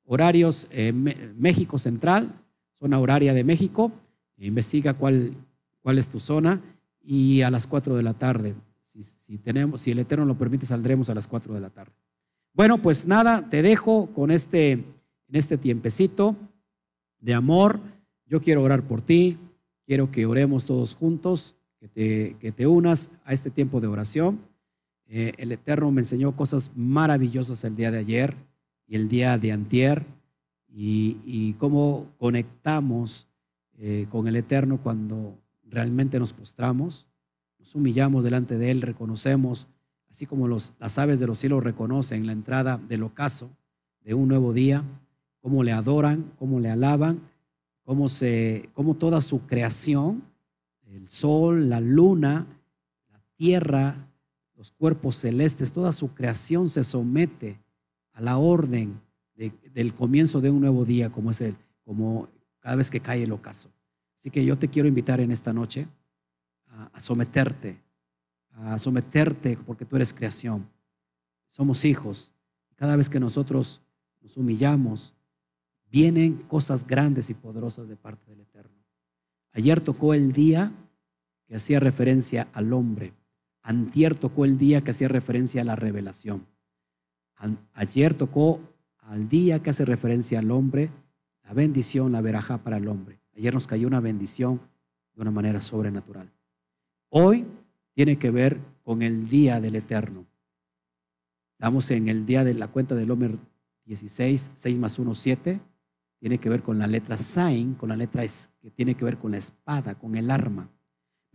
horarios 0.07 0.67
eh, 0.71 0.93
México 0.93 1.79
Central, 1.79 2.33
zona 2.79 2.99
horaria 2.99 3.35
de 3.35 3.45
México, 3.45 3.93
investiga 4.39 4.95
cuál, 4.95 5.35
cuál 5.83 5.99
es 5.99 6.09
tu 6.09 6.21
zona 6.21 6.63
y 7.03 7.43
a 7.43 7.51
las 7.51 7.67
4 7.67 7.97
de 7.97 8.03
la 8.03 8.15
tarde 8.15 8.55
si, 9.03 9.39
tenemos, 9.39 9.81
si 9.81 9.91
el 9.91 9.99
Eterno 9.99 10.25
lo 10.25 10.39
permite, 10.39 10.66
saldremos 10.66 11.11
a 11.11 11.15
las 11.15 11.27
4 11.27 11.55
de 11.55 11.61
la 11.61 11.70
tarde. 11.70 11.93
Bueno, 12.55 12.81
pues 12.83 13.07
nada, 13.07 13.49
te 13.49 13.62
dejo 13.62 14.09
con 14.15 14.31
este 14.31 14.85
en 15.29 15.37
este 15.37 15.59
tiempecito 15.59 16.37
de 17.20 17.35
amor, 17.35 17.81
yo 18.27 18.41
quiero 18.41 18.62
orar 18.62 18.83
por 18.83 19.03
ti, 19.03 19.39
quiero 19.87 20.11
que 20.11 20.27
oremos 20.27 20.65
todos 20.65 20.95
juntos, 20.95 21.57
que 21.81 21.89
te, 21.89 22.37
que 22.41 22.53
te 22.53 22.66
unas 22.66 23.11
a 23.25 23.33
este 23.33 23.51
tiempo 23.51 23.81
de 23.81 23.87
oración. 23.87 24.41
Eh, 25.07 25.33
el 25.39 25.53
Eterno 25.53 25.91
me 25.91 26.01
enseñó 26.01 26.35
cosas 26.35 26.73
maravillosas 26.77 27.65
el 27.65 27.77
día 27.77 27.91
de 27.91 27.99
ayer 27.99 28.35
y 28.87 28.97
el 28.97 29.09
día 29.09 29.39
de 29.39 29.53
antier 29.53 30.05
y, 30.70 31.55
cómo 31.55 32.07
conectamos 32.19 33.27
eh, 33.79 34.07
con 34.11 34.29
el 34.29 34.37
Eterno 34.37 34.79
cuando 34.81 35.37
realmente 35.65 36.19
nos 36.19 36.33
postramos, 36.33 37.07
nos 37.59 37.74
humillamos 37.74 38.24
delante 38.24 38.56
de 38.56 38.70
Él, 38.70 38.82
reconocemos, 38.82 39.68
así 40.10 40.26
como 40.26 40.48
los, 40.48 40.74
las 40.78 40.98
aves 40.98 41.20
de 41.20 41.26
los 41.26 41.39
cielos 41.39 41.62
reconocen 41.62 42.26
la 42.26 42.32
entrada 42.32 42.78
del 42.89 43.02
ocaso 43.02 43.51
de 44.01 44.14
un 44.14 44.28
nuevo 44.28 44.52
día, 44.52 44.85
cómo 45.40 45.62
le 45.62 45.72
adoran, 45.72 46.32
cómo 46.39 46.60
le 46.60 46.70
alaban, 46.70 47.20
cómo, 47.85 48.09
se, 48.09 48.70
cómo 48.74 48.94
toda 48.94 49.20
su 49.20 49.47
creación, 49.47 50.22
el 50.86 51.09
sol, 51.09 51.68
la 51.68 51.80
luna, 51.80 52.47
la 53.10 53.20
tierra, 53.36 54.09
los 54.56 54.72
cuerpos 54.72 55.16
celestes, 55.16 55.72
toda 55.72 55.93
su 55.93 56.14
creación 56.14 56.68
se 56.68 56.85
somete 56.85 57.60
a 58.12 58.20
la 58.20 58.39
orden 58.39 59.01
del 59.36 59.94
comienzo 59.94 60.40
de 60.40 60.51
un 60.51 60.60
nuevo 60.60 60.85
día, 60.85 61.10
como 61.10 61.30
es 61.30 61.40
el, 61.40 61.56
como 61.85 62.28
cada 62.59 62.76
vez 62.76 62.90
que 62.90 63.01
cae 63.01 63.22
el 63.22 63.32
ocaso. 63.32 63.70
Así 64.18 64.30
que 64.30 64.44
yo 64.44 64.59
te 64.59 64.68
quiero 64.68 64.89
invitar 64.89 65.20
en 65.20 65.30
esta 65.30 65.52
noche 65.52 65.86
a, 66.93 67.01
someterte, 67.01 67.81
a 68.53 68.79
someterte 68.79 69.59
porque 69.67 69.85
tú 69.85 69.97
eres 69.97 70.13
creación. 70.13 70.69
Somos 71.49 71.85
hijos. 71.85 72.33
Cada 72.77 72.97
vez 72.97 73.09
que 73.09 73.19
nosotros 73.19 73.81
nos 74.21 74.37
humillamos, 74.37 75.15
vienen 75.91 76.37
cosas 76.49 76.87
grandes 76.87 77.31
y 77.31 77.35
poderosas 77.35 77.89
de 77.89 77.97
parte 77.97 78.31
del 78.31 78.41
Eterno. 78.41 78.77
Ayer 79.53 79.81
tocó 79.81 80.15
el 80.15 80.33
día 80.33 80.73
que 81.47 81.57
hacía 81.57 81.81
referencia 81.81 82.49
al 82.53 82.73
hombre. 82.73 83.13
Antier 83.63 84.17
tocó 84.17 84.45
el 84.45 84.57
día 84.57 84.83
que 84.83 84.93
hacía 84.93 85.09
referencia 85.09 85.63
a 85.63 85.65
la 85.65 85.77
revelación. 85.77 86.47
Ayer 87.75 88.15
tocó 88.15 88.61
al 88.99 89.29
día 89.29 89.63
que 89.63 89.71
hace 89.71 89.85
referencia 89.85 90.39
al 90.39 90.51
hombre, 90.51 90.91
la 91.45 91.55
bendición, 91.55 92.13
la 92.13 92.21
verajá 92.21 92.59
para 92.59 92.77
el 92.77 92.89
hombre. 92.89 93.21
Ayer 93.37 93.55
nos 93.55 93.67
cayó 93.67 93.87
una 93.87 94.01
bendición 94.01 94.61
de 95.15 95.23
una 95.23 95.31
manera 95.31 95.61
sobrenatural. 95.61 96.31
Hoy 97.10 97.47
tiene 97.94 98.18
que 98.18 98.30
ver 98.30 98.60
con 98.82 99.02
el 99.02 99.28
día 99.28 99.60
del 99.60 99.76
eterno. 99.76 100.26
Estamos 101.52 101.90
en 101.90 102.09
el 102.09 102.26
día 102.26 102.44
de 102.44 102.55
la 102.55 102.68
cuenta 102.68 102.94
del 102.94 103.10
Homer 103.10 103.39
16, 103.86 104.52
6 104.55 104.78
más 104.78 104.98
1, 104.98 105.14
7. 105.14 105.60
Tiene 106.20 106.39
que 106.39 106.48
ver 106.48 106.62
con 106.62 106.78
la 106.78 106.86
letra 106.86 107.16
Sain, 107.16 107.74
con 107.74 107.89
la 107.89 107.97
letra 107.97 108.24
que 108.60 108.70
tiene 108.70 108.94
que 108.94 109.05
ver 109.05 109.18
con 109.18 109.30
la 109.30 109.39
espada, 109.39 109.94
con 109.94 110.16
el 110.16 110.30
arma. 110.30 110.68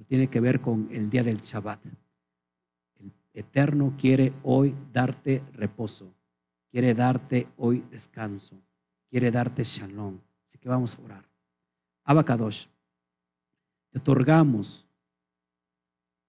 Tiene 0.08 0.28
que 0.28 0.40
ver 0.40 0.60
con 0.60 0.90
el 0.92 1.10
día 1.10 1.24
del 1.24 1.40
Shabbat. 1.40 1.80
El 3.00 3.12
Eterno 3.34 3.96
quiere 3.98 4.34
hoy 4.44 4.76
darte 4.92 5.42
reposo. 5.54 6.14
Quiere 6.70 6.94
darte 6.94 7.48
hoy 7.58 7.84
descanso. 7.90 8.62
Quiere 9.10 9.32
darte 9.32 9.64
shalom. 9.64 10.20
Así 10.48 10.58
que 10.58 10.70
vamos 10.70 10.98
a 10.98 11.02
orar. 11.02 11.30
Abacadosh, 12.04 12.68
te 13.92 14.00
otorgamos 14.00 14.88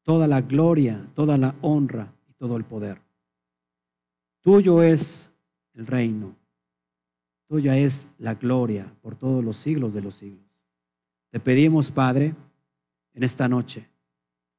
toda 0.04 0.28
la 0.28 0.42
gloria, 0.42 1.04
toda 1.14 1.36
la 1.36 1.56
honra 1.62 2.14
y 2.28 2.34
todo 2.34 2.56
el 2.56 2.64
poder. 2.64 3.00
Tuyo 4.40 4.82
es 4.82 5.30
el 5.72 5.86
reino, 5.86 6.36
tuya 7.48 7.76
es 7.76 8.08
la 8.18 8.34
gloria 8.34 8.94
por 9.00 9.16
todos 9.16 9.42
los 9.42 9.56
siglos 9.56 9.94
de 9.94 10.02
los 10.02 10.14
siglos. 10.14 10.64
Te 11.30 11.40
pedimos, 11.40 11.90
Padre, 11.90 12.34
en 13.14 13.24
esta 13.24 13.48
noche, 13.48 13.88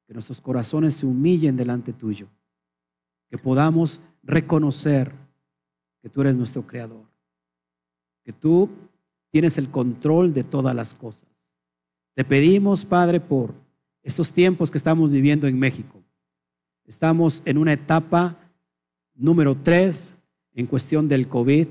que 0.06 0.12
nuestros 0.12 0.40
corazones 0.40 0.94
se 0.94 1.06
humillen 1.06 1.56
delante 1.56 1.92
tuyo, 1.92 2.26
que 3.28 3.38
podamos 3.38 4.00
reconocer 4.22 5.12
que 6.02 6.10
tú 6.10 6.20
eres 6.20 6.36
nuestro 6.36 6.66
creador, 6.66 7.06
que 8.24 8.32
tú 8.32 8.68
tienes 9.30 9.58
el 9.58 9.70
control 9.70 10.34
de 10.34 10.44
todas 10.44 10.74
las 10.74 10.94
cosas. 10.94 11.28
Te 12.14 12.24
pedimos, 12.24 12.84
Padre, 12.84 13.20
por 13.20 13.65
estos 14.06 14.30
tiempos 14.30 14.70
que 14.70 14.78
estamos 14.78 15.10
viviendo 15.10 15.48
en 15.48 15.58
México. 15.58 16.00
Estamos 16.84 17.42
en 17.44 17.58
una 17.58 17.72
etapa 17.72 18.36
número 19.16 19.56
tres 19.56 20.14
en 20.54 20.66
cuestión 20.66 21.08
del 21.08 21.26
COVID, 21.26 21.66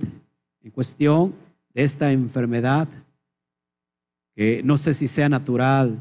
en 0.62 0.72
cuestión 0.72 1.34
de 1.74 1.86
esta 1.86 2.12
enfermedad, 2.12 2.90
que 4.36 4.62
no 4.66 4.78
sé 4.78 4.94
si 4.94 5.08
sea 5.08 5.30
natural 5.30 5.98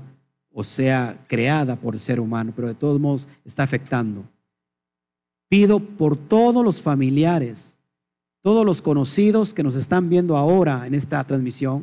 o 0.50 0.64
sea 0.64 1.24
creada 1.28 1.76
por 1.76 1.94
el 1.94 2.00
ser 2.00 2.18
humano, 2.18 2.52
pero 2.54 2.66
de 2.66 2.74
todos 2.74 3.00
modos 3.00 3.28
está 3.44 3.62
afectando. 3.62 4.24
Pido 5.48 5.78
por 5.78 6.16
todos 6.16 6.64
los 6.64 6.82
familiares 6.82 7.78
todos 8.42 8.66
los 8.66 8.82
conocidos 8.82 9.54
que 9.54 9.62
nos 9.62 9.74
están 9.74 10.10
viendo 10.10 10.36
ahora 10.36 10.86
en 10.86 10.94
esta 10.94 11.24
transmisión, 11.24 11.82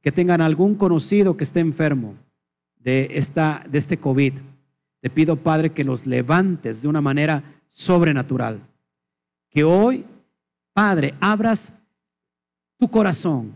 que 0.00 0.10
tengan 0.10 0.40
algún 0.40 0.74
conocido 0.76 1.36
que 1.36 1.44
esté 1.44 1.60
enfermo 1.60 2.14
de, 2.80 3.08
esta, 3.12 3.64
de 3.68 3.78
este 3.78 3.98
COVID. 3.98 4.34
Te 5.00 5.10
pido, 5.10 5.36
Padre, 5.36 5.70
que 5.70 5.84
los 5.84 6.06
levantes 6.06 6.82
de 6.82 6.88
una 6.88 7.00
manera 7.00 7.42
sobrenatural. 7.68 8.60
Que 9.50 9.64
hoy, 9.64 10.04
Padre, 10.72 11.14
abras 11.20 11.72
tu 12.78 12.90
corazón, 12.90 13.52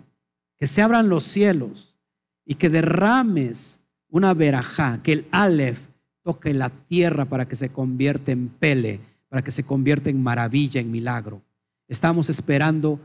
que 0.56 0.66
se 0.66 0.82
abran 0.82 1.08
los 1.08 1.24
cielos 1.24 1.96
y 2.44 2.54
que 2.54 2.70
derrames 2.70 3.80
una 4.08 4.34
verajá, 4.34 5.00
que 5.02 5.12
el 5.12 5.26
Aleph 5.30 5.78
toque 6.22 6.54
la 6.54 6.70
tierra 6.70 7.24
para 7.24 7.46
que 7.46 7.56
se 7.56 7.68
convierta 7.68 8.32
en 8.32 8.48
pele, 8.48 9.00
para 9.28 9.42
que 9.42 9.50
se 9.50 9.64
convierta 9.64 10.10
en 10.10 10.22
maravilla, 10.22 10.80
en 10.80 10.90
milagro. 10.90 11.42
Estamos 11.88 12.30
esperando 12.30 12.98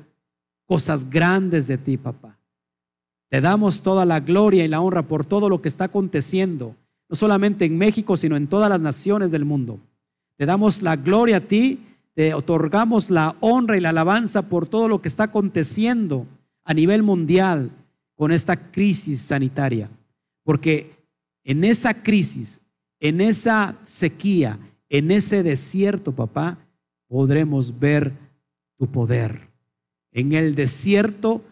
cosas 0.66 1.10
grandes 1.10 1.68
de 1.68 1.78
ti, 1.78 1.98
papá. 1.98 2.39
Te 3.30 3.42
damos 3.42 3.82
toda 3.82 4.06
la 4.06 4.20
gloria 4.20 4.66
y 4.66 4.68
la 4.68 4.82
honra 4.82 5.04
por 5.04 5.24
todo 5.24 5.50
lo 5.50 5.62
que 5.62 5.70
está 5.70 5.86
aconteciendo, 5.86 6.76
no 7.08 7.16
solamente 7.16 7.66
en 7.66 7.78
México, 7.78 8.18
sino 8.18 8.36
en 8.36 8.48
todas 8.48 8.70
las 8.70 8.82
naciones 8.82 9.32
del 9.32 9.46
mundo. 9.46 9.80
Te 10.36 10.46
damos 10.46 10.82
la 10.82 10.96
gloria 10.96 11.38
a 11.38 11.42
ti, 11.42 11.80
te 12.16 12.34
otorgamos 12.34 13.10
la 13.10 13.36
honra 13.40 13.78
y 13.78 13.82
la 13.82 13.90
alabanza 13.90 14.42
por 14.44 14.66
todo 14.66 14.88
lo 14.88 15.02
que 15.02 15.08
está 15.08 15.26
aconteciendo 15.26 16.26
a 16.64 16.74
nivel 16.74 17.04
mundial 17.04 17.72
con 18.16 18.32
esta 18.32 18.58
crisis 18.58 19.22
sanitaria. 19.22 19.90
Porque 20.44 20.92
en 21.44 21.64
esa 21.64 21.94
crisis, 21.94 22.60
en 23.00 23.22
esa 23.22 23.76
sequía, 23.84 24.58
en 24.90 25.12
ese 25.12 25.44
desierto, 25.44 26.12
papá, 26.12 26.58
podremos 27.08 27.80
ver 27.80 28.12
tu 28.78 28.88
poder. 28.88 29.40
En 30.12 30.34
el 30.34 30.56
desierto 30.56 31.44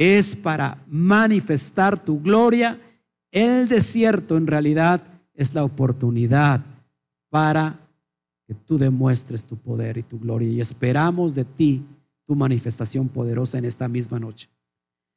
es 0.00 0.34
para 0.34 0.82
manifestar 0.86 2.02
tu 2.02 2.22
gloria. 2.22 2.80
El 3.30 3.68
desierto 3.68 4.38
en 4.38 4.46
realidad 4.46 5.02
es 5.34 5.52
la 5.52 5.62
oportunidad 5.62 6.64
para 7.28 7.78
que 8.46 8.54
tú 8.54 8.78
demuestres 8.78 9.44
tu 9.44 9.58
poder 9.58 9.98
y 9.98 10.02
tu 10.02 10.18
gloria. 10.18 10.48
Y 10.48 10.62
esperamos 10.62 11.34
de 11.34 11.44
ti 11.44 11.84
tu 12.24 12.34
manifestación 12.34 13.10
poderosa 13.10 13.58
en 13.58 13.66
esta 13.66 13.88
misma 13.88 14.18
noche. 14.18 14.48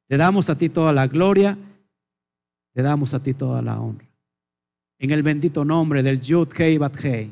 Te 0.10 0.18
damos 0.18 0.50
a 0.50 0.58
ti 0.58 0.68
toda 0.68 0.92
la 0.92 1.08
gloria, 1.08 1.58
te 2.74 2.82
damos 2.82 3.14
a 3.14 3.24
ti 3.24 3.34
toda 3.34 3.62
la 3.62 3.80
honra. 3.80 4.06
En 5.00 5.12
el 5.12 5.24
bendito 5.24 5.64
nombre 5.64 6.04
del 6.04 6.20
Yud 6.20 6.50
Hei 6.58 6.78
Bat 6.78 7.06
Hei 7.06 7.32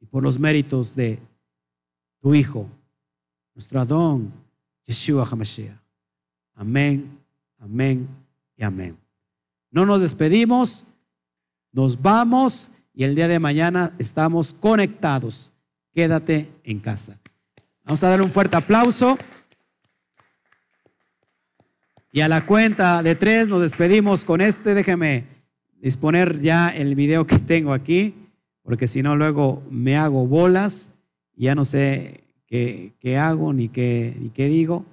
y 0.00 0.04
por 0.04 0.22
los 0.22 0.38
méritos 0.38 0.94
de 0.94 1.18
tu 2.20 2.34
Hijo, 2.34 2.68
nuestro 3.54 3.80
Adón, 3.80 4.30
Yeshua 4.84 5.26
HaMashiach. 5.26 5.81
Amén, 6.54 7.18
amén 7.58 8.08
y 8.56 8.62
amén. 8.62 8.96
No 9.70 9.86
nos 9.86 10.00
despedimos, 10.00 10.86
nos 11.72 12.00
vamos 12.02 12.70
y 12.94 13.04
el 13.04 13.14
día 13.14 13.28
de 13.28 13.38
mañana 13.38 13.92
estamos 13.98 14.52
conectados. 14.52 15.52
Quédate 15.94 16.48
en 16.64 16.78
casa. 16.80 17.18
Vamos 17.84 18.02
a 18.04 18.10
darle 18.10 18.24
un 18.24 18.30
fuerte 18.30 18.56
aplauso. 18.56 19.18
Y 22.12 22.20
a 22.20 22.28
la 22.28 22.44
cuenta 22.44 23.02
de 23.02 23.14
tres 23.14 23.48
nos 23.48 23.62
despedimos 23.62 24.24
con 24.24 24.40
este. 24.40 24.74
Déjeme 24.74 25.24
disponer 25.80 26.40
ya 26.40 26.68
el 26.68 26.94
video 26.94 27.26
que 27.26 27.38
tengo 27.38 27.72
aquí, 27.72 28.14
porque 28.62 28.86
si 28.86 29.02
no 29.02 29.16
luego 29.16 29.62
me 29.70 29.96
hago 29.96 30.26
bolas. 30.26 30.90
Ya 31.34 31.54
no 31.54 31.64
sé 31.64 32.24
qué, 32.46 32.92
hago 33.18 33.54
ni 33.54 33.68
qué, 33.68 34.14
ni 34.20 34.28
qué 34.28 34.48
digo. 34.48 34.84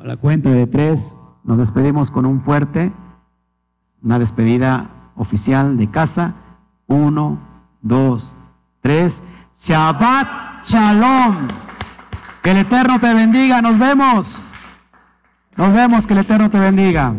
A 0.00 0.06
la 0.06 0.16
cuenta 0.16 0.50
de 0.50 0.66
tres 0.66 1.16
nos 1.44 1.58
despedimos 1.58 2.10
con 2.10 2.24
un 2.24 2.40
fuerte, 2.40 2.92
una 4.02 4.18
despedida 4.18 4.88
oficial 5.16 5.76
de 5.76 5.90
casa. 5.90 6.34
Uno, 6.86 7.38
dos, 7.82 8.34
tres. 8.80 9.22
Shabbat 9.56 10.64
Shalom. 10.64 11.48
Que 12.42 12.52
el 12.52 12.58
Eterno 12.58 12.98
te 12.98 13.12
bendiga. 13.12 13.60
Nos 13.60 13.78
vemos. 13.78 14.52
Nos 15.56 15.72
vemos, 15.72 16.06
que 16.06 16.14
el 16.14 16.20
Eterno 16.20 16.50
te 16.50 16.58
bendiga. 16.58 17.14